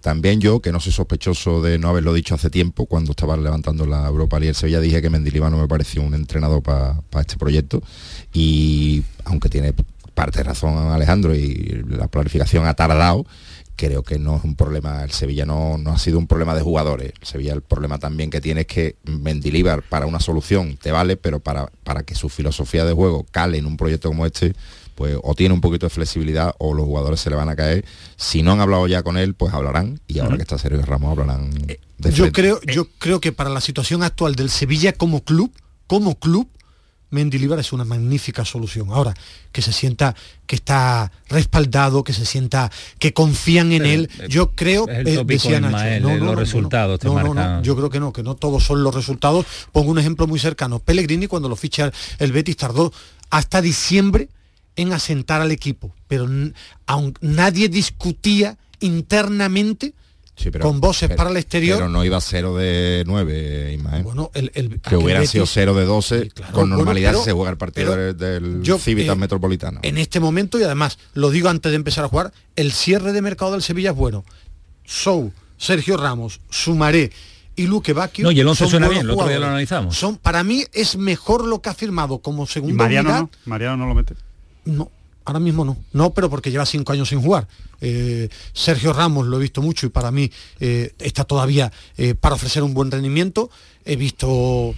también 0.01 0.41
yo, 0.41 0.59
que 0.59 0.71
no 0.71 0.79
soy 0.79 0.91
sospechoso 0.91 1.61
de 1.61 1.77
no 1.77 1.89
haberlo 1.89 2.13
dicho 2.13 2.35
hace 2.35 2.49
tiempo, 2.49 2.85
cuando 2.85 3.11
estaba 3.11 3.37
levantando 3.37 3.85
la 3.85 4.05
Europa 4.07 4.37
League 4.39 4.49
el 4.49 4.55
Sevilla, 4.55 4.81
dije 4.81 5.01
que 5.01 5.09
Mendilibar 5.09 5.51
no 5.51 5.57
me 5.57 5.67
pareció 5.67 6.01
un 6.01 6.13
entrenador 6.13 6.61
para 6.61 7.01
este 7.21 7.37
proyecto. 7.37 7.81
Y 8.33 9.03
aunque 9.25 9.49
tiene 9.49 9.73
parte 10.21 10.37
de 10.37 10.43
razón 10.43 10.77
Alejandro 10.91 11.33
y 11.33 11.83
la 11.89 12.07
planificación 12.07 12.67
ha 12.67 12.75
tardado, 12.75 13.25
creo 13.75 14.03
que 14.03 14.19
no 14.19 14.35
es 14.35 14.43
un 14.43 14.55
problema, 14.55 15.03
el 15.03 15.09
Sevilla 15.09 15.47
no, 15.47 15.79
no, 15.79 15.93
ha 15.93 15.97
sido 15.97 16.19
un 16.19 16.27
problema 16.27 16.53
de 16.53 16.61
jugadores, 16.61 17.13
el 17.19 17.27
Sevilla 17.27 17.53
el 17.53 17.63
problema 17.63 17.97
también 17.97 18.29
que 18.29 18.39
tiene 18.39 18.61
es 18.61 18.67
que 18.67 18.97
Mendilibar 19.03 19.81
para 19.81 20.05
una 20.05 20.19
solución 20.19 20.77
te 20.77 20.91
vale, 20.91 21.17
pero 21.17 21.39
para, 21.39 21.71
para 21.83 22.03
que 22.03 22.13
su 22.13 22.29
filosofía 22.29 22.85
de 22.85 22.93
juego 22.93 23.25
cale 23.31 23.57
en 23.57 23.65
un 23.65 23.77
proyecto 23.77 24.09
como 24.09 24.27
este, 24.27 24.53
pues 24.93 25.17
o 25.23 25.33
tiene 25.33 25.55
un 25.55 25.61
poquito 25.61 25.87
de 25.87 25.89
flexibilidad 25.89 26.53
o 26.59 26.75
los 26.75 26.85
jugadores 26.85 27.19
se 27.19 27.31
le 27.31 27.35
van 27.35 27.49
a 27.49 27.55
caer. 27.55 27.83
Si 28.15 28.43
no 28.43 28.51
han 28.51 28.59
hablado 28.59 28.85
ya 28.85 29.01
con 29.01 29.17
él, 29.17 29.33
pues 29.33 29.55
hablarán 29.55 29.99
y 30.07 30.19
ahora 30.19 30.35
que 30.35 30.43
está 30.43 30.59
Sergio 30.59 30.85
Ramos 30.85 31.17
hablarán. 31.17 31.49
Eh, 31.67 31.79
yo 32.13 32.31
creo, 32.31 32.61
yo 32.61 32.87
creo 32.99 33.19
que 33.19 33.31
para 33.31 33.49
la 33.49 33.61
situación 33.61 34.03
actual 34.03 34.35
del 34.35 34.51
Sevilla 34.51 34.93
como 34.93 35.23
club, 35.23 35.51
como 35.87 36.13
club, 36.13 36.47
Mendilibar 37.11 37.59
es 37.59 37.71
una 37.71 37.85
magnífica 37.85 38.43
solución. 38.45 38.87
Ahora, 38.89 39.13
que 39.51 39.61
se 39.61 39.71
sienta 39.71 40.15
que 40.47 40.55
está 40.55 41.11
respaldado, 41.29 42.03
que 42.03 42.13
se 42.13 42.25
sienta 42.25 42.71
que 42.99 43.13
confían 43.13 43.71
en 43.71 43.85
él. 43.85 44.09
Yo 44.27 44.51
creo, 44.51 44.87
es 44.87 45.07
el 45.07 45.19
eh, 45.19 45.99
los 45.99 46.35
resultados 46.35 46.99
yo 47.61 47.75
creo 47.75 47.89
que 47.89 47.99
no, 47.99 48.13
que 48.13 48.23
no 48.23 48.35
todos 48.35 48.63
son 48.63 48.83
los 48.83 48.93
resultados. 48.95 49.45
Pongo 49.71 49.91
un 49.91 49.99
ejemplo 49.99 50.27
muy 50.27 50.39
cercano. 50.39 50.79
Pellegrini 50.79 51.27
cuando 51.27 51.49
lo 51.49 51.55
ficha 51.55 51.91
el 52.19 52.31
Betis 52.31 52.57
tardó 52.57 52.91
hasta 53.29 53.61
diciembre 53.61 54.29
en 54.75 54.93
asentar 54.93 55.41
al 55.41 55.51
equipo, 55.51 55.93
pero 56.07 56.27
aún 56.85 57.13
nadie 57.21 57.69
discutía 57.69 58.57
internamente 58.79 59.93
con 60.61 60.79
voces 60.79 61.09
para 61.09 61.29
el 61.29 61.37
exterior. 61.37 61.77
Pero 61.77 61.89
no 61.89 62.03
iba 62.03 62.19
0 62.19 62.55
de 62.55 63.03
9, 63.05 63.73
Ismael. 63.73 64.03
Bueno, 64.03 64.31
el, 64.33 64.79
que 64.81 64.95
hubiera 64.95 65.25
sido 65.25 65.45
0 65.45 65.73
de 65.73 65.85
12, 65.85 66.31
con 66.51 66.69
normalidad 66.69 67.15
se 67.15 67.31
juega 67.31 67.51
el 67.51 67.57
partido 67.57 67.95
del 68.13 68.63
Civitas 68.79 69.15
eh, 69.15 69.19
Metropolitano. 69.19 69.79
En 69.83 69.97
este 69.97 70.19
momento, 70.19 70.59
y 70.59 70.63
además 70.63 70.97
lo 71.13 71.29
digo 71.29 71.49
antes 71.49 71.71
de 71.71 71.75
empezar 71.75 72.05
a 72.05 72.07
jugar, 72.07 72.33
el 72.55 72.71
cierre 72.71 73.13
de 73.13 73.21
mercado 73.21 73.51
del 73.51 73.61
Sevilla 73.61 73.91
es 73.91 73.95
bueno. 73.95 74.23
Sou, 74.85 75.31
Sergio 75.57 75.97
Ramos, 75.97 76.41
Sumaré 76.49 77.11
y 77.55 77.67
Luque 77.67 77.93
Bacchio. 77.93 78.25
No, 78.25 78.31
y 78.31 78.39
el 78.39 78.47
11 78.47 78.67
suena 78.67 78.87
bien, 78.89 79.01
el 79.01 79.11
otro 79.11 79.27
día 79.27 79.39
lo 79.39 79.47
analizamos. 79.47 79.95
Son, 79.95 80.17
para 80.17 80.43
mí 80.43 80.63
es 80.73 80.97
mejor 80.97 81.45
lo 81.45 81.61
que 81.61 81.69
ha 81.69 81.73
firmado 81.73 82.19
como 82.19 82.47
segundo 82.47 82.75
Mariano 82.75 83.09
No, 83.11 83.29
Mariano 83.45 83.77
no 83.77 83.87
lo 83.87 83.95
mete. 83.95 84.15
No, 84.65 84.91
ahora 85.31 85.39
mismo 85.39 85.65
no. 85.65 85.77
No, 85.93 86.13
pero 86.13 86.29
porque 86.29 86.51
lleva 86.51 86.65
cinco 86.65 86.91
años 86.91 87.09
sin 87.09 87.21
jugar. 87.21 87.47
Eh, 87.79 88.29
Sergio 88.53 88.93
Ramos 88.93 89.27
lo 89.27 89.37
he 89.37 89.41
visto 89.41 89.61
mucho 89.61 89.87
y 89.87 89.89
para 89.89 90.11
mí 90.11 90.29
eh, 90.59 90.93
está 90.99 91.23
todavía 91.23 91.71
eh, 91.97 92.13
para 92.13 92.35
ofrecer 92.35 92.63
un 92.63 92.73
buen 92.73 92.91
rendimiento. 92.91 93.49
He 93.85 93.95
visto, 93.95 94.75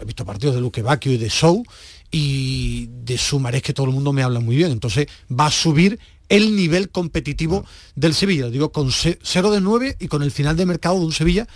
he 0.00 0.04
visto 0.04 0.24
partidos 0.24 0.54
de 0.54 0.60
Luque 0.60 0.82
Bacchio 0.82 1.12
y 1.12 1.16
de 1.16 1.28
Show 1.28 1.64
y 2.10 2.88
de 3.04 3.18
Sumarés 3.18 3.62
que 3.62 3.72
todo 3.72 3.86
el 3.86 3.92
mundo 3.92 4.12
me 4.12 4.22
habla 4.22 4.40
muy 4.40 4.56
bien. 4.56 4.70
Entonces 4.70 5.06
va 5.28 5.46
a 5.46 5.50
subir 5.50 5.98
el 6.28 6.54
nivel 6.54 6.90
competitivo 6.90 7.64
del 7.96 8.14
Sevilla. 8.14 8.48
Digo, 8.50 8.70
con 8.70 8.90
0 8.92 9.50
de 9.50 9.60
9 9.60 9.96
y 9.98 10.08
con 10.08 10.22
el 10.22 10.30
final 10.30 10.56
de 10.56 10.66
mercado 10.66 10.98
de 10.98 11.06
un 11.06 11.12
Sevilla 11.12 11.46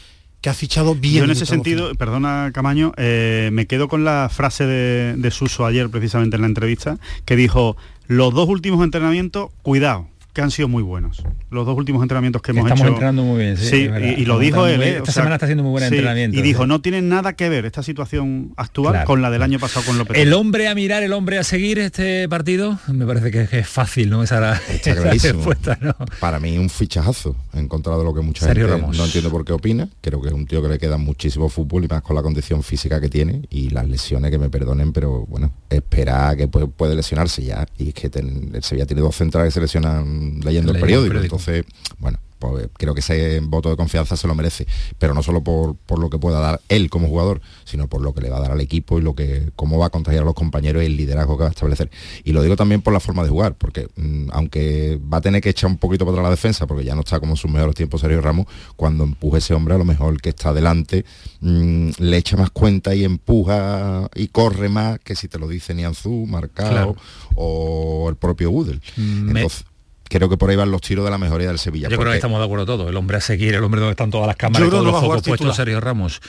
que 0.41 0.51
ha 0.51 0.55
fichado 0.55 0.95
bien. 0.95 1.19
Yo 1.19 1.25
en 1.25 1.31
ese 1.31 1.47
sentido, 1.47 1.95
perdona 1.97 2.51
Camaño, 2.55 2.93
me 2.97 3.67
quedo 3.67 3.89
con 3.89 4.05
la 4.05 4.29
frase 4.33 4.67
de, 4.67 5.15
de 5.17 5.31
Suso 5.31 5.67
ayer 5.67 5.91
precisamente 5.91 6.37
en 6.37 6.43
la 6.43 6.49
entrevista, 6.49 6.99
que 7.25 7.35
dijo, 7.35 7.77
los 8.09 8.33
dos 8.33 8.49
últimos 8.49 8.83
entrenamientos, 8.83 9.51
cuidado, 9.63 10.09
que 10.39 10.43
han 10.43 10.53
sido 10.53 10.69
muy 10.69 10.85
buenos. 10.85 11.25
Los 11.51 11.67
dos 11.67 11.77
últimos 11.77 12.01
entrenamientos 12.01 12.41
que 12.43 12.53
hemos 12.53 12.67
Estamos 12.67 12.83
hecho. 12.83 12.91
entrenando 12.91 13.25
muy 13.25 13.39
bien, 13.39 13.57
sí. 13.57 13.89
y, 14.19 14.25
lo 14.25 14.39
dijo 14.39 14.69
él. 14.69 14.81
¿eh? 14.83 14.99
esta 14.99 15.11
semana 15.11 15.35
está 15.35 15.47
haciendo 15.47 15.65
muy 15.65 15.73
buen 15.73 15.83
entrenamiento. 15.83 16.39
Y 16.39 16.43
dijo, 16.43 16.65
no 16.65 16.81
tiene 16.81 17.03
nada 17.03 17.33
que 17.33 17.49
ver 17.49 17.67
esta 17.67 17.83
situación 17.83 18.53
actual 18.57 19.03
con 19.05 19.21
la 19.21 19.31
del 19.33 19.43
año 19.43 19.59
pasado 19.59 19.85
con 19.85 19.99
López. 19.99 20.17
El 20.17 20.33
hombre 20.35 20.69
a 20.69 20.77
mirar, 20.77 21.03
el 21.03 21.13
hombre 21.13 21.39
a 21.39 21.43
seguir 21.43 21.81
este 21.81 22.29
partido, 22.29 22.79
me 22.87 23.05
parece 23.05 23.33
que 23.33 23.59
es 23.59 23.69
fácil, 23.69 24.11
¿no? 24.11 24.23
Esa, 24.23 24.39
la, 24.41 24.61
respuesta, 24.85 25.77
¿no? 25.81 25.97
Para 26.21 26.39
mí 26.39 26.57
un 26.57 26.71
fichajazo, 26.71 27.35
en 27.55 27.67
contra 27.67 27.99
de 27.99 28.05
lo 28.05 28.15
que 28.15 28.21
mucha 28.21 28.47
gente 28.47 28.63
no 28.63 29.05
entiendo 29.05 29.31
por 29.31 29.45
qué 29.45 29.55
opina. 29.55 29.89
Creo 30.01 30.23
que 30.23 30.29
es 30.29 30.35
un 30.35 30.47
tío 30.47 30.63
que 30.63 30.69
le 30.69 30.79
queda 30.79 30.99
muchísimo 30.99 31.49
fútbol 31.49 31.85
y 31.85 31.89
más 31.89 32.03
con 32.03 32.15
la 32.15 32.23
condición 32.23 32.63
física 32.63 33.01
que 33.01 33.09
tiene 33.09 33.43
y 33.51 33.71
las 33.71 33.89
lesiones 33.89 34.31
que 34.31 34.39
me 34.39 34.51
perdonen, 34.51 34.93
pero 34.93 35.27
bueno, 35.27 35.51
espera 35.69 36.37
que 36.37 36.47
puede, 36.47 36.95
lesionarse 36.95 37.43
ya. 37.43 37.67
Y 37.77 37.89
es 37.89 37.95
que 37.95 38.07
el 38.07 38.63
Sevilla 38.63 38.87
tiene 38.87 39.03
dos 39.03 39.17
centrales 39.17 39.49
que 39.49 39.55
se 39.55 39.61
lesionan 39.61 40.28
leyendo, 40.43 40.73
el, 40.73 40.81
periódico. 40.81 41.19
Entonces, 41.19 41.65
bueno, 41.99 42.19
pues 42.39 42.69
creo 42.77 42.95
que 42.95 43.01
ese 43.01 43.41
voto 43.41 43.71
de 43.71 43.77
confianza 43.77 44.17
se 44.17 44.29
lo 44.29 44.35
merece, 44.35 44.67
pero 44.99 45.15
no 45.15 45.23
solo 45.23 45.43
por, 45.43 45.77
lo 45.99 46.11
que 46.11 46.19
pueda 46.19 46.41
dar 46.41 46.61
él 46.69 46.89
como 46.91 47.09
jugador, 47.09 47.41
sino 47.65 47.89
por 47.89 48.01
lo 48.01 48.15
que 48.15 48.21
le 48.21 48.31
va 48.31 48.39
a 48.39 48.41
dar 48.41 48.53
al 48.53 48.61
equipo 48.61 48.99
y 48.99 49.03
lo 49.03 49.15
que 49.15 49.51
cómo 49.57 49.79
va 49.79 49.87
a 49.87 49.91
contagiar 49.91 50.23
a 50.23 50.27
los 50.27 50.35
compañeros 50.35 50.83
y 50.83 50.87
el 50.87 50.97
liderazgo 50.97 51.37
que 51.37 51.43
va 51.43 51.49
a 51.49 51.53
establecer. 51.53 51.91
Y 52.25 52.33
lo 52.33 52.43
digo 52.43 52.57
también 52.57 52.83
por 52.83 52.93
la 52.93 53.01
forma 53.01 53.25
de 53.25 53.31
jugar, 53.31 53.55
porque 53.55 53.89
mm, 53.97 54.29
aunque 54.33 55.01
va 55.13 55.19
a 55.19 55.21
tener 55.21 55.43
que 55.43 55.51
echar 55.51 55.69
un 55.69 55.79
poquito 55.79 56.05
para 56.05 56.19
atrás 56.19 56.25
la 56.25 56.31
defensa, 56.31 56.67
porque 56.67 56.85
ya 56.85 56.95
no 56.95 57.01
está 57.01 57.19
como 57.19 57.33
en 57.33 57.37
sus 57.37 57.51
mejores 57.51 57.75
tiempos 57.75 58.01
Sergio 58.01 58.21
Ramos, 58.21 58.47
cuando 58.77 59.05
empuje 59.05 59.39
ese 59.39 59.55
hombre 59.55 59.75
a 59.75 59.79
lo 59.79 59.85
mejor 59.85 60.21
que 60.21 60.29
está 60.29 60.53
delante 60.53 61.05
mm, 61.41 61.91
le 61.99 62.17
echa 62.17 62.37
más 62.37 62.51
cuenta 62.51 62.95
y 62.95 63.05
empuja 63.05 64.09
y 64.15 64.29
corre 64.29 64.69
más 64.69 64.99
que 65.01 65.17
si 65.17 65.29
te 65.29 65.39
lo 65.39 65.49
dice 65.49 65.75
Nianzú, 65.75 66.27
Marcado 66.27 66.97
o 67.35 68.09
el 68.09 68.17
propio 68.17 68.51
Udel. 68.51 68.81
Entonces, 68.97 69.65
creo 70.09 70.29
que 70.29 70.37
por 70.37 70.51
ahí 70.51 70.57
van 70.57 70.71
los 70.71 70.81
tiros 70.81 71.05
de 71.05 71.11
la 71.11 71.19
mejoría 71.19 71.49
del 71.49 71.59
Sevilla. 71.59 71.89
Yo 71.89 71.99
creo 71.99 72.11
que 72.11 72.17
estamos 72.17 72.39
de 72.39 72.45
acuerdo 72.45 72.67
todos. 72.67 72.89
El 72.89 72.97
hombre 72.97 73.19
a 73.19 73.21
seguir, 73.21 73.55
el 73.55 73.63
hombre 73.63 73.81
donde 73.81 73.93
están 73.93 74.11
todas 74.11 74.27
las 74.27 74.37
cámaras 74.37 74.67
y 74.67 74.71
todos 74.71 74.85
los 74.85 75.01
focos 75.01 75.23
puestos, 75.23 75.57
Sergio 75.57 75.81
Ramos. 75.81 76.21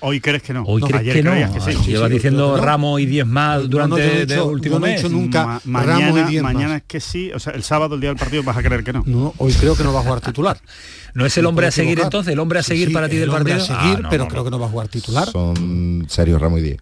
Hoy 0.00 0.20
crees 0.20 0.42
que 0.42 0.52
no. 0.52 0.62
Hoy 0.62 0.82
crees 0.82 1.12
que 1.12 1.22
no. 1.22 1.32
Que 1.52 1.60
sí. 1.60 1.76
Lleva 1.86 2.08
diciendo 2.08 2.56
Ramos 2.56 3.00
y 3.00 3.06
10 3.06 3.26
más 3.26 3.68
durante 3.68 4.22
el 4.22 4.40
último 4.40 4.78
mes. 4.78 5.02
Dicho 5.02 5.08
nunca 5.08 5.60
mañana, 5.64 6.06
Ramos 6.08 6.20
y 6.20 6.32
10 6.32 6.42
Mañana 6.42 6.76
es 6.76 6.82
que 6.86 7.00
sí, 7.00 7.32
o 7.32 7.40
sea, 7.40 7.52
el 7.54 7.62
sábado, 7.62 7.96
el 7.96 8.00
día 8.00 8.10
del 8.10 8.18
partido, 8.18 8.42
vas 8.42 8.56
a 8.56 8.62
creer 8.62 8.84
que 8.84 8.92
no. 8.92 9.02
No, 9.06 9.34
hoy 9.38 9.52
creo 9.54 9.76
que 9.76 9.82
no 9.82 9.92
va 9.92 10.00
a 10.00 10.02
jugar 10.02 10.20
titular. 10.20 10.58
¿No 11.14 11.26
es 11.26 11.36
el 11.36 11.46
hombre 11.46 11.66
a 11.66 11.70
seguir 11.70 11.98
entonces? 12.00 12.32
¿El 12.32 12.38
hombre 12.38 12.60
a 12.60 12.62
seguir 12.62 12.92
para 12.92 13.08
ti 13.08 13.16
del 13.16 13.30
partido? 13.30 13.56
a 13.56 13.60
seguir, 13.60 14.02
ah, 14.04 14.08
pero 14.08 14.28
creo 14.28 14.44
que 14.44 14.50
no 14.50 14.58
va 14.58 14.66
a 14.66 14.70
jugar 14.70 14.88
titular. 14.88 15.28
Son 15.28 16.06
Sergio 16.08 16.38
Ramos 16.38 16.60
y 16.60 16.62
10. 16.62 16.76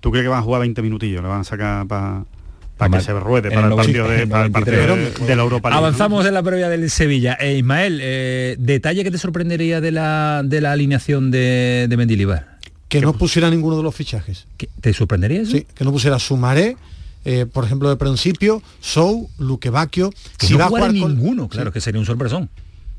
¿Tú 0.00 0.10
crees 0.10 0.24
que 0.24 0.28
van 0.28 0.40
a 0.40 0.42
jugar 0.42 0.60
20 0.60 0.82
minutillos? 0.82 1.22
¿Le 1.22 1.28
van 1.28 1.40
a 1.40 1.44
sacar 1.44 1.86
para 1.86 2.24
para 2.88 2.98
que 2.98 3.04
se 3.04 3.12
ruede 3.12 3.50
para 3.50 3.68
el 3.68 3.74
partido, 3.74 4.08
de, 4.08 4.26
para 4.26 4.44
el 4.44 4.50
partido 4.50 4.96
de, 5.26 5.36
la 5.36 5.42
Europa 5.42 5.70
Avanzamos 5.72 6.26
en 6.26 6.34
la 6.34 6.42
previa 6.42 6.68
del 6.68 6.90
Sevilla. 6.90 7.36
Eh, 7.40 7.58
Ismael, 7.58 8.00
eh, 8.02 8.56
detalle 8.58 9.04
que 9.04 9.10
te 9.10 9.18
sorprendería 9.18 9.80
de 9.80 9.92
la, 9.92 10.42
de 10.44 10.60
la 10.60 10.72
alineación 10.72 11.30
de, 11.30 11.86
de 11.88 11.96
Mendilibar. 11.96 12.58
Que 12.88 13.00
no 13.00 13.14
pusiera 13.14 13.48
ninguno 13.50 13.76
de 13.76 13.82
los 13.82 13.94
fichajes. 13.94 14.46
¿Te 14.80 14.92
sorprendería 14.92 15.42
eso? 15.42 15.52
Sí, 15.52 15.66
que 15.74 15.84
no 15.84 15.92
pusiera 15.92 16.18
Sumaré, 16.18 16.76
eh, 17.24 17.46
por 17.46 17.64
ejemplo, 17.64 17.88
de 17.88 17.96
principio, 17.96 18.62
Sou, 18.80 19.30
Luque 19.38 19.70
Que 19.90 20.46
si 20.46 20.54
va 20.54 20.66
a 20.66 20.68
jugar 20.68 20.92
ninguno, 20.92 21.48
claro, 21.48 21.72
que 21.72 21.80
sería 21.80 22.00
un 22.00 22.06
sorpresón. 22.06 22.50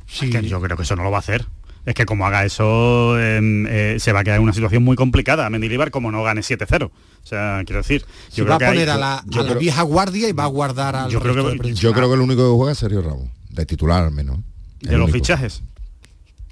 Sí. 0.07 0.31
yo 0.31 0.61
creo 0.61 0.77
que 0.77 0.83
eso 0.83 0.95
no 0.95 1.03
lo 1.03 1.11
va 1.11 1.17
a 1.17 1.19
hacer 1.19 1.45
es 1.85 1.95
que 1.95 2.05
como 2.05 2.25
haga 2.25 2.45
eso 2.45 3.19
em, 3.19 3.67
eh, 3.67 3.97
se 3.99 4.13
va 4.13 4.21
a 4.21 4.23
quedar 4.23 4.37
en 4.37 4.43
una 4.43 4.53
situación 4.53 4.83
muy 4.83 4.95
complicada. 4.95 5.49
Mendilibar 5.49 5.91
como 5.91 6.11
no 6.11 6.23
gane 6.23 6.41
7-0. 6.41 6.85
O 6.85 6.91
sea, 7.23 7.61
quiero 7.65 7.81
decir, 7.81 8.05
yo 8.33 8.45
creo 8.45 8.57
va 8.57 8.65
a 8.65 8.69
poner 8.69 8.89
a 8.89 8.97
la, 8.97 9.23
vieja 9.59 9.81
guardia 9.81 10.29
y 10.29 10.31
va 10.31 10.43
a 10.43 10.47
guardar 10.47 10.95
al 10.95 11.11
yo 11.11 11.19
creo 11.19 11.35
que, 11.59 11.73
Yo 11.73 11.93
creo 11.93 12.07
que 12.07 12.15
el 12.15 12.21
único 12.21 12.43
que 12.43 12.55
juega 12.55 12.71
es 12.71 12.77
Sergio 12.77 13.01
Ramos, 13.01 13.29
de 13.49 13.65
titular 13.65 14.03
al 14.03 14.11
menos. 14.11 14.39
¿De 14.79 14.97
los 14.97 15.11
fichajes? 15.11 15.61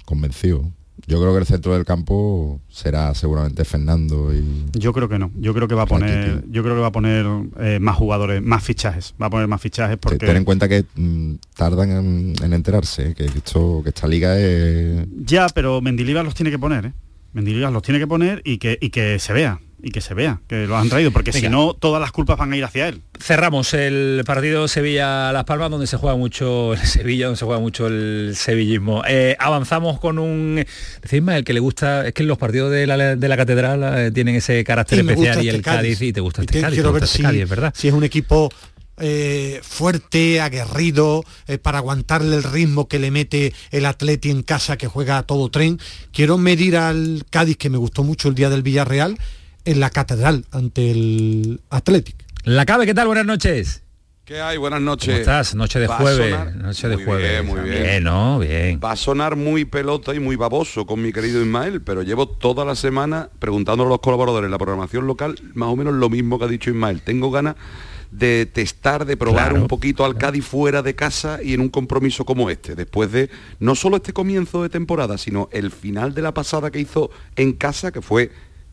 Convencido. 0.04 0.70
Yo 1.06 1.20
creo 1.20 1.32
que 1.32 1.40
el 1.40 1.46
centro 1.46 1.74
del 1.74 1.84
campo 1.84 2.60
será 2.68 3.14
seguramente 3.14 3.64
Fernando 3.64 4.32
y 4.32 4.64
yo 4.72 4.92
creo 4.92 5.08
que 5.08 5.18
no. 5.18 5.30
Yo 5.36 5.52
creo 5.52 5.66
que 5.66 5.74
va 5.74 5.82
a 5.82 5.86
poner, 5.86 6.44
yo 6.48 6.62
creo 6.62 6.74
que 6.74 6.80
va 6.80 6.88
a 6.88 6.92
poner 6.92 7.26
eh, 7.58 7.78
más 7.80 7.96
jugadores, 7.96 8.40
más 8.42 8.62
fichajes. 8.62 9.14
Va 9.20 9.26
a 9.26 9.30
poner 9.30 9.48
más 9.48 9.60
fichajes 9.60 9.98
porque 9.98 10.18
ten 10.18 10.36
en 10.36 10.44
cuenta 10.44 10.68
que 10.68 10.84
mm, 10.94 11.34
tardan 11.56 11.90
en, 12.42 12.52
enterarse 12.52 13.14
que 13.14 13.24
esto, 13.24 13.80
que 13.82 13.88
esta 13.88 14.06
liga 14.06 14.38
es 14.38 15.06
ya, 15.24 15.48
pero 15.48 15.80
Mendilibar 15.80 16.24
los 16.24 16.34
tiene 16.34 16.50
que 16.50 16.58
poner, 16.58 16.86
¿eh? 16.86 16.92
Mendilibar 17.32 17.72
los 17.72 17.82
tiene 17.82 17.98
que 17.98 18.06
poner 18.06 18.42
y 18.44 18.58
que 18.58 18.78
y 18.80 18.90
que 18.90 19.18
se 19.18 19.32
vea 19.32 19.60
y 19.82 19.90
que 19.90 20.00
se 20.00 20.14
vea 20.14 20.40
que 20.46 20.66
lo 20.66 20.76
han 20.76 20.88
traído, 20.88 21.10
porque 21.10 21.32
si 21.32 21.48
no, 21.48 21.74
todas 21.74 22.00
las 22.00 22.12
culpas 22.12 22.38
van 22.38 22.52
a 22.52 22.56
ir 22.56 22.64
hacia 22.64 22.88
él. 22.88 23.02
Cerramos 23.20 23.74
el 23.74 24.22
partido 24.24 24.68
Sevilla-Las 24.68 25.44
Palmas, 25.44 25.70
donde 25.70 25.88
se 25.88 25.96
juega 25.96 26.16
mucho 26.16 26.74
el 26.74 26.78
Sevilla, 26.86 27.26
donde 27.26 27.38
se 27.38 27.44
juega 27.44 27.60
mucho 27.60 27.88
el 27.88 28.34
sevillismo. 28.36 29.02
Eh, 29.06 29.36
avanzamos 29.40 29.98
con 29.98 30.20
un... 30.20 30.64
Decime, 31.02 31.36
el 31.36 31.44
que 31.44 31.52
le 31.52 31.60
gusta, 31.60 32.06
es 32.06 32.14
que 32.14 32.22
los 32.22 32.38
partidos 32.38 32.70
de 32.70 32.86
la, 32.86 33.36
Catedral 33.36 33.98
eh, 33.98 34.10
tienen 34.12 34.36
ese 34.36 34.62
carácter 34.62 35.00
especial 35.00 35.42
y 35.44 35.48
el 35.48 35.56
este 35.56 35.62
Cádiz, 35.62 36.00
y 36.00 36.12
te 36.12 36.20
gusta 36.20 36.42
este 36.42 36.60
Cádiz. 36.60 36.74
Quiero 36.74 36.92
ver 36.92 37.02
este 37.02 37.28
si, 37.28 37.44
¿verdad? 37.44 37.74
si 37.76 37.88
es 37.88 37.94
un 37.94 38.04
equipo 38.04 38.50
eh, 38.98 39.58
fuerte, 39.64 40.40
aguerrido, 40.40 41.24
para 41.62 41.78
aguantarle 41.78 42.36
el 42.36 42.44
ritmo 42.44 42.86
que 42.86 43.00
le 43.00 43.10
mete 43.10 43.52
el 43.72 43.86
Atleti 43.86 44.30
en 44.30 44.44
casa 44.44 44.76
que 44.76 44.86
juega 44.86 45.18
a 45.18 45.22
todo 45.24 45.50
tren. 45.50 45.80
Quiero 46.12 46.38
medir 46.38 46.76
al 46.76 47.24
Cádiz, 47.30 47.56
que 47.56 47.68
me 47.68 47.78
gustó 47.78 48.04
mucho 48.04 48.28
el 48.28 48.36
día 48.36 48.48
del 48.48 48.62
Villarreal, 48.62 49.18
en 49.64 49.80
la 49.80 49.90
catedral 49.90 50.44
ante 50.50 50.90
el 50.90 51.60
Athletic. 51.70 52.16
La 52.44 52.66
Cabe, 52.66 52.86
¿qué 52.86 52.94
tal? 52.94 53.06
Buenas 53.06 53.26
noches. 53.26 53.82
¿Qué 54.24 54.40
hay? 54.40 54.56
Buenas 54.56 54.80
noches. 54.80 55.08
¿Cómo 55.08 55.18
estás? 55.18 55.54
Noche 55.54 55.80
de 55.80 55.88
jueves. 55.88 56.54
Noche 56.54 56.88
de 56.88 57.04
jueves. 57.04 57.44
muy 57.44 57.60
bien. 57.60 57.82
bien. 57.82 58.04
¿no? 58.04 58.38
Bien. 58.38 58.80
Va 58.82 58.92
a 58.92 58.96
sonar 58.96 59.34
muy 59.34 59.64
pelota 59.64 60.14
y 60.14 60.20
muy 60.20 60.36
baboso 60.36 60.86
con 60.86 61.02
mi 61.02 61.12
querido 61.12 61.42
Ismael, 61.42 61.82
pero 61.82 62.02
llevo 62.02 62.28
toda 62.28 62.64
la 62.64 62.76
semana 62.76 63.30
preguntándole 63.40 63.88
a 63.88 63.90
los 63.90 64.00
colaboradores 64.00 64.46
en 64.46 64.52
la 64.52 64.58
programación 64.58 65.06
local 65.06 65.34
más 65.54 65.68
o 65.68 65.76
menos 65.76 65.94
lo 65.94 66.08
mismo 66.08 66.38
que 66.38 66.44
ha 66.44 66.48
dicho 66.48 66.70
Ismael. 66.70 67.02
Tengo 67.02 67.30
ganas 67.32 67.56
de 68.12 68.46
testar, 68.46 69.06
de 69.06 69.16
probar 69.16 69.54
un 69.54 69.66
poquito 69.66 70.04
al 70.04 70.16
Cádiz 70.16 70.44
fuera 70.44 70.82
de 70.82 70.94
casa 70.94 71.40
y 71.42 71.54
en 71.54 71.60
un 71.60 71.70
compromiso 71.70 72.24
como 72.24 72.50
este, 72.50 72.74
después 72.74 73.10
de 73.10 73.30
no 73.58 73.74
solo 73.74 73.96
este 73.96 74.12
comienzo 74.12 74.62
de 74.62 74.68
temporada, 74.68 75.18
sino 75.18 75.48
el 75.50 75.70
final 75.70 76.14
de 76.14 76.22
la 76.22 76.32
pasada 76.32 76.70
que 76.70 76.78
hizo 76.78 77.10
en 77.36 77.54
casa, 77.54 77.90
que 77.90 78.02
fue 78.02 78.30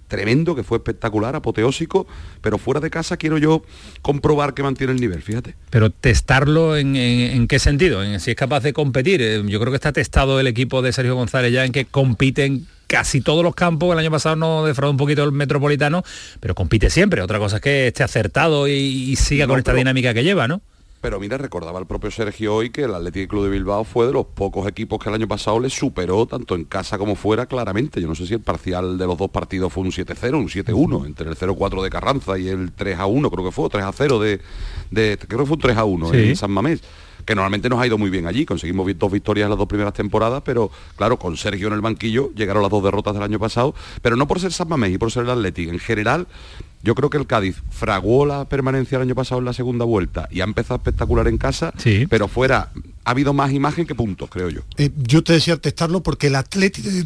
tremendo, 0.09 0.55
que 0.55 0.63
fue 0.63 0.79
espectacular, 0.79 1.37
apoteósico, 1.37 2.05
pero 2.41 2.57
fuera 2.57 2.81
de 2.81 2.89
casa 2.89 3.15
quiero 3.15 3.37
yo 3.37 3.63
comprobar 4.01 4.53
que 4.53 4.63
mantiene 4.63 4.91
el 4.91 4.99
nivel, 4.99 5.21
fíjate. 5.21 5.55
Pero 5.69 5.89
testarlo 5.89 6.75
en, 6.75 7.47
qué 7.47 7.59
sentido, 7.59 8.03
en 8.03 8.19
si 8.19 8.31
es 8.31 8.35
capaz 8.35 8.61
de 8.61 8.73
competir. 8.73 9.21
Eh, 9.21 9.41
yo 9.45 9.59
creo 9.61 9.71
que 9.71 9.77
está 9.77 9.93
testado 9.93 10.39
el 10.41 10.47
equipo 10.47 10.81
de 10.81 10.91
Sergio 10.91 11.15
González 11.15 11.53
ya 11.53 11.63
en 11.63 11.71
que 11.71 11.85
compite 11.85 12.43
en 12.43 12.67
casi 12.87 13.21
todos 13.21 13.43
los 13.43 13.55
campos. 13.55 13.93
El 13.93 13.99
año 13.99 14.11
pasado 14.11 14.35
no 14.35 14.65
defraudó 14.65 14.91
un 14.91 14.97
poquito 14.97 15.23
el 15.23 15.31
metropolitano, 15.31 16.03
pero 16.41 16.55
compite 16.55 16.89
siempre. 16.89 17.21
Otra 17.21 17.39
cosa 17.39 17.57
es 17.57 17.61
que 17.61 17.87
esté 17.87 18.03
acertado 18.03 18.67
y, 18.67 19.15
siga 19.15 19.47
con 19.47 19.59
esta 19.59 19.73
dinámica 19.73 20.13
que 20.13 20.23
lleva, 20.23 20.47
¿no? 20.47 20.61
Pero 21.01 21.19
mira, 21.19 21.37
recordaba 21.37 21.79
el 21.79 21.85
propio 21.85 22.11
Sergio 22.11 22.55
hoy 22.55 22.71
que 22.71 22.83
el 22.83 22.93
Atlético 22.93 23.29
Club 23.29 23.43
de 23.45 23.49
Bilbao 23.51 23.85
fue 23.85 24.05
de 24.05 24.11
los 24.11 24.25
pocos 24.25 24.67
equipos 24.67 24.99
que 24.99 25.07
el 25.07 25.15
año 25.15 25.27
pasado 25.27 25.59
le 25.59 25.69
superó 25.69 26.25
tanto 26.25 26.55
en 26.55 26.65
casa 26.65 26.97
como 26.97 27.15
fuera 27.15 27.45
claramente. 27.45 28.01
Yo 28.01 28.07
no 28.07 28.15
sé 28.15 28.25
si 28.25 28.33
el 28.33 28.41
parcial 28.41 28.97
de 28.97 29.07
los 29.07 29.17
dos 29.17 29.29
partidos 29.29 29.71
fue 29.71 29.83
un 29.83 29.91
7-0, 29.91 30.33
un 30.33 30.49
7-1, 30.49 31.05
entre 31.05 31.29
el 31.29 31.37
0-4 31.37 31.81
de 31.83 31.89
Carranza 31.89 32.37
y 32.37 32.49
el 32.49 32.75
3-1, 32.75 33.31
creo 33.31 33.45
que 33.45 33.51
fue, 33.51 33.69
3-0 33.69 34.19
de, 34.19 34.41
de, 34.91 35.17
creo 35.17 35.39
que 35.39 35.45
fue 35.45 35.55
un 35.55 35.61
3-1 35.61 36.13
en 36.13 36.35
San 36.35 36.51
Mamés 36.51 36.81
que 37.25 37.35
normalmente 37.35 37.69
nos 37.69 37.79
ha 37.79 37.85
ido 37.85 37.97
muy 37.97 38.09
bien 38.09 38.25
allí. 38.25 38.45
Conseguimos 38.45 38.87
dos 38.97 39.11
victorias 39.11 39.45
en 39.45 39.51
las 39.51 39.59
dos 39.59 39.67
primeras 39.67 39.93
temporadas, 39.93 40.41
pero 40.43 40.71
claro, 40.95 41.17
con 41.17 41.37
Sergio 41.37 41.67
en 41.67 41.73
el 41.73 41.81
banquillo 41.81 42.31
llegaron 42.33 42.63
las 42.63 42.71
dos 42.71 42.83
derrotas 42.83 43.13
del 43.13 43.23
año 43.23 43.39
pasado, 43.39 43.75
pero 44.01 44.15
no 44.15 44.27
por 44.27 44.39
ser 44.39 44.51
San 44.51 44.67
Mamés 44.67 44.93
y 44.93 44.97
por 44.97 45.11
ser 45.11 45.23
el 45.23 45.29
Atlético. 45.29 45.71
En 45.71 45.79
general, 45.79 46.27
yo 46.81 46.95
creo 46.95 47.09
que 47.09 47.17
el 47.17 47.27
Cádiz 47.27 47.57
fraguó 47.69 48.25
la 48.25 48.45
permanencia 48.45 48.95
el 48.97 49.03
año 49.03 49.15
pasado 49.15 49.39
en 49.39 49.45
la 49.45 49.53
segunda 49.53 49.85
vuelta 49.85 50.27
y 50.31 50.41
ha 50.41 50.45
empezado 50.45 50.77
espectacular 50.77 51.27
en 51.27 51.37
casa, 51.37 51.73
pero 52.09 52.27
fuera 52.27 52.71
ha 53.03 53.11
habido 53.11 53.33
más 53.33 53.51
imagen 53.51 53.85
que 53.85 53.95
puntos, 53.95 54.29
creo 54.29 54.49
yo. 54.49 54.61
Eh, 54.77 54.91
yo 54.97 55.23
te 55.23 55.33
decía 55.33 55.57
testarlo 55.57 56.03
porque 56.03 56.27
el 56.27 56.35
Atlético 56.35 56.89
de 56.89 57.05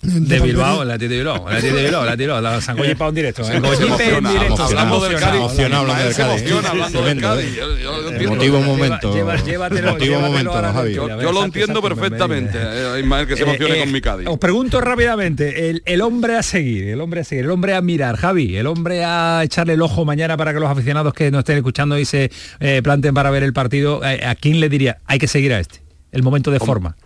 Bilbao, 0.00 0.84
la 0.84 0.96
tía 0.96 1.08
de 1.08 1.16
Bilbao, 1.16 1.50
la 1.50 1.60
tía 1.60 1.72
de 1.72 1.82
Bilbao, 1.82 2.04
la 2.04 2.16
tía 2.16 2.40
la 2.40 2.60
Sangoya 2.60 2.94
para 2.94 3.08
un 3.08 3.14
directo. 3.16 3.44
Hablando 3.44 3.70
del 5.00 5.18
Cádiz. 5.18 5.58
Hablando 5.58 5.94
del 5.94 6.14
Cádiz. 6.14 6.52
Hablando 6.68 7.02
del 7.02 7.20
Cádiz. 7.20 7.58
Motivo 8.28 8.58
un 8.58 8.66
momento. 8.66 9.08
Motivo 9.08 10.20
momento, 10.20 11.20
Yo 11.20 11.32
lo 11.32 11.44
entiendo 11.44 11.82
perfectamente, 11.82 12.58
eh, 12.60 13.00
Ismael, 13.00 13.26
que 13.26 13.36
se 13.36 13.42
emocione 13.42 13.80
con 13.80 13.92
mi 13.92 14.00
Cádiz. 14.00 14.28
Os 14.28 14.38
pregunto 14.38 14.80
rápidamente, 14.80 15.82
el 15.84 16.00
hombre 16.00 16.36
a 16.36 16.42
seguir, 16.42 16.88
el 16.88 17.00
hombre 17.00 17.22
a 17.22 17.24
seguir, 17.24 17.44
el 17.46 17.50
hombre 17.50 17.74
a 17.74 17.80
mirar, 17.80 18.16
Javi, 18.16 18.56
el 18.56 18.66
hombre 18.68 19.04
a 19.04 19.40
echarle 19.42 19.72
el 19.72 19.82
ojo 19.82 20.04
mañana 20.04 20.36
para 20.36 20.54
que 20.54 20.60
los 20.60 20.70
aficionados 20.70 21.12
que 21.12 21.30
nos 21.30 21.40
estén 21.40 21.56
escuchando 21.56 21.98
y 21.98 22.04
se 22.04 22.30
planten 22.84 23.14
para 23.14 23.30
ver 23.30 23.42
el 23.42 23.52
partido, 23.52 24.00
¿a 24.04 24.34
quién 24.36 24.60
le 24.60 24.68
diría, 24.68 24.98
hay 25.06 25.18
que 25.18 25.26
seguir 25.26 25.52
a 25.52 25.58
este? 25.58 25.82
El 26.12 26.22
momento 26.22 26.50
de 26.50 26.60
forma. 26.60 26.96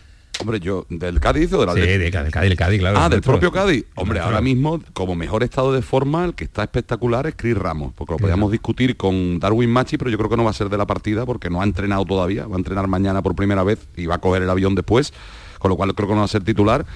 Hombre, 0.40 0.60
yo, 0.60 0.86
¿del 0.88 1.20
Cádiz 1.20 1.52
o 1.52 1.60
de 1.60 1.66
la 1.66 1.74
Sí, 1.74 1.80
del 1.80 2.10
Cádiz, 2.10 2.56
Cádiz, 2.56 2.80
claro. 2.80 2.98
Ah, 2.98 3.08
del 3.08 3.20
propio 3.20 3.52
Cádiz. 3.52 3.84
Hombre, 3.94 4.20
ahora 4.20 4.40
mismo, 4.40 4.80
como 4.92 5.14
mejor 5.14 5.42
estado 5.42 5.72
de 5.72 5.82
forma, 5.82 6.24
el 6.24 6.34
que 6.34 6.44
está 6.44 6.62
espectacular 6.62 7.26
es 7.26 7.34
Chris 7.36 7.56
Ramos, 7.56 7.92
porque 7.94 8.14
lo 8.14 8.18
podíamos 8.18 8.50
discutir 8.50 8.96
con 8.96 9.38
Darwin 9.38 9.70
Machi, 9.70 9.98
pero 9.98 10.10
yo 10.10 10.18
creo 10.18 10.30
que 10.30 10.36
no 10.36 10.44
va 10.44 10.50
a 10.50 10.54
ser 10.54 10.68
de 10.68 10.78
la 10.78 10.86
partida 10.86 11.26
porque 11.26 11.50
no 11.50 11.60
ha 11.60 11.64
entrenado 11.64 12.04
todavía, 12.04 12.46
va 12.46 12.56
a 12.56 12.58
entrenar 12.58 12.88
mañana 12.88 13.22
por 13.22 13.36
primera 13.36 13.62
vez 13.62 13.78
y 13.96 14.06
va 14.06 14.16
a 14.16 14.18
coger 14.18 14.42
el 14.42 14.50
avión 14.50 14.74
después, 14.74 15.12
con 15.58 15.68
lo 15.68 15.76
cual 15.76 15.94
creo 15.94 16.08
que 16.08 16.14
no 16.14 16.20
va 16.20 16.24
a 16.24 16.28
ser 16.28 16.42
titular. 16.42 16.86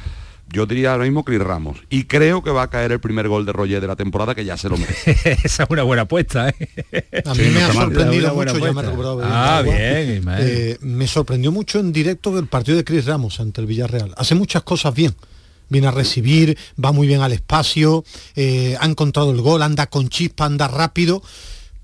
Yo 0.49 0.65
diría 0.67 0.93
ahora 0.93 1.05
mismo 1.05 1.25
Chris 1.25 1.41
Ramos. 1.41 1.79
Y 1.91 2.05
creo 2.05 2.43
que 2.43 2.51
va 2.51 2.63
a 2.63 2.71
caer 2.71 2.93
el 2.93 3.01
primer 3.01 3.29
gol 3.29 3.45
de 3.45 3.53
Roger 3.53 3.81
de 3.81 3.87
la 3.87 3.97
temporada, 3.97 4.35
que 4.35 4.45
ya 4.45 4.57
se 4.57 4.69
lo 4.69 4.77
merece. 4.77 5.11
Esa 5.45 5.65
es 5.65 5.71
una 5.71 5.83
buena 5.83 6.03
apuesta, 6.03 6.49
¿eh? 6.49 7.23
A 7.25 7.35
mí 7.35 7.45
me 7.53 7.63
ha 7.63 7.73
sorprendido 7.73 8.35
mucho, 8.35 8.59
ya 8.59 8.73
me 8.73 8.83
Ah, 9.25 9.63
bien, 9.65 10.25
eh, 10.39 10.79
Me 10.81 11.07
sorprendió 11.09 11.51
mucho 11.51 11.81
en 11.81 11.93
directo 11.93 12.39
el 12.39 12.47
partido 12.47 12.77
de 12.77 12.85
Chris 12.85 13.07
Ramos 13.07 13.41
ante 13.41 13.61
el 13.61 13.67
Villarreal. 13.67 14.15
Hace 14.17 14.35
muchas 14.35 14.63
cosas 14.63 14.95
bien. 14.95 15.15
Viene 15.69 15.89
a 15.89 15.91
recibir, 15.91 16.57
va 16.83 16.93
muy 16.93 17.09
bien 17.09 17.23
al 17.23 17.33
espacio, 17.33 18.05
eh, 18.37 18.77
ha 18.79 18.87
encontrado 18.87 19.33
el 19.33 19.41
gol, 19.41 19.63
anda 19.63 19.89
con 19.89 20.09
chispa, 20.09 20.45
anda 20.45 20.69
rápido 20.69 21.23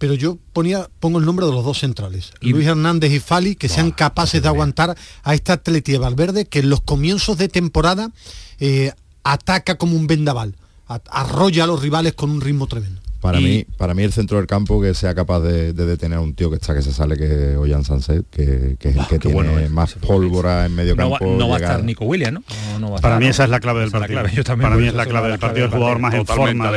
pero 0.02 0.14
yo 0.14 0.36
ponía, 0.52 0.90
pongo 0.98 1.20
el 1.20 1.24
nombre 1.24 1.46
de 1.46 1.52
los 1.52 1.64
dos 1.64 1.78
centrales, 1.78 2.32
Luis 2.40 2.66
Hernández 2.66 3.12
y 3.12 3.20
Fali, 3.20 3.54
que 3.54 3.68
sean 3.68 3.92
capaces 3.92 4.42
de 4.42 4.48
aguantar 4.48 4.96
a 5.22 5.34
esta 5.34 5.52
Atleti 5.52 5.92
de 5.92 5.98
Valverde, 5.98 6.44
que 6.44 6.58
en 6.58 6.70
los 6.70 6.80
comienzos 6.80 7.38
de 7.38 7.48
temporada 7.48 8.10
eh, 8.58 8.90
ataca 9.22 9.78
como 9.78 9.94
un 9.94 10.08
vendaval, 10.08 10.56
arrolla 10.88 11.62
a 11.62 11.66
los 11.68 11.80
rivales 11.80 12.14
con 12.14 12.30
un 12.30 12.40
ritmo 12.40 12.66
tremendo. 12.66 13.00
Para, 13.22 13.38
mí, 13.38 13.64
para 13.76 13.94
mí 13.94 14.02
el 14.02 14.12
centro 14.12 14.38
del 14.38 14.48
campo 14.48 14.82
que 14.82 14.94
sea 14.94 15.14
capaz 15.14 15.38
de, 15.38 15.72
detener 15.72 16.18
a 16.18 16.20
un 16.20 16.34
tío 16.34 16.50
que 16.50 16.56
está 16.56 16.74
que 16.74 16.82
se 16.82 16.92
sale 16.92 17.16
que 17.16 17.56
Ollán 17.56 17.84
Sanset, 17.84 18.28
que, 18.28 18.76
es 18.80 18.96
el 18.96 19.00
ah, 19.00 19.06
que 19.08 19.20
tiene 19.20 19.68
más 19.68 19.94
pólvora 19.94 20.66
en 20.66 20.74
medio 20.74 20.96
campo. 20.96 21.24
no 21.24 21.48
va 21.48 21.54
a 21.54 21.60
estar 21.60 21.84
Nico 21.84 22.04
Williams, 22.04 22.42
¿no? 22.80 22.96
para 22.96 23.20
mí 23.20 23.26
esa 23.28 23.44
es 23.44 23.50
la 23.50 23.60
clave 23.60 23.82
del 23.82 23.92
partido. 23.92 24.22
para 24.60 24.76
mí 24.76 24.88
es 24.88 24.94
la 24.94 25.06
clave 25.06 25.28
del 25.28 25.38
partido, 25.38 25.66
el 25.66 25.70
jugador 25.70 26.00
más 26.00 26.14
en 26.14 26.26
forma. 26.26 26.72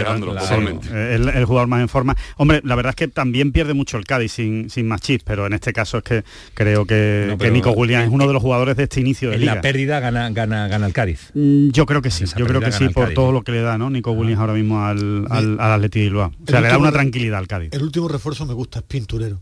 El, 0.93 1.45
jugador 1.45 1.67
más 1.67 1.81
en 1.81 1.89
forma. 1.89 2.15
Hombre, 2.38 2.61
la 2.63 2.76
verdad 2.76 2.91
es 2.91 2.95
que 2.95 3.07
también 3.07 3.51
pierde 3.51 3.73
mucho 3.73 3.97
el 3.97 4.05
Cádiz 4.05 4.34
sin, 4.34 4.69
sin 4.69 4.88
Machís, 4.88 5.23
pero 5.23 5.47
en 5.47 5.53
este 5.53 5.73
caso 5.73 5.97
es 5.97 6.03
que 6.03 6.23
creo 6.53 6.85
que, 6.85 7.35
Nico 7.51 7.72
Williams 7.72 8.05
es 8.05 8.13
uno 8.13 8.27
de 8.27 8.34
los 8.34 8.41
jugadores 8.43 8.77
de 8.77 8.84
este 8.84 8.99
inicio 8.99 9.31
de 9.31 9.39
liga. 9.39 9.55
la 9.55 9.61
pérdida 9.61 9.99
gana, 9.99 10.30
gana, 10.30 10.67
gana 10.67 10.85
el 10.85 10.93
Cádiz. 10.93 11.31
Mm, 11.34 11.69
yo 11.69 11.88
creo 11.88 12.03
que 12.03 12.11
sí, 12.11 12.26
yo 12.38 12.45
creo 12.45 12.61
que 12.61 12.72
sí, 12.72 12.89
por 12.89 13.15
todo 13.15 13.31
lo 13.31 13.41
que 13.41 13.51
le 13.51 13.61
da, 13.61 13.80
¿no? 13.80 13.89
Nico 13.89 14.11
Williams 14.11 14.41
ahora 14.41 14.53
mismo 14.53 14.85
al, 14.85 15.26
al, 15.31 15.59
al 15.59 15.72
Atleti 15.72 16.01
Bilbao. 16.01 16.34
O 16.43 16.49
sea, 16.49 16.61
le 16.61 16.67
da 16.67 16.77
una 16.77 16.91
tranquilidad 16.91 17.39
al 17.39 17.47
Cádiz. 17.47 17.69
El 17.73 17.83
último 17.83 18.07
refuerzo 18.07 18.45
me 18.45 18.53
gusta, 18.53 18.79
es 18.79 18.85
pinturero. 18.85 19.39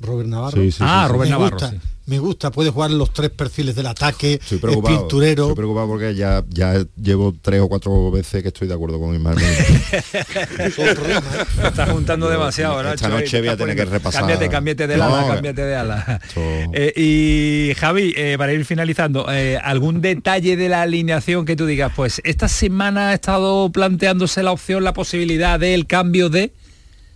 Robert 0.00 0.28
Navarro. 0.28 0.62
ah, 0.80 1.08
Robert 1.08 1.30
Navarro. 1.30 1.58
Me 2.10 2.18
gusta, 2.18 2.50
puede 2.50 2.70
jugar 2.70 2.90
los 2.90 3.12
tres 3.12 3.30
perfiles 3.30 3.76
del 3.76 3.86
ataque, 3.86 4.40
estoy 4.42 4.58
preocupado, 4.58 4.98
pinturero. 4.98 5.44
Estoy 5.44 5.54
preocupado 5.54 5.86
porque 5.86 6.12
ya, 6.16 6.42
ya 6.48 6.84
llevo 7.00 7.32
tres 7.40 7.60
o 7.60 7.68
cuatro 7.68 8.10
veces 8.10 8.42
que 8.42 8.48
estoy 8.48 8.66
de 8.66 8.74
acuerdo 8.74 8.98
con 8.98 9.14
Ismael. 9.14 9.38
Estás 11.62 11.88
juntando 11.88 12.28
demasiado, 12.28 12.80
Esta 12.92 13.08
noche 13.08 13.38
voy 13.38 13.50
a 13.50 13.56
tener 13.56 13.76
que 13.76 13.84
repasar. 13.84 14.22
Cámbiate, 14.22 14.48
cámbiate 14.48 14.88
de 14.88 14.94
ala, 14.94 15.24
cámbiate 15.28 15.62
de 15.62 15.76
ala. 15.76 16.20
Eh, 16.72 16.92
y 16.96 17.74
Javi, 17.74 18.12
eh, 18.16 18.36
para 18.38 18.52
ir 18.52 18.64
finalizando, 18.64 19.26
eh, 19.30 19.58
¿algún 19.62 20.00
detalle 20.00 20.56
de 20.56 20.68
la 20.68 20.82
alineación 20.82 21.44
que 21.44 21.54
tú 21.54 21.66
digas? 21.66 21.92
Pues 21.94 22.20
esta 22.24 22.48
semana 22.48 23.10
ha 23.10 23.14
estado 23.14 23.70
planteándose 23.70 24.42
la 24.42 24.52
opción, 24.52 24.82
la 24.82 24.94
posibilidad 24.94 25.60
del 25.60 25.86
cambio 25.86 26.28
de... 26.28 26.52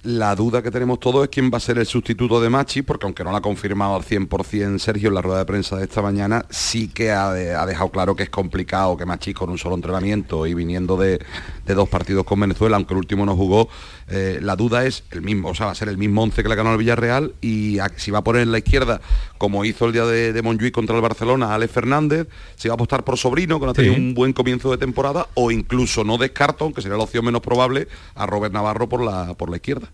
La 0.04 0.36
duda 0.36 0.60
que 0.60 0.70
tenemos 0.70 1.00
todos 1.00 1.24
es 1.24 1.30
quién 1.30 1.50
va 1.50 1.56
a 1.56 1.60
ser 1.60 1.78
el 1.78 1.86
sustituto 1.86 2.38
de 2.38 2.50
Machi, 2.50 2.82
porque 2.82 3.06
aunque 3.06 3.24
no 3.24 3.30
lo 3.30 3.38
ha 3.38 3.40
confirmado 3.40 3.96
al 3.96 4.02
100% 4.02 4.78
Sergio 4.78 5.08
en 5.08 5.14
la 5.14 5.22
rueda 5.22 5.38
de 5.38 5.44
prensa 5.46 5.78
de 5.78 5.84
esta 5.84 6.02
mañana, 6.02 6.44
sí 6.50 6.88
que 6.88 7.10
ha, 7.10 7.32
dejado 7.32 7.90
claro 7.90 8.14
que 8.14 8.24
es 8.24 8.28
complicado 8.28 8.98
que 8.98 9.06
Machi 9.06 9.32
con 9.32 9.48
un 9.48 9.56
solo 9.56 9.76
entrenamiento 9.76 10.46
y 10.46 10.52
viniendo 10.52 10.98
de, 10.98 11.24
dos 11.64 11.88
partidos 11.88 12.26
con 12.26 12.38
Venezuela, 12.38 12.76
aunque 12.76 12.92
el 12.92 12.98
último 12.98 13.24
no 13.24 13.34
jugó, 13.34 13.70
eh, 14.08 14.40
la 14.42 14.56
duda 14.56 14.84
es 14.84 15.04
el 15.10 15.22
mismo, 15.22 15.48
o 15.48 15.54
sea, 15.54 15.64
va 15.64 15.72
a 15.72 15.74
ser 15.74 15.88
el 15.88 15.96
mismo 15.96 16.22
11 16.22 16.42
que 16.42 16.50
le 16.50 16.54
ganó 16.54 16.72
al 16.72 16.76
Villarreal 16.76 17.32
y 17.40 17.78
si 17.96 18.10
va 18.10 18.18
a 18.18 18.24
poner 18.24 18.42
en 18.42 18.52
la 18.52 18.58
izquierda, 18.58 19.00
como 19.38 19.64
hizo 19.64 19.86
el 19.86 19.94
día 19.94 20.04
de, 20.04 20.34
de 20.34 20.72
contra 20.72 20.96
el 20.96 21.00
Barcelona, 21.00 21.54
Alex 21.54 21.72
Fernández, 21.72 22.28
si 22.56 22.68
va 22.68 22.74
a 22.74 22.76
apostar 22.76 23.04
por 23.04 23.16
Sobrino, 23.16 23.58
que 23.58 23.64
no 23.64 23.70
ha 23.70 23.74
tenido 23.74 23.94
un 23.94 24.12
buen 24.12 24.34
comienzo 24.34 24.70
de 24.70 24.76
temporada, 24.76 25.28
o 25.32 25.50
incluso 25.50 26.04
no 26.04 26.18
descarto, 26.18 26.64
aunque 26.64 26.82
sería 26.82 26.98
la 26.98 27.04
opción 27.04 27.24
menos 27.24 27.40
probable, 27.40 27.88
a 28.14 28.26
Robert 28.26 28.52
Navarro 28.52 28.86
por 28.86 29.02
la, 29.02 29.32
por 29.32 29.48
la 29.48 29.56
izquierda. 29.56 29.93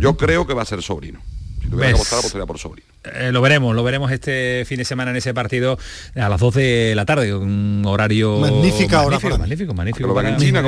Yo 0.00 0.16
creo 0.16 0.46
que 0.46 0.54
va 0.54 0.62
a 0.62 0.66
ser 0.66 0.82
sobrino. 0.82 1.20
Si 1.62 1.70
tuviera 1.70 1.88
que 1.88 1.94
apostar, 1.94 2.18
apostaría 2.20 2.46
por 2.46 2.58
sobrino. 2.58 2.86
Eh, 3.04 3.30
lo 3.32 3.40
veremos, 3.40 3.74
lo 3.74 3.82
veremos 3.82 4.10
este 4.12 4.64
fin 4.66 4.78
de 4.78 4.84
semana 4.84 5.10
en 5.10 5.16
ese 5.16 5.34
partido 5.34 5.78
a 6.14 6.28
las 6.28 6.40
12 6.40 6.60
de 6.60 6.94
la 6.94 7.04
tarde, 7.04 7.34
un 7.34 7.82
horario 7.86 8.38
magnífica 8.38 9.02
hora 9.02 9.18
magnífico, 9.18 9.74
magnífico, 9.74 10.14
magnífico. 10.14 10.38
China, 10.38 10.62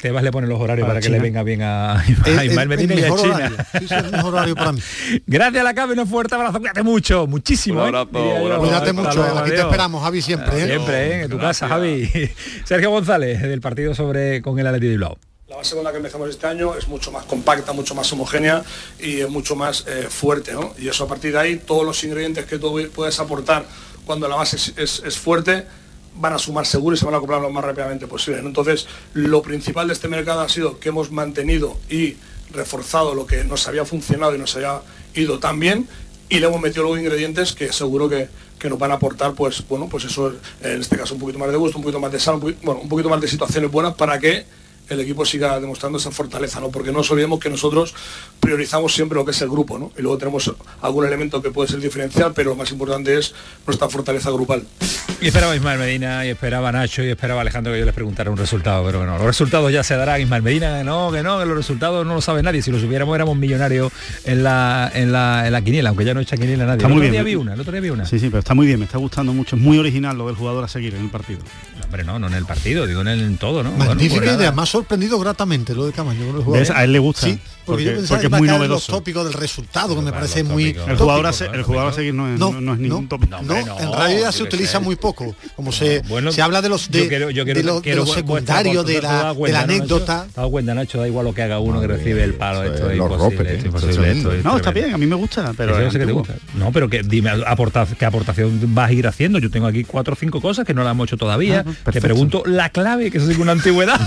Tebas 0.00 0.22
le 0.22 0.32
pone 0.32 0.46
los 0.46 0.60
horarios 0.60 0.86
para, 0.86 1.00
que 1.00 1.08
le 1.08 1.18
venga 1.18 1.42
bien 1.42 1.62
a, 1.62 2.04
Ismael 2.44 2.68
Medina 2.68 2.94
y 2.94 3.04
a 3.04 3.16
China. 3.16 4.22
Horario, 4.22 4.54
para 4.54 4.72
mí. 4.72 4.80
Gracias 5.26 5.60
a 5.62 5.64
la 5.64 5.72
cabina, 5.72 6.02
un 6.02 6.08
fuerte 6.08 6.34
abrazo, 6.34 6.58
cuídate 6.58 6.82
mucho, 6.82 7.26
muchísimo. 7.26 7.82
Un 7.82 7.94
¿eh? 7.94 8.58
Cuídate 8.58 8.92
mucho, 8.92 9.22
aquí 9.38 9.50
te 9.52 9.60
esperamos, 9.60 10.02
Javi, 10.02 10.20
siempre. 10.20 10.62
¿eh? 10.62 10.66
Siempre, 10.66 11.06
¿eh? 11.06 11.22
en 11.22 11.30
tu 11.30 11.38
casa, 11.38 11.68
Javi. 11.68 12.10
Sergio 12.64 12.90
González, 12.90 13.40
del 13.40 13.62
partido 13.62 13.94
sobre 13.94 14.42
con 14.42 14.58
el 14.58 14.66
Atleti 14.66 14.86
de 14.86 14.92
Bilbao. 14.92 15.16
La 15.54 15.58
base 15.58 15.76
con 15.76 15.84
la 15.84 15.92
que 15.92 15.98
empezamos 15.98 16.28
este 16.28 16.48
año 16.48 16.74
es 16.74 16.88
mucho 16.88 17.12
más 17.12 17.26
compacta, 17.26 17.72
mucho 17.72 17.94
más 17.94 18.12
homogénea 18.12 18.64
y 18.98 19.20
es 19.20 19.30
mucho 19.30 19.54
más 19.54 19.84
eh, 19.86 20.08
fuerte. 20.10 20.52
¿no? 20.52 20.74
Y 20.76 20.88
eso 20.88 21.04
a 21.04 21.06
partir 21.06 21.30
de 21.30 21.38
ahí, 21.38 21.56
todos 21.64 21.86
los 21.86 22.02
ingredientes 22.02 22.44
que 22.46 22.58
tú 22.58 22.76
puedes 22.92 23.20
aportar 23.20 23.64
cuando 24.04 24.26
la 24.26 24.34
base 24.34 24.56
es, 24.76 25.16
fuerte, 25.16 25.64
van 26.16 26.32
a 26.32 26.40
sumar 26.40 26.66
seguro 26.66 26.96
y 26.96 26.98
se 26.98 27.04
van 27.04 27.14
a 27.14 27.18
acoplar 27.18 27.40
lo 27.40 27.50
más 27.50 27.62
rápidamente 27.62 28.08
posible. 28.08 28.40
Entonces, 28.40 28.88
lo 29.12 29.42
principal 29.42 29.86
de 29.86 29.92
este 29.92 30.08
mercado 30.08 30.40
ha 30.40 30.48
sido 30.48 30.80
que 30.80 30.88
hemos 30.88 31.12
mantenido 31.12 31.78
y 31.88 32.16
reforzado 32.50 33.14
lo 33.14 33.24
que 33.24 33.44
nos 33.44 33.68
había 33.68 33.84
funcionado 33.84 34.34
y 34.34 34.38
nos 34.38 34.56
había 34.56 34.80
ido 35.14 35.38
tan 35.38 35.60
bien 35.60 35.86
y 36.30 36.40
le 36.40 36.48
hemos 36.48 36.60
metido 36.60 36.82
luego 36.82 36.98
ingredientes 36.98 37.52
que 37.52 37.72
seguro 37.72 38.08
que, 38.08 38.28
nos 38.68 38.78
van 38.78 38.90
a 38.90 38.94
aportar, 38.94 39.34
pues 39.34 39.62
bueno, 39.68 39.88
pues 39.90 40.04
eso, 40.04 40.32
en 40.62 40.80
este 40.80 40.96
caso 40.96 41.14
un 41.14 41.20
poquito 41.20 41.38
más 41.38 41.50
de 41.50 41.56
gusto, 41.58 41.76
un 41.76 41.84
poquito 41.84 42.00
más 42.00 42.10
de 42.10 42.18
sal, 42.18 42.38
bueno, 42.38 42.80
un 42.80 42.88
poquito 42.88 43.10
más 43.10 43.20
de 43.20 43.28
situaciones 43.28 43.70
buenas 43.70 43.94
para 43.94 44.18
que 44.18 44.46
el 44.88 45.00
equipo 45.00 45.24
siga 45.24 45.58
demostrando 45.60 45.98
esa 45.98 46.10
fortaleza, 46.10 46.60
¿no? 46.60 46.70
Porque 46.70 46.92
no 46.92 46.98
nos 46.98 47.10
olvidemos 47.10 47.40
que 47.40 47.50
nosotros 47.50 47.94
priorizamos 48.40 48.94
siempre 48.94 49.16
lo 49.16 49.24
que 49.24 49.30
es 49.30 49.40
el 49.42 49.48
grupo, 49.48 49.78
¿no? 49.78 49.92
Y 49.98 50.02
luego 50.02 50.18
tenemos 50.18 50.52
algún 50.82 51.06
elemento 51.06 51.40
que 51.42 51.50
puede 51.50 51.68
ser 51.68 51.80
diferencial, 51.80 52.32
pero 52.34 52.50
lo 52.50 52.56
más 52.56 52.70
importante 52.70 53.18
es 53.18 53.34
nuestra 53.66 53.88
fortaleza 53.88 54.30
grupal. 54.30 54.64
Y 55.20 55.28
esperaba 55.28 55.56
Ismael 55.56 55.78
Medina, 55.78 56.26
y 56.26 56.30
esperaba 56.30 56.70
Nacho, 56.72 57.02
y 57.02 57.08
esperaba 57.08 57.40
Alejandro 57.40 57.72
que 57.72 57.78
yo 57.78 57.84
les 57.84 57.94
preguntara 57.94 58.30
un 58.30 58.36
resultado, 58.36 58.84
pero 58.84 58.98
bueno, 58.98 59.16
los 59.16 59.26
resultados 59.26 59.72
ya 59.72 59.82
se 59.82 59.96
darán. 59.96 60.20
Ismael 60.20 60.42
Medina, 60.42 60.84
no, 60.84 61.10
que 61.10 61.22
no, 61.22 61.38
que 61.38 61.46
los 61.46 61.56
resultados 61.56 62.06
no 62.06 62.14
lo 62.14 62.20
sabe 62.20 62.42
nadie. 62.42 62.60
Si 62.60 62.70
lo 62.70 62.78
supiéramos 62.78 63.14
éramos 63.14 63.36
millonarios 63.36 63.92
en 64.24 64.42
la, 64.42 64.90
en 64.94 65.12
la, 65.12 65.46
en 65.46 65.52
la 65.52 65.62
quiniela, 65.62 65.90
aunque 65.90 66.04
ya 66.04 66.12
no 66.12 66.20
echa 66.20 66.36
quiniela 66.36 66.66
nadie. 66.66 66.78
Está 66.78 66.88
el 66.88 66.98
otro 66.98 67.10
día 67.10 67.22
vi 67.22 67.34
una, 67.36 67.54
el 67.54 67.60
otro 67.60 67.72
día 67.72 67.80
vi 67.80 67.90
una. 67.90 68.04
Sí, 68.04 68.18
sí, 68.18 68.26
pero 68.28 68.40
está 68.40 68.54
muy 68.54 68.66
bien, 68.66 68.78
me 68.78 68.84
está 68.84 68.98
gustando 68.98 69.32
mucho. 69.32 69.56
Es 69.56 69.62
muy 69.62 69.78
original 69.78 70.18
lo 70.18 70.26
del 70.26 70.36
jugador 70.36 70.64
a 70.64 70.68
seguir 70.68 70.94
en 70.94 71.02
el 71.02 71.10
partido. 71.10 71.40
No, 71.78 71.84
hombre, 71.84 72.04
no, 72.04 72.18
no 72.18 72.26
en 72.26 72.34
el 72.34 72.44
partido, 72.44 72.86
digo 72.86 73.00
en, 73.00 73.08
el, 73.08 73.20
en 73.20 73.38
todo, 73.38 73.62
¿no? 73.62 73.72
Magnífica 73.72 74.20
bueno, 74.20 74.38
idea, 74.38 74.52
más 74.52 74.73
sorprendido 74.74 75.20
gratamente 75.20 75.72
lo 75.72 75.86
de 75.86 75.92
Camaño. 75.92 76.24
A 76.74 76.84
él 76.84 76.92
le 76.92 76.98
gusta. 76.98 77.26
Sí, 77.26 77.38
porque, 77.64 77.94
es 77.94 78.30
muy 78.30 78.48
novedoso. 78.48 78.68
los 78.68 78.86
tópicos 78.86 79.24
del 79.24 79.34
resultado, 79.34 79.94
que 79.94 80.02
me 80.02 80.12
parece 80.12 80.42
muy... 80.42 80.76
El 80.86 80.96
jugador, 80.96 81.26
a, 81.26 81.30
el 81.30 81.62
jugador 81.62 81.92
a 81.92 81.94
seguir 81.94 82.12
no 82.12 82.32
es, 82.32 82.38
no, 82.38 82.74
es 82.74 82.78
ningún 82.80 83.08
tópico. 83.08 83.40
No, 83.42 83.56
en 83.56 83.92
realidad 83.92 84.32
se 84.32 84.42
utiliza 84.42 84.80
muy 84.80 84.96
poco. 84.96 85.34
Como 85.54 85.70
se, 85.70 86.02
se 86.30 86.42
habla 86.42 86.60
de 86.60 86.68
los 86.68 86.90
de, 86.90 87.08
de, 87.08 87.18
lo, 87.62 87.80
de 87.80 87.94
los 87.94 88.12
secundarios, 88.12 88.84
de 88.84 89.00
la, 89.00 89.32
de 89.32 89.52
la 89.52 89.60
anécdota. 89.60 90.26
Te 90.34 90.42
cuenta, 90.50 90.74
Nacho, 90.74 90.98
da 90.98 91.06
igual 91.06 91.24
lo 91.24 91.32
que 91.32 91.42
haga 91.42 91.60
uno 91.60 91.80
que 91.80 91.86
recibe 91.86 92.24
el 92.24 92.34
palo. 92.34 92.64
Esto 92.64 92.90
es 92.90 93.64
imposible. 93.64 94.42
No, 94.42 94.56
está 94.56 94.72
bien, 94.72 94.92
a 94.92 94.98
mí 94.98 95.06
me 95.06 95.16
gusta. 95.16 95.52
Pero 95.56 95.78
No, 96.54 96.72
pero 96.72 96.88
que 96.88 97.02
dime 97.02 97.30
qué 97.98 98.04
aportación 98.06 98.74
vas 98.74 98.90
a 98.90 98.92
ir 98.92 99.06
haciendo. 99.06 99.38
Yo 99.38 99.50
tengo 99.50 99.68
aquí 99.68 99.84
cuatro 99.84 100.14
o 100.14 100.16
cinco 100.16 100.40
cosas 100.40 100.66
que 100.66 100.74
no 100.74 100.82
las 100.82 100.92
hemos 100.92 101.06
hecho 101.08 101.16
todavía. 101.16 101.64
Te 101.90 102.00
pregunto 102.00 102.42
la 102.44 102.70
clave, 102.70 103.12
que 103.12 103.18
eso 103.18 103.30
es 103.30 103.38
una 103.38 103.52
antigüedad. 103.52 104.00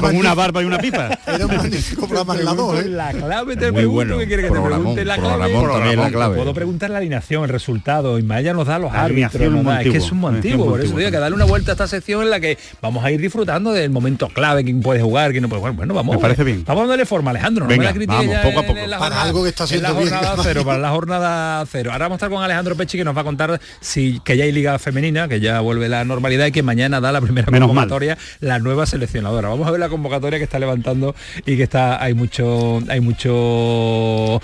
Con 0.00 0.16
una 0.16 0.34
barba 0.34 0.62
y 0.62 0.64
una 0.64 0.78
pipa. 0.78 1.18
Era 1.26 1.46
un 1.46 1.56
magnífico 1.56 2.06
programa 2.06 2.34
en 2.34 2.44
la 2.44 2.54
2, 2.54 2.80
¿eh? 2.80 2.88
La 2.88 3.12
clave 3.12 3.56
te 3.56 3.72
pregunto, 3.72 4.18
que 4.18 4.26
quiere 4.26 4.42
que 4.44 4.50
te 4.50 4.60
pregunte 4.60 5.04
la 5.04 5.16
clave? 5.16 6.36
Puedo 6.36 6.54
preguntar 6.54 6.90
la 6.90 6.98
alineación, 6.98 7.44
el 7.44 7.50
resultado, 7.50 8.18
Ismael 8.18 8.44
ya 8.44 8.52
nos 8.52 8.66
da 8.66 8.78
los 8.78 8.92
árbitros, 8.92 9.34
es 9.34 9.90
que 9.90 9.98
es 9.98 10.12
un 10.12 10.18
muy 10.18 10.34
antiguo, 10.34 10.66
por 10.66 10.80
eso 10.80 10.96
digo 10.96 11.10
que 11.10 11.18
darle 11.18 11.36
una 11.36 11.44
vuelta 11.44 11.72
a 11.72 11.74
esta 11.74 11.86
sección 11.86 12.22
en 12.22 12.30
la 12.30 12.40
que 12.40 12.58
vamos 12.80 13.04
a 13.04 13.10
ir 13.10 13.20
disfrutando 13.20 13.72
del 13.72 13.90
momento 13.90 14.28
clave, 14.28 14.64
quién 14.64 14.80
puede 14.80 15.02
jugar, 15.02 15.30
quién 15.30 15.42
no 15.42 15.48
puede 15.48 15.60
jugar. 15.60 15.74
Bueno, 15.74 15.94
vamos. 15.94 16.16
Me 16.16 16.22
parece 16.22 16.44
bien. 16.44 16.64
Vamos 16.66 16.82
dándole 16.82 17.06
forma, 17.06 17.30
Alejandro, 17.30 17.64
no 17.64 17.68
Venga, 17.68 17.92
me 17.92 18.06
la 18.06 18.14
vamos, 18.14 18.36
poco 18.42 18.60
a 18.60 18.62
poco. 18.62 18.80
para 18.98 19.22
algo 19.22 19.42
que 19.42 19.50
está 19.50 19.64
haciendo 19.64 19.88
la 19.88 19.94
jornada 19.94 20.36
cero, 20.42 20.64
para 20.64 20.78
la 20.78 20.90
jornada 20.90 21.66
cero. 21.70 21.92
Ahora 21.92 22.06
vamos 22.06 22.16
a 22.16 22.18
estar 22.18 22.30
con 22.30 22.42
Alejandro 22.42 22.76
Pechi 22.76 22.98
que 22.98 23.04
nos 23.04 23.16
va 23.16 23.20
a 23.20 23.24
contar 23.24 23.60
si 23.80 24.20
que 24.20 24.36
ya 24.36 24.44
hay 24.44 24.52
liga 24.52 24.78
femenina, 24.78 25.28
que 25.28 25.40
ya 25.40 25.60
vuelve 25.60 25.88
la 25.88 26.04
normalidad 26.04 26.46
y 26.46 26.52
que 26.52 26.62
mañana 26.62 27.00
da 27.00 27.12
la 27.12 27.20
primera 27.20 27.46
convocatoria 27.46 28.18
la 28.40 28.58
nueva 28.58 28.86
seleccionadora. 29.06 29.48
Vamos 29.48 29.66
a 29.66 29.70
ver 29.70 29.80
la 29.80 29.88
convocatoria 29.88 30.38
que 30.38 30.44
está 30.44 30.58
levantando 30.58 31.14
y 31.44 31.56
que 31.56 31.62
está 31.62 32.02
hay 32.02 32.14
mucho 32.14 32.80
hay 32.88 33.00
mucho 33.00 34.40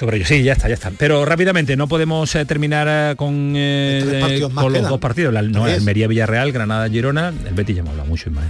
sobre 0.00 0.16
ello. 0.16 0.26
Sí, 0.26 0.42
ya 0.42 0.54
está, 0.54 0.66
ya 0.68 0.74
está. 0.74 0.90
Pero 0.96 1.26
rápidamente, 1.26 1.76
no 1.76 1.86
podemos 1.86 2.34
eh, 2.34 2.46
terminar 2.46 2.86
eh, 2.88 3.16
con, 3.16 3.52
eh, 3.54 4.40
con 4.54 4.72
los 4.72 4.88
dos 4.88 4.98
partidos. 4.98 5.34
La, 5.34 5.42
no, 5.42 5.66
Almería 5.66 6.08
Villarreal, 6.08 6.52
Granada 6.52 6.88
Girona. 6.88 7.34
El 7.46 7.54
Betis 7.54 7.76
ya 7.76 7.82
me 7.82 7.90
habla 7.90 8.04
mucho, 8.04 8.30
más 8.30 8.46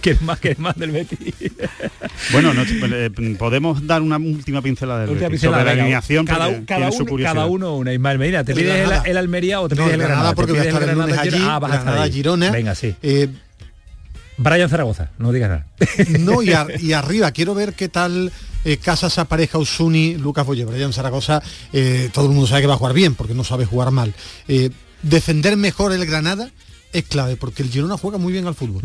que 0.00 0.10
es 0.10 0.22
más 0.22 0.38
que 0.38 0.50
es 0.52 0.58
más 0.58 0.76
del 0.76 0.92
Betis. 0.92 1.34
bueno, 2.32 2.52
podemos 3.38 3.84
dar 3.86 4.02
una 4.02 4.18
última 4.18 4.62
pincelada 4.62 5.06
del 5.06 5.16
Betis, 5.16 5.40
sobre 5.40 5.64
la 5.64 5.70
alineación 5.72 6.24
cada, 6.26 6.64
cada, 6.64 6.90
uno, 6.90 7.16
cada 7.22 7.46
uno 7.46 7.76
una 7.76 7.92
Ismael 7.92 8.18
Medina. 8.18 8.44
¿Te 8.44 8.54
pides 8.54 8.88
el, 9.04 9.16
Almería 9.16 9.60
o 9.60 9.68
te 9.68 9.74
pides 9.74 9.94
el 9.94 10.00
Granada? 10.00 10.32
porque 10.34 10.52
voy 10.52 10.60
a 10.60 10.64
estar 10.64 10.82
el 10.82 10.96
lunes 10.96 11.18
allí, 11.18 11.38
ah, 11.40 11.58
Granada, 11.60 12.08
Girona. 12.08 12.50
Venga, 12.52 12.74
sí. 12.76 12.94
Brian 14.38 14.68
Zaragoza, 14.68 15.10
no 15.18 15.32
digas 15.32 15.50
nada. 15.50 15.66
No, 16.20 16.42
y, 16.42 16.52
y 16.80 16.92
arriba, 16.92 17.30
quiero 17.32 17.54
ver 17.54 17.74
qué 17.74 17.88
tal 17.88 18.32
eh, 18.64 18.78
Casas 18.78 19.18
apareja 19.18 19.58
Usuni, 19.58 20.16
Lucas 20.16 20.44
Boye, 20.44 20.64
Brian 20.64 20.92
Zaragoza, 20.92 21.40
eh, 21.72 22.10
todo 22.12 22.26
el 22.26 22.32
mundo 22.32 22.46
sabe 22.48 22.62
que 22.62 22.66
va 22.66 22.74
a 22.74 22.78
jugar 22.78 22.94
bien, 22.94 23.14
porque 23.14 23.32
no 23.32 23.44
sabe 23.44 23.64
jugar 23.64 23.92
mal. 23.92 24.12
Eh, 24.48 24.70
defender 25.02 25.56
mejor 25.56 25.92
el 25.92 26.04
Granada 26.04 26.50
es 26.92 27.04
clave 27.04 27.36
porque 27.36 27.62
el 27.62 27.70
Girona 27.70 27.96
juega 27.96 28.18
muy 28.18 28.32
bien 28.32 28.46
al 28.46 28.54
fútbol. 28.54 28.82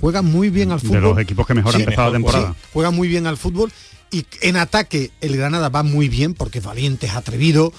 Juega 0.00 0.22
muy 0.22 0.50
bien 0.50 0.70
al 0.70 0.80
fútbol. 0.80 0.94
De 0.94 1.00
los 1.00 1.18
equipos 1.18 1.46
que 1.46 1.54
mejor 1.54 1.74
han 1.74 1.80
empezado 1.80 2.10
la 2.10 2.12
temporada. 2.12 2.54
juega 2.72 2.90
muy 2.90 3.08
bien 3.08 3.26
al 3.26 3.36
fútbol 3.36 3.72
y 4.10 4.24
en 4.42 4.56
ataque 4.56 5.10
el 5.20 5.36
Granada 5.36 5.68
va 5.68 5.82
muy 5.82 6.08
bien 6.08 6.34
porque 6.34 6.58
es 6.58 6.64
valiente, 6.64 7.06
es 7.06 7.14
atrevido. 7.14 7.72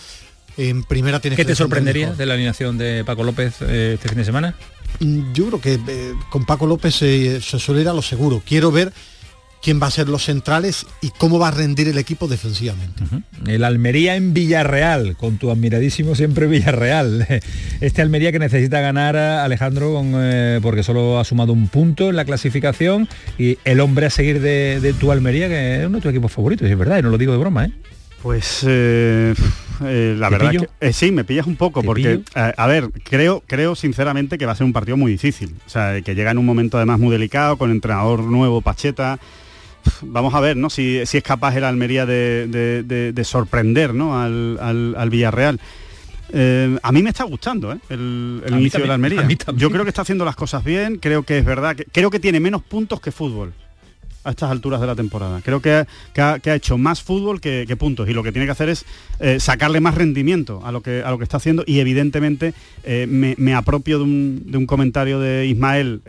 En 0.58 0.84
primera 0.84 1.20
tiene 1.20 1.36
¿Qué 1.36 1.46
te 1.46 1.56
sorprendería 1.56 2.14
de 2.14 2.26
la 2.26 2.34
alineación 2.34 2.78
de 2.78 3.04
Paco 3.06 3.24
López 3.24 3.56
eh, 3.62 3.94
este 3.96 4.10
fin 4.10 4.18
de 4.18 4.26
semana? 4.26 4.56
Mm, 5.00 5.34
yo 5.34 5.48
creo 5.48 5.62
que 5.62 5.74
eh, 5.88 6.14
con 6.30 6.46
Paco 6.46 6.68
López 6.68 6.96
se 6.96 7.42
suele 7.42 7.82
ir 7.82 7.90
a 7.90 7.94
lo 7.94 8.02
seguro. 8.02 8.42
Quiero 8.46 8.72
ver 8.72 8.94
quién 9.66 9.82
va 9.82 9.88
a 9.88 9.92
ser 9.92 10.10
los 10.10 10.24
centrales 10.24 10.86
y 11.02 11.10
cómo 11.10 11.40
va 11.40 11.48
a 11.48 11.52
rendir 11.52 11.88
el 11.88 11.98
equipo 11.98 12.28
defensivamente. 12.28 13.04
El 13.48 13.64
Almería 13.64 14.16
en 14.16 14.32
Villarreal, 14.32 15.18
con 15.18 15.40
tu 15.40 15.50
admiradísimo 15.50 16.14
siempre 16.14 16.46
Villarreal. 16.46 17.26
Este 17.82 18.04
Almería 18.04 18.32
que 18.32 18.38
necesita 18.38 18.80
ganar 18.80 19.18
a 19.18 19.44
Alejandro 19.44 20.04
eh, 20.04 20.60
porque 20.62 20.84
solo 20.84 21.20
ha 21.20 21.24
sumado 21.24 21.52
un 21.52 21.68
punto 21.68 22.10
en 22.12 22.16
la 22.16 22.26
clasificación 22.26 23.10
y 23.40 23.58
el 23.66 23.80
hombre 23.80 24.06
a 24.06 24.12
seguir 24.12 24.40
de, 24.40 24.94
tu 25.00 25.12
Almería, 25.12 25.48
que 25.48 25.82
es 25.82 25.88
uno 25.88 25.98
de 25.98 26.02
tus 26.04 26.12
equipos 26.12 26.32
favoritos, 26.32 26.70
es 26.70 26.78
verdad, 26.78 27.00
y 27.00 27.02
no 27.02 27.10
lo 27.10 27.18
digo 27.18 27.32
de 27.32 27.40
broma, 27.40 27.66
¿eh? 27.66 27.72
Pues 28.22 28.64
eh, 28.68 29.34
la 29.82 30.30
verdad 30.30 30.52
que 30.80 30.94
sí, 30.94 31.12
me 31.12 31.24
pillas 31.24 31.48
un 31.48 31.56
poco, 31.56 31.84
porque 31.84 32.22
a 32.34 32.68
ver, 32.68 32.90
creo, 33.04 33.44
creo 33.46 33.76
sinceramente 33.76 34.38
que 34.38 34.46
va 34.46 34.54
a 34.54 34.56
ser 34.56 34.66
un 34.66 34.74
partido 34.74 34.98
muy 34.98 35.12
difícil. 35.12 35.56
O 35.66 35.70
sea, 35.70 36.02
que 36.02 36.16
llega 36.16 36.32
en 36.32 36.38
un 36.38 36.46
momento 36.46 36.78
además 36.78 37.00
muy 37.00 37.12
delicado, 37.12 37.58
con 37.58 37.72
entrenador 37.72 38.24
nuevo, 38.24 38.62
Pacheta, 38.62 39.20
vamos 40.02 40.34
a 40.34 40.40
ver 40.40 40.58
¿no? 40.58 40.70
si, 40.70 40.98
es 40.98 41.16
capaz 41.24 41.56
el 41.56 41.64
Almería 41.64 42.06
de, 42.06 43.22
sorprender 43.24 43.94
¿no? 43.94 44.20
al, 44.20 45.10
Villarreal. 45.10 45.60
Eh, 46.34 46.78
a 46.82 46.92
mí 46.92 47.04
me 47.04 47.10
está 47.10 47.24
gustando 47.24 47.72
¿eh? 47.72 47.78
el, 47.90 48.42
inicio 48.50 48.80
de 48.80 48.88
la 48.88 48.96
Almería. 48.96 49.28
Yo 49.56 49.70
creo 49.70 49.84
que 49.84 49.90
está 49.90 50.02
haciendo 50.02 50.26
las 50.26 50.36
cosas 50.36 50.64
bien, 50.64 50.98
creo 50.98 51.24
que 51.24 51.38
es 51.38 51.46
verdad, 51.46 51.76
que, 51.76 51.86
creo 51.86 52.10
que 52.10 52.20
tiene 52.20 52.40
menos 52.40 52.64
puntos 52.64 53.00
que 53.00 53.12
fútbol 53.12 53.54
a 54.26 54.32
estas 54.32 54.52
alturas 54.52 54.82
de 54.82 54.88
la 54.88 54.96
temporada. 54.96 55.40
Creo 55.42 55.62
que, 55.62 55.86
ha, 56.18 56.40
hecho 56.44 56.78
más 56.78 57.02
fútbol 57.02 57.40
que, 57.40 57.76
puntos 57.78 58.10
y 58.10 58.14
lo 58.14 58.24
que 58.24 58.32
tiene 58.32 58.46
que 58.46 58.52
hacer 58.52 58.70
es 58.70 58.86
eh, 59.20 59.40
sacarle 59.40 59.80
más 59.80 59.96
rendimiento 59.96 60.62
a 60.66 60.72
lo 60.72 60.82
que, 60.82 61.02
a 61.04 61.12
lo 61.12 61.18
que 61.18 61.24
está 61.24 61.38
haciendo 61.38 61.64
y 61.66 61.80
evidentemente 61.80 62.54
me, 63.08 63.54
apropio 63.54 64.00
de 64.00 64.04
un, 64.58 64.66
comentario 64.68 65.20
de 65.20 65.46
Ismael 65.46 66.02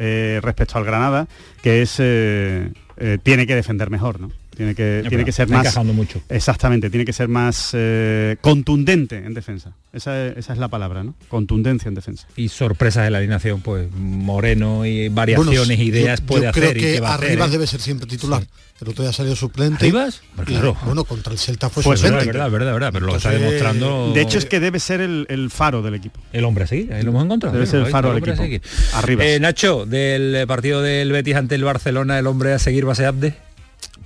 respecto 0.42 0.78
al 0.78 0.84
Granada, 0.84 1.28
que 1.62 1.82
es 1.82 2.00
eh, 2.98 3.18
tiene 3.22 3.46
que 3.46 3.54
defender 3.54 3.90
mejor, 3.90 4.20
¿no? 4.20 4.30
Tiene 4.56 4.74
que, 4.74 5.04
tiene 5.06 5.24
que 5.24 5.32
ser 5.32 5.48
más... 5.48 5.76
mucho. 5.84 6.22
Exactamente, 6.30 6.88
tiene 6.88 7.04
que 7.04 7.12
ser 7.12 7.28
más 7.28 7.72
eh, 7.74 8.36
contundente 8.40 9.16
en 9.16 9.34
defensa. 9.34 9.72
Esa, 9.92 10.28
es 10.28 10.48
la 10.56 10.68
palabra, 10.68 11.04
¿no? 11.04 11.14
Contundencia 11.28 11.90
en 11.90 11.94
defensa. 11.94 12.26
Y 12.36 12.48
sorpresas 12.48 13.04
de 13.04 13.10
la 13.10 13.18
alineación, 13.18 13.60
pues 13.60 13.88
Moreno 13.92 14.86
y 14.86 15.08
variaciones, 15.10 15.78
ideas 15.78 16.22
puede 16.22 16.46
hacer. 16.46 16.72
Creo 16.72 17.00
que 17.00 17.06
Arribas 17.06 17.48
¿eh? 17.48 17.52
debe 17.52 17.66
ser 17.66 17.80
siempre 17.80 18.06
titular. 18.06 18.46
El 18.80 18.88
otro 18.88 19.04
día 19.04 19.12
salido 19.12 19.36
suplente. 19.36 19.84
¿Arribas? 19.84 20.22
Claro. 20.44 20.76
bueno, 20.84 21.04
contra 21.04 21.32
el 21.32 21.38
Celta 21.38 21.68
fue 21.68 21.82
pues 21.82 22.00
suplente. 22.00 22.26
Verdad, 22.26 22.50
verdad, 22.50 22.72
verdad, 22.72 22.90
pero 22.92 23.06
lo 23.06 23.12
que 23.12 23.18
está 23.18 23.30
demostrando... 23.30 24.12
De 24.14 24.22
hecho 24.22 24.38
es 24.38 24.46
que 24.46 24.60
debe 24.60 24.80
ser 24.80 25.02
el, 25.02 25.50
faro 25.50 25.82
del 25.82 25.94
equipo. 25.94 26.18
El 26.32 26.44
hombre 26.46 26.66
sí, 26.66 26.88
ahí 26.92 27.02
lo 27.02 27.10
hemos 27.10 27.24
encontrado. 27.24 27.54
Debe 27.54 27.66
ser 27.66 27.80
el 27.80 27.86
faro 27.86 28.14
del 28.14 28.26
equipo. 28.26 28.66
Arriba. 28.94 29.24
Nacho, 29.38 29.84
del 29.84 30.46
partido 30.46 30.80
del 30.80 31.12
Betis 31.12 31.36
ante 31.36 31.56
el 31.56 31.64
Barcelona, 31.64 32.18
el 32.18 32.26
hombre 32.26 32.54
a 32.54 32.58
seguir 32.58 32.86
base 32.86 33.02
de 33.02 33.08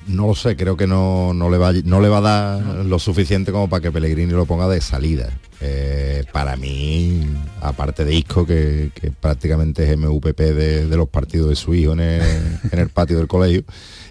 no 0.07 0.27
lo 0.27 0.35
sé, 0.35 0.57
creo 0.57 0.77
que 0.77 0.87
no, 0.87 1.33
le 1.51 1.59
va, 1.59 1.73
no 1.73 2.01
le 2.01 2.09
va 2.09 2.19
a 2.19 2.21
dar 2.21 2.85
lo 2.85 2.99
suficiente 2.99 3.53
como 3.53 3.69
para 3.69 3.83
que 3.83 3.93
Pellegrini 3.93 4.33
lo 4.33 4.47
ponga 4.47 4.69
de 4.69 4.81
salida. 4.81 5.31
Eh, 5.61 6.25
para 6.33 6.57
mí, 6.57 7.27
aparte 7.61 8.05
de 8.05 8.15
Isco, 8.15 8.47
que, 8.47 8.91
prácticamente 9.21 9.85
es 9.85 9.99
MVP 9.99 10.55
de, 10.55 10.97
los 10.97 11.09
partidos 11.09 11.51
de 11.51 11.57
su 11.57 11.75
hijo 11.75 11.93
en 11.93 12.01
el, 12.01 12.89
patio 12.89 13.19
del 13.19 13.29
colegio, 13.29 13.63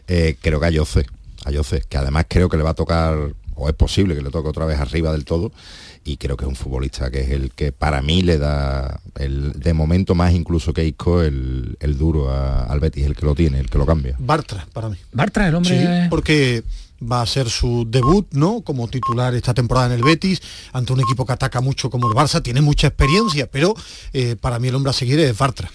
eh, 0.08 0.38
creo 0.40 0.60
que 0.60 0.68
a 0.68 0.70
Yoce, 0.70 1.06
a 1.46 1.52
que 1.90 1.98
además 1.98 2.26
creo 2.28 2.50
que 2.50 2.58
le 2.58 2.64
va 2.64 2.72
a 2.72 2.76
tocar, 2.76 3.18
o 3.60 3.70
es 3.70 3.76
posible 3.76 4.16
que 4.16 4.22
le 4.22 4.32
toque 4.32 4.50
otra 4.50 4.66
vez 4.66 4.80
arriba 4.80 5.12
del 5.12 5.26
todo, 5.26 5.52
y 6.04 6.18
creo 6.18 6.38
que 6.38 6.46
es 6.46 6.50
un 6.50 6.56
futbolista 6.56 7.12
que 7.12 7.22
es 7.22 7.30
el 7.30 7.52
que 7.52 7.72
para 7.72 8.02
mí 8.02 8.22
le 8.22 8.38
da 8.38 9.02
el 9.16 9.54
de 9.54 9.74
momento 9.74 10.16
más 10.16 10.34
incluso 10.34 10.74
que 10.74 10.86
Isco 10.86 11.22
el, 11.22 11.78
duro 11.98 12.32
al 12.32 12.80
Betis, 12.80 13.06
el 13.06 13.16
que 13.16 13.26
lo 13.26 13.36
tiene, 13.36 13.60
el 13.60 13.70
que 13.70 13.78
lo 13.78 13.86
cambia. 13.86 14.16
Bartra, 14.18 14.66
para 14.74 14.90
mí. 14.90 14.98
Bartra, 15.12 15.48
el 15.48 15.56
hombre. 15.56 15.78
Sí, 15.78 16.08
porque 16.10 16.64
va 17.02 17.22
a 17.22 17.26
ser 17.26 17.50
su 17.50 17.86
debut, 17.90 18.28
¿no? 18.32 18.62
Como 18.62 18.88
titular 18.88 19.34
esta 19.36 19.54
temporada 19.54 19.88
en 19.88 19.94
el 19.94 20.04
Betis, 20.04 20.42
ante 20.74 20.94
un 20.94 21.00
equipo 21.02 21.26
que 21.26 21.34
ataca 21.34 21.62
mucho 21.62 21.90
como 21.90 22.10
el 22.10 22.16
Barça, 22.16 22.42
tiene 22.42 22.62
mucha 22.62 22.88
experiencia, 22.88 23.48
pero 23.48 23.74
eh, 24.14 24.36
para 24.40 24.60
mí 24.60 24.68
el 24.68 24.76
hombre 24.76 24.92
a 24.92 24.94
seguir 24.94 25.20
es 25.20 25.38
Bartra. 25.38 25.70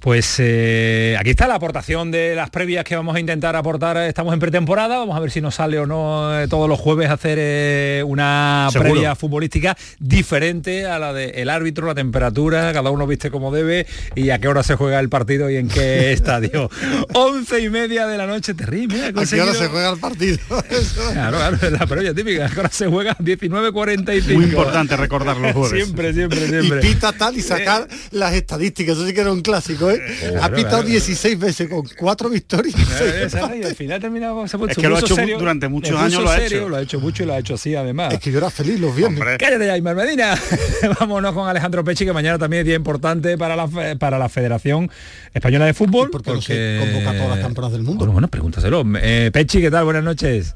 Pues 0.00 0.36
eh, 0.38 1.16
aquí 1.18 1.30
está 1.30 1.46
la 1.46 1.54
aportación 1.54 2.10
de 2.10 2.34
las 2.34 2.50
previas 2.50 2.84
que 2.84 2.96
vamos 2.96 3.16
a 3.16 3.20
intentar 3.20 3.56
aportar. 3.56 3.96
Estamos 3.98 4.32
en 4.32 4.40
pretemporada, 4.40 4.98
vamos 4.98 5.16
a 5.16 5.20
ver 5.20 5.30
si 5.30 5.40
nos 5.40 5.54
sale 5.54 5.78
o 5.78 5.86
no 5.86 6.38
eh, 6.38 6.48
todos 6.48 6.68
los 6.68 6.78
jueves 6.78 7.10
hacer 7.10 8.04
una 8.04 8.68
previa 8.72 9.14
futbolística 9.14 9.76
diferente 9.98 10.86
a 10.86 10.98
la 10.98 11.12
del 11.12 11.48
árbitro, 11.50 11.86
la 11.86 11.94
temperatura, 11.94 12.72
cada 12.72 12.90
uno 12.90 13.06
viste 13.06 13.30
como 13.30 13.52
debe 13.52 13.86
y 14.14 14.30
a 14.30 14.38
qué 14.38 14.48
hora 14.48 14.62
se 14.62 14.74
juega 14.74 15.00
el 15.00 15.08
partido 15.08 15.50
y 15.50 15.56
en 15.56 15.68
qué 15.68 16.12
estadio. 16.20 16.70
Once 17.14 17.60
y 17.60 17.68
media 17.68 18.06
de 18.06 18.16
la 18.16 18.26
noche, 18.26 18.54
terrible. 18.54 19.06
¿A 19.06 19.12
qué 19.12 19.40
hora 19.40 19.54
se 19.54 19.68
juega 19.68 19.90
el 19.90 19.98
partido? 19.98 20.38
claro, 21.12 21.38
claro, 21.38 21.70
la 21.70 21.86
previa 21.86 22.14
típica. 22.14 22.50
Ahora 22.56 22.70
se 22.70 22.86
juega 22.86 23.16
19.45. 23.18 24.34
Muy 24.34 24.44
importante 24.44 24.96
recordar 24.96 25.36
los 25.36 25.52
jueves. 25.52 25.84
Siempre, 25.84 26.12
siempre, 26.12 26.46
siempre. 26.46 26.78
Y 26.78 26.92
pita 26.92 27.12
tal 27.12 27.36
y 27.36 27.42
sacar 27.42 27.88
las 28.10 28.34
estadísticas. 28.34 28.96
Eso 28.96 29.06
sí 29.06 29.12
que 29.12 29.20
era 29.20 29.32
un 29.32 29.42
clásico, 29.42 29.90
¿eh? 29.90 30.00
ha 30.40 30.50
pitado 30.50 30.82
16 30.82 31.38
veces 31.38 31.68
con 31.68 31.86
cuatro 31.98 32.28
victorias. 32.28 32.76
y 32.76 33.62
al 33.64 33.74
final 33.74 34.00
terminado 34.00 34.46
se 34.46 34.56
Es 34.56 34.76
que 34.76 34.88
lo 34.88 34.96
ha 34.96 35.00
hecho 35.00 35.16
durante 35.38 35.68
muchos 35.68 35.98
años 35.98 36.22
lo 36.22 36.30
ha 36.30 36.38
hecho. 36.38 36.68
Lo 36.68 36.76
ha 36.76 36.82
hecho 36.82 37.00
mucho 37.00 37.22
y 37.22 37.26
lo 37.26 37.34
ha 37.34 37.38
hecho 37.38 37.54
así 37.54 37.74
además. 37.74 38.14
Es 38.14 38.20
que 38.20 38.30
yo 38.30 38.38
era 38.38 38.50
feliz 38.50 38.78
los 38.80 38.94
viernes. 38.94 39.20
Cállate 39.38 39.66
ya, 39.66 39.94
Medina. 39.94 40.34
Vámonos 41.00 41.34
con 41.34 41.48
Alejandro 41.48 41.84
Pechi, 41.84 42.04
que 42.04 42.12
mañana 42.12 42.38
también 42.38 42.60
es 42.60 42.66
día 42.66 42.76
importante 42.76 43.36
para 43.36 43.56
la, 43.56 43.68
para 43.98 44.18
la 44.18 44.28
Federación 44.28 44.90
Española 45.34 45.66
de 45.66 45.74
Fútbol. 45.74 46.10
porque, 46.10 46.32
no 46.32 46.40
se 46.40 46.78
convoca 46.80 47.10
a 47.10 47.14
todas 47.14 47.30
las 47.30 47.40
campeonas 47.40 47.72
del 47.72 47.82
mundo. 47.82 47.98
Bueno, 47.98 48.12
bueno 48.12 48.28
pregúntaselo. 48.28 48.84
Eh, 49.00 49.30
Pechi, 49.32 49.60
¿qué 49.60 49.70
tal? 49.70 49.84
Buenas 49.84 50.04
noches. 50.04 50.54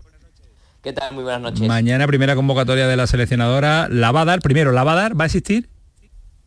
¿Qué 0.85 0.93
tal? 0.93 1.15
Muy 1.15 1.25
buenas 1.25 1.41
noches. 1.41 1.67
Mañana 1.67 2.07
primera 2.07 2.37
convocatoria 2.37 2.87
de 2.87 2.95
la 2.95 3.07
seleccionadora. 3.07 3.89
¿La 3.89 4.13
va 4.13 4.21
a 4.21 4.25
dar? 4.27 4.41
Primero, 4.41 4.71
¿la 4.71 4.85
va 4.85 4.93
a 4.93 4.97
dar? 4.97 5.19
¿Va 5.19 5.25
a 5.25 5.27
existir? 5.27 5.71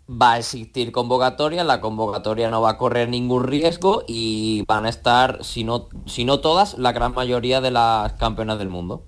Va 0.08 0.34
a 0.34 0.38
existir 0.38 0.92
convocatoria, 0.92 1.64
la 1.64 1.82
convocatoria 1.82 2.52
no 2.52 2.62
va 2.62 2.70
a 2.70 2.78
correr 2.78 3.10
ningún 3.10 3.46
riesgo 3.46 4.04
y 4.08 4.64
van 4.68 4.86
a 4.86 4.90
estar, 4.90 5.44
si 5.44 5.64
no, 5.64 5.90
si 6.06 6.24
no 6.24 6.40
todas, 6.40 6.78
la 6.78 6.92
gran 6.92 7.16
mayoría 7.16 7.62
de 7.62 7.72
las 7.72 8.14
campeonas 8.14 8.60
del 8.60 8.70
mundo. 8.70 9.08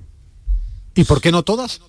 ¿Y 0.95 1.03
por 1.03 1.21
qué 1.21 1.31
no 1.31 1.43
todas? 1.43 1.79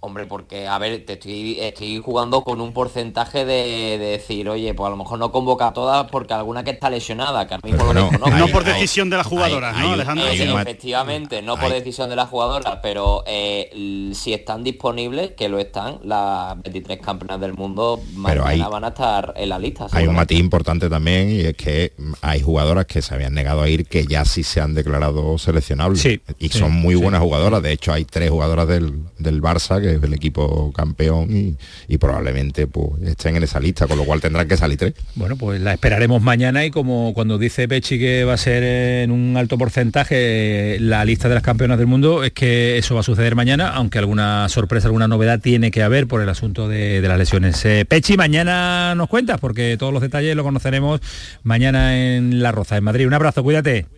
Hombre, 0.00 0.26
porque, 0.26 0.68
a 0.68 0.78
ver, 0.78 1.04
te 1.06 1.14
estoy, 1.14 1.58
estoy 1.58 1.98
jugando 1.98 2.42
con 2.42 2.60
un 2.60 2.72
porcentaje 2.72 3.44
de, 3.44 3.98
decir, 3.98 4.48
oye, 4.48 4.74
pues 4.74 4.86
a 4.86 4.90
lo 4.90 4.96
mejor 4.96 5.18
no 5.18 5.32
convoca 5.32 5.68
a 5.68 5.72
todas 5.72 6.08
porque 6.10 6.34
alguna 6.34 6.62
que 6.62 6.70
está 6.70 6.90
lesionada, 6.90 7.46
que 7.48 7.54
a 7.54 7.58
no, 7.58 7.92
no, 7.92 8.48
por 8.48 8.62
decisión 8.64 9.10
de 9.10 9.16
la 9.16 9.24
jugadora, 9.24 9.72
¿no, 9.72 9.94
Alejandro? 9.94 10.26
efectivamente, 10.28 11.42
no 11.42 11.56
por 11.56 11.70
decisión 11.70 12.10
de 12.10 12.16
la 12.16 12.26
jugadora, 12.26 12.80
pero 12.82 13.24
eh, 13.26 14.10
si 14.14 14.32
están 14.32 14.62
disponibles, 14.62 15.32
que 15.32 15.48
lo 15.48 15.58
están, 15.58 15.98
las 16.04 16.60
23 16.62 17.00
campeonas 17.00 17.40
del 17.40 17.54
mundo 17.54 18.00
mañana 18.14 18.68
van 18.68 18.84
a 18.84 18.88
estar 18.88 19.32
en 19.36 19.48
la 19.48 19.58
lista. 19.58 19.86
Hay 19.92 20.06
un 20.06 20.14
matiz 20.14 20.38
importante 20.38 20.88
también 20.88 21.30
y 21.30 21.40
es 21.40 21.56
que 21.56 21.92
hay 22.20 22.42
jugadoras 22.42 22.86
que 22.86 23.02
se 23.02 23.14
habían 23.14 23.34
negado 23.34 23.62
a 23.62 23.68
ir 23.68 23.86
que 23.86 24.06
ya 24.06 24.24
sí 24.24 24.42
se 24.42 24.60
han 24.60 24.74
declarado 24.74 25.38
seleccionables. 25.38 26.06
y 26.38 26.48
son 26.50 26.72
muy 26.72 26.94
buenas 26.94 27.22
jugadoras. 27.22 27.62
De 27.62 27.72
hecho, 27.72 27.92
hay 27.92 28.04
tres 28.04 28.30
jugadoras 28.30 28.68
del, 28.68 29.00
del 29.18 29.42
Barça 29.42 29.80
que 29.80 29.95
el 30.04 30.14
equipo 30.14 30.72
campeón 30.72 31.56
y, 31.88 31.98
probablemente 31.98 32.66
pues, 32.66 33.02
estén 33.02 33.36
en 33.36 33.42
esa 33.42 33.60
lista, 33.60 33.86
con 33.86 33.98
lo 33.98 34.04
cual 34.04 34.20
tendrán 34.20 34.46
que 34.46 34.56
salir 34.56 34.78
tres. 34.78 34.94
Bueno, 35.14 35.36
pues 35.36 35.60
la 35.60 35.72
esperaremos 35.72 36.22
mañana 36.22 36.64
y 36.64 36.70
como 36.70 37.14
cuando 37.14 37.38
dice 37.38 37.68
Pechi 37.68 37.98
que 37.98 38.24
va 38.24 38.34
a 38.34 38.36
ser 38.36 38.62
en 38.62 39.10
un 39.10 39.36
alto 39.36 39.58
porcentaje 39.58 40.78
la 40.80 41.04
lista 41.04 41.28
de 41.28 41.34
las 41.34 41.42
campeonas 41.42 41.78
del 41.78 41.86
mundo, 41.86 42.24
es 42.24 42.32
que 42.32 42.78
eso 42.78 42.94
va 42.94 43.00
a 43.00 43.04
suceder 43.04 43.34
mañana, 43.34 43.70
aunque 43.70 43.98
alguna 43.98 44.48
sorpresa, 44.48 44.88
alguna 44.88 45.08
novedad 45.08 45.40
tiene 45.40 45.70
que 45.70 45.82
haber 45.82 46.06
por 46.06 46.20
el 46.20 46.28
asunto 46.28 46.68
de, 46.68 47.00
las 47.06 47.18
lesiones. 47.18 47.64
Eh, 47.64 47.84
Pechi, 47.86 48.16
mañana 48.16 48.94
nos 48.94 49.08
cuentas, 49.08 49.40
porque 49.40 49.76
todos 49.78 49.92
los 49.92 50.02
detalles 50.02 50.34
lo 50.36 50.42
conoceremos 50.42 51.00
mañana 51.42 51.96
en 51.96 52.42
La 52.42 52.52
Roza, 52.52 52.76
en 52.76 52.84
Madrid. 52.84 53.06
Un 53.06 53.14
abrazo, 53.14 53.42
cuídate. 53.42 53.95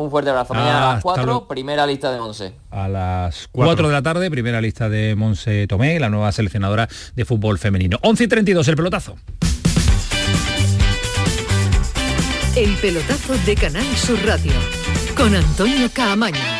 Un 0.00 0.10
fuerte 0.10 0.30
abrazo. 0.30 0.54
Mañana 0.54 0.92
a 0.92 0.94
las 0.94 1.02
4, 1.02 1.46
primera 1.46 1.86
lista 1.86 2.10
de 2.10 2.18
Monse. 2.18 2.54
A 2.70 2.88
las 2.88 3.48
4 3.52 3.86
de 3.86 3.92
la 3.92 4.00
tarde, 4.00 4.30
primera 4.30 4.58
lista 4.62 4.88
de 4.88 5.14
Monse 5.14 5.66
Tomé, 5.66 6.00
la 6.00 6.08
nueva 6.08 6.32
seleccionadora 6.32 6.88
de 7.14 7.24
fútbol 7.26 7.58
femenino. 7.58 7.98
11 8.00 8.24
y 8.24 8.28
32, 8.28 8.68
el 8.68 8.76
pelotazo. 8.76 9.16
El 12.56 12.74
pelotazo 12.76 13.36
de 13.44 13.54
Canal 13.54 13.84
Sur 13.94 14.18
Radio, 14.24 14.52
con 15.14 15.34
Antonio 15.34 15.90
Caamaño. 15.92 16.59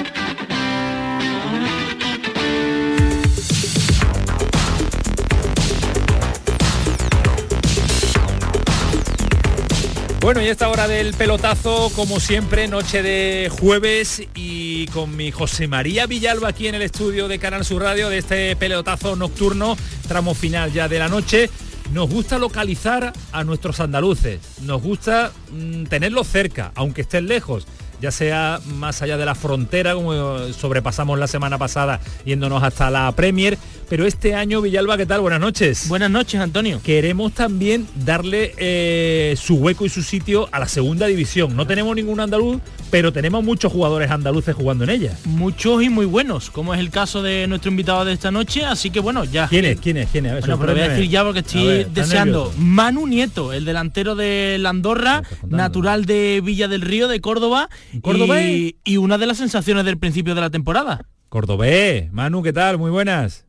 Bueno, 10.21 10.39
y 10.39 10.49
esta 10.49 10.69
hora 10.69 10.87
del 10.87 11.15
pelotazo, 11.15 11.91
como 11.95 12.19
siempre, 12.19 12.67
noche 12.67 13.01
de 13.01 13.49
jueves 13.49 14.21
y 14.35 14.85
con 14.89 15.15
mi 15.15 15.31
José 15.31 15.67
María 15.67 16.05
Villalba 16.05 16.49
aquí 16.49 16.67
en 16.67 16.75
el 16.75 16.83
estudio 16.83 17.27
de 17.27 17.39
Canal 17.39 17.65
Sur 17.65 17.81
Radio 17.81 18.07
de 18.07 18.19
este 18.19 18.55
pelotazo 18.55 19.15
nocturno, 19.15 19.75
tramo 20.07 20.35
final 20.35 20.71
ya 20.71 20.87
de 20.87 20.99
la 20.99 21.09
noche. 21.09 21.49
Nos 21.91 22.07
gusta 22.07 22.37
localizar 22.37 23.11
a 23.31 23.43
nuestros 23.43 23.79
andaluces, 23.79 24.39
nos 24.61 24.83
gusta 24.83 25.31
mm, 25.51 25.85
tenerlos 25.85 26.27
cerca, 26.27 26.71
aunque 26.75 27.01
estén 27.01 27.25
lejos 27.25 27.65
ya 28.01 28.11
sea 28.11 28.59
más 28.75 29.01
allá 29.01 29.17
de 29.17 29.25
la 29.25 29.35
frontera, 29.35 29.93
como 29.93 30.39
sobrepasamos 30.53 31.19
la 31.19 31.27
semana 31.27 31.57
pasada 31.57 31.99
yéndonos 32.25 32.63
hasta 32.63 32.89
la 32.89 33.11
Premier, 33.13 33.57
pero 33.91 34.05
este 34.05 34.35
año, 34.35 34.61
Villalba, 34.61 34.95
¿qué 34.95 35.05
tal? 35.05 35.19
Buenas 35.19 35.41
noches. 35.41 35.89
Buenas 35.89 36.09
noches, 36.09 36.39
Antonio. 36.39 36.79
Queremos 36.81 37.33
también 37.33 37.85
darle 38.05 38.53
eh, 38.55 39.35
su 39.37 39.55
hueco 39.55 39.85
y 39.85 39.89
su 39.89 40.01
sitio 40.01 40.47
a 40.53 40.59
la 40.59 40.69
segunda 40.69 41.07
división. 41.07 41.57
No 41.57 41.67
tenemos 41.67 41.93
ningún 41.93 42.21
andaluz, 42.21 42.61
pero 42.89 43.11
tenemos 43.11 43.43
muchos 43.43 43.69
jugadores 43.69 44.09
andaluces 44.09 44.55
jugando 44.55 44.85
en 44.85 44.91
ella. 44.91 45.17
Muchos 45.25 45.83
y 45.83 45.89
muy 45.89 46.05
buenos, 46.05 46.49
como 46.49 46.73
es 46.73 46.79
el 46.79 46.89
caso 46.89 47.21
de 47.21 47.47
nuestro 47.47 47.69
invitado 47.69 48.05
de 48.05 48.13
esta 48.13 48.31
noche, 48.31 48.63
así 48.63 48.91
que 48.91 49.01
bueno, 49.01 49.25
ya. 49.25 49.49
¿Quién 49.49 49.65
es? 49.65 49.81
¿Quién 49.81 49.97
es? 49.97 50.09
¿Quién 50.09 50.25
es? 50.25 50.39
bueno, 50.39 50.57
pero 50.57 50.71
voy 50.71 50.83
a 50.83 50.87
decir 50.87 51.09
ya 51.09 51.25
porque 51.25 51.39
estoy 51.39 51.85
deseando. 51.93 52.53
Manu 52.57 53.07
Nieto, 53.07 53.51
el 53.51 53.65
delantero 53.65 54.15
de 54.15 54.55
la 54.57 54.69
Andorra, 54.69 55.23
natural 55.49 56.05
de 56.05 56.41
Villa 56.41 56.69
del 56.69 56.81
Río, 56.81 57.09
de 57.09 57.19
Córdoba. 57.19 57.69
¿Córdoba? 58.01 58.41
Y, 58.41 58.77
y 58.83 58.97
una 58.97 59.17
de 59.17 59.27
las 59.27 59.37
sensaciones 59.37 59.85
del 59.85 59.97
principio 59.97 60.35
de 60.35 60.41
la 60.41 60.49
temporada. 60.49 61.05
Cordobé, 61.29 62.09
Manu, 62.11 62.43
¿qué 62.43 62.53
tal? 62.53 62.77
Muy 62.77 62.91
buenas. 62.91 63.45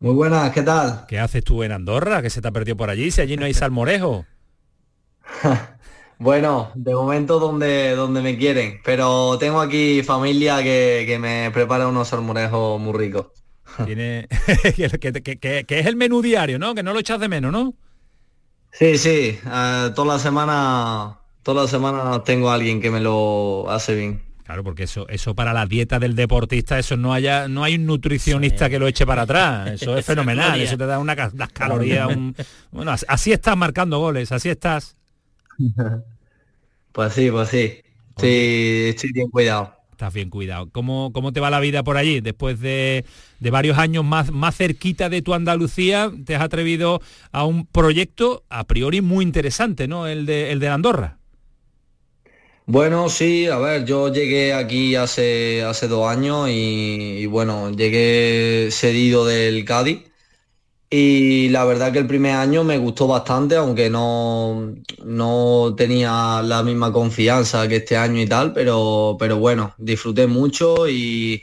Muy 0.00 0.14
buenas, 0.14 0.52
¿qué 0.52 0.62
tal? 0.62 1.06
¿Qué 1.08 1.18
haces 1.18 1.42
tú 1.42 1.64
en 1.64 1.72
Andorra? 1.72 2.22
¿Que 2.22 2.30
se 2.30 2.40
te 2.40 2.46
ha 2.48 2.52
perdido 2.52 2.76
por 2.76 2.88
allí? 2.88 3.10
Si 3.10 3.20
allí 3.20 3.36
no 3.36 3.46
hay 3.46 3.54
salmorejo. 3.54 4.24
bueno, 6.18 6.70
de 6.74 6.94
momento 6.94 7.40
donde, 7.40 7.96
donde 7.96 8.22
me 8.22 8.38
quieren, 8.38 8.80
pero 8.84 9.36
tengo 9.38 9.60
aquí 9.60 10.02
familia 10.04 10.62
que, 10.62 11.18
me 11.20 11.50
prepara 11.50 11.88
unos 11.88 12.08
salmorejos 12.08 12.80
muy 12.80 12.96
ricos. 12.96 13.26
Tiene 13.84 14.28
que, 14.28 15.66
es 15.68 15.86
el 15.86 15.96
menú 15.96 16.22
diario, 16.22 16.58
¿no? 16.58 16.74
Que 16.74 16.82
no 16.82 16.92
lo 16.92 17.00
echas 17.00 17.18
de 17.20 17.28
menos, 17.28 17.52
¿no? 17.52 17.74
Sí, 18.72 18.98
sí. 18.98 19.38
Eh, 19.44 19.90
toda 19.94 20.14
la 20.14 20.18
semana, 20.20 21.18
toda 21.48 21.62
la 21.62 21.68
semana 21.68 22.22
tengo 22.24 22.50
a 22.50 22.54
alguien 22.56 22.78
que 22.78 22.90
me 22.90 23.00
lo 23.00 23.70
hace 23.70 23.94
bien. 23.94 24.20
Claro, 24.44 24.62
porque 24.62 24.82
eso, 24.82 25.08
eso 25.08 25.34
para 25.34 25.54
la 25.54 25.64
dieta 25.64 25.98
del 25.98 26.14
deportista, 26.14 26.78
eso 26.78 26.98
no 26.98 27.14
haya, 27.14 27.48
no 27.48 27.64
hay 27.64 27.76
un 27.76 27.86
nutricionista 27.86 28.68
que 28.68 28.78
lo 28.78 28.86
eche 28.86 29.06
para 29.06 29.22
atrás. 29.22 29.70
Eso 29.80 29.96
es 29.96 30.04
fenomenal. 30.04 30.60
eso 30.60 30.76
te 30.76 30.84
da 30.84 30.98
una, 30.98 31.14
las 31.14 31.48
calorías. 31.50 32.06
bueno, 32.70 32.92
así 33.08 33.32
estás 33.32 33.56
marcando 33.56 33.98
goles, 33.98 34.30
así 34.30 34.50
estás. 34.50 34.96
Pues 36.92 37.12
sí, 37.12 37.30
pues 37.30 37.48
sí. 37.48 37.80
Sí, 38.16 38.86
estoy 38.88 39.12
bien 39.12 39.30
cuidado. 39.30 39.72
Estás 39.92 40.12
bien 40.12 40.30
cuidado. 40.30 40.68
¿Cómo, 40.72 41.12
¿Cómo 41.12 41.32
te 41.32 41.38
va 41.38 41.48
la 41.48 41.60
vida 41.60 41.84
por 41.84 41.96
allí? 41.96 42.20
Después 42.20 42.58
de, 42.58 43.04
de, 43.38 43.50
varios 43.50 43.78
años 43.78 44.04
más, 44.04 44.32
más 44.32 44.56
cerquita 44.56 45.08
de 45.08 45.22
tu 45.22 45.32
Andalucía, 45.32 46.10
te 46.26 46.34
has 46.34 46.42
atrevido 46.42 47.00
a 47.30 47.44
un 47.44 47.66
proyecto 47.66 48.42
a 48.48 48.64
priori 48.64 49.00
muy 49.00 49.24
interesante, 49.24 49.86
¿no? 49.86 50.08
El 50.08 50.26
de, 50.26 50.50
el 50.50 50.58
de 50.58 50.68
Andorra. 50.68 51.17
Bueno, 52.70 53.08
sí, 53.08 53.46
a 53.46 53.56
ver, 53.56 53.86
yo 53.86 54.12
llegué 54.12 54.52
aquí 54.52 54.94
hace, 54.94 55.64
hace 55.64 55.88
dos 55.88 56.06
años 56.06 56.50
y, 56.50 57.24
bueno, 57.24 57.70
llegué 57.70 58.68
cedido 58.70 59.24
del 59.24 59.64
Cádiz 59.64 60.04
y 60.90 61.48
la 61.50 61.64
verdad 61.64 61.92
que 61.92 61.98
el 62.00 62.06
primer 62.06 62.34
año 62.36 62.64
me 62.64 62.78
gustó 62.78 63.06
bastante, 63.08 63.56
aunque 63.56 63.88
no, 63.90 64.74
no 65.04 65.74
tenía 65.78 66.42
la 66.42 66.62
misma 66.62 66.92
confianza 66.92 67.68
que 67.68 67.76
este 67.76 67.96
año 67.96 68.20
y 68.20 68.26
tal, 68.26 68.52
pero, 68.52 69.16
pero 69.18 69.38
bueno, 69.38 69.74
disfruté 69.78 70.26
mucho 70.26 70.88
y, 70.88 71.42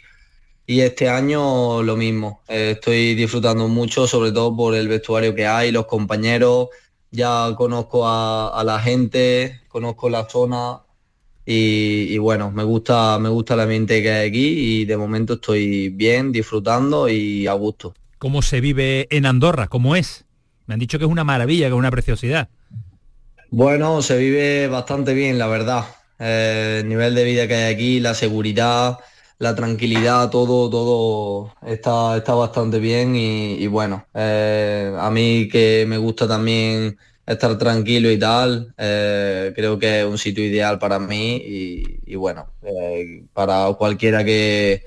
este 0.67 1.09
año 1.09 1.81
lo 1.83 1.95
mismo. 1.97 2.43
Estoy 2.47 3.15
disfrutando 3.15 3.67
mucho, 3.67 4.07
sobre 4.07 4.31
todo 4.31 4.55
por 4.55 4.75
el 4.75 4.87
vestuario 4.87 5.33
que 5.35 5.47
hay, 5.47 5.71
los 5.71 5.87
compañeros, 5.87 6.69
ya 7.11 7.53
conozco 7.57 8.07
a 8.07 8.63
la 8.65 8.79
gente, 8.79 9.61
conozco 9.69 10.09
la 10.09 10.29
zona, 10.29 10.84
y, 11.45 12.17
bueno, 12.17 12.51
me 12.51 12.63
gusta, 12.63 13.19
me 13.19 13.29
gusta 13.29 13.53
el 13.53 13.59
ambiente 13.59 14.01
que 14.01 14.11
hay 14.11 14.29
aquí 14.29 14.81
y 14.81 14.85
de 14.85 14.97
momento 14.97 15.33
estoy 15.33 15.89
bien, 15.89 16.31
disfrutando 16.31 17.07
y 17.07 17.45
a 17.45 17.53
gusto. 17.53 17.93
¿Cómo 18.17 18.41
se 18.41 18.61
vive 18.61 19.07
en 19.11 19.25
Andorra? 19.25 19.67
¿Cómo 19.67 19.95
es? 19.95 20.25
Me 20.65 20.73
han 20.73 20.79
dicho 20.79 20.97
que 20.97 21.05
es 21.05 21.11
una 21.11 21.23
maravilla, 21.23 21.67
que 21.67 21.73
es 21.73 21.77
una 21.77 21.91
preciosidad. 21.91 22.49
Bueno, 23.51 24.01
se 24.01 24.17
vive 24.17 24.67
bastante 24.67 25.13
bien, 25.13 25.37
la 25.37 25.47
verdad. 25.47 25.85
Eh, 26.17 26.79
el 26.81 26.89
nivel 26.89 27.13
de 27.13 27.23
vida 27.23 27.47
que 27.47 27.55
hay 27.55 27.73
aquí, 27.73 27.99
la 27.99 28.15
seguridad, 28.15 28.97
la 29.37 29.53
tranquilidad, 29.53 30.29
todo, 30.29 30.69
todo 30.69 31.53
está, 31.65 32.17
está 32.17 32.33
bastante 32.33 32.79
bien 32.79 33.15
y, 33.15 33.67
bueno, 33.67 34.07
eh, 34.13 34.95
a 34.97 35.11
mí 35.11 35.47
que 35.51 35.85
me 35.87 35.97
gusta 35.97 36.27
también 36.27 36.97
estar 37.25 37.57
tranquilo 37.57 38.11
y 38.11 38.19
tal, 38.19 38.73
eh, 38.77 39.51
creo 39.55 39.79
que 39.79 40.01
es 40.01 40.05
un 40.05 40.17
sitio 40.17 40.45
ideal 40.45 40.77
para 40.77 40.99
mí 40.99 41.41
y, 42.05 42.15
bueno, 42.15 42.47
eh, 42.61 43.23
para 43.33 43.73
cualquiera 43.73 44.23
que, 44.23 44.83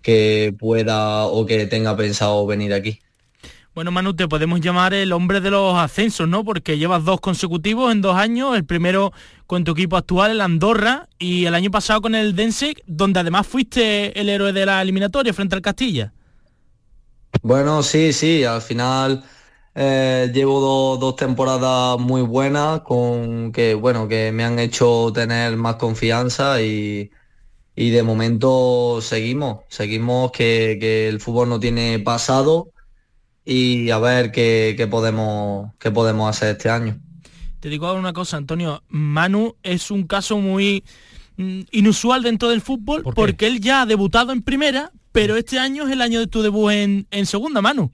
que 0.00 0.54
pueda 0.58 1.26
o 1.26 1.44
que 1.44 1.66
tenga 1.66 1.96
pensado 1.96 2.46
venir 2.46 2.72
aquí. 2.72 3.00
Bueno, 3.74 3.90
Manu, 3.90 4.12
te 4.12 4.28
podemos 4.28 4.60
llamar 4.60 4.92
el 4.92 5.12
hombre 5.12 5.40
de 5.40 5.50
los 5.50 5.78
ascensos, 5.78 6.28
¿no? 6.28 6.44
Porque 6.44 6.76
llevas 6.76 7.04
dos 7.04 7.20
consecutivos 7.20 7.90
en 7.90 8.02
dos 8.02 8.14
años, 8.14 8.54
el 8.54 8.66
primero 8.66 9.14
con 9.46 9.64
tu 9.64 9.72
equipo 9.72 9.96
actual, 9.96 10.32
el 10.32 10.40
Andorra, 10.42 11.08
y 11.18 11.46
el 11.46 11.54
año 11.54 11.70
pasado 11.70 12.02
con 12.02 12.14
el 12.14 12.36
Densek, 12.36 12.82
donde 12.86 13.20
además 13.20 13.46
fuiste 13.46 14.18
el 14.20 14.28
héroe 14.28 14.52
de 14.52 14.66
la 14.66 14.82
eliminatoria 14.82 15.32
frente 15.32 15.54
al 15.54 15.62
Castilla. 15.62 16.12
Bueno, 17.40 17.82
sí, 17.82 18.12
sí, 18.12 18.44
al 18.44 18.60
final 18.60 19.24
eh, 19.74 20.30
llevo 20.32 20.96
dos 20.98 21.16
temporadas 21.16 21.98
muy 21.98 22.22
buenas 22.22 22.80
con 22.80 23.52
que, 23.52 23.74
bueno, 23.74 24.08
que 24.08 24.32
me 24.32 24.44
han 24.44 24.58
hecho 24.58 25.12
tener 25.14 25.56
más 25.56 25.76
confianza 25.76 26.60
y, 26.62 27.10
de 27.74 28.02
momento 28.02 29.00
seguimos, 29.00 29.60
seguimos 29.68 30.30
que, 30.32 30.78
que 30.80 31.08
el 31.08 31.20
fútbol 31.20 31.48
no 31.48 31.58
tiene 31.58 31.98
pasado 31.98 32.72
y 33.44 33.90
a 33.90 33.98
ver 33.98 34.30
qué, 34.30 34.88
podemos, 34.90 35.72
qué 35.78 35.90
podemos 35.90 36.28
hacer 36.28 36.56
este 36.56 36.70
año. 36.70 36.98
Te 37.60 37.68
digo 37.68 37.86
ahora 37.86 38.00
una 38.00 38.12
cosa, 38.12 38.36
Antonio. 38.36 38.82
Manu 38.88 39.56
es 39.62 39.90
un 39.90 40.04
caso 40.06 40.38
muy 40.38 40.84
mm, 41.36 41.60
inusual 41.72 42.22
dentro 42.22 42.48
del 42.48 42.60
fútbol 42.60 43.02
porque 43.14 43.46
él 43.46 43.60
ya 43.60 43.82
ha 43.82 43.86
debutado 43.86 44.32
en 44.32 44.42
primera, 44.42 44.92
pero 45.12 45.36
este 45.36 45.58
año 45.58 45.86
es 45.86 45.92
el 45.92 46.02
año 46.02 46.20
de 46.20 46.26
tu 46.26 46.42
debut 46.42 46.72
en, 46.72 47.26
segunda, 47.26 47.62
Manu. 47.62 47.92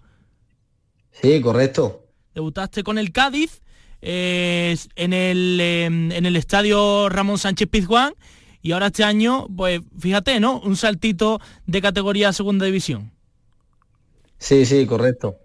Sí, 1.12 1.40
correcto. 1.40 2.04
Debutaste 2.34 2.82
con 2.82 2.98
el 2.98 3.12
Cádiz 3.12 3.62
eh, 4.00 4.76
en, 4.94 5.12
el, 5.12 5.58
em, 5.60 6.12
en 6.12 6.26
el 6.26 6.36
estadio 6.36 7.08
Ramón 7.08 7.38
Sánchez 7.38 7.68
Pizjuán 7.68 8.14
y 8.62 8.72
ahora 8.72 8.86
este 8.86 9.04
año, 9.04 9.46
pues 9.56 9.80
fíjate, 9.98 10.40
¿no? 10.40 10.60
Un 10.60 10.76
saltito 10.76 11.40
de 11.66 11.80
categoría 11.80 12.28
a 12.28 12.32
segunda 12.32 12.66
división. 12.66 13.12
Sí, 14.38 14.66
sí, 14.66 14.86
correcto. 14.86 15.36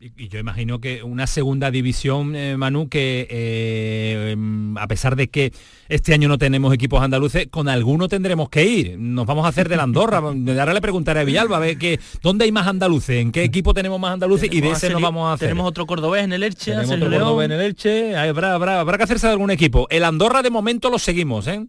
Y, 0.00 0.28
yo 0.28 0.38
imagino 0.38 0.80
que 0.80 1.02
una 1.02 1.26
segunda 1.26 1.72
división, 1.72 2.36
eh, 2.36 2.56
Manu, 2.56 2.88
que 2.88 3.26
eh, 3.28 4.36
a 4.76 4.86
pesar 4.86 5.16
de 5.16 5.28
que 5.28 5.52
este 5.88 6.14
año 6.14 6.28
no 6.28 6.38
tenemos 6.38 6.72
equipos 6.72 7.02
andaluces, 7.02 7.48
con 7.50 7.68
alguno 7.68 8.06
tendremos 8.06 8.48
que 8.48 8.64
ir. 8.64 8.96
Nos 8.96 9.26
vamos 9.26 9.44
a 9.44 9.48
hacer 9.48 9.68
de 9.68 9.76
la 9.76 9.82
Andorra. 9.82 10.18
Ahora 10.58 10.72
le 10.72 10.80
preguntaré 10.80 11.20
a 11.20 11.24
Villalba 11.24 11.56
a 11.56 11.60
ver 11.60 11.78
que, 11.78 11.98
dónde 12.22 12.44
hay 12.44 12.52
más 12.52 12.68
andaluces, 12.68 13.16
en 13.16 13.32
qué 13.32 13.42
equipo 13.42 13.74
tenemos 13.74 13.98
más 13.98 14.12
andaluces 14.12 14.48
y 14.52 14.60
de 14.60 14.70
ese 14.70 14.90
nos 14.90 15.02
vamos 15.02 15.28
a 15.28 15.32
hacer. 15.32 15.48
Tenemos 15.48 15.66
otro 15.66 15.84
cordobés 15.86 16.22
en 16.22 16.32
el 16.32 16.44
Elche, 16.44 16.72
tenemos 16.72 16.90
otro 16.92 17.10
cordobés 17.10 17.46
en 17.46 17.52
el 17.52 17.60
Elche. 17.60 18.16
Habrá, 18.16 18.54
habrá, 18.54 18.80
habrá 18.80 18.98
que 18.98 19.04
hacerse 19.04 19.26
de 19.26 19.32
algún 19.32 19.50
equipo. 19.50 19.88
El 19.90 20.04
Andorra 20.04 20.42
de 20.42 20.50
momento 20.50 20.90
lo 20.90 21.00
seguimos, 21.00 21.48
¿eh? 21.48 21.66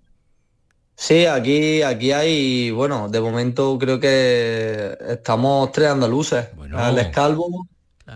Sí, 0.94 1.26
aquí, 1.26 1.82
aquí 1.82 2.12
hay, 2.12 2.72
bueno, 2.72 3.08
de 3.08 3.22
momento 3.22 3.78
creo 3.80 4.00
que 4.00 4.98
estamos 5.08 5.72
tres 5.72 5.88
andaluces. 5.88 6.50
Bueno, 6.58 6.78
Alex 6.78 7.10
Calvo, 7.12 7.68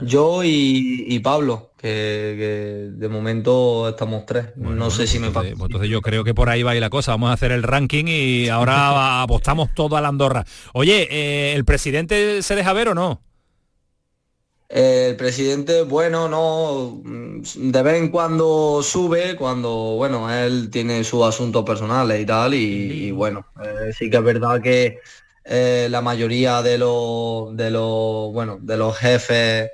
yo 0.02 0.42
y, 0.44 1.20
Pablo, 1.20 1.72
que, 1.78 2.90
de 2.92 3.10
momento 3.10 3.90
estamos 3.90 4.26
tres. 4.26 4.48
no 4.56 4.90
sé 4.90 5.08
si 5.08 5.20
me 5.20 5.32
pasa. 5.32 5.50
Entonces 5.50 5.90
yo 5.90 6.02
creo 6.02 6.24
que 6.24 6.34
por 6.34 6.50
ahí 6.50 6.64
va 6.64 6.72
a 6.72 6.76
ir 6.76 6.82
la 6.82 6.90
cosa. 6.90 7.12
Vamos 7.12 7.30
a 7.30 7.34
hacer 7.34 7.52
el 7.52 7.64
ranking 7.64 8.06
y 8.08 8.50
ahora 8.50 9.22
apostamos 9.24 9.74
todo 9.74 9.98
a 9.98 10.02
la 10.02 10.10
Andorra. 10.10 10.46
Oye, 10.74 11.08
eh, 11.12 11.54
¿el 11.54 11.66
presidente 11.66 12.42
se 12.42 12.56
deja 12.56 12.74
ver 12.74 12.90
o 12.90 12.96
no? 12.96 13.22
El 14.74 15.16
presidente, 15.18 15.84
bueno, 15.84 16.28
no, 16.28 17.00
de 17.04 17.84
vez 17.84 18.02
en 18.02 18.10
cuando 18.10 18.82
sube, 18.82 19.36
cuando, 19.36 19.70
bueno, 19.98 20.34
él 20.34 20.72
tiene 20.72 21.04
sus 21.04 21.24
asuntos 21.24 21.64
personales 21.64 22.20
y 22.20 22.26
tal, 22.26 22.56
y, 22.56 23.12
bueno, 23.12 23.46
eh, 23.64 23.94
sí 23.96 24.10
que 24.10 24.18
es 24.18 24.24
verdad 24.24 24.60
que 24.64 24.98
eh, 25.46 25.88
la 25.92 26.02
mayoría 26.02 26.64
de 26.64 26.80
los, 26.80 27.56
de 27.56 27.70
los, 27.70 28.34
bueno, 28.34 28.58
de 28.62 28.78
los 28.78 28.98
jefes 28.98 29.70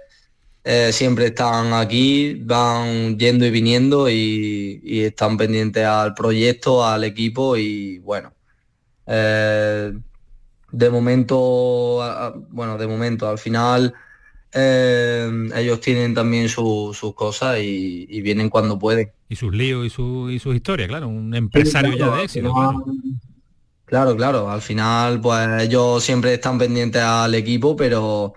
eh, 0.63 0.91
siempre 0.91 1.27
están 1.27 1.73
aquí, 1.73 2.35
van 2.35 3.17
yendo 3.17 3.45
y 3.45 3.51
viniendo 3.51 4.09
y, 4.09 4.81
y 4.83 5.01
están 5.01 5.37
pendientes 5.37 5.85
al 5.85 6.13
proyecto, 6.13 6.85
al 6.85 7.03
equipo 7.03 7.57
y 7.57 7.99
bueno, 7.99 8.33
de 10.71 10.89
momento, 10.89 11.99
bueno, 12.49 12.77
de 12.77 12.87
momento, 12.87 13.27
al 13.27 13.39
final 13.39 13.93
eh, 14.51 15.49
ellos 15.55 15.79
tienen 15.79 16.13
también 16.13 16.49
sus 16.49 16.97
cosas 17.15 17.59
y, 17.59 18.21
vienen 18.21 18.49
cuando 18.49 18.79
pueden. 18.79 19.11
Y 19.27 19.35
sus 19.35 19.53
líos 19.53 19.85
y, 19.85 19.89
su, 19.89 20.29
y 20.29 20.39
sus 20.39 20.55
historias, 20.55 20.87
claro, 20.87 21.07
un 21.07 21.33
empresario 21.35 21.95
ya 21.95 22.15
de 22.15 22.23
éxito. 22.23 22.53
Claro. 23.85 24.15
claro. 24.15 24.51
al 24.51 24.61
final 24.61 25.19
pues 25.19 25.63
ellos 25.63 26.03
siempre 26.03 26.35
están 26.35 26.57
pendientes 26.57 27.01
al 27.01 27.33
equipo, 27.35 27.75
pero 27.75 28.33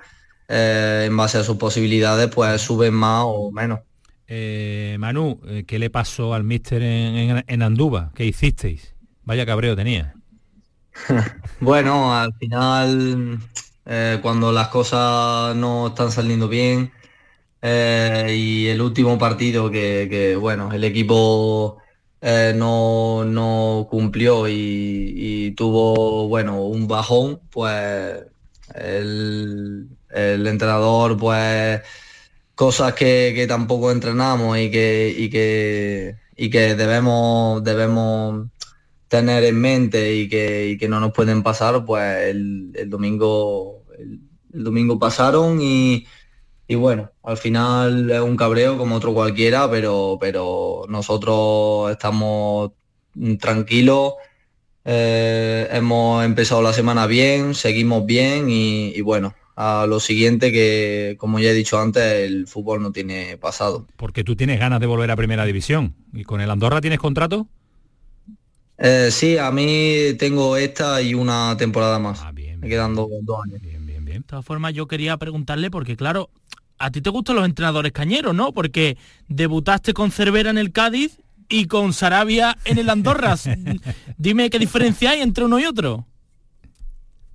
eh, 0.48 1.04
en 1.06 1.16
base 1.16 1.38
a 1.38 1.44
sus 1.44 1.56
posibilidades 1.56 2.28
pues 2.28 2.60
suben 2.60 2.94
más 2.94 3.24
o 3.26 3.50
menos. 3.50 3.80
Eh, 4.26 4.96
Manu, 4.98 5.40
¿qué 5.66 5.78
le 5.78 5.90
pasó 5.90 6.34
al 6.34 6.44
míster 6.44 6.82
en, 6.82 7.44
en, 7.46 7.62
Andúba? 7.62 8.12
¿Qué 8.14 8.24
hicisteis? 8.24 8.94
Vaya 9.24 9.44
cabreo 9.44 9.76
tenía. 9.76 10.14
bueno, 11.60 12.14
al 12.14 12.32
final 12.34 13.38
eh, 13.84 14.18
cuando 14.22 14.52
las 14.52 14.68
cosas 14.68 15.56
no 15.56 15.88
están 15.88 16.10
saliendo 16.12 16.48
bien. 16.48 16.92
Eh, 17.62 18.34
y 18.36 18.66
el 18.68 18.80
último 18.80 19.18
partido 19.18 19.70
que, 19.70 20.36
bueno, 20.40 20.72
el 20.72 20.84
equipo 20.84 21.78
eh, 22.20 22.52
no, 22.56 23.86
cumplió 23.90 24.48
y, 24.48 25.52
tuvo, 25.56 26.28
bueno, 26.28 26.62
un 26.64 26.88
bajón, 26.88 27.40
pues 27.50 28.24
el, 28.74 29.88
entrenador, 30.12 31.16
pues 31.16 31.80
cosas 32.54 32.94
que, 32.94 33.44
tampoco 33.48 33.90
entrenamos 33.90 34.58
y 34.58 34.70
que, 34.70 35.14
y 35.16 35.30
que, 35.30 36.16
y 36.36 36.50
que 36.50 36.74
debemos, 36.74 37.62
debemos 37.64 38.46
tener 39.08 39.44
en 39.44 39.60
mente 39.60 40.14
y 40.14 40.28
que, 40.28 40.76
que 40.78 40.88
no 40.88 41.00
nos 41.00 41.12
pueden 41.12 41.42
pasar, 41.42 41.84
pues 41.84 42.28
el, 42.28 42.72
domingo 42.86 43.82
el, 43.98 44.20
domingo 44.64 44.98
pasaron 44.98 45.58
y, 45.60 46.06
bueno, 46.74 47.10
al 47.22 47.36
final 47.36 48.10
es 48.10 48.20
un 48.20 48.36
cabreo 48.36 48.78
como 48.78 48.96
otro 48.96 49.12
cualquiera, 49.12 49.70
pero, 49.70 50.16
pero 50.20 50.84
nosotros 50.88 51.90
estamos 51.90 52.70
tranquilos, 53.40 54.14
eh, 54.84 55.68
hemos 55.72 56.24
empezado 56.24 56.62
la 56.62 56.72
semana 56.72 57.06
bien, 57.06 57.54
seguimos 57.54 58.06
bien 58.06 58.48
y, 58.48 58.92
y 58.94 59.00
bueno, 59.02 59.34
a 59.54 59.86
lo 59.86 60.00
siguiente 60.00 60.50
que, 60.52 61.16
como 61.18 61.38
ya 61.38 61.50
he 61.50 61.54
dicho 61.54 61.80
antes, 61.80 62.02
el 62.02 62.46
fútbol 62.46 62.82
no 62.82 62.92
tiene 62.92 63.36
pasado. 63.36 63.86
Porque 63.96 64.24
tú 64.24 64.36
tienes 64.36 64.58
ganas 64.58 64.80
de 64.80 64.86
volver 64.86 65.10
a 65.10 65.16
Primera 65.16 65.44
División. 65.44 65.94
¿Y 66.12 66.24
con 66.24 66.40
el 66.40 66.50
Andorra 66.50 66.80
tienes 66.80 66.98
contrato? 66.98 67.48
Eh, 68.78 69.10
sí, 69.10 69.38
a 69.38 69.50
mí 69.50 70.14
tengo 70.18 70.56
esta 70.56 71.02
y 71.02 71.14
una 71.14 71.56
temporada 71.56 71.98
más. 71.98 72.20
Ah, 72.22 72.32
Me 72.32 72.68
quedan 72.68 72.94
dos, 72.94 73.08
años. 73.44 73.60
Bien, 73.60 73.86
bien, 73.86 74.04
bien. 74.04 74.22
De 74.22 74.26
todas 74.26 74.44
formas, 74.44 74.72
yo 74.72 74.88
quería 74.88 75.16
preguntarle, 75.18 75.70
porque 75.70 75.96
claro, 75.96 76.30
a 76.78 76.90
ti 76.90 77.00
te 77.00 77.10
gustan 77.10 77.36
los 77.36 77.44
entrenadores 77.44 77.92
cañeros, 77.92 78.34
¿no? 78.34 78.52
Porque 78.52 78.96
debutaste 79.28 79.92
con 79.92 80.10
Cervera 80.10 80.50
en 80.50 80.58
el 80.58 80.72
Cádiz 80.72 81.20
y 81.48 81.66
con 81.66 81.92
Sarabia 81.92 82.56
en 82.64 82.78
el 82.78 82.90
Andorra. 82.90 83.36
Dime 84.16 84.50
qué 84.50 84.58
diferencia 84.58 85.10
hay 85.10 85.20
entre 85.20 85.44
uno 85.44 85.60
y 85.60 85.66
otro. 85.66 86.06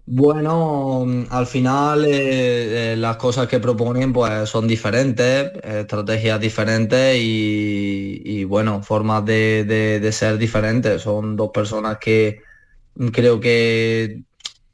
Bueno, 0.10 1.06
al 1.30 1.48
final 1.48 2.06
eh, 2.06 2.94
eh, 2.94 2.96
las 2.96 3.18
cosas 3.18 3.46
que 3.50 3.60
proponen 3.60 4.14
pues 4.14 4.50
son 4.50 4.66
diferentes, 4.66 5.52
estrategias 5.62 6.40
diferentes 6.40 7.18
y, 7.20 8.46
bueno, 8.46 8.82
formas 8.82 9.26
de, 9.26 10.10
ser 10.14 10.38
diferentes. 10.38 11.02
Son 11.02 11.36
dos 11.36 11.52
personas 11.54 11.98
que 12.00 12.42
creo 13.12 13.40
que 13.42 14.24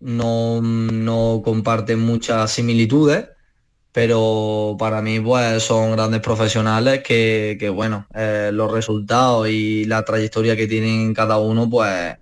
no, 0.02 1.42
comparten 1.44 2.00
muchas 2.00 2.52
similitudes, 2.52 3.30
pero 3.92 4.76
para 4.80 5.02
mí 5.02 5.20
pues 5.20 5.64
son 5.64 5.94
grandes 5.94 6.22
profesionales 6.22 7.02
que, 7.04 7.72
bueno, 7.74 8.08
eh, 8.14 8.52
los 8.54 8.72
resultados 8.72 9.50
y 9.50 9.86
la 9.86 10.06
trayectoria 10.06 10.56
que 10.56 10.68
tienen 10.68 11.14
cada 11.16 11.40
uno 11.40 11.68
pues, 11.70 12.18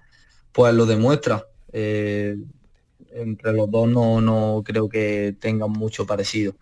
pues 0.53 0.73
lo 0.73 0.85
demuestra 0.85 1.45
entre 3.13 3.53
los 3.53 3.69
dos 3.69 3.87
no, 3.87 4.21
no 4.21 4.63
creo 4.65 4.89
que 4.89 5.35
tengan 5.39 5.71
mucho 5.71 6.05
parecido. 6.05 6.53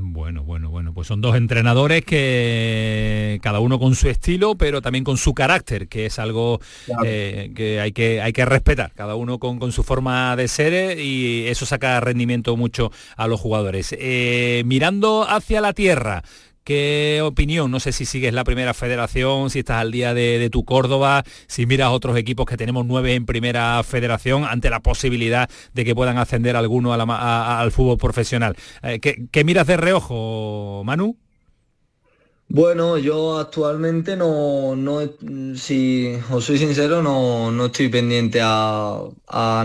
Bueno, 0.00 0.44
bueno, 0.44 0.70
bueno, 0.70 0.92
pues 0.92 1.08
son 1.08 1.20
dos 1.20 1.34
entrenadores 1.36 2.04
que 2.04 3.38
cada 3.42 3.58
uno 3.58 3.78
con 3.78 3.94
su 3.94 4.08
estilo, 4.08 4.54
pero 4.54 4.82
también 4.82 5.02
con 5.02 5.16
su 5.16 5.34
carácter, 5.34 5.88
que 5.88 6.06
es 6.06 6.18
algo 6.18 6.60
eh, 7.04 7.50
que, 7.54 7.80
hay 7.80 7.92
que 7.92 8.20
hay 8.20 8.32
que 8.32 8.44
respetar, 8.44 8.92
cada 8.94 9.14
uno 9.16 9.38
con, 9.38 9.72
su 9.72 9.82
forma 9.82 10.36
de 10.36 10.46
ser 10.48 10.72
eh, 10.72 11.02
y 11.02 11.46
eso 11.46 11.66
saca 11.66 12.00
rendimiento 12.00 12.56
mucho 12.56 12.92
a 13.16 13.26
los 13.26 13.40
jugadores. 13.40 13.94
Eh, 13.98 14.62
mirando 14.66 15.26
hacia 15.28 15.60
la 15.60 15.72
tierra, 15.72 16.22
¿qué 16.68 17.22
opinión? 17.24 17.70
No 17.70 17.80
sé 17.80 17.92
si 17.92 18.04
sigues 18.04 18.34
la 18.34 18.44
primera 18.44 18.74
federación, 18.74 19.48
si 19.48 19.60
estás 19.60 19.80
al 19.80 19.90
día 19.90 20.12
de, 20.12 20.50
tu 20.52 20.66
Córdoba, 20.66 21.24
si 21.46 21.64
miras 21.64 21.88
otros 21.88 22.14
equipos 22.18 22.44
que 22.44 22.58
tenemos 22.58 22.84
nueve 22.84 23.14
en 23.14 23.24
primera 23.24 23.82
federación 23.82 24.44
ante 24.44 24.68
la 24.68 24.80
posibilidad 24.80 25.48
de 25.72 25.84
que 25.86 25.94
puedan 25.94 26.18
ascender 26.18 26.56
alguno 26.56 26.92
al 26.92 27.72
fútbol 27.72 27.96
profesional. 27.96 28.54
Eh, 28.82 29.00
¿qué, 29.00 29.44
miras 29.44 29.66
de 29.66 29.78
reojo, 29.78 30.82
Manu? 30.84 31.16
Bueno, 32.50 32.96
yo 32.96 33.38
actualmente 33.38 34.16
no, 34.16 34.74
no, 34.74 35.00
si 35.54 36.14
os 36.30 36.46
soy 36.46 36.56
sincero, 36.56 37.02
no, 37.02 37.50
no 37.50 37.66
estoy 37.66 37.90
pendiente 37.90 38.40
a, 38.42 39.04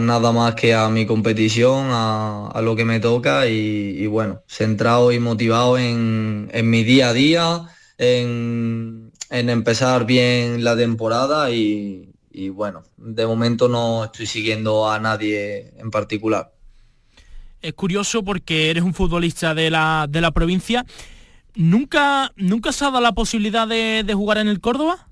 nada 0.01 0.31
más 0.33 0.53
que 0.55 0.73
a 0.73 0.89
mi 0.89 1.05
competición, 1.05 1.87
a, 1.91 2.59
lo 2.61 2.75
que 2.75 2.83
me 2.83 2.99
toca 2.99 3.47
y, 3.47 4.05
bueno, 4.07 4.41
centrado 4.47 5.13
y 5.13 5.19
motivado 5.19 5.77
en, 5.77 6.49
mi 6.69 6.83
día 6.83 7.09
a 7.09 7.13
día, 7.13 7.61
en, 7.97 9.13
empezar 9.29 10.05
bien 10.05 10.65
la 10.65 10.75
temporada 10.75 11.51
y, 11.51 12.11
bueno, 12.49 12.83
de 12.97 13.25
momento 13.25 13.69
no 13.69 14.03
estoy 14.03 14.25
siguiendo 14.25 14.91
a 14.91 14.99
nadie 14.99 15.71
en 15.77 15.89
particular. 15.89 16.51
Es 17.61 17.73
curioso 17.75 18.23
porque 18.23 18.69
eres 18.71 18.83
un 18.83 18.93
futbolista 18.93 19.55
de 19.55 19.71
la, 19.71 20.05
de 20.09 20.19
la 20.19 20.31
provincia 20.31 20.85
¿Nunca, 21.55 22.31
¿Nunca 22.35 22.71
se 22.71 22.85
ha 22.85 22.87
dado 22.87 23.01
la 23.01 23.13
posibilidad 23.13 23.67
de, 23.67 24.11
jugar 24.13 24.39
en 24.39 24.47
el 24.47 24.59
Córdoba? 24.59 25.07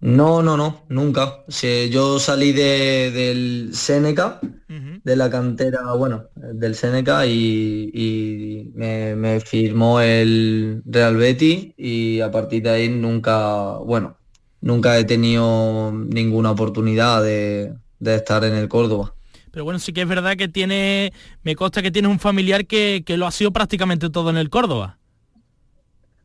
No, 0.00 0.42
no, 0.42 0.56
no, 0.56 0.84
nunca. 0.88 1.44
yo 1.90 2.20
salí 2.20 2.52
del 2.52 3.70
Seneca, 3.72 4.40
de 4.68 5.16
la 5.16 5.30
cantera, 5.30 5.92
bueno, 5.94 6.24
del 6.34 6.74
Seneca 6.74 7.26
y, 7.26 8.70
me, 8.74 9.40
firmó 9.40 10.00
el 10.00 10.82
Real 10.84 11.16
Betis 11.16 11.72
y 11.76 12.20
a 12.20 12.30
partir 12.30 12.62
de 12.62 12.70
ahí 12.70 12.88
nunca, 12.88 13.78
bueno, 13.78 14.18
nunca 14.60 14.98
he 14.98 15.04
tenido 15.04 15.92
ninguna 15.92 16.52
oportunidad 16.52 17.24
de, 17.24 17.74
estar 18.04 18.44
en 18.44 18.54
el 18.54 18.68
Córdoba. 18.68 19.14
Pero 19.50 19.64
bueno, 19.64 19.78
sí 19.78 19.94
que 19.94 20.02
es 20.02 20.08
verdad 20.08 20.36
que 20.36 20.48
tiene, 20.48 21.14
me 21.42 21.56
consta 21.56 21.82
que 21.82 21.90
tienes 21.90 22.10
un 22.10 22.20
familiar 22.20 22.66
que, 22.66 23.02
que 23.04 23.16
lo 23.16 23.26
ha 23.26 23.30
sido 23.30 23.52
prácticamente 23.52 24.10
todo 24.10 24.28
en 24.28 24.36
el 24.36 24.50
Córdoba. 24.50 24.98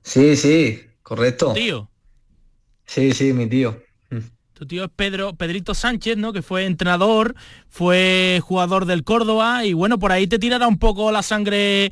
Sí, 0.03 0.36
sí, 0.36 0.82
correcto. 1.03 1.53
tío? 1.53 1.90
Sí, 2.86 3.14
sí, 3.14 3.34
mi 3.34 3.48
tío. 3.48 3.82
Tu 4.53 4.68
tío 4.68 4.84
es 4.84 4.91
Pedro, 4.95 5.34
Pedrito 5.34 5.73
Sánchez, 5.73 6.18
¿no? 6.18 6.34
Que 6.34 6.44
fue 6.44 6.65
entrenador, 6.65 7.34
fue 7.68 8.40
jugador 8.44 8.86
del 8.86 9.03
Córdoba 9.03 9.65
y 9.65 9.73
bueno, 9.73 9.98
por 9.98 10.11
ahí 10.11 10.28
te 10.28 10.38
tirará 10.38 10.68
un 10.68 10.78
poco 10.78 11.11
la 11.11 11.23
sangre 11.23 11.91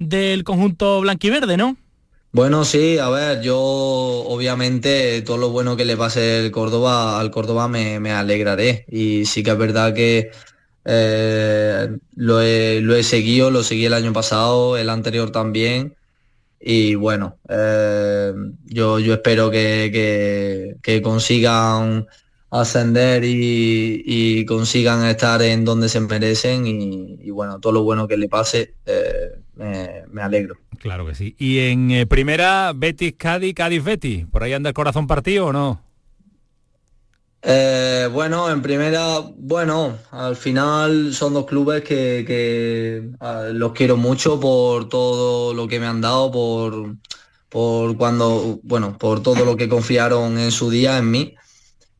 del 0.00 0.42
conjunto 0.42 1.00
blanquiverde, 1.00 1.56
¿no? 1.56 1.76
Bueno, 2.32 2.64
sí, 2.64 2.98
a 2.98 3.08
ver, 3.08 3.40
yo 3.42 3.56
obviamente 3.58 5.22
todo 5.22 5.36
lo 5.36 5.50
bueno 5.50 5.76
que 5.76 5.84
le 5.84 5.96
pase 5.96 6.44
el 6.44 6.50
Córdoba, 6.50 7.20
al 7.20 7.30
Córdoba 7.30 7.68
me, 7.68 8.10
alegraré. 8.10 8.84
Y 8.88 9.24
sí 9.24 9.44
que 9.44 9.50
es 9.50 9.58
verdad 9.58 9.94
que 9.94 10.30
eh, 10.86 11.88
lo, 12.16 12.40
he, 12.40 12.80
lo 12.80 12.96
he 12.96 13.04
seguido, 13.04 13.50
lo 13.50 13.62
seguí 13.62 13.84
el 13.84 13.94
año 13.94 14.12
pasado, 14.12 14.76
el 14.76 14.90
anterior 14.90 15.30
también 15.30 15.97
y 16.60 16.94
bueno, 16.96 17.36
eh, 17.48 18.32
yo, 18.66 18.98
yo 18.98 19.14
espero 19.14 19.50
que, 19.50 20.76
consigan 21.02 22.06
ascender 22.50 23.22
y, 23.24 24.44
consigan 24.46 25.04
estar 25.06 25.40
en 25.42 25.64
donde 25.64 25.88
se 25.88 26.00
merecen 26.00 26.66
y, 26.66 27.30
bueno, 27.30 27.60
todo 27.60 27.72
lo 27.72 27.82
bueno 27.82 28.08
que 28.08 28.16
le 28.16 28.28
pase, 28.28 28.74
eh, 28.86 29.32
me, 29.56 30.22
alegro. 30.22 30.56
Claro 30.78 31.06
que 31.06 31.14
sí. 31.14 31.34
¿Y 31.38 31.58
en 31.58 31.90
eh, 31.90 32.06
primera, 32.06 32.72
Betis, 32.74 33.14
Cádiz, 33.16 33.54
Cádiz, 33.54 33.82
Betis? 33.82 34.26
¿Por 34.26 34.42
ahí 34.42 34.52
anda 34.52 34.70
el 34.70 34.74
corazón 34.74 35.06
partido 35.06 35.46
o 35.46 35.52
no? 35.52 35.87
Eh, 37.50 38.10
bueno, 38.12 38.50
en 38.50 38.60
primera, 38.60 39.20
bueno, 39.38 39.96
al 40.10 40.36
final 40.36 41.14
son 41.14 41.32
dos 41.32 41.46
clubes 41.46 41.82
que, 41.82 43.10
los 43.54 43.72
quiero 43.72 43.96
mucho 43.96 44.38
por 44.38 44.90
todo 44.90 45.54
lo 45.54 45.66
que 45.66 45.80
me 45.80 45.86
han 45.86 46.02
dado, 46.02 46.30
por, 46.30 46.96
por 47.48 47.96
cuando, 47.96 48.60
bueno, 48.64 48.98
por 48.98 49.22
todo 49.22 49.46
lo 49.46 49.56
que 49.56 49.66
confiaron 49.66 50.38
en 50.38 50.50
su 50.52 50.68
día 50.68 50.98
en 50.98 51.10
mí. 51.10 51.34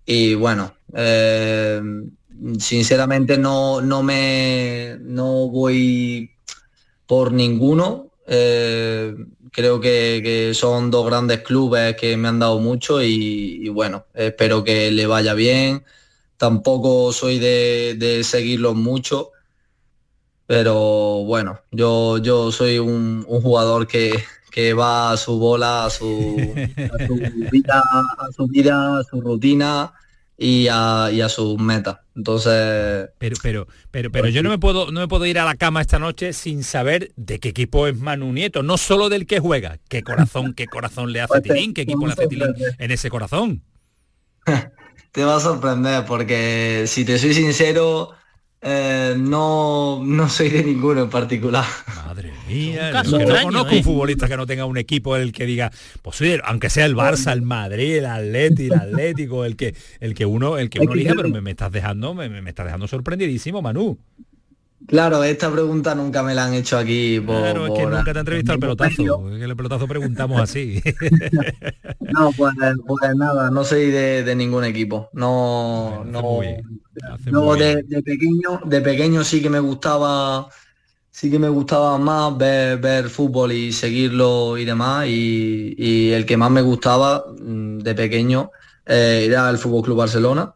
Y 0.05 0.35
bueno, 0.35 0.75
eh, 0.93 1.81
sinceramente 2.59 3.39
no, 3.39 3.81
no 3.81 4.03
me 4.03 4.99
no 5.01 5.49
voy 5.49 6.31
por 7.07 7.33
ninguno. 7.33 8.11
Eh, 8.27 9.15
creo 9.53 9.81
que, 9.81 10.53
son 10.55 10.91
dos 10.91 11.07
grandes 11.07 11.41
clubes 11.43 11.97
que 11.97 12.17
me 12.17 12.29
han 12.29 12.39
dado 12.39 12.59
mucho 12.59 13.03
y, 13.03 13.69
bueno, 13.69 14.07
espero 14.15 14.65
que 14.65 14.91
le 14.91 15.07
vaya 15.07 15.35
bien. 15.35 15.85
Tampoco 16.37 17.13
soy 17.13 17.39
de, 17.39 18.21
seguirlos 18.25 18.77
mucho, 18.77 19.33
pero 20.47 21.25
bueno, 21.25 21.61
yo, 21.71 22.19
yo 22.19 22.53
soy 22.53 22.79
un, 22.79 23.25
jugador 23.25 23.87
que, 23.87 24.15
va 24.75 25.13
a 25.13 25.17
su 25.17 25.39
bola, 25.39 25.87
a 25.87 25.91
su, 25.91 26.37
vida, 27.53 27.83
a 28.19 28.33
su 28.35 28.47
vida, 28.49 28.99
a 28.99 29.05
su 29.05 29.21
rutina 29.21 29.93
y 30.41 30.69
a, 30.71 31.11
y 31.13 31.21
a 31.21 31.29
sus 31.29 31.59
metas. 31.59 31.99
Entonces. 32.15 33.11
Pero, 33.19 33.37
pero, 33.43 33.67
pero, 33.91 34.11
pero 34.11 34.29
yo 34.29 34.43
no 34.43 34.51
me 34.51 34.59
puedo, 34.59 34.93
no 34.93 35.01
me 35.01 35.09
puedo 35.09 35.27
ir 35.27 35.39
a 35.41 35.45
la 35.45 35.57
cama 35.57 35.81
esta 35.81 35.99
noche 35.99 36.33
sin 36.33 36.63
saber 36.63 37.11
de 37.17 37.41
qué 37.41 37.49
equipo 37.49 37.89
es 37.89 37.97
Manu 37.99 38.33
Nieto, 38.33 38.63
no 38.63 38.79
solo 38.79 39.09
del 39.09 39.27
que 39.27 39.41
juega, 39.41 39.79
qué 39.89 40.03
corazón, 40.03 40.55
qué 40.55 40.67
corazón 40.67 41.13
le 41.13 41.21
hace 41.21 41.41
Tilín, 41.41 41.75
qué 41.75 41.83
equipo 41.83 42.07
le 42.07 42.13
hace 42.13 42.29
Tilín 42.29 42.55
en 42.79 42.91
ese 42.91 43.11
corazón. 43.11 43.63
Te 45.13 45.25
va 45.25 45.37
a 45.37 45.41
sorprender 45.41 46.05
porque 46.05 46.85
si 46.87 47.05
te 47.05 47.19
soy 47.19 47.33
sincero, 47.33 48.13
eh, 48.61 49.15
no, 49.17 50.03
no 50.05 50.29
soy 50.29 50.51
de 50.51 50.65
ninguno 50.65 51.03
en 51.03 51.11
particular. 51.11 51.65
Madre 52.07 52.33
mía, 52.49 53.03
no, 53.05 53.43
conozco 53.43 53.71
un 53.71 53.79
¿eh? 53.79 53.83
futbolista 53.83 54.27
que 54.27 54.37
no 54.37 54.47
tenga 54.47 54.65
un 54.65 54.77
equipo 54.79 55.17
el 55.17 55.33
que 55.33 55.47
diga, 55.47 55.71
pues 56.03 56.21
aunque 56.45 56.71
sea 56.71 56.87
el 56.87 56.97
Barça, 56.97 57.33
el 57.33 57.43
Madrid, 57.43 57.99
el 57.99 58.07
Atleti, 58.07 58.67
el 58.67 58.75
Atlético, 58.75 59.45
el 59.45 59.57
que 59.57 59.75
el 60.01 60.15
que 60.15 60.27
uno, 60.27 60.59
el 60.59 60.71
que 60.71 60.81
uno 60.81 60.93
elija, 60.93 61.15
pero 61.15 61.29
me, 61.29 61.51
estás 61.51 61.71
dejando, 61.71 62.15
me, 62.15 62.29
me 62.29 62.51
estás 62.51 62.67
dejando 62.67 62.89
sorprendidísimo, 62.89 63.63
Manu. 63.63 63.99
Claro, 64.89 65.23
esta 65.23 65.53
pregunta 65.53 65.95
nunca 65.95 66.23
me 66.23 66.35
la 66.35 66.47
han 66.47 66.55
hecho 66.55 66.79
aquí. 66.79 67.21
Por, 67.21 67.37
claro, 67.37 67.67
es 67.67 67.73
que 67.75 67.85
nunca 67.85 68.05
te 68.05 68.11
han 68.11 68.17
entrevistado 68.17 68.55
el 68.55 68.61
pelotazo. 68.61 69.29
Que 69.29 69.45
el 69.45 69.57
pelotazo 69.57 69.87
preguntamos 69.87 70.41
así. 70.41 70.81
no, 72.01 72.33
pues, 72.33 72.55
pues, 72.87 73.15
nada, 73.15 73.51
no 73.51 73.65
soy 73.65 73.91
de, 73.91 74.35
ningún 74.35 74.65
equipo. 74.65 75.11
No, 75.13 76.05
no. 76.07 76.41
no 77.27 77.55
de, 77.55 77.85
pequeño, 78.03 78.63
de 78.65 78.81
pequeño 78.81 79.25
sí 79.25 79.43
que 79.43 79.51
me 79.51 79.61
gustaba, 79.61 80.49
sí 81.11 81.31
que 81.31 81.39
me 81.39 81.51
gustaba 81.51 81.99
más 81.99 82.39
ver, 82.39 82.79
ver 82.79 83.11
fútbol 83.11 83.53
y 83.53 83.73
seguirlo 83.73 84.57
y 84.57 84.65
demás. 84.65 85.07
Y, 85.07 86.13
el 86.13 86.25
que 86.25 86.39
más 86.39 86.51
me 86.51 86.63
gustaba 86.63 87.27
mm, 87.39 87.81
de 87.81 87.95
pequeño 87.95 88.53
eh, 88.87 89.27
era 89.29 89.51
el 89.51 89.59
Fútbol 89.59 89.83
Club 89.83 89.99
Barcelona 89.99 90.55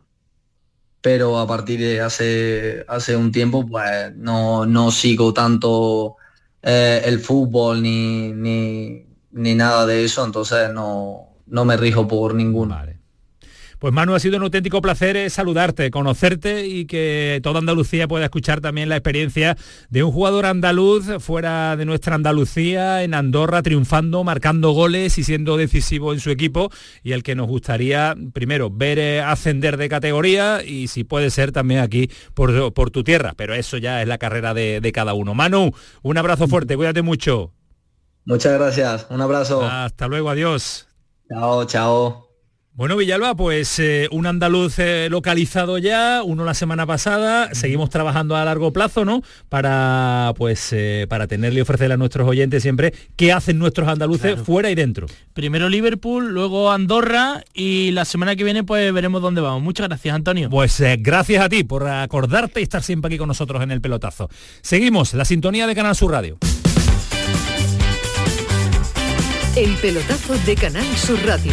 pero 1.03 1.39
a 1.39 1.47
partir 1.47 1.81
de 1.81 2.01
hace, 2.01 2.85
hace 2.89 3.17
un 3.17 3.33
tiempo 3.33 3.67
pues 3.67 4.15
no, 4.17 4.65
no 4.67 4.91
sigo 4.91 5.35
tanto 5.35 6.17
eh, 6.63 7.03
el 7.05 7.19
fútbol 7.21 7.83
ni, 7.83 8.33
ni, 8.33 9.05
ni, 9.33 9.55
nada 9.55 9.85
de 9.87 10.05
eso, 10.05 10.25
entonces 10.25 10.73
no, 10.73 11.29
no 11.47 11.65
me 11.65 11.77
rijo 11.77 12.09
por 12.09 12.35
ninguno. 12.35 12.77
Pues 13.83 13.93
Manu, 13.93 14.15
ha 14.15 14.21
sido 14.21 14.37
un 14.37 14.45
auténtico 14.45 14.81
placer 14.81 15.17
eh, 15.17 15.29
saludarte, 15.29 15.91
conocerte 15.91 16.69
y 16.69 16.85
que 16.85 17.41
toda 17.43 17.59
Andalucía 17.59 18.07
pueda 18.07 18.27
escuchar 18.27 18.61
también 18.61 18.89
la 18.89 18.95
experiencia 18.95 19.57
de 19.91 20.05
un 20.05 20.13
jugador 20.13 20.47
andaluz 20.47 21.07
fuera 21.19 21.75
de 21.75 21.85
nuestra 21.85 22.15
Andalucía, 22.15 23.03
en 23.03 23.13
Andorra, 23.13 23.61
triunfando, 23.61 24.23
marcando 24.23 24.71
goles 24.71 25.19
y 25.19 25.25
siendo 25.25 25.57
decisivo 25.57 26.13
en 26.13 26.21
su 26.21 26.31
equipo 26.31 26.71
y 27.03 27.11
el 27.11 27.25
que 27.25 27.35
nos 27.35 27.49
gustaría, 27.49 28.15
primero, 28.33 28.71
ver 28.71 29.01
eh, 29.01 29.21
ascender 29.21 29.77
de 29.77 29.89
categoría 29.89 30.63
y 30.65 30.87
si 30.87 31.03
puede 31.03 31.31
ser 31.31 31.51
también 31.51 31.81
aquí 31.81 32.09
por, 32.35 32.73
por 32.75 32.93
tu 32.93 33.03
tierra, 33.03 33.35
pero 33.37 33.53
eso 33.53 33.79
ya 33.79 34.01
es 34.01 34.07
la 34.07 34.19
carrera 34.19 34.55
de, 34.55 34.81
de 34.81 34.93
cada 34.93 35.13
uno. 35.15 35.35
Manu, 35.35 35.73
un 36.03 36.19
abrazo 36.19 36.47
fuerte, 36.47 36.77
cuídate 36.77 37.03
mucho. 37.03 37.53
Muchas 38.27 38.53
gracias, 38.53 39.09
un 39.11 39.21
abrazo. 39.21 39.61
Hasta 39.61 40.07
luego, 40.07 40.31
adiós. 40.31 40.87
Chao, 41.29 41.65
chao. 41.65 42.22
Bueno, 42.75 42.97
Villalba, 42.97 43.35
pues 43.35 43.79
eh, 43.81 44.09
un 44.13 44.25
andaluz 44.25 44.79
eh, 44.79 45.09
localizado 45.11 45.77
ya, 45.77 46.23
uno 46.25 46.43
la 46.43 46.55
semana 46.55 46.87
pasada, 46.87 47.55
seguimos 47.55 47.91
trabajando 47.91 48.35
a 48.35 48.47
largo 48.47 48.73
plazo, 48.73 49.05
¿no? 49.05 49.23
Para 49.51 50.33
pues 50.39 50.71
eh, 50.73 51.05
para 51.07 51.27
tenerle 51.27 51.59
y 51.59 51.63
ofrecerle 51.63 51.93
a 51.93 51.97
nuestros 51.99 52.27
oyentes 52.27 52.63
siempre 52.63 52.95
qué 53.15 53.31
hacen 53.31 53.59
nuestros 53.59 53.89
andaluces 53.89 54.41
fuera 54.41 54.71
y 54.71 54.75
dentro. 54.75 55.07
Primero 55.35 55.69
Liverpool, 55.69 56.33
luego 56.33 56.73
Andorra 56.73 57.45
y 57.53 57.91
la 57.91 58.07
semana 58.07 58.37
que 58.37 58.45
viene 58.45 58.65
pues 58.65 58.91
veremos 58.91 59.21
dónde 59.21 59.43
vamos. 59.43 59.63
Muchas 59.63 59.89
gracias, 59.89 60.15
Antonio. 60.15 60.49
Pues 60.49 60.83
gracias 61.01 61.45
a 61.45 61.51
ti 61.51 61.65
por 61.65 61.87
acordarte 61.87 62.61
y 62.61 62.63
estar 62.63 62.83
siempre 62.83 63.09
aquí 63.09 63.19
con 63.19 63.29
nosotros 63.29 63.63
en 63.63 63.71
el 63.71 63.83
pelotazo. 63.83 64.31
Seguimos, 64.63 65.13
la 65.13 65.27
sintonía 65.27 65.67
de 65.67 65.75
Canal 65.75 65.95
Sur 65.95 66.13
Radio. 66.13 66.39
El 69.57 69.75
pelotazo 69.75 70.39
de 70.47 70.55
Canal 70.55 70.87
Sur 70.97 71.23
Radio 71.27 71.53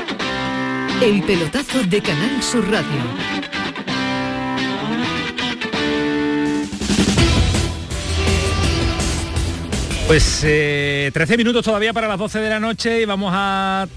El 1.01 1.23
pelotazo 1.23 1.81
de 1.81 1.99
Canal 1.99 2.43
Sur 2.43 2.69
Radio. 2.69 2.87
Pues 10.05 10.41
13 10.41 11.11
eh, 11.13 11.37
minutos 11.37 11.65
todavía 11.65 11.91
para 11.91 12.07
las 12.07 12.19
12 12.19 12.39
de 12.39 12.49
la 12.49 12.59
noche 12.59 13.01
y 13.01 13.05
vamos 13.05 13.31
a 13.33 13.87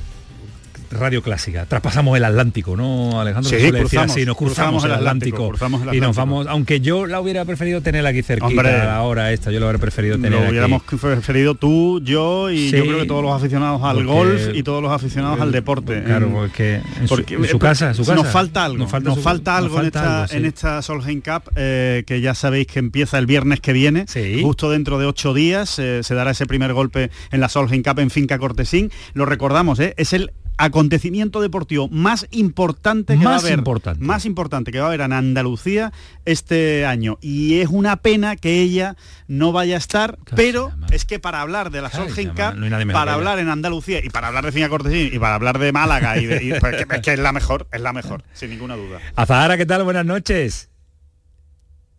Radio 0.90 1.22
Clásica. 1.22 1.66
Traspasamos 1.66 2.16
el 2.16 2.24
Atlántico, 2.24 2.76
¿no, 2.76 3.20
Alejandro? 3.20 3.50
Sí, 3.50 3.70
cruzamos, 3.70 4.16
nos 4.26 4.36
cruzamos, 4.36 4.84
el, 4.84 4.92
Atlántico, 4.92 5.52
y 5.92 6.00
nos 6.00 6.16
vamos, 6.16 6.46
aunque 6.48 6.80
yo 6.80 7.06
la 7.06 7.20
hubiera 7.20 7.44
preferido 7.44 7.80
tener 7.80 8.06
aquí 8.06 8.22
cerquita 8.22 8.96
ahora 8.96 9.32
esta, 9.32 9.50
yo 9.50 9.60
lo 9.60 9.66
hubiera 9.66 9.78
preferido 9.78 10.16
tener 10.16 10.32
Lo 10.32 10.48
hubiéramos 10.48 10.82
preferido 10.82 11.54
tú, 11.54 12.00
yo 12.02 12.50
y 12.50 12.70
yo 12.70 12.84
creo 12.84 13.00
que 13.00 13.06
todos 13.06 13.22
los 13.22 13.32
aficionados 13.32 13.82
al 13.82 14.04
golf 14.04 14.48
y 14.54 14.62
todos 14.62 14.82
los 14.82 14.92
aficionados 14.92 15.40
al 15.40 15.52
deporte. 15.52 16.02
Claro, 16.02 16.30
porque 16.32 16.80
en, 17.00 17.08
su, 17.08 17.58
casa, 17.58 17.92
Nos 17.92 18.28
falta 18.28 18.64
algo, 18.64 18.78
nos 18.78 18.90
falta, 19.20 19.56
algo, 19.56 19.80
en, 19.80 19.86
esta, 19.86 20.26
en 20.30 20.44
esta 20.44 20.82
Solheim 20.82 21.20
Cup, 21.20 21.50
eh, 21.56 22.04
que 22.06 22.20
ya 22.20 22.34
sabéis 22.34 22.66
que 22.66 22.78
empieza 22.78 23.18
el 23.18 23.26
viernes 23.26 23.60
que 23.60 23.72
viene, 23.72 24.06
justo 24.42 24.70
dentro 24.70 24.98
de 24.98 25.06
ocho 25.06 25.34
días, 25.34 25.78
eh, 25.78 26.02
se 26.02 26.14
dará 26.14 26.32
ese 26.32 26.46
primer 26.46 26.72
golpe 26.72 27.10
en 27.30 27.40
la 27.40 27.48
Solheim 27.48 27.82
Cup 27.82 27.98
en 27.98 28.10
Finca 28.10 28.38
Cortesín. 28.38 28.90
Lo 29.14 29.26
recordamos, 29.26 29.80
¿eh? 29.80 29.94
es 29.96 30.12
el 30.12 30.32
acontecimiento 30.56 31.40
deportivo 31.40 31.88
más 31.88 32.26
importante 32.30 33.18
que 33.18 33.24
va 33.24 33.36
a 33.36 33.38
haber 33.38 33.58
importante. 33.58 34.04
más 34.04 34.24
importante 34.24 34.72
que 34.72 34.78
va 34.78 34.86
a 34.86 34.88
haber 34.88 35.00
en 35.00 35.12
Andalucía 35.12 35.92
este 36.24 36.86
año. 36.86 37.18
Y 37.20 37.60
es 37.60 37.68
una 37.68 37.96
pena 37.96 38.36
que 38.36 38.60
ella 38.60 38.96
no 39.28 39.52
vaya 39.52 39.76
a 39.76 39.78
estar 39.78 40.18
pero 40.36 40.72
es 40.90 41.04
que 41.04 41.18
para 41.18 41.40
hablar 41.40 41.70
de 41.70 41.82
la 41.82 41.90
Solheim 41.90 42.30
Cup 42.30 42.92
para 42.92 43.14
hablar 43.14 43.38
en 43.38 43.48
Andalucía 43.48 44.04
y 44.04 44.10
para 44.10 44.28
hablar 44.28 44.44
de 44.44 44.52
Finca 44.52 44.68
Cortesín 44.68 45.10
y 45.12 45.18
para 45.18 45.34
hablar 45.34 45.58
de 45.58 45.72
Málaga 45.72 46.18
y, 46.18 46.26
de, 46.26 46.58
pues, 46.60 46.86
es 46.88 47.00
que 47.00 47.12
es 47.12 47.18
la 47.18 47.32
mejor 47.32 47.66
es 47.72 47.80
la 47.80 47.92
mejor 47.92 48.22
sin 48.32 48.50
ninguna 48.50 48.76
duda. 48.76 49.00
Azahara 49.16 49.56
qué 49.56 49.66
tal 49.66 49.84
buenas 49.84 50.06
noches 50.06 50.70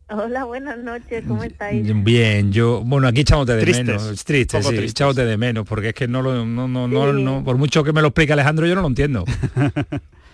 Hola, 0.07 0.43
buenas 0.43 0.77
noches, 0.77 1.23
¿cómo 1.27 1.43
estáis? 1.43 1.83
Bien, 2.03 2.51
yo, 2.51 2.83
bueno, 2.85 3.07
aquí 3.07 3.21
echamos 3.21 3.47
de 3.47 3.55
menos, 3.55 4.23
triste, 4.23 4.61
sí, 4.61 4.75
echamos 4.77 5.15
de 5.15 5.35
menos, 5.35 5.65
porque 5.67 5.89
es 5.89 5.93
que 5.95 6.07
no 6.07 6.21
lo, 6.21 6.45
no, 6.45 6.67
no, 6.67 6.87
no, 6.87 7.11
no, 7.11 7.43
por 7.43 7.57
mucho 7.57 7.83
que 7.83 7.91
me 7.91 8.01
lo 8.01 8.09
explique 8.09 8.31
Alejandro, 8.31 8.67
yo 8.67 8.75
no 8.75 8.81
lo 8.81 8.87
entiendo. 8.87 9.25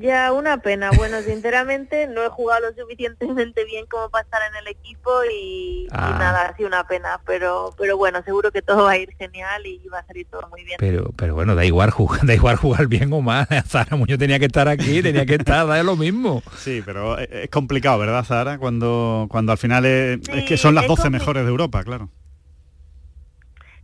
Ya, 0.00 0.32
una 0.32 0.58
pena. 0.58 0.90
Bueno, 0.90 1.22
sinceramente 1.22 2.06
no 2.06 2.22
he 2.22 2.28
jugado 2.28 2.68
lo 2.68 2.82
suficientemente 2.82 3.64
bien 3.64 3.86
como 3.86 4.10
para 4.10 4.24
estar 4.24 4.40
en 4.50 4.56
el 4.56 4.68
equipo 4.68 5.10
y, 5.32 5.88
ah. 5.90 6.16
nada, 6.18 6.42
ha 6.42 6.56
sido 6.56 6.68
una 6.68 6.86
pena. 6.86 7.20
Pero 7.24 7.74
pero 7.78 7.96
bueno, 7.96 8.22
seguro 8.24 8.52
que 8.52 8.62
todo 8.62 8.84
va 8.84 8.92
a 8.92 8.98
ir 8.98 9.10
genial 9.16 9.64
y 9.66 9.80
va 9.88 10.00
a 10.00 10.06
salir 10.06 10.26
todo 10.30 10.48
muy 10.48 10.64
bien. 10.64 10.76
Pero 10.78 11.12
pero 11.16 11.34
bueno, 11.34 11.54
da 11.54 11.64
igual 11.64 11.90
jugar, 11.90 12.20
da 12.26 12.34
igual 12.34 12.56
jugar 12.56 12.86
bien 12.86 13.12
o 13.12 13.20
mal. 13.20 13.46
Zara 13.66 13.96
Muñoz 13.96 14.18
tenía 14.18 14.38
que 14.38 14.46
estar 14.46 14.68
aquí, 14.68 15.02
tenía 15.02 15.24
que 15.24 15.36
estar, 15.36 15.66
da 15.66 15.82
lo 15.82 15.96
mismo. 15.96 16.42
Sí, 16.56 16.82
pero 16.84 17.18
es 17.18 17.48
complicado, 17.50 17.98
¿verdad, 17.98 18.24
Zara? 18.24 18.58
Cuando, 18.58 19.26
cuando 19.30 19.52
al 19.52 19.58
final 19.58 19.84
es, 19.86 20.20
que 20.46 20.56
son 20.56 20.74
las 20.74 20.86
12 20.86 21.10
mejores 21.10 21.44
de 21.44 21.50
Europa, 21.50 21.82
claro. 21.84 22.10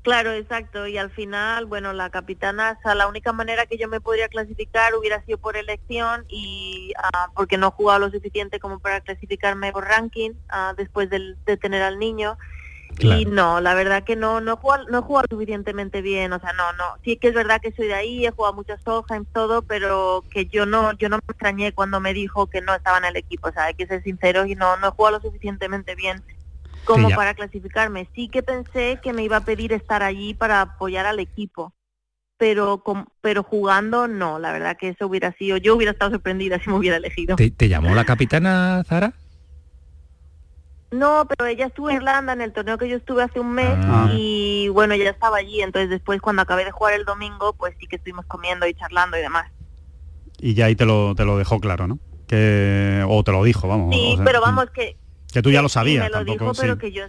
Claro, 0.03 0.33
exacto. 0.33 0.89
Y 0.89 0.99
al 0.99 1.11
final, 1.11 1.67
bueno, 1.67 1.93
la 1.93 2.11
capitana, 2.11 2.77
o 2.79 2.83
sea, 2.83 2.97
la 2.97 3.07
única 3.07 3.33
manera 3.33 3.67
que 3.67 3.79
yo 3.79 3.89
me 3.89 4.01
podría 4.01 4.29
clasificar 4.29 4.95
hubiera 4.97 5.25
sido 5.25 5.39
por 5.39 5.57
elección 5.57 6.25
y 6.29 6.93
ah, 6.99 7.29
porque 7.37 7.57
no 7.57 7.69
he 7.69 7.71
jugado 7.71 8.01
lo 8.01 8.11
suficiente 8.11 8.59
como 8.59 8.81
para 8.81 9.01
clasificarme 9.01 9.71
por 9.71 9.85
ranking 9.85 10.33
ah, 10.49 10.75
después 10.77 11.09
de, 11.09 11.37
tener 11.57 11.83
al 11.83 12.01
niño. 12.01 12.37
Y 12.99 13.25
no, 13.25 13.61
la 13.61 13.73
verdad 13.75 14.05
que 14.05 14.17
no, 14.17 14.43
no 14.43 14.53
he, 14.53 14.57
jugado, 14.57 14.85
no 14.91 14.99
he 14.99 15.03
jugado 15.03 15.27
suficientemente 15.31 16.03
bien, 16.03 16.31
o 16.35 16.41
sea, 16.41 16.53
no, 16.53 16.75
no. 16.75 16.85
Sí 17.03 17.17
que 17.17 17.29
es 17.29 17.35
verdad 17.35 17.61
que 17.61 17.73
soy 17.73 17.87
de 17.87 17.95
ahí, 17.95 18.27
he 18.27 18.31
jugado 18.33 18.55
muchos 18.55 18.81
en 19.09 19.25
todo, 19.25 19.63
pero 19.63 20.25
que 20.31 20.45
yo 20.47 20.67
no, 20.67 20.93
yo 20.99 21.09
no 21.09 21.17
me 21.17 21.23
extrañé 21.27 21.73
cuando 21.73 22.01
me 22.01 22.13
dijo 22.13 22.49
que 22.49 22.61
no 22.61 22.75
estaba 22.75 22.99
en 22.99 23.07
el 23.07 23.17
equipo, 23.17 23.49
o 23.49 23.53
sea, 23.53 23.65
hay 23.65 23.75
que 23.75 23.87
ser 23.87 24.03
sinceros 24.03 24.47
y 24.47 24.57
no, 24.57 24.77
no 24.77 24.89
he 24.89 24.91
jugado 24.91 25.17
lo 25.17 25.23
suficientemente 25.23 25.95
bien 25.95 26.23
como 26.85 27.11
para 27.11 27.35
clasificarme. 27.35 28.09
Sí 28.15 28.29
que 28.29 28.43
pensé 28.43 28.99
que 29.03 29.13
me 29.13 29.23
iba 29.23 29.39
a 29.39 29.45
pedir 29.45 29.73
estar 29.73 30.03
allí 30.03 30.35
para 30.35 30.61
apoyar 30.61 31.07
al 31.07 31.21
equipo, 31.21 31.73
pero 32.37 32.83
pero 33.21 33.43
jugando 33.43 34.09
no, 34.09 34.39
la 34.39 34.53
verdad 34.53 34.77
que 34.77 34.89
eso 34.89 35.07
hubiera 35.07 35.33
sido, 35.33 35.57
yo 35.57 35.77
hubiera 35.77 35.93
estado 35.93 36.13
sorprendida 36.13 36.59
si 36.63 36.71
me 36.71 36.77
hubiera 36.77 36.97
elegido. 36.97 37.37
¿Te, 37.37 37.69
llamó 37.69 37.95
la 37.95 38.05
capitana 38.05 38.83
Zara? 38.87 39.15
No, 40.91 41.27
pero 41.27 41.49
ella 41.49 41.67
estuvo 41.67 41.89
en 41.89 41.97
Irlanda 41.97 42.35
en 42.35 42.43
el 42.43 42.53
torneo 42.53 42.77
que 42.77 42.87
yo 42.87 42.97
estuve 42.97 43.23
hace 43.23 43.41
un 43.41 43.53
mes 43.53 43.79
ah. 43.85 44.11
y 44.13 44.69
bueno, 44.69 44.95
ya 44.95 45.09
estaba 45.09 45.39
allí, 45.39 45.63
entonces 45.63 45.89
después 45.89 46.21
cuando 46.21 46.43
acabé 46.43 46.67
de 46.67 46.71
jugar 46.71 46.93
el 46.93 47.07
domingo, 47.07 47.55
pues 47.55 47.75
sí 47.81 47.87
que 47.87 47.97
estuvimos 47.97 48.27
comiendo 48.27 48.67
y 48.67 48.75
charlando 48.75 49.17
y 49.17 49.23
demás. 49.23 49.51
Y 50.39 50.55
ya 50.55 50.67
ahí 50.67 50.77
te 50.77 50.85
lo, 50.85 51.15
te 51.15 51.25
lo 51.25 51.39
dejó 51.39 51.61
claro, 51.61 51.87
¿no? 51.87 51.99
Que, 52.27 53.05
o 53.09 53.23
te 53.25 53.33
lo 53.33 53.43
dijo, 53.45 53.69
vamos. 53.69 53.95
Sí, 53.95 54.19
pero 54.25 54.41
vamos, 54.41 54.69
que, 54.71 54.97
que 55.33 55.43
tú 55.43 55.51
ya 55.51 55.63
lo 55.63 55.69
sabías. 55.69 56.05
me 56.05 56.11
lo 56.11 56.25
dijo, 56.25 56.53
pero 56.59 56.79
que 56.79 56.93
yo 56.93 57.05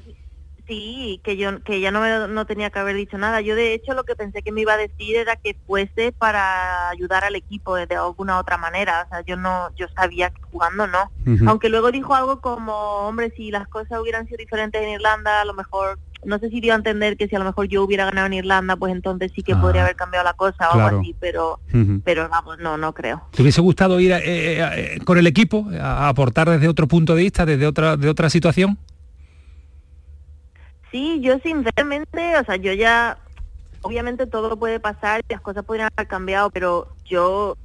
sí, 0.67 1.19
que 1.23 1.35
yo 1.35 1.61
que 1.63 1.81
ya 1.81 1.91
no 1.91 2.27
no 2.27 2.45
tenía 2.45 2.69
que 2.69 2.79
haber 2.79 2.95
dicho 2.95 3.17
nada. 3.17 3.41
Yo 3.41 3.55
de 3.55 3.73
hecho 3.73 3.93
lo 3.93 4.03
que 4.03 4.15
pensé 4.15 4.41
que 4.41 4.51
me 4.51 4.61
iba 4.61 4.73
a 4.73 4.77
decir 4.77 5.17
era 5.17 5.35
que 5.35 5.55
fuese 5.67 6.11
para 6.11 6.89
ayudar 6.89 7.23
al 7.23 7.35
equipo 7.35 7.75
de, 7.75 7.95
alguna 7.95 8.39
otra 8.39 8.57
manera. 8.57 9.03
O 9.05 9.09
sea, 9.09 9.21
yo 9.21 9.35
no 9.35 9.69
yo 9.75 9.87
sabía 9.95 10.29
que 10.29 10.41
jugando 10.43 10.87
no. 10.87 11.11
Aunque 11.47 11.69
luego 11.69 11.91
dijo 11.91 12.15
algo 12.15 12.39
como, 12.41 12.73
hombre, 13.07 13.31
si 13.35 13.51
las 13.51 13.67
cosas 13.67 13.99
hubieran 13.99 14.25
sido 14.25 14.37
diferentes 14.37 14.81
en 14.81 14.89
Irlanda, 14.89 15.41
a 15.41 15.45
lo 15.45 15.53
mejor 15.53 15.99
no 16.25 16.39
sé 16.39 16.49
si 16.49 16.61
dio 16.61 16.73
a 16.73 16.75
entender 16.75 17.17
que 17.17 17.27
si 17.27 17.35
a 17.35 17.39
lo 17.39 17.45
mejor 17.45 17.67
yo 17.67 17.83
hubiera 17.83 18.05
ganado 18.05 18.27
en 18.27 18.33
Irlanda, 18.33 18.75
pues 18.75 18.91
entonces 18.91 19.31
sí 19.35 19.43
que 19.43 19.55
podría 19.55 19.81
ah. 19.81 19.85
haber 19.85 19.95
cambiado 19.95 20.23
la 20.25 20.33
cosa 20.33 20.69
o 20.69 20.79
algo 20.79 20.99
así, 20.99 21.15
pero 21.19 21.59
pero 22.03 22.29
vamos, 22.29 22.59
no, 22.59 22.77
no 22.77 22.93
creo. 22.93 23.23
¿Te 23.31 23.41
hubiese 23.41 23.61
gustado 23.61 23.99
ir 23.99 24.11
eh, 24.11 24.21
eh, 24.23 24.59
eh, 24.59 24.99
con 25.05 25.17
el 25.17 25.27
equipo 25.27 25.67
a 25.79 26.09
aportar 26.09 26.49
desde 26.49 26.67
otro 26.67 26.87
punto 26.87 27.15
de 27.15 27.23
vista, 27.23 27.45
desde 27.45 27.67
otra 27.67 27.97
de 27.97 28.09
otra 28.09 28.29
situación? 28.29 28.77
Sí, 30.91 31.19
yo 31.21 31.39
sinceramente, 31.39 32.37
o 32.37 32.45
sea, 32.45 32.55
yo 32.57 32.73
ya 32.73 33.17
obviamente 33.81 34.27
todo 34.27 34.57
puede 34.57 34.79
pasar, 34.79 35.21
las 35.29 35.41
cosas 35.41 35.65
podrían 35.65 35.89
haber 35.95 36.07
cambiado, 36.07 36.49
pero 36.49 36.87
yo 37.05 37.57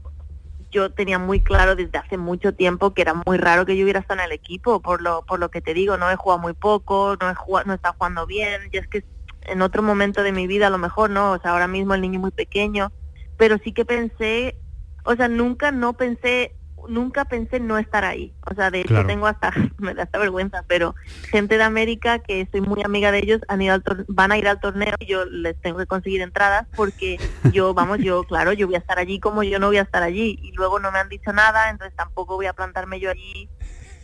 yo 0.70 0.90
tenía 0.90 1.19
muy 1.19 1.40
claro 1.40 1.77
desde 1.77 1.99
hace 1.99 2.16
mucho 2.16 2.55
tiempo 2.55 2.93
que 2.93 3.03
era 3.03 3.15
muy 3.15 3.39
raro 3.39 3.66
que 3.66 3.77
yo 3.77 3.85
hubiera 3.85 4.01
estado 4.01 4.20
en 4.20 4.27
el 4.27 4.32
equipo, 4.32 4.81
por 4.81 5.03
lo, 5.03 5.23
por 5.23 5.39
lo 5.39 5.51
que 5.51 5.61
te 5.61 5.74
digo, 5.74 5.97
no 5.97 6.11
he 6.11 6.16
jugado 6.16 6.40
muy 6.40 6.53
poco, 6.53 7.16
no 7.20 7.31
he 7.31 7.35
jugado, 7.35 7.66
no 7.66 7.74
está 7.74 7.95
jugando 7.97 8.27
bien, 8.27 8.62
y 8.70 8.77
es 8.77 8.86
que 8.89 9.05
en 9.43 9.62
otro 9.62 9.82
momento 9.82 10.23
de 10.23 10.32
mi 10.32 10.47
vida 10.47 10.66
a 10.66 10.70
lo 10.70 10.78
mejor 10.78 11.11
no, 11.11 11.32
o 11.32 11.39
sea, 11.40 11.53
ahora 11.53 11.69
mismo 11.69 11.95
el 11.95 12.03
niño 12.03 12.20
muy 12.20 12.31
pequeño, 12.31 12.93
pero 13.36 13.57
sí 13.65 13.73
que 13.73 13.85
pensé, 13.85 14.59
o 15.05 15.15
sea, 15.15 15.28
nunca 15.28 15.70
no 15.70 15.95
pensé 15.95 16.55
nunca 16.89 17.24
pensé 17.24 17.60
no 17.60 17.78
estar 17.78 18.05
ahí. 18.05 18.32
O 18.51 18.55
sea, 18.55 18.70
de 18.70 18.81
hecho 18.81 19.05
tengo 19.06 19.27
hasta, 19.27 19.52
me 19.78 19.94
da 19.94 20.05
hasta 20.05 20.19
vergüenza, 20.19 20.65
pero 20.66 20.94
gente 21.31 21.59
de 21.59 21.65
América 21.65 22.19
que 22.19 22.40
estoy 22.40 22.60
muy 22.60 22.82
amiga 22.82 23.12
de 23.12 23.19
ellos 23.19 23.40
han 23.48 23.62
ido 23.62 23.74
al 23.74 23.82
van 24.09 24.32
a 24.32 24.39
ir 24.39 24.48
al 24.48 24.60
torneo 24.60 24.94
y 24.98 25.06
yo 25.06 25.24
les 25.27 25.60
tengo 25.60 25.78
que 25.78 25.86
conseguir 25.86 26.20
entradas 26.23 26.66
porque 26.74 27.19
yo, 27.52 27.74
vamos, 27.74 27.98
yo, 27.98 28.24
claro, 28.24 28.52
yo 28.52 28.66
voy 28.66 28.77
a 28.77 28.81
estar 28.81 28.98
allí 28.98 29.20
como 29.20 29.43
yo 29.43 29.59
no 29.59 29.69
voy 29.69 29.78
a 29.78 29.82
estar 29.82 30.02
allí. 30.02 30.39
Y 30.43 30.52
luego 30.52 30.81
no 30.81 30.90
me 30.90 30.98
han 30.98 31.09
dicho 31.09 31.32
nada, 31.32 31.70
entonces 31.70 31.94
tampoco 31.97 32.36
voy 32.36 32.47
a 32.47 32.52
plantarme 32.52 33.01
yo 33.01 33.10
allí 33.10 33.48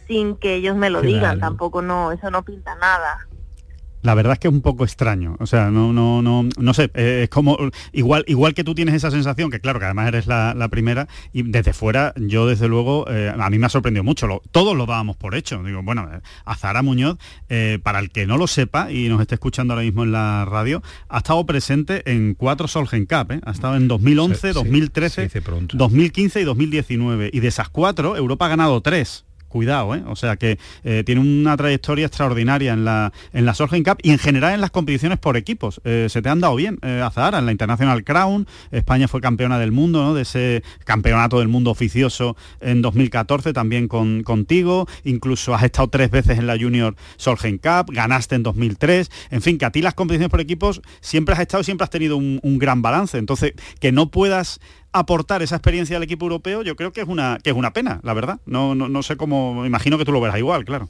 sin 0.06 0.36
que 0.36 0.54
ellos 0.54 0.76
me 0.76 0.90
lo 0.90 1.00
digan. 1.00 1.40
Tampoco 1.40 1.82
no, 1.82 2.12
eso 2.12 2.30
no 2.30 2.44
pinta 2.44 2.74
nada. 2.76 3.26
La 4.04 4.12
verdad 4.12 4.34
es 4.34 4.38
que 4.38 4.48
es 4.48 4.54
un 4.54 4.60
poco 4.60 4.84
extraño, 4.84 5.34
o 5.40 5.46
sea, 5.46 5.70
no, 5.70 5.94
no, 5.94 6.20
no, 6.20 6.46
no 6.58 6.74
sé, 6.74 6.90
eh, 6.92 7.22
es 7.22 7.30
como 7.30 7.56
igual, 7.90 8.22
igual 8.28 8.52
que 8.52 8.62
tú 8.62 8.74
tienes 8.74 8.94
esa 8.94 9.10
sensación, 9.10 9.50
que 9.50 9.60
claro, 9.60 9.78
que 9.78 9.86
además 9.86 10.08
eres 10.08 10.26
la, 10.26 10.68
primera, 10.70 11.08
y 11.32 11.42
desde 11.42 11.72
fuera, 11.72 12.12
yo 12.18 12.46
desde 12.46 12.68
luego, 12.68 13.06
eh, 13.08 13.32
a 13.34 13.48
mí 13.48 13.58
me 13.58 13.64
ha 13.64 13.70
sorprendido 13.70 14.04
mucho, 14.04 14.42
todos 14.50 14.76
lo 14.76 14.84
dábamos 14.84 15.16
por 15.16 15.34
hecho. 15.34 15.62
Digo, 15.62 15.82
bueno, 15.82 16.06
eh, 16.12 16.20
Azara 16.44 16.82
Muñoz, 16.82 17.16
para 17.82 17.98
el 17.98 18.10
que 18.10 18.26
no 18.26 18.36
lo 18.36 18.46
sepa 18.46 18.92
y 18.92 19.08
nos 19.08 19.22
esté 19.22 19.36
escuchando 19.36 19.72
ahora 19.72 19.86
mismo 19.86 20.04
en 20.04 20.12
la 20.12 20.44
radio, 20.44 20.82
ha 21.08 21.18
estado 21.18 21.46
presente 21.46 22.02
en 22.12 22.34
cuatro 22.34 22.68
Solgen 22.68 23.06
Cup, 23.06 23.40
ha 23.42 23.50
estado 23.50 23.76
en 23.76 23.88
2011, 23.88 24.52
2013, 24.52 25.30
2015 25.72 26.40
y 26.42 26.44
2019, 26.44 27.30
y 27.32 27.40
de 27.40 27.48
esas 27.48 27.70
cuatro, 27.70 28.18
Europa 28.18 28.44
ha 28.44 28.48
ganado 28.50 28.82
tres 28.82 29.24
cuidado, 29.54 29.94
¿eh? 29.94 30.02
O 30.08 30.16
sea 30.16 30.34
que 30.34 30.58
eh, 30.82 31.04
tiene 31.06 31.20
una 31.20 31.56
trayectoria 31.56 32.06
extraordinaria 32.06 32.72
en 32.72 32.84
la, 32.84 33.12
en 33.32 33.46
la 33.46 33.54
Solheim 33.54 33.84
Cup 33.84 33.98
y 34.02 34.10
en 34.10 34.18
general 34.18 34.52
en 34.52 34.60
las 34.60 34.72
competiciones 34.72 35.16
por 35.20 35.36
equipos. 35.36 35.80
Eh, 35.84 36.08
se 36.10 36.22
te 36.22 36.28
han 36.28 36.40
dado 36.40 36.56
bien, 36.56 36.80
a 36.82 37.08
Zahara, 37.12 37.38
en 37.38 37.46
la 37.46 37.52
International 37.52 38.02
Crown, 38.02 38.48
España 38.72 39.06
fue 39.06 39.20
campeona 39.20 39.60
del 39.60 39.70
mundo, 39.70 40.02
¿no? 40.02 40.12
De 40.12 40.22
ese 40.22 40.64
campeonato 40.82 41.38
del 41.38 41.46
mundo 41.46 41.70
oficioso 41.70 42.36
en 42.60 42.82
2014, 42.82 43.52
también 43.52 43.86
con, 43.86 44.24
contigo, 44.24 44.88
incluso 45.04 45.54
has 45.54 45.62
estado 45.62 45.86
tres 45.86 46.10
veces 46.10 46.36
en 46.36 46.48
la 46.48 46.58
Junior 46.58 46.96
Solheim 47.16 47.58
Cup, 47.58 47.94
ganaste 47.94 48.34
en 48.34 48.42
2003, 48.42 49.08
en 49.30 49.40
fin, 49.40 49.56
que 49.56 49.66
a 49.66 49.70
ti 49.70 49.82
las 49.82 49.94
competiciones 49.94 50.30
por 50.30 50.40
equipos 50.40 50.82
siempre 51.00 51.36
has 51.36 51.40
estado, 51.42 51.62
siempre 51.62 51.84
has 51.84 51.90
tenido 51.90 52.16
un 52.16 52.58
gran 52.58 52.82
balance. 52.82 53.18
Entonces, 53.18 53.52
que 53.78 53.92
no 53.92 54.10
puedas 54.10 54.58
aportar 54.94 55.42
esa 55.42 55.56
experiencia 55.56 55.96
al 55.96 56.04
equipo 56.04 56.24
europeo, 56.24 56.62
yo 56.62 56.76
creo 56.76 56.92
que 56.92 57.00
es 57.00 57.08
una, 57.08 57.38
que 57.42 57.50
es 57.50 57.56
una 57.56 57.72
pena, 57.72 58.00
la 58.04 58.14
verdad. 58.14 58.38
No, 58.46 58.76
no, 58.76 58.88
no 58.88 59.02
sé 59.02 59.16
cómo, 59.16 59.66
imagino 59.66 59.98
que 59.98 60.04
tú 60.04 60.12
lo 60.12 60.20
verás 60.20 60.38
igual, 60.38 60.64
claro. 60.64 60.88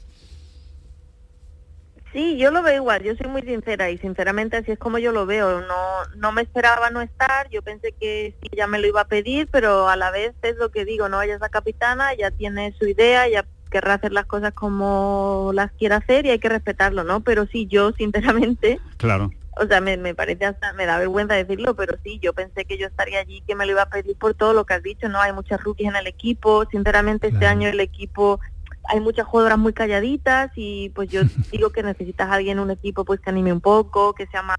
Sí, 2.13 2.37
yo 2.37 2.51
lo 2.51 2.61
veo 2.61 2.75
igual, 2.75 3.03
yo 3.03 3.13
soy 3.15 3.29
muy 3.29 3.41
sincera 3.41 3.89
y 3.89 3.97
sinceramente 3.97 4.55
así 4.55 4.71
es 4.71 4.79
como 4.79 4.99
yo 4.99 5.11
lo 5.11 5.25
veo. 5.25 5.59
No, 5.61 6.05
no 6.15 6.31
me 6.31 6.43
esperaba 6.43 6.91
no 6.91 7.01
estar, 7.01 7.49
yo 7.49 7.61
pensé 7.61 7.93
que 7.99 8.35
sí 8.41 8.49
ya 8.55 8.67
me 8.67 8.79
lo 8.79 8.87
iba 8.87 9.01
a 9.01 9.07
pedir, 9.07 9.49
pero 9.51 9.89
a 9.89 9.97
la 9.97 10.11
vez 10.11 10.33
es 10.43 10.55
lo 10.57 10.69
que 10.69 10.85
digo, 10.85 11.09
no 11.09 11.21
es 11.21 11.39
la 11.41 11.49
capitana, 11.49 12.13
ya 12.15 12.29
tiene 12.29 12.73
su 12.79 12.85
idea, 12.85 13.27
ya 13.27 13.43
querrá 13.71 13.95
hacer 13.95 14.13
las 14.13 14.27
cosas 14.27 14.53
como 14.53 15.51
las 15.53 15.71
quiera 15.73 15.97
hacer 15.97 16.27
y 16.27 16.29
hay 16.29 16.39
que 16.39 16.47
respetarlo, 16.47 17.03
¿no? 17.03 17.21
Pero 17.21 17.47
sí, 17.47 17.65
yo 17.65 17.91
sinceramente 17.91 18.79
claro 18.97 19.31
o 19.57 19.67
sea, 19.67 19.81
me, 19.81 19.97
me 19.97 20.13
parece 20.13 20.45
hasta, 20.45 20.73
me 20.73 20.85
da 20.85 20.97
vergüenza 20.97 21.33
decirlo, 21.33 21.75
pero 21.75 21.97
sí, 22.03 22.19
yo 22.19 22.33
pensé 22.33 22.65
que 22.65 22.77
yo 22.77 22.87
estaría 22.87 23.19
allí, 23.19 23.41
que 23.47 23.55
me 23.55 23.65
lo 23.65 23.71
iba 23.71 23.83
a 23.83 23.89
pedir 23.89 24.17
por 24.17 24.33
todo 24.33 24.53
lo 24.53 24.65
que 24.65 24.73
has 24.73 24.83
dicho, 24.83 25.07
¿no? 25.07 25.19
Hay 25.21 25.33
muchas 25.33 25.61
rookies 25.63 25.89
en 25.89 25.95
el 25.95 26.07
equipo, 26.07 26.65
sinceramente 26.69 27.27
este 27.27 27.45
año 27.45 27.69
el 27.69 27.79
equipo, 27.79 28.39
hay 28.87 28.99
muchas 28.99 29.25
jugadoras 29.25 29.57
muy 29.57 29.73
calladitas 29.73 30.51
y 30.55 30.89
pues 30.89 31.09
yo 31.09 31.21
digo 31.51 31.69
que 31.71 31.83
necesitas 31.83 32.29
a 32.29 32.33
alguien 32.33 32.57
en 32.57 32.63
un 32.63 32.71
equipo 32.71 33.05
pues 33.05 33.19
que 33.19 33.29
anime 33.29 33.53
un 33.53 33.61
poco, 33.61 34.13
que 34.13 34.27
sea 34.27 34.41
más 34.41 34.57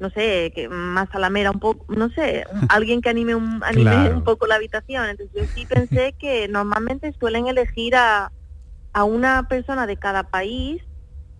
no 0.00 0.10
sé, 0.10 0.52
que 0.54 0.68
más 0.68 1.08
a 1.12 1.18
la 1.18 1.30
mera 1.30 1.50
un 1.50 1.60
poco, 1.60 1.86
no 1.94 2.10
sé, 2.10 2.44
alguien 2.68 3.00
que 3.00 3.08
anime 3.08 3.34
un, 3.34 3.62
anime 3.64 4.12
un 4.12 4.24
poco 4.24 4.46
la 4.46 4.56
habitación. 4.56 5.08
Entonces 5.08 5.34
yo 5.34 5.44
sí 5.54 5.66
pensé 5.66 6.12
que 6.18 6.48
normalmente 6.48 7.14
suelen 7.18 7.46
elegir 7.46 7.96
a, 7.96 8.30
a 8.92 9.04
una 9.04 9.48
persona 9.48 9.86
de 9.86 9.96
cada 9.96 10.24
país 10.24 10.82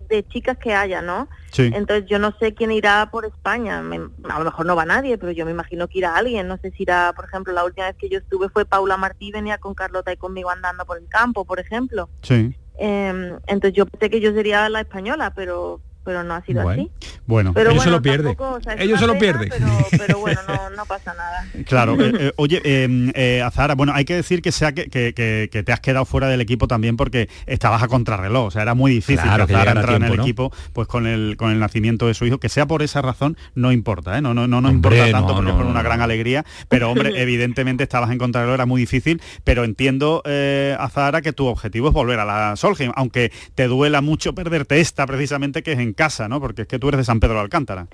de 0.07 0.27
chicas 0.27 0.57
que 0.57 0.73
haya, 0.73 1.01
¿no? 1.01 1.27
Entonces 1.57 2.05
yo 2.09 2.19
no 2.19 2.35
sé 2.37 2.53
quién 2.53 2.71
irá 2.71 3.09
por 3.11 3.25
España, 3.25 3.79
a 3.79 4.39
lo 4.39 4.45
mejor 4.45 4.65
no 4.65 4.75
va 4.75 4.85
nadie, 4.85 5.17
pero 5.17 5.31
yo 5.31 5.45
me 5.45 5.51
imagino 5.51 5.87
que 5.87 5.99
irá 5.99 6.15
alguien, 6.15 6.47
no 6.47 6.57
sé 6.57 6.71
si 6.71 6.83
irá, 6.83 7.13
por 7.15 7.25
ejemplo, 7.25 7.53
la 7.53 7.63
última 7.63 7.87
vez 7.87 7.95
que 7.95 8.09
yo 8.09 8.19
estuve 8.19 8.49
fue 8.49 8.65
Paula 8.65 8.97
Martí, 8.97 9.31
venía 9.31 9.57
con 9.57 9.73
Carlota 9.73 10.11
y 10.11 10.17
conmigo 10.17 10.49
andando 10.49 10.85
por 10.85 10.97
el 10.97 11.07
campo, 11.07 11.45
por 11.45 11.59
ejemplo. 11.59 12.09
Sí. 12.21 12.55
Em, 12.77 13.37
entonces 13.47 13.73
yo 13.73 13.85
pensé 13.85 14.09
que 14.09 14.19
yo 14.19 14.33
sería 14.33 14.67
la 14.67 14.81
española, 14.81 15.31
pero 15.33 15.79
pero 16.05 16.23
no 16.23 16.35
ha 16.35 16.41
sido 16.43 16.69
así. 16.69 16.89
Bueno, 17.25 17.51
pero 17.53 17.71
ellos 17.71 17.83
se 17.83 17.89
lo 17.89 18.01
pierden. 18.01 18.37
ellos 18.77 18.99
se 18.99 19.07
lo 19.07 19.17
pierden. 19.17 19.49
Pero, 19.89 20.19
bueno, 20.19 20.39
no, 20.75 20.85
pasa 20.85 21.13
nada. 21.15 21.47
Claro, 21.65 21.95
eh, 21.99 22.13
eh, 22.19 22.31
oye, 22.35 22.61
em, 22.63 23.11
eh, 23.15 23.41
Azara, 23.41 23.73
bueno, 23.73 23.91
hay 23.93 24.05
que 24.05 24.15
decir 24.15 24.43
que 24.43 24.51
sea 24.51 24.73
que, 24.73 24.87
que, 24.87 25.63
te 25.65 25.73
has 25.73 25.79
quedado 25.79 26.05
fuera 26.05 26.27
del 26.27 26.41
equipo 26.41 26.67
también 26.67 26.95
porque 26.95 27.27
estabas 27.47 27.81
a 27.81 27.87
contrarreloj, 27.87 28.45
o 28.45 28.51
sea, 28.51 28.61
era 28.61 28.75
muy 28.75 28.91
difícil 28.91 29.23
claro, 29.23 29.47
que 29.47 29.53
entrar 29.53 29.95
en 29.95 30.03
el 30.03 30.19
equipo 30.19 30.51
pues 30.73 30.87
con 30.87 31.07
el 31.07 31.35
con 31.37 31.51
el 31.51 31.59
nacimiento 31.59 32.05
de 32.05 32.13
su 32.13 32.25
hijo, 32.25 32.37
que 32.39 32.49
sea 32.49 32.67
por 32.67 32.83
esa 32.83 33.01
razón, 33.01 33.35
no 33.55 33.71
importa, 33.71 34.17
¿eh? 34.17 34.21
no, 34.21 34.35
no, 34.35 34.47
no, 34.47 34.61
no 34.61 34.69
importa 34.69 35.09
tanto 35.09 35.35
porque 35.35 35.49
es 35.49 35.55
por 35.55 35.65
una 35.65 35.81
gran 35.81 36.01
alegría, 36.01 36.45
pero 36.69 36.91
hombre, 36.91 37.13
evidentemente 37.21 37.83
estabas 37.83 38.11
en 38.11 38.19
contrarreloj, 38.19 38.53
era 38.53 38.65
muy 38.67 38.81
difícil, 38.81 39.21
pero 39.43 39.63
entiendo, 39.63 40.21
eh, 40.25 40.77
Azara, 40.79 41.21
que 41.23 41.33
tu 41.33 41.47
objetivo 41.47 41.87
es 41.87 41.93
volver 41.93 42.19
a 42.19 42.25
la 42.25 42.55
Solheim, 42.55 42.91
aunque 42.95 43.31
te 43.55 43.67
duela 43.67 44.01
mucho 44.01 44.35
perderte 44.35 44.79
esta 44.79 45.07
precisamente 45.07 45.63
que 45.63 45.71
es 45.71 45.79
en 45.79 45.94
casa, 45.95 46.27
¿no? 46.27 46.39
Porque 46.39 46.63
es 46.63 46.67
que 46.67 46.79
tú 46.79 46.89
eres 46.89 46.99
de 46.99 47.05
San 47.05 47.19
Pedro 47.19 47.35
de 47.35 47.41
Alcántara. 47.41 47.87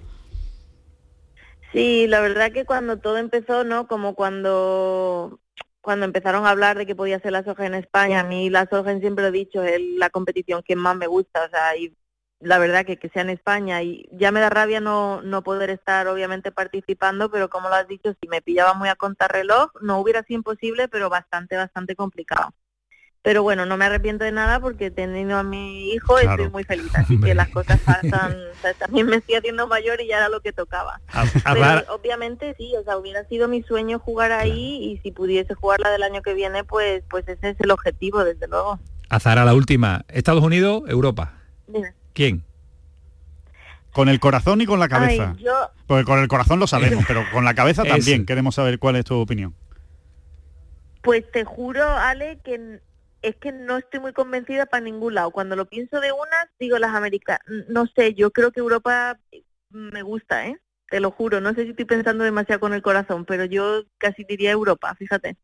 Sí, 1.71 2.05
la 2.07 2.19
verdad 2.19 2.51
que 2.51 2.65
cuando 2.65 2.97
todo 2.99 3.17
empezó, 3.17 3.63
¿no? 3.63 3.87
Como 3.87 4.13
cuando 4.15 5.39
cuando 5.81 6.05
empezaron 6.05 6.45
a 6.45 6.51
hablar 6.51 6.77
de 6.77 6.85
que 6.85 6.95
podía 6.95 7.19
ser 7.19 7.31
la 7.31 7.43
soja 7.43 7.65
en 7.65 7.73
España, 7.73 8.19
a 8.19 8.23
mí 8.23 8.49
la 8.51 8.67
soja 8.69 8.99
siempre 8.99 9.27
he 9.27 9.31
dicho 9.31 9.63
es 9.63 9.79
la 9.97 10.11
competición 10.11 10.61
que 10.63 10.75
más 10.75 10.95
me 10.95 11.07
gusta, 11.07 11.45
o 11.45 11.49
sea, 11.49 11.75
y 11.75 11.95
la 12.39 12.59
verdad 12.59 12.85
que 12.85 12.97
que 12.97 13.09
sea 13.09 13.23
en 13.23 13.31
España 13.31 13.81
y 13.81 14.07
ya 14.11 14.31
me 14.31 14.41
da 14.41 14.49
rabia 14.49 14.79
no 14.79 15.21
no 15.23 15.43
poder 15.43 15.69
estar 15.69 16.07
obviamente 16.07 16.51
participando, 16.51 17.31
pero 17.31 17.49
como 17.49 17.69
lo 17.69 17.75
has 17.75 17.87
dicho, 17.87 18.13
si 18.21 18.27
me 18.27 18.41
pillaba 18.41 18.73
muy 18.73 18.89
a 18.89 18.95
contrarreloj, 18.95 19.71
no 19.81 19.99
hubiera 19.99 20.23
sido 20.23 20.39
imposible, 20.39 20.87
pero 20.87 21.09
bastante 21.09 21.55
bastante 21.57 21.95
complicado 21.95 22.53
pero 23.23 23.43
bueno, 23.43 23.65
no 23.67 23.77
me 23.77 23.85
arrepiento 23.85 24.23
de 24.23 24.31
nada 24.31 24.59
porque 24.59 24.89
teniendo 24.89 25.37
a 25.37 25.43
mi 25.43 25.91
hijo 25.91 26.17
estoy 26.17 26.49
muy 26.49 26.63
feliz, 26.63 26.89
así 26.95 27.19
que 27.19 27.35
las 27.35 27.49
cosas 27.49 27.79
pasan, 27.81 28.35
también 28.79 29.05
me 29.07 29.17
estoy 29.17 29.35
haciendo 29.35 29.67
mayor 29.67 30.01
y 30.01 30.07
ya 30.07 30.17
era 30.17 30.29
lo 30.29 30.41
que 30.41 30.53
tocaba. 30.53 31.01
pero 31.43 31.83
obviamente 31.93 32.55
sí, 32.57 32.73
o 32.75 32.83
sea, 32.83 32.97
hubiera 32.97 33.23
sido 33.25 33.47
mi 33.47 33.61
sueño 33.61 33.99
jugar 33.99 34.31
ahí 34.31 34.83
y 34.83 34.97
si 35.03 35.11
pudiese 35.11 35.53
jugar 35.53 35.79
la 35.81 35.91
del 35.91 36.01
año 36.01 36.23
que 36.23 36.33
viene, 36.33 36.63
pues 36.63 37.03
pues 37.09 37.27
ese 37.27 37.49
es 37.49 37.57
el 37.59 37.69
objetivo, 37.69 38.23
desde 38.23 38.47
luego. 38.47 38.79
Azara, 39.09 39.45
la 39.45 39.53
última, 39.53 40.03
Estados 40.07 40.43
Unidos, 40.43 40.83
Europa. 40.87 41.33
¿Quién? 42.13 42.43
Con 43.91 44.09
el 44.09 44.19
corazón 44.19 44.61
y 44.61 44.65
con 44.65 44.79
la 44.79 44.89
cabeza. 44.89 45.35
Porque 45.85 46.05
con 46.05 46.19
el 46.19 46.27
corazón 46.27 46.59
lo 46.59 46.65
sabemos, 46.65 47.03
pero 47.07 47.23
con 47.31 47.45
la 47.45 47.53
cabeza 47.53 47.83
también 47.87 48.25
queremos 48.25 48.55
saber 48.55 48.79
cuál 48.79 48.95
es 48.95 49.05
tu 49.05 49.15
opinión. 49.15 49.53
Pues 51.01 51.29
te 51.31 51.43
juro, 51.43 51.83
Ale, 51.83 52.39
que 52.43 52.79
es 53.21 53.35
que 53.35 53.51
no 53.51 53.77
estoy 53.77 53.99
muy 53.99 54.13
convencida 54.13 54.65
para 54.65 54.83
ningún 54.83 55.15
lado. 55.15 55.31
Cuando 55.31 55.55
lo 55.55 55.65
pienso 55.65 55.99
de 55.99 56.11
unas, 56.11 56.47
digo 56.59 56.77
las 56.79 56.95
Américas. 56.95 57.39
No 57.69 57.87
sé, 57.87 58.13
yo 58.13 58.31
creo 58.31 58.51
que 58.51 58.59
Europa 58.59 59.19
me 59.69 60.01
gusta, 60.01 60.47
¿eh? 60.47 60.57
Te 60.89 60.99
lo 60.99 61.11
juro. 61.11 61.39
No 61.39 61.53
sé 61.53 61.63
si 61.63 61.69
estoy 61.69 61.85
pensando 61.85 62.23
demasiado 62.23 62.59
con 62.59 62.73
el 62.73 62.81
corazón, 62.81 63.25
pero 63.25 63.45
yo 63.45 63.83
casi 63.97 64.23
diría 64.23 64.51
Europa, 64.51 64.93
fíjate. 64.95 65.37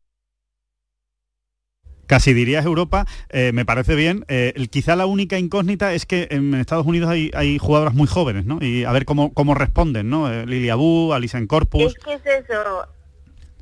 Casi 2.06 2.32
dirías 2.32 2.64
Europa, 2.64 3.06
eh, 3.28 3.52
me 3.52 3.66
parece 3.66 3.94
bien. 3.94 4.24
Eh, 4.28 4.54
quizá 4.70 4.96
la 4.96 5.04
única 5.04 5.38
incógnita 5.38 5.92
es 5.92 6.06
que 6.06 6.28
en 6.30 6.54
Estados 6.54 6.86
Unidos 6.86 7.10
hay, 7.10 7.30
hay 7.34 7.58
jugadoras 7.58 7.94
muy 7.94 8.06
jóvenes, 8.06 8.46
¿no? 8.46 8.58
Y 8.62 8.84
a 8.84 8.92
ver 8.92 9.04
cómo, 9.04 9.34
cómo 9.34 9.54
responden, 9.54 10.08
¿no? 10.08 10.32
Eh, 10.32 10.46
Lilia 10.46 10.74
Bu, 10.74 11.12
Alison 11.12 11.46
Corpus. 11.46 11.82
Es 11.82 11.94
que 12.02 12.14
es 12.14 12.24
eso 12.24 12.88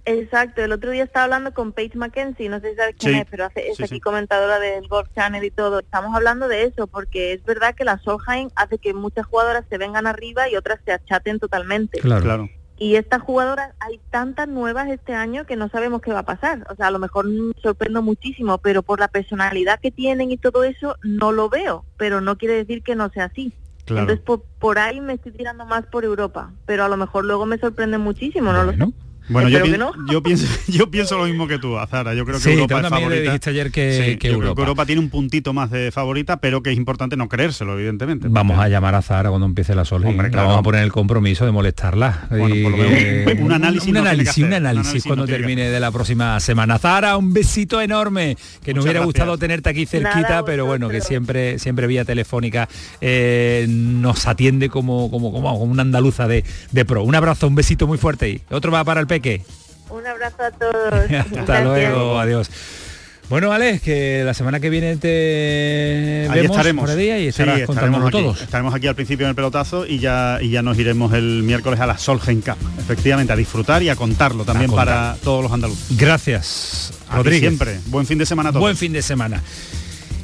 Exacto, 0.09 0.63
el 0.63 0.71
otro 0.71 0.93
día 0.93 1.03
estaba 1.03 1.25
hablando 1.25 1.53
con 1.53 1.73
Paige 1.73 1.99
McKenzie, 1.99 2.49
no 2.49 2.61
sé 2.61 2.71
si 2.71 2.77
sabes 2.77 2.95
quién 2.97 3.17
es, 3.17 3.27
pero 3.29 3.45
hace, 3.45 3.69
es 3.69 3.81
aquí 3.81 3.99
comentadora 3.99 4.61
del 4.61 4.87
Golf 4.87 5.09
Channel 5.17 5.43
y 5.43 5.51
todo. 5.51 5.81
Estamos 5.81 6.15
hablando 6.15 6.47
de 6.47 6.63
eso, 6.63 6.87
porque 6.87 7.33
es 7.33 7.45
verdad 7.45 7.75
que 7.75 7.85
la 7.85 7.99
Solheim 7.99 8.51
hace 8.55 8.79
que 8.79 8.95
muchas 8.95 9.27
jugadoras 9.27 9.65
se 9.69 9.79
vengan 9.79 10.07
arriba 10.07 10.49
y 10.49 10.55
otras 10.55 10.79
se 10.85 10.93
achaten 10.93 11.41
totalmente. 11.41 11.99
Claro, 11.99 12.23
claro. 12.23 12.49
Y 12.79 12.95
estas 12.95 13.21
jugadoras, 13.21 13.75
hay 13.81 13.99
tantas 14.11 14.47
nuevas 14.47 14.89
este 14.89 15.13
año 15.13 15.45
que 15.45 15.57
no 15.57 15.69
sabemos 15.71 16.03
qué 16.03 16.13
va 16.13 16.21
a 16.21 16.25
pasar. 16.25 16.65
O 16.71 16.77
sea, 16.77 16.87
a 16.87 16.91
lo 16.93 17.01
mejor 17.01 17.27
me 17.27 17.53
sorprendo 17.61 18.01
muchísimo, 18.01 18.59
pero 18.59 18.85
por 18.85 19.01
la 19.01 19.09
personalidad 19.09 19.81
que 19.81 19.91
tienen 19.91 20.31
y 20.31 20.37
todo 20.37 20.63
eso, 20.63 20.95
no 21.03 21.33
lo 21.33 21.49
veo. 21.49 21.85
Pero 21.97 22.21
no 22.21 22.39
quiere 22.39 22.55
decir 22.55 22.85
que 22.85 22.95
no 22.95 23.09
sea 23.11 23.25
así. 23.25 23.53
Entonces, 23.89 24.21
por, 24.21 24.79
ahí 24.79 25.01
me 25.01 25.15
estoy 25.15 25.33
tirando 25.33 25.65
más 25.65 25.87
por 25.87 26.05
Europa. 26.05 26.53
Pero 26.65 26.85
a 26.85 26.89
lo 26.89 26.97
mejor 26.97 27.25
luego 27.25 27.45
me 27.45 27.59
sorprende 27.59 27.99
muchísimo, 27.99 28.53
no 28.53 28.63
lo 28.63 28.73
sé. 28.73 28.93
Bueno, 29.29 29.49
yo, 29.49 30.23
pienso, 30.23 30.47
yo 30.69 30.91
pienso 30.91 31.19
lo 31.19 31.25
mismo 31.25 31.49
que 31.49 31.59
tú, 31.59 31.79
Azara. 31.79 32.15
Yo 32.15 32.25
creo 32.25 32.41
que 32.41 32.53
Europa 32.53 32.81
es 32.81 32.89
favorita. 32.89 33.23
dijiste 33.23 33.51
ayer 33.51 33.71
que, 33.71 34.19
Europa. 34.23 34.87
tiene 34.87 35.01
un 35.01 35.11
puntito 35.11 35.53
más 35.53 35.71
de 35.71 35.91
favorita, 35.91 36.39
pero 36.39 36.63
que 36.63 36.71
es 36.71 36.77
importante 36.77 37.17
no 37.17 37.29
creérselo, 37.29 37.79
evidentemente. 37.79 38.29
Vamos 38.31 38.59
a 38.59 38.69
llamar 38.69 38.95
a 38.95 39.03
Zara 39.03 39.31
cuando 39.31 39.47
empiece 39.47 39.75
la 39.75 39.85
Sol. 39.85 40.03
Vamos 40.05 40.59
a 40.59 40.63
poner 40.63 40.83
el 40.83 40.93
compromiso 40.93 41.45
de 41.45 41.53
molestarla. 41.53 42.29
un, 42.31 43.53
análisis, 43.53 43.89
un, 43.89 43.97
análisis 43.97 44.45
un 44.45 44.53
análisis, 44.53 45.05
cuando 45.05 45.27
termine 45.27 45.71
de 45.71 45.81
la 45.81 45.91
próxima 45.91 46.39
semana. 46.41 46.79
Zara, 46.79 47.17
un 47.17 47.33
besito 47.33 47.81
enorme. 47.81 48.37
Que 48.63 48.75
nos 48.75 48.85
hubiera 48.85 49.05
gustado 49.05 49.39
tenerte 49.39 49.71
aquí 49.71 49.87
cerquita, 49.87 50.45
pero 50.45 50.67
bueno, 50.67 50.89
que 50.89 51.01
siempre, 51.01 51.59
siempre 51.59 51.87
vía 51.87 52.05
telefónica 52.05 52.69
eh, 53.01 53.67
nos 53.69 54.27
atiende 54.27 54.69
como, 54.69 55.11
como, 55.11 55.33
como, 55.33 55.55
una 55.57 55.83
andaluza 55.83 56.29
de, 56.29 56.45
de 56.73 56.85
pro. 56.85 57.03
Un 57.03 57.15
abrazo, 57.15 57.49
un 57.49 57.55
besito 57.55 57.87
muy 57.87 57.99
fuerte 57.99 58.29
y 58.29 58.41
otro 58.51 58.73
va 58.73 58.85
para 58.85 59.01
el 59.01 59.07
un 59.91 60.07
abrazo 60.07 60.43
a 60.43 60.51
todos. 60.51 61.11
Hasta 61.39 61.61
luego, 61.63 62.19
adiós. 62.19 62.51
Bueno, 63.29 63.51
Alex, 63.53 63.83
que 63.83 64.23
la 64.25 64.35
semana 64.35 64.61
que 64.61 64.71
viene 64.71 64.97
te 64.99 66.29
Ahí 66.31 66.45
estaremos. 66.45 66.89
por 66.89 66.97
día 66.97 67.19
y 67.19 67.27
estarás 67.27 67.59
estaremos 67.61 68.11
todos. 68.13 68.41
Estaremos 68.41 68.73
aquí 68.73 68.87
al 68.87 68.95
principio 68.95 69.27
en 69.27 69.31
el 69.31 69.35
pelotazo 69.35 69.85
y 69.85 69.99
ya, 69.99 70.39
y 70.41 70.51
ya 70.51 70.63
nos 70.63 70.79
iremos 70.79 71.13
el 71.13 71.43
miércoles 71.43 71.81
a 71.81 71.87
la 71.87 71.99
Solgen 71.99 72.41
Cup. 72.41 72.57
Efectivamente, 72.79 73.33
a 73.33 73.37
disfrutar 73.37 73.83
y 73.83 73.89
a 73.89 73.97
contarlo 73.97 74.45
también 74.45 74.71
para 74.71 75.17
todos 75.25 75.43
los 75.43 75.51
andaluces. 75.51 75.97
Gracias, 75.99 76.93
Rodríguez. 77.13 77.41
siempre. 77.41 77.81
Buen 77.87 78.07
fin 78.07 78.19
de 78.19 78.27
semana 78.27 78.51
a 78.51 78.53
todos. 78.53 78.61
Buen 78.61 78.77
fin 78.77 78.93
de 78.93 79.03
semana. 79.03 79.43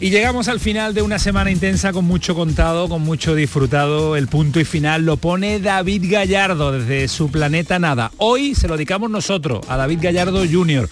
Y 0.03 0.11
llegamos 0.11 0.49
al 0.49 0.59
final 0.59 0.95
de 0.95 1.03
una 1.03 1.21
semana 1.21 1.53
intensa 1.53 1.93
con 1.93 2.05
mucho 2.05 2.35
contado, 2.35 2.89
con 2.89 3.03
mucho 3.03 3.37
disfrutado. 3.37 4.17
El 4.17 4.27
punto 4.27 4.59
y 4.59 4.65
final 4.65 5.05
lo 5.05 5.17
pone 5.17 5.61
David 5.61 6.11
Gallardo 6.11 6.73
desde 6.73 7.07
su 7.07 7.31
planeta 7.31 7.79
Nada. 7.79 8.11
Hoy 8.17 8.57
se 8.57 8.67
lo 8.67 8.75
dedicamos 8.75 9.13
nosotros 9.13 9.61
a 9.69 9.77
David 9.77 10.01
Gallardo 10.03 10.43
Jr. 10.45 10.89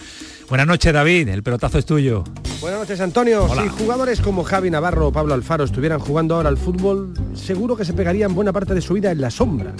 Buenas 0.47 0.65
noches 0.65 0.93
David, 0.93 1.27
el 1.27 1.43
pelotazo 1.43 1.77
es 1.77 1.85
tuyo. 1.85 2.23
Buenas 2.61 2.79
noches, 2.79 3.01
Antonio. 3.01 3.49
Si 3.49 3.67
jugadores 3.67 4.21
como 4.21 4.43
Javi 4.43 4.69
Navarro 4.69 5.07
o 5.07 5.11
Pablo 5.11 5.33
Alfaro 5.33 5.65
estuvieran 5.65 5.99
jugando 5.99 6.35
ahora 6.35 6.47
al 6.47 6.57
fútbol, 6.57 7.13
seguro 7.33 7.75
que 7.75 7.83
se 7.83 7.91
pegarían 7.91 8.33
buena 8.33 8.53
parte 8.53 8.73
de 8.73 8.81
su 8.81 8.93
vida 8.93 9.11
en 9.11 9.19
la 9.19 9.29
sombra. 9.29 9.73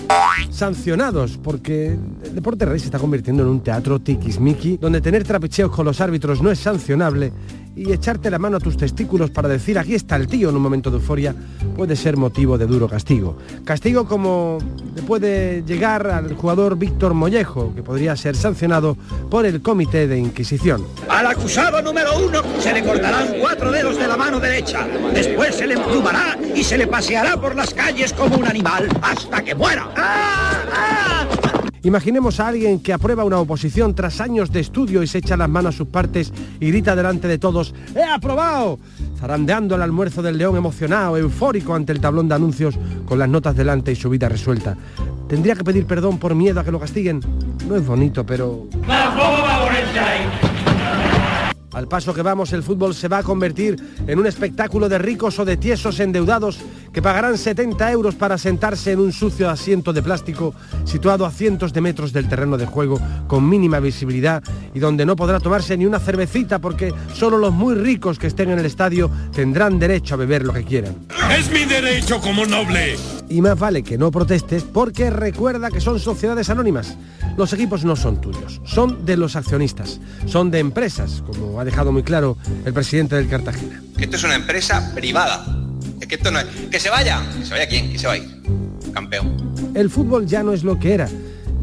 Sancionados, 0.50 1.40
porque 1.42 1.98
el 2.24 2.36
deporte 2.36 2.66
rey 2.66 2.80
se 2.80 2.86
está 2.86 3.00
convirtiendo 3.00 3.44
en 3.44 3.50
un 3.50 3.62
teatro 3.62 4.00
tiquismiqui, 4.00 4.76
donde 4.76 5.00
tener 5.00 5.24
trapicheos 5.24 5.72
con 5.72 5.86
los 5.86 6.02
árbitros 6.02 6.42
no 6.42 6.52
es 6.52 6.60
sancionable 6.60 7.32
y 7.76 7.92
echarte 7.92 8.30
la 8.30 8.40
mano 8.40 8.58
a 8.58 8.60
tus 8.60 8.78
testículos 8.78 9.30
para 9.30 9.48
decir 9.50 9.80
aquí 9.80 9.96
está 9.96 10.16
el 10.16 10.28
tío 10.28 10.50
en 10.50 10.56
un 10.56 10.62
momento 10.62 10.90
de 10.90 10.98
euforia 10.98 11.36
puede 11.76 11.96
ser 11.96 12.18
motivo 12.18 12.58
de 12.58 12.68
duro 12.68 12.88
castigo. 12.88 13.38
Castigo 13.64 14.06
como 14.06 14.58
le 14.96 15.02
puede 15.02 15.64
llegar 15.64 16.08
al 16.08 16.36
jugador 16.36 16.78
Víctor 16.78 17.14
Mollejo, 17.14 17.74
que 17.74 17.84
podría 17.84 18.16
ser 18.16 18.36
sancionado 18.36 18.98
por 19.30 19.46
el 19.46 19.62
Comité 19.62 20.08
de 20.08 20.18
Inquisición. 20.18 20.86
Al 21.10 21.28
acusado 21.28 21.82
número 21.82 22.12
uno 22.20 22.42
se 22.60 22.74
le 22.74 22.84
cortarán 22.84 23.36
cuatro 23.40 23.72
dedos 23.72 23.98
de 23.98 24.08
la 24.08 24.18
mano 24.18 24.40
derecha. 24.40 24.88
Después 25.14 25.56
se 25.56 25.68
le 25.68 25.76
emplumará 25.76 26.38
y 26.56 26.64
se 26.64 26.78
le 26.78 26.88
paseará 26.88 27.40
por 27.40 27.56
las 27.56 27.74
calles 27.74 28.14
como 28.14 28.38
un 28.38 28.46
animal 28.46 28.88
hasta 29.02 29.44
que 29.44 29.56
muera. 29.56 29.90
¡Ah! 29.96 30.64
¡Ah! 30.74 31.51
Imaginemos 31.84 32.40
a 32.40 32.48
alguien 32.48 32.80
que 32.80 32.94
aprueba 32.94 33.24
una 33.24 33.40
oposición 33.40 33.96
tras 33.96 34.22
años 34.22 34.52
de 34.52 34.60
estudio 34.60 35.02
y 35.02 35.08
se 35.08 35.18
echa 35.18 35.36
las 35.36 35.50
manos 35.50 35.74
a 35.76 35.78
sus 35.80 35.88
partes 35.88 36.32
y 36.60 36.68
grita 36.68 36.96
delante 36.96 37.28
de 37.28 37.40
todos, 37.40 37.74
¡He 37.96 38.04
aprobado! 38.04 38.78
Zarandeando 39.20 39.76
el 39.76 39.82
almuerzo 39.82 40.22
del 40.22 40.38
león 40.38 40.56
emocionado, 40.56 41.18
eufórico 41.18 41.74
ante 41.74 41.92
el 41.92 42.00
tablón 42.00 42.28
de 42.28 42.36
anuncios 42.36 42.78
con 43.06 43.18
las 43.18 43.30
notas 43.30 43.56
delante 43.56 43.92
y 43.92 43.96
su 43.96 44.10
vida 44.10 44.30
resuelta. 44.30 44.78
¿Tendría 45.28 45.56
que 45.56 45.64
pedir 45.64 45.86
perdón 45.86 46.20
por 46.20 46.36
miedo 46.36 46.60
a 46.60 46.64
que 46.64 46.72
lo 46.72 46.80
castiguen? 46.80 47.22
No 47.68 47.76
es 47.76 47.86
bonito, 47.86 48.26
pero... 48.26 48.68
Al 51.74 51.88
paso 51.88 52.14
que 52.14 52.22
vamos, 52.22 52.52
el 52.52 52.64
fútbol 52.64 52.94
se 52.94 53.08
va 53.08 53.20
a 53.20 53.24
convertir 53.24 53.82
en 54.06 54.20
un 54.20 54.28
espectáculo 54.28 54.90
de 54.90 54.98
ricos 54.98 55.40
o 55.40 55.46
de 55.46 55.58
tiesos 55.58 56.00
endeudados 56.00 56.60
que 56.92 57.02
pagarán 57.02 57.38
70 57.38 57.92
euros 57.92 58.16
para 58.16 58.38
sentarse 58.38 58.92
en 58.92 59.00
un 59.00 59.14
sucio 59.14 59.50
asiento 59.50 59.94
de 59.94 60.04
plástico 60.04 60.54
situado 60.84 61.26
a 61.26 61.32
cientos 61.32 61.72
de 61.72 61.82
metros 61.82 62.12
del 62.12 62.28
terreno 62.28 62.58
de 62.58 62.66
juego 62.66 63.00
con 63.28 63.48
mínima 63.48 63.80
visibilidad 63.80 64.44
y 64.74 64.80
donde 64.80 65.06
no 65.06 65.16
podrá 65.16 65.40
tomarse 65.40 65.78
ni 65.78 65.86
una 65.86 66.00
cervecita 66.00 66.60
porque 66.60 66.94
solo 67.14 67.38
los 67.38 67.54
muy 67.54 67.76
ricos 67.76 68.20
que 68.20 68.28
estén 68.28 68.50
en 68.50 68.60
el 68.60 68.66
estadio 68.66 69.10
tendrán 69.34 69.80
derecho 69.80 70.16
a 70.16 70.18
beber 70.18 70.44
lo 70.44 70.54
que 70.54 70.66
quieran. 70.66 70.96
Es 71.38 71.50
mi 71.52 71.64
derecho 71.64 72.20
como 72.20 72.46
noble. 72.46 73.21
Y 73.32 73.40
más 73.42 73.58
vale 73.58 73.82
que 73.82 73.98
no 73.98 74.12
protestes 74.12 74.64
porque 74.64 75.10
recuerda 75.10 75.72
que 75.72 75.80
son 75.80 76.02
sociedades 76.02 76.50
anónimas. 76.50 76.98
Los 77.38 77.54
equipos 77.54 77.86
no 77.86 77.96
son 77.96 78.20
tuyos, 78.20 78.60
son 78.66 79.06
de 79.06 79.16
los 79.16 79.38
accionistas, 79.38 80.02
son 80.26 80.52
de 80.52 80.60
empresas, 80.60 81.24
como 81.26 81.58
ha 81.58 81.64
dejado 81.64 81.94
muy 81.94 82.04
claro 82.04 82.38
el 82.66 82.74
presidente 82.74 83.16
del 83.16 83.30
Cartagena. 83.30 83.82
Esto 83.98 84.18
es 84.18 84.24
una 84.26 84.36
empresa 84.36 84.92
privada. 84.94 85.46
Es 86.02 86.08
que 86.08 86.16
esto 86.16 86.30
no 86.30 86.40
es... 86.40 86.46
Que 86.70 86.78
se 86.78 86.90
vaya. 86.90 87.22
¿Que 87.40 87.46
se 87.46 87.52
vaya 87.52 87.68
quién? 87.70 87.94
¿Que 87.94 88.00
se 88.00 88.08
va 88.08 88.14
a 88.14 88.18
ir? 88.18 88.42
Campeón. 88.94 89.54
El 89.76 89.90
fútbol 89.90 90.26
ya 90.26 90.44
no 90.44 90.52
es 90.52 90.66
lo 90.66 90.78
que 90.78 90.94
era. 90.94 91.08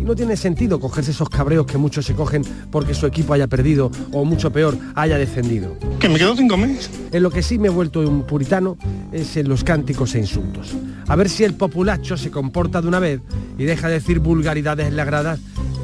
No 0.08 0.16
tiene 0.16 0.38
sentido 0.38 0.80
cogerse 0.80 1.10
esos 1.10 1.28
cabreos 1.28 1.66
que 1.66 1.76
muchos 1.76 2.06
se 2.06 2.14
cogen 2.14 2.42
porque 2.70 2.94
su 2.94 3.04
equipo 3.06 3.34
haya 3.34 3.46
perdido 3.46 3.90
o 4.10 4.24
mucho 4.24 4.50
peor 4.50 4.74
haya 4.94 5.18
descendido. 5.18 5.76
Que 6.00 6.08
me 6.08 6.18
quedo 6.18 6.34
cinco 6.34 6.56
meses. 6.56 6.90
En 7.12 7.22
lo 7.22 7.30
que 7.30 7.42
sí 7.42 7.58
me 7.58 7.68
he 7.68 7.70
vuelto 7.70 8.00
un 8.00 8.22
puritano 8.22 8.78
es 9.12 9.36
en 9.36 9.50
los 9.50 9.64
cánticos 9.64 10.14
e 10.14 10.20
insultos. 10.20 10.74
A 11.08 11.14
ver 11.14 11.28
si 11.28 11.44
el 11.44 11.52
populacho 11.56 12.16
se 12.16 12.30
comporta 12.30 12.80
de 12.80 12.88
una 12.88 13.00
vez 13.00 13.20
y 13.58 13.64
deja 13.64 13.88
de 13.88 13.94
decir 13.94 14.20
vulgaridades 14.20 14.86
en 14.86 14.96
la 14.96 15.04
grada 15.04 15.36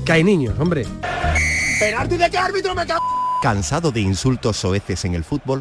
que 0.06 0.12
hay 0.12 0.24
niños, 0.24 0.58
hombre. 0.58 0.86
¿Penalti 1.78 2.16
de 2.16 2.30
qué 2.30 2.38
árbitro 2.38 2.74
me 2.74 2.86
¿Cansado 3.42 3.92
de 3.92 4.00
insultos 4.00 4.56
soeces 4.56 5.04
en 5.04 5.16
el 5.16 5.24
fútbol? 5.24 5.60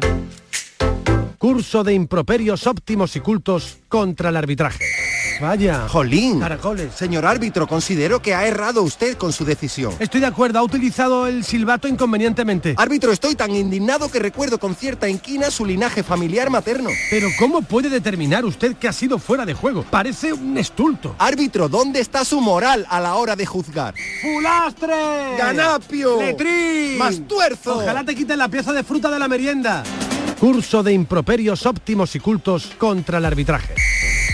Curso 1.36 1.84
de 1.84 1.92
improperios 1.92 2.66
óptimos 2.66 3.14
y 3.14 3.20
cultos 3.20 3.76
contra 3.90 4.30
el 4.30 4.38
arbitraje. 4.38 5.13
Vaya. 5.40 5.88
Jolín. 5.88 6.40
Caracoles. 6.40 6.94
Señor 6.94 7.26
árbitro, 7.26 7.66
considero 7.66 8.20
que 8.20 8.34
ha 8.34 8.46
errado 8.46 8.82
usted 8.82 9.16
con 9.16 9.32
su 9.32 9.44
decisión. 9.44 9.94
Estoy 9.98 10.20
de 10.20 10.26
acuerdo, 10.26 10.58
ha 10.58 10.62
utilizado 10.62 11.26
el 11.26 11.44
silbato 11.44 11.88
inconvenientemente. 11.88 12.74
Árbitro, 12.76 13.12
estoy 13.12 13.34
tan 13.34 13.54
indignado 13.54 14.10
que 14.10 14.18
recuerdo 14.18 14.58
con 14.58 14.74
cierta 14.74 15.08
inquina 15.08 15.50
su 15.50 15.64
linaje 15.64 16.02
familiar 16.02 16.50
materno. 16.50 16.90
Pero 17.10 17.28
¿cómo 17.38 17.62
puede 17.62 17.88
determinar 17.90 18.44
usted 18.44 18.76
que 18.76 18.88
ha 18.88 18.92
sido 18.92 19.18
fuera 19.18 19.44
de 19.44 19.54
juego? 19.54 19.84
Parece 19.90 20.32
un 20.32 20.56
estulto. 20.58 21.14
Árbitro, 21.18 21.68
¿dónde 21.68 22.00
está 22.00 22.24
su 22.24 22.40
moral 22.40 22.86
a 22.88 23.00
la 23.00 23.14
hora 23.16 23.36
de 23.36 23.46
juzgar? 23.46 23.94
¡Fulastre! 24.22 25.36
¡Ganapio! 25.38 26.20
¡Letrín! 26.20 26.98
¡Mastuerzo! 26.98 27.78
Ojalá 27.78 28.04
te 28.04 28.14
quiten 28.14 28.38
la 28.38 28.48
pieza 28.48 28.72
de 28.72 28.82
fruta 28.82 29.10
de 29.10 29.18
la 29.18 29.28
merienda. 29.28 29.82
Curso 30.44 30.82
de 30.82 30.92
improperios 30.92 31.64
óptimos 31.64 32.14
y 32.16 32.20
cultos 32.20 32.72
contra 32.76 33.16
el 33.16 33.24
arbitraje. 33.24 33.74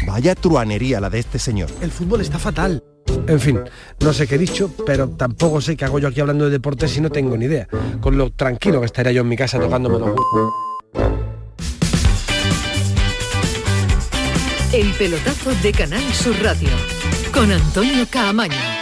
Vaya 0.04 0.34
truanería 0.34 0.98
la 0.98 1.08
de 1.08 1.20
este 1.20 1.38
señor. 1.38 1.70
El 1.80 1.92
fútbol 1.92 2.20
está 2.20 2.36
fatal. 2.36 2.82
En 3.28 3.38
fin, 3.38 3.60
no 4.00 4.12
sé 4.12 4.26
qué 4.26 4.34
he 4.34 4.38
dicho, 4.38 4.74
pero 4.84 5.10
tampoco 5.10 5.60
sé 5.60 5.76
qué 5.76 5.84
hago 5.84 6.00
yo 6.00 6.08
aquí 6.08 6.18
hablando 6.18 6.46
de 6.46 6.50
deportes 6.50 6.96
y 6.96 7.00
no 7.00 7.10
tengo 7.10 7.36
ni 7.36 7.44
idea. 7.44 7.68
Con 8.00 8.18
lo 8.18 8.32
tranquilo 8.32 8.80
que 8.80 8.86
estaría 8.86 9.12
yo 9.12 9.20
en 9.20 9.28
mi 9.28 9.36
casa 9.36 9.60
tocándome 9.60 10.00
los 10.00 10.10
El 14.72 14.92
pelotazo 14.94 15.54
de 15.62 15.70
Canal 15.70 16.02
Sur 16.12 16.34
Radio 16.42 16.70
con 17.32 17.52
Antonio 17.52 18.04
Caamaño. 18.10 18.79